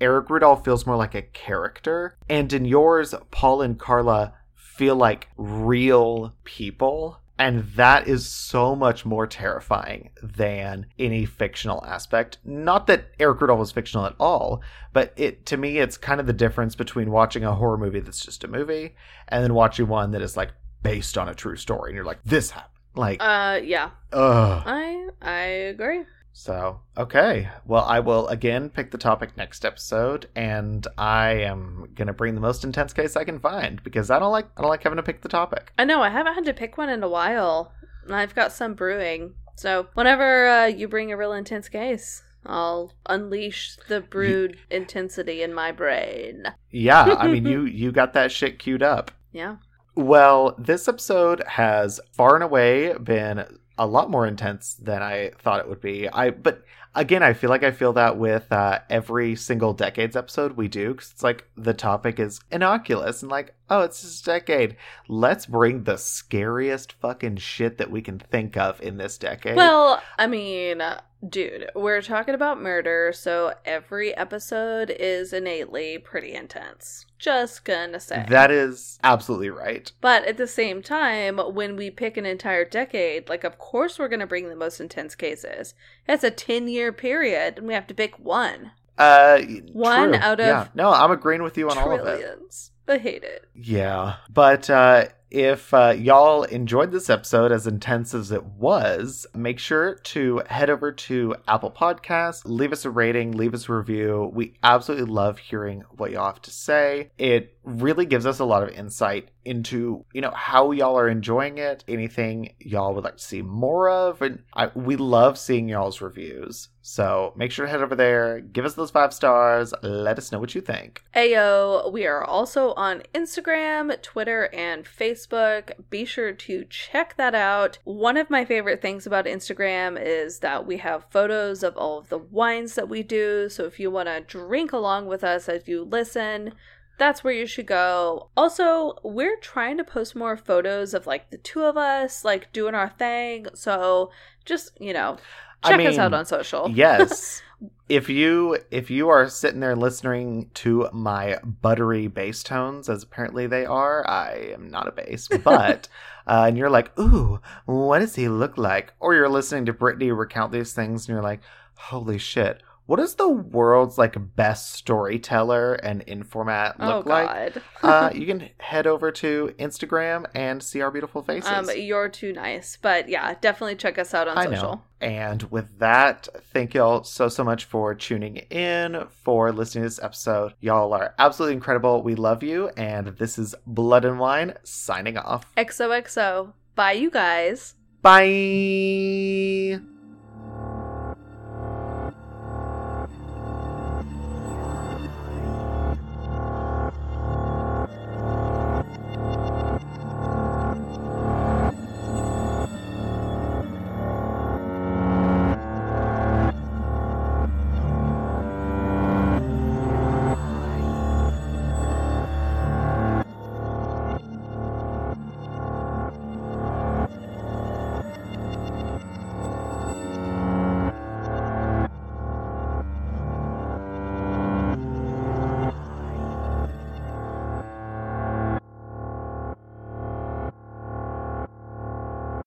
Eric 0.00 0.30
Rudolph 0.30 0.64
feels 0.64 0.86
more 0.86 0.96
like 0.96 1.14
a 1.14 1.22
character. 1.22 2.16
And 2.28 2.52
in 2.52 2.64
yours, 2.64 3.14
Paul 3.30 3.62
and 3.62 3.78
Karla 3.78 4.34
feel 4.54 4.96
like 4.96 5.28
real 5.36 6.34
people. 6.44 7.20
And 7.38 7.64
that 7.74 8.06
is 8.06 8.28
so 8.28 8.76
much 8.76 9.04
more 9.04 9.26
terrifying 9.26 10.10
than 10.22 10.86
any 10.98 11.24
fictional 11.24 11.84
aspect. 11.84 12.38
Not 12.44 12.86
that 12.86 13.06
Eric 13.18 13.40
Rudolph 13.40 13.58
was 13.58 13.72
fictional 13.72 14.06
at 14.06 14.14
all, 14.20 14.62
but 14.92 15.12
it 15.16 15.44
to 15.46 15.56
me 15.56 15.78
it's 15.78 15.96
kind 15.96 16.20
of 16.20 16.26
the 16.26 16.32
difference 16.32 16.76
between 16.76 17.10
watching 17.10 17.44
a 17.44 17.54
horror 17.54 17.76
movie 17.76 18.00
that's 18.00 18.24
just 18.24 18.44
a 18.44 18.48
movie 18.48 18.94
and 19.28 19.42
then 19.42 19.54
watching 19.54 19.88
one 19.88 20.12
that 20.12 20.22
is 20.22 20.36
like 20.36 20.52
based 20.82 21.18
on 21.18 21.28
a 21.28 21.34
true 21.34 21.56
story 21.56 21.90
and 21.90 21.96
you're 21.96 22.04
like, 22.04 22.22
this 22.24 22.50
happened. 22.50 22.70
Like 22.96 23.20
Uh, 23.20 23.60
yeah, 23.64 23.90
ugh. 24.12 24.62
I 24.64 25.08
I 25.20 25.40
agree. 25.72 26.04
So, 26.36 26.80
okay. 26.98 27.48
Well, 27.64 27.84
I 27.84 28.00
will 28.00 28.26
again 28.26 28.68
pick 28.68 28.90
the 28.90 28.98
topic 28.98 29.36
next 29.36 29.64
episode, 29.64 30.28
and 30.34 30.84
I 30.98 31.30
am 31.30 31.88
gonna 31.94 32.12
bring 32.12 32.34
the 32.34 32.40
most 32.40 32.64
intense 32.64 32.92
case 32.92 33.16
I 33.16 33.22
can 33.22 33.38
find 33.38 33.82
because 33.84 34.10
I 34.10 34.18
don't 34.18 34.32
like 34.32 34.48
I 34.56 34.60
don't 34.60 34.68
like 34.68 34.82
having 34.82 34.96
to 34.96 35.02
pick 35.02 35.22
the 35.22 35.28
topic. 35.28 35.72
I 35.78 35.84
know 35.84 36.02
I 36.02 36.10
haven't 36.10 36.34
had 36.34 36.44
to 36.46 36.52
pick 36.52 36.76
one 36.76 36.88
in 36.90 37.02
a 37.04 37.08
while. 37.08 37.72
and 38.04 38.14
I've 38.14 38.34
got 38.34 38.52
some 38.52 38.74
brewing, 38.74 39.34
so 39.54 39.86
whenever 39.94 40.48
uh, 40.48 40.66
you 40.66 40.88
bring 40.88 41.12
a 41.12 41.16
real 41.16 41.32
intense 41.32 41.68
case, 41.68 42.24
I'll 42.44 42.92
unleash 43.06 43.76
the 43.88 44.00
brewed 44.00 44.58
intensity 44.70 45.40
in 45.40 45.54
my 45.54 45.70
brain. 45.70 46.46
Yeah, 46.72 47.14
I 47.16 47.28
mean 47.32 47.46
you 47.46 47.64
you 47.64 47.92
got 47.92 48.12
that 48.14 48.32
shit 48.32 48.58
queued 48.58 48.82
up. 48.82 49.12
Yeah. 49.32 49.56
Well, 49.94 50.56
this 50.58 50.88
episode 50.88 51.44
has 51.46 52.00
far 52.12 52.34
and 52.34 52.42
away 52.42 52.92
been 52.98 53.46
a 53.78 53.86
lot 53.86 54.10
more 54.10 54.26
intense 54.26 54.74
than 54.74 55.02
I 55.02 55.30
thought 55.38 55.60
it 55.60 55.68
would 55.68 55.80
be. 55.80 56.08
I 56.08 56.30
but 56.30 56.62
again, 56.94 57.22
I 57.22 57.32
feel 57.32 57.50
like 57.50 57.62
I 57.62 57.70
feel 57.70 57.92
that 57.94 58.16
with 58.16 58.50
uh, 58.52 58.80
every 58.88 59.36
single 59.36 59.72
decades 59.72 60.16
episode 60.16 60.56
we 60.56 60.68
do 60.68 60.92
because 60.92 61.10
it's 61.10 61.22
like 61.22 61.48
the 61.56 61.74
topic 61.74 62.18
is 62.18 62.40
innocuous 62.50 63.22
and 63.22 63.30
like, 63.30 63.54
oh, 63.70 63.82
it's 63.82 64.02
this 64.02 64.20
decade. 64.20 64.76
Let's 65.08 65.46
bring 65.46 65.84
the 65.84 65.96
scariest 65.96 66.92
fucking 66.94 67.36
shit 67.36 67.78
that 67.78 67.90
we 67.90 68.02
can 68.02 68.18
think 68.18 68.56
of 68.56 68.80
in 68.80 68.96
this 68.96 69.18
decade. 69.18 69.56
Well, 69.56 70.02
I 70.18 70.26
mean, 70.26 70.82
dude, 71.28 71.70
we're 71.74 72.02
talking 72.02 72.34
about 72.34 72.60
murder, 72.60 73.12
so 73.14 73.54
every 73.64 74.14
episode 74.16 74.90
is 74.90 75.32
innately 75.32 75.98
pretty 75.98 76.34
intense. 76.34 77.06
Just 77.18 77.64
gonna 77.64 78.00
say. 78.00 78.26
that 78.28 78.50
is 78.50 78.98
absolutely 79.02 79.48
right. 79.48 79.90
But 80.02 80.24
at 80.24 80.36
the 80.36 80.46
same 80.46 80.82
time, 80.82 81.38
when 81.38 81.74
we 81.76 81.90
pick 81.90 82.16
an 82.16 82.26
entire 82.26 82.66
decade, 82.66 83.28
like, 83.28 83.44
of 83.44 83.56
course 83.56 83.98
we're 83.98 84.08
to 84.14 84.26
bring 84.26 84.48
the 84.48 84.56
most 84.56 84.80
intense 84.80 85.14
cases. 85.14 85.74
That's 86.06 86.24
a 86.24 86.30
10 86.30 86.68
year 86.68 86.92
period, 86.92 87.58
and 87.58 87.66
we 87.66 87.74
have 87.74 87.86
to 87.88 87.94
pick 87.94 88.18
one. 88.18 88.72
Uh, 88.96 89.40
One 89.72 90.10
true. 90.12 90.20
out 90.20 90.38
of 90.40 90.46
yeah. 90.46 90.68
No, 90.74 90.92
I'm 90.92 91.10
agreeing 91.10 91.42
with 91.42 91.58
you 91.58 91.68
on 91.68 91.78
all 91.78 91.92
of 91.92 92.06
it. 92.06 92.18
Trillions. 92.20 92.70
I 92.86 92.98
hate 92.98 93.24
it. 93.24 93.48
Yeah. 93.54 94.16
But 94.32 94.70
uh, 94.70 95.06
if 95.30 95.74
uh, 95.74 95.94
y'all 95.98 96.44
enjoyed 96.44 96.92
this 96.92 97.10
episode 97.10 97.50
as 97.50 97.66
intense 97.66 98.14
as 98.14 98.30
it 98.30 98.44
was, 98.44 99.26
make 99.34 99.58
sure 99.58 99.96
to 99.96 100.42
head 100.46 100.70
over 100.70 100.92
to 100.92 101.34
Apple 101.48 101.72
Podcasts, 101.72 102.42
leave 102.44 102.72
us 102.72 102.84
a 102.84 102.90
rating, 102.90 103.32
leave 103.32 103.52
us 103.54 103.68
a 103.68 103.72
review. 103.72 104.30
We 104.32 104.54
absolutely 104.62 105.12
love 105.12 105.38
hearing 105.38 105.82
what 105.96 106.12
y'all 106.12 106.26
have 106.26 106.42
to 106.42 106.50
say. 106.52 107.10
It 107.18 107.56
really 107.64 108.06
gives 108.06 108.26
us 108.26 108.38
a 108.38 108.44
lot 108.44 108.62
of 108.62 108.68
insight 108.68 109.30
into, 109.44 110.04
you 110.12 110.20
know, 110.20 110.30
how 110.30 110.70
y'all 110.70 110.98
are 110.98 111.08
enjoying 111.08 111.58
it, 111.58 111.84
anything 111.88 112.54
y'all 112.58 112.94
would 112.94 113.04
like 113.04 113.16
to 113.16 113.22
see 113.22 113.42
more 113.42 113.88
of. 113.88 114.22
And 114.22 114.42
I, 114.54 114.70
we 114.74 114.96
love 114.96 115.38
seeing 115.38 115.68
y'all's 115.68 116.00
reviews. 116.00 116.68
So 116.86 117.32
make 117.34 117.50
sure 117.50 117.64
to 117.64 117.70
head 117.72 117.80
over 117.80 117.94
there, 117.94 118.40
give 118.40 118.66
us 118.66 118.74
those 118.74 118.90
five 118.90 119.14
stars, 119.14 119.72
let 119.82 120.18
us 120.18 120.30
know 120.30 120.38
what 120.38 120.54
you 120.54 120.60
think. 120.60 121.02
Ayo, 121.16 121.90
we 121.90 122.06
are 122.06 122.22
also 122.22 122.74
on 122.74 123.02
Instagram, 123.14 124.00
Twitter, 124.02 124.50
and 124.52 124.84
Facebook. 124.84 125.72
Be 125.88 126.04
sure 126.04 126.32
to 126.32 126.66
check 126.68 127.16
that 127.16 127.34
out. 127.34 127.78
One 127.84 128.18
of 128.18 128.28
my 128.28 128.44
favorite 128.44 128.82
things 128.82 129.06
about 129.06 129.24
Instagram 129.24 129.98
is 129.98 130.40
that 130.40 130.66
we 130.66 130.76
have 130.76 131.06
photos 131.08 131.62
of 131.62 131.74
all 131.78 131.98
of 131.98 132.10
the 132.10 132.18
wines 132.18 132.74
that 132.74 132.90
we 132.90 133.02
do. 133.02 133.48
So 133.48 133.64
if 133.64 133.80
you 133.80 133.90
want 133.90 134.08
to 134.08 134.20
drink 134.20 134.72
along 134.72 135.06
with 135.06 135.24
us 135.24 135.48
as 135.48 135.66
you 135.66 135.84
listen, 135.84 136.52
that's 136.98 137.24
where 137.24 137.32
you 137.32 137.46
should 137.46 137.66
go. 137.66 138.30
Also, 138.36 138.96
we're 139.02 139.36
trying 139.38 139.76
to 139.78 139.84
post 139.84 140.14
more 140.14 140.36
photos 140.36 140.94
of 140.94 141.06
like 141.06 141.30
the 141.30 141.38
two 141.38 141.62
of 141.62 141.76
us, 141.76 142.24
like 142.24 142.52
doing 142.52 142.74
our 142.74 142.90
thing. 142.90 143.46
So 143.54 144.10
just, 144.44 144.72
you 144.80 144.92
know, 144.92 145.18
I 145.62 145.76
check 145.76 145.86
us 145.86 145.98
out 145.98 146.12
on 146.14 146.26
social. 146.26 146.70
yes 146.70 147.42
if 147.88 148.08
you 148.08 148.58
if 148.70 148.90
you 148.90 149.08
are 149.08 149.28
sitting 149.28 149.60
there 149.60 149.76
listening 149.76 150.50
to 150.54 150.88
my 150.92 151.38
buttery 151.42 152.06
bass 152.06 152.42
tones 152.42 152.88
as 152.88 153.02
apparently 153.02 153.46
they 153.46 153.64
are 153.64 154.06
i 154.08 154.50
am 154.52 154.68
not 154.68 154.88
a 154.88 154.92
bass 154.92 155.28
but 155.44 155.88
uh, 156.26 156.44
and 156.48 156.56
you're 156.56 156.70
like 156.70 156.98
ooh 156.98 157.40
what 157.66 157.98
does 157.98 158.14
he 158.14 158.28
look 158.28 158.56
like 158.56 158.92
or 159.00 159.14
you're 159.14 159.28
listening 159.28 159.66
to 159.66 159.72
brittany 159.72 160.10
recount 160.10 160.52
these 160.52 160.72
things 160.72 161.08
and 161.08 161.14
you're 161.14 161.22
like 161.22 161.40
holy 161.76 162.18
shit 162.18 162.62
what 162.86 162.96
does 162.96 163.14
the 163.14 163.28
world's 163.28 163.96
like 163.98 164.14
best 164.36 164.72
storyteller 164.74 165.74
and 165.74 166.02
in 166.02 166.22
format 166.22 166.76
Oh, 166.78 166.98
look 166.98 167.06
like 167.06 167.54
God. 167.54 167.62
uh, 167.82 168.10
you 168.14 168.26
can 168.26 168.50
head 168.58 168.86
over 168.86 169.10
to 169.12 169.54
instagram 169.58 170.26
and 170.34 170.62
see 170.62 170.80
our 170.82 170.90
beautiful 170.90 171.22
faces 171.22 171.48
Um, 171.50 171.68
you're 171.76 172.08
too 172.08 172.32
nice, 172.32 172.76
but 172.80 173.08
yeah, 173.08 173.34
definitely 173.40 173.76
check 173.76 173.98
us 173.98 174.12
out 174.14 174.28
on 174.28 174.36
I 174.36 174.44
social. 174.44 174.62
know. 174.62 174.82
And 175.00 175.42
with 175.44 175.78
that, 175.80 176.28
thank 176.52 176.72
y'all 176.74 177.04
so, 177.04 177.28
so 177.28 177.44
much 177.44 177.64
for 177.66 177.94
tuning 177.94 178.36
in, 178.36 179.04
for 179.22 179.52
listening 179.52 179.82
to 179.84 179.88
this 179.90 180.02
episode. 180.02 180.54
Y'all 180.60 180.94
are 180.94 181.14
absolutely 181.18 181.54
incredible. 181.56 182.02
We 182.02 182.14
love 182.14 182.42
you. 182.42 182.68
And 182.76 183.08
this 183.18 183.38
is 183.38 183.54
Blood 183.66 184.06
and 184.06 184.18
Wine 184.18 184.54
signing 184.62 185.18
off. 185.18 185.44
XOXO. 185.58 186.54
Bye, 186.74 186.92
you 186.92 187.10
guys. 187.10 187.74
Bye. 188.00 189.80